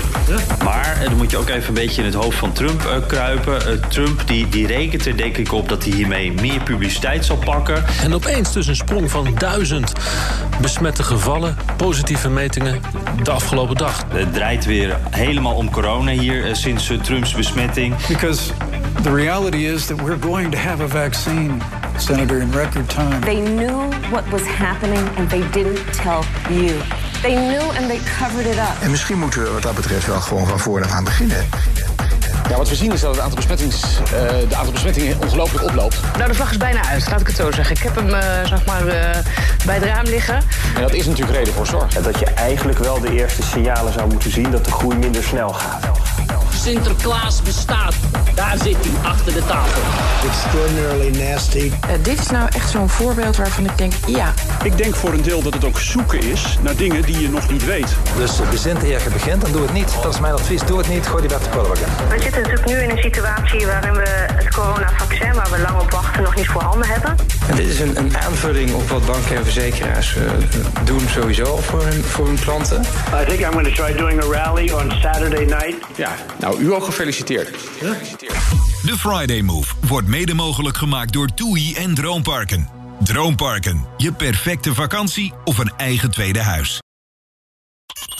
Maar 0.63 0.97
eh, 1.01 1.09
dan 1.09 1.17
moet 1.17 1.31
je 1.31 1.37
ook 1.37 1.49
even 1.49 1.67
een 1.67 1.73
beetje 1.73 2.01
in 2.01 2.07
het 2.07 2.15
hoofd 2.15 2.37
van 2.37 2.51
Trump 2.51 2.85
eh, 2.85 3.07
kruipen. 3.07 3.67
Eh, 3.67 3.73
Trump 3.73 4.27
die, 4.27 4.49
die 4.49 4.67
rekent 4.67 5.05
er 5.05 5.17
denk 5.17 5.37
ik 5.37 5.51
op 5.51 5.69
dat 5.69 5.83
hij 5.83 5.93
hiermee 5.93 6.31
meer 6.31 6.61
publiciteit 6.63 7.25
zal 7.25 7.37
pakken. 7.37 7.83
En 8.03 8.13
opeens 8.13 8.53
dus 8.53 8.67
een 8.67 8.75
sprong 8.75 9.11
van 9.11 9.35
duizend 9.37 9.93
besmette 10.61 11.03
gevallen, 11.03 11.57
positieve 11.77 12.29
metingen 12.29 12.81
de 13.23 13.31
afgelopen 13.31 13.75
dag. 13.75 14.05
Het 14.07 14.33
draait 14.33 14.65
weer 14.65 14.97
helemaal 15.09 15.55
om 15.55 15.71
corona 15.71 16.11
hier 16.11 16.55
sinds 16.55 16.91
Trumps 17.01 17.33
besmetting. 17.33 17.95
Because 18.07 18.51
the 19.03 19.15
reality 19.15 19.65
is 19.65 19.85
that 19.85 20.01
we're 20.01 20.19
going 20.21 20.51
to 20.51 20.57
have 20.57 20.83
a 20.83 20.87
vaccine, 20.87 21.61
Senator, 21.97 22.41
in 22.41 22.51
record 22.51 22.89
time. 22.89 23.19
They 23.19 23.39
knew 23.39 23.89
what 24.09 24.23
was 24.29 24.41
happening 24.47 25.17
and 25.17 25.29
they 25.29 25.43
didn't 25.51 25.93
tell 25.93 26.23
you. 26.49 26.71
They 27.21 27.33
knew 27.33 27.61
and 27.77 27.87
they 27.87 27.99
covered 28.19 28.45
it 28.45 28.57
up. 28.57 28.81
En 28.81 28.91
misschien 28.91 29.19
moeten 29.19 29.43
we 29.43 29.51
wat 29.51 29.61
dat 29.61 29.75
betreft 29.75 30.07
wel 30.07 30.21
gewoon 30.21 30.47
van 30.47 30.59
vooraf 30.59 30.91
aan 30.91 31.03
beginnen. 31.03 31.47
Ja, 32.49 32.57
wat 32.57 32.69
we 32.69 32.75
zien 32.75 32.91
is 32.91 33.01
dat 33.01 33.11
het 33.11 33.23
aantal, 33.23 33.35
besmettings, 33.35 33.83
eh, 34.03 34.09
de 34.49 34.55
aantal 34.55 34.71
besmettingen 34.71 35.17
ongelooflijk 35.21 35.65
oploopt. 35.65 35.97
Nou, 36.17 36.27
de 36.27 36.33
vlag 36.33 36.51
is 36.51 36.57
bijna 36.57 36.85
uit, 36.85 37.09
laat 37.09 37.21
ik 37.21 37.27
het 37.27 37.35
zo 37.35 37.51
zeggen. 37.51 37.75
Ik 37.75 37.81
heb 37.81 37.95
hem 37.95 38.13
eh, 38.13 38.45
zeg 38.45 38.65
maar, 38.65 38.87
eh, 38.87 39.17
bij 39.65 39.75
het 39.75 39.83
raam 39.83 40.05
liggen. 40.05 40.35
En 40.75 40.81
dat 40.81 40.93
is 40.93 41.05
natuurlijk 41.05 41.37
reden 41.37 41.53
voor 41.53 41.65
zorg. 41.65 41.93
Dat 41.93 42.19
je 42.19 42.25
eigenlijk 42.25 42.79
wel 42.79 42.99
de 42.99 43.11
eerste 43.11 43.43
signalen 43.43 43.93
zou 43.93 44.07
moeten 44.07 44.31
zien 44.31 44.51
dat 44.51 44.65
de 44.65 44.71
groei 44.71 44.97
minder 44.97 45.23
snel 45.23 45.49
gaat. 45.49 45.85
Sinterklaas 46.53 47.41
bestaat. 47.41 47.95
Daar 48.35 48.57
zit 48.57 48.77
hij, 48.79 49.09
achter 49.09 49.33
de 49.33 49.45
tafel. 49.45 49.81
Extraordinarily 50.29 51.25
nasty. 51.25 51.71
dit 52.01 52.19
is 52.19 52.29
nou 52.29 52.49
echt 52.53 52.69
zo'n 52.69 52.89
voorbeeld 52.89 53.37
waarvan 53.37 53.65
ik 53.65 53.77
denk, 53.77 53.93
ja. 54.07 54.33
Ik 54.63 54.77
denk 54.77 54.95
voor 54.95 55.13
een 55.13 55.21
deel 55.21 55.41
dat 55.41 55.53
het 55.53 55.65
ook 55.65 55.79
zoeken 55.79 56.19
is 56.19 56.57
naar 56.61 56.75
dingen 56.75 57.01
die 57.01 57.19
je 57.19 57.29
nog 57.29 57.51
niet 57.51 57.65
weet. 57.65 57.95
Dus 58.17 58.31
bezint 58.49 58.83
eer 58.83 59.01
je 59.03 59.09
begint 59.09 59.43
en 59.43 59.51
doe 59.51 59.61
het 59.61 59.73
niet. 59.73 59.93
Dat 60.01 60.13
is 60.13 60.19
mijn 60.19 60.33
advies. 60.33 60.61
Doe 60.61 60.77
het 60.77 60.87
niet, 60.87 61.07
gooi 61.07 61.21
die 61.21 61.29
weg 61.29 61.39
de 61.43 61.49
prullenbak 61.49 61.77
in. 61.77 62.07
We 62.09 62.21
zitten 62.21 62.41
natuurlijk 62.41 62.67
nu 62.67 62.75
in 62.75 62.89
een 62.89 63.01
situatie 63.01 63.65
waarin 63.65 63.93
we 63.93 64.09
het 64.33 64.55
coronavaccin, 64.55 65.33
waar 65.33 65.49
we 65.51 65.59
lang 65.59 65.79
op 65.79 65.91
wachten, 65.91 66.23
nog 66.23 66.35
niet 66.35 66.47
voorhanden 66.47 66.87
hebben. 66.87 67.15
En 67.49 67.55
dit 67.55 67.67
is 67.67 67.79
een, 67.79 67.97
een 67.97 68.17
aanvulling 68.17 68.73
op 68.73 68.89
wat 68.89 69.05
banken 69.05 69.35
en 69.35 69.43
verzekeraars 69.43 70.15
uh, 70.15 70.23
doen 70.83 71.01
sowieso 71.09 71.57
voor 71.57 71.83
hun, 71.83 72.03
voor 72.03 72.25
hun 72.25 72.39
klanten. 72.39 72.81
I 72.81 73.25
think 73.25 73.39
I'm 73.39 73.51
going 73.51 73.75
to 73.75 73.83
try 73.83 73.97
doing 73.97 74.23
a 74.23 74.27
rally 74.27 74.71
on 74.71 74.91
Saturday 75.01 75.45
night. 75.45 75.75
Ja, 75.95 76.11
nou, 76.41 76.61
u 76.61 76.73
ook 76.73 76.83
gefeliciteerd. 76.83 77.49
De 78.85 78.97
Friday 78.97 79.41
Move 79.41 79.73
wordt 79.87 80.07
mede 80.07 80.33
mogelijk 80.33 80.77
gemaakt 80.77 81.13
door 81.13 81.33
TUI 81.33 81.73
en 81.73 81.95
Droomparken. 81.95 82.67
Droomparken, 83.03 83.85
je 83.97 84.13
perfecte 84.13 84.73
vakantie 84.73 85.33
of 85.43 85.57
een 85.57 85.73
eigen 85.77 86.11
tweede 86.11 86.41
huis. 86.41 86.79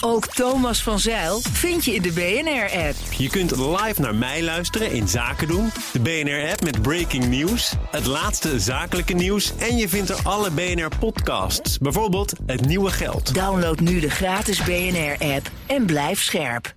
Ook 0.04 0.28
Thomas 0.28 0.84
van 0.84 1.00
Zeil 1.00 1.40
vind 1.52 1.86
je 1.86 1.94
in 1.94 2.02
de 2.02 2.12
BNR-app. 2.12 2.96
Je 3.18 3.30
kunt 3.30 3.58
live 3.58 4.02
naar 4.02 4.16
mij 4.16 4.44
luisteren 4.44 4.92
in 4.92 5.08
Zaken 5.08 5.48
doen. 5.48 5.72
De 5.94 6.00
BNR-app 6.00 6.64
met 6.64 6.82
breaking 6.82 7.28
news, 7.28 7.74
het 7.92 8.06
laatste 8.06 8.60
zakelijke 8.60 9.14
nieuws... 9.14 9.54
en 9.58 9.78
je 9.78 9.90
vindt 9.90 10.10
er 10.10 10.20
alle 10.24 10.52
BNR-podcasts, 10.52 11.78
bijvoorbeeld 11.78 12.34
Het 12.46 12.66
Nieuwe 12.66 12.92
Geld. 12.92 13.34
Download 13.34 13.80
nu 13.80 14.00
de 14.00 14.10
gratis 14.10 14.64
BNR-app 14.64 15.52
en 15.66 15.86
blijf 15.86 16.22
scherp. 16.22 16.74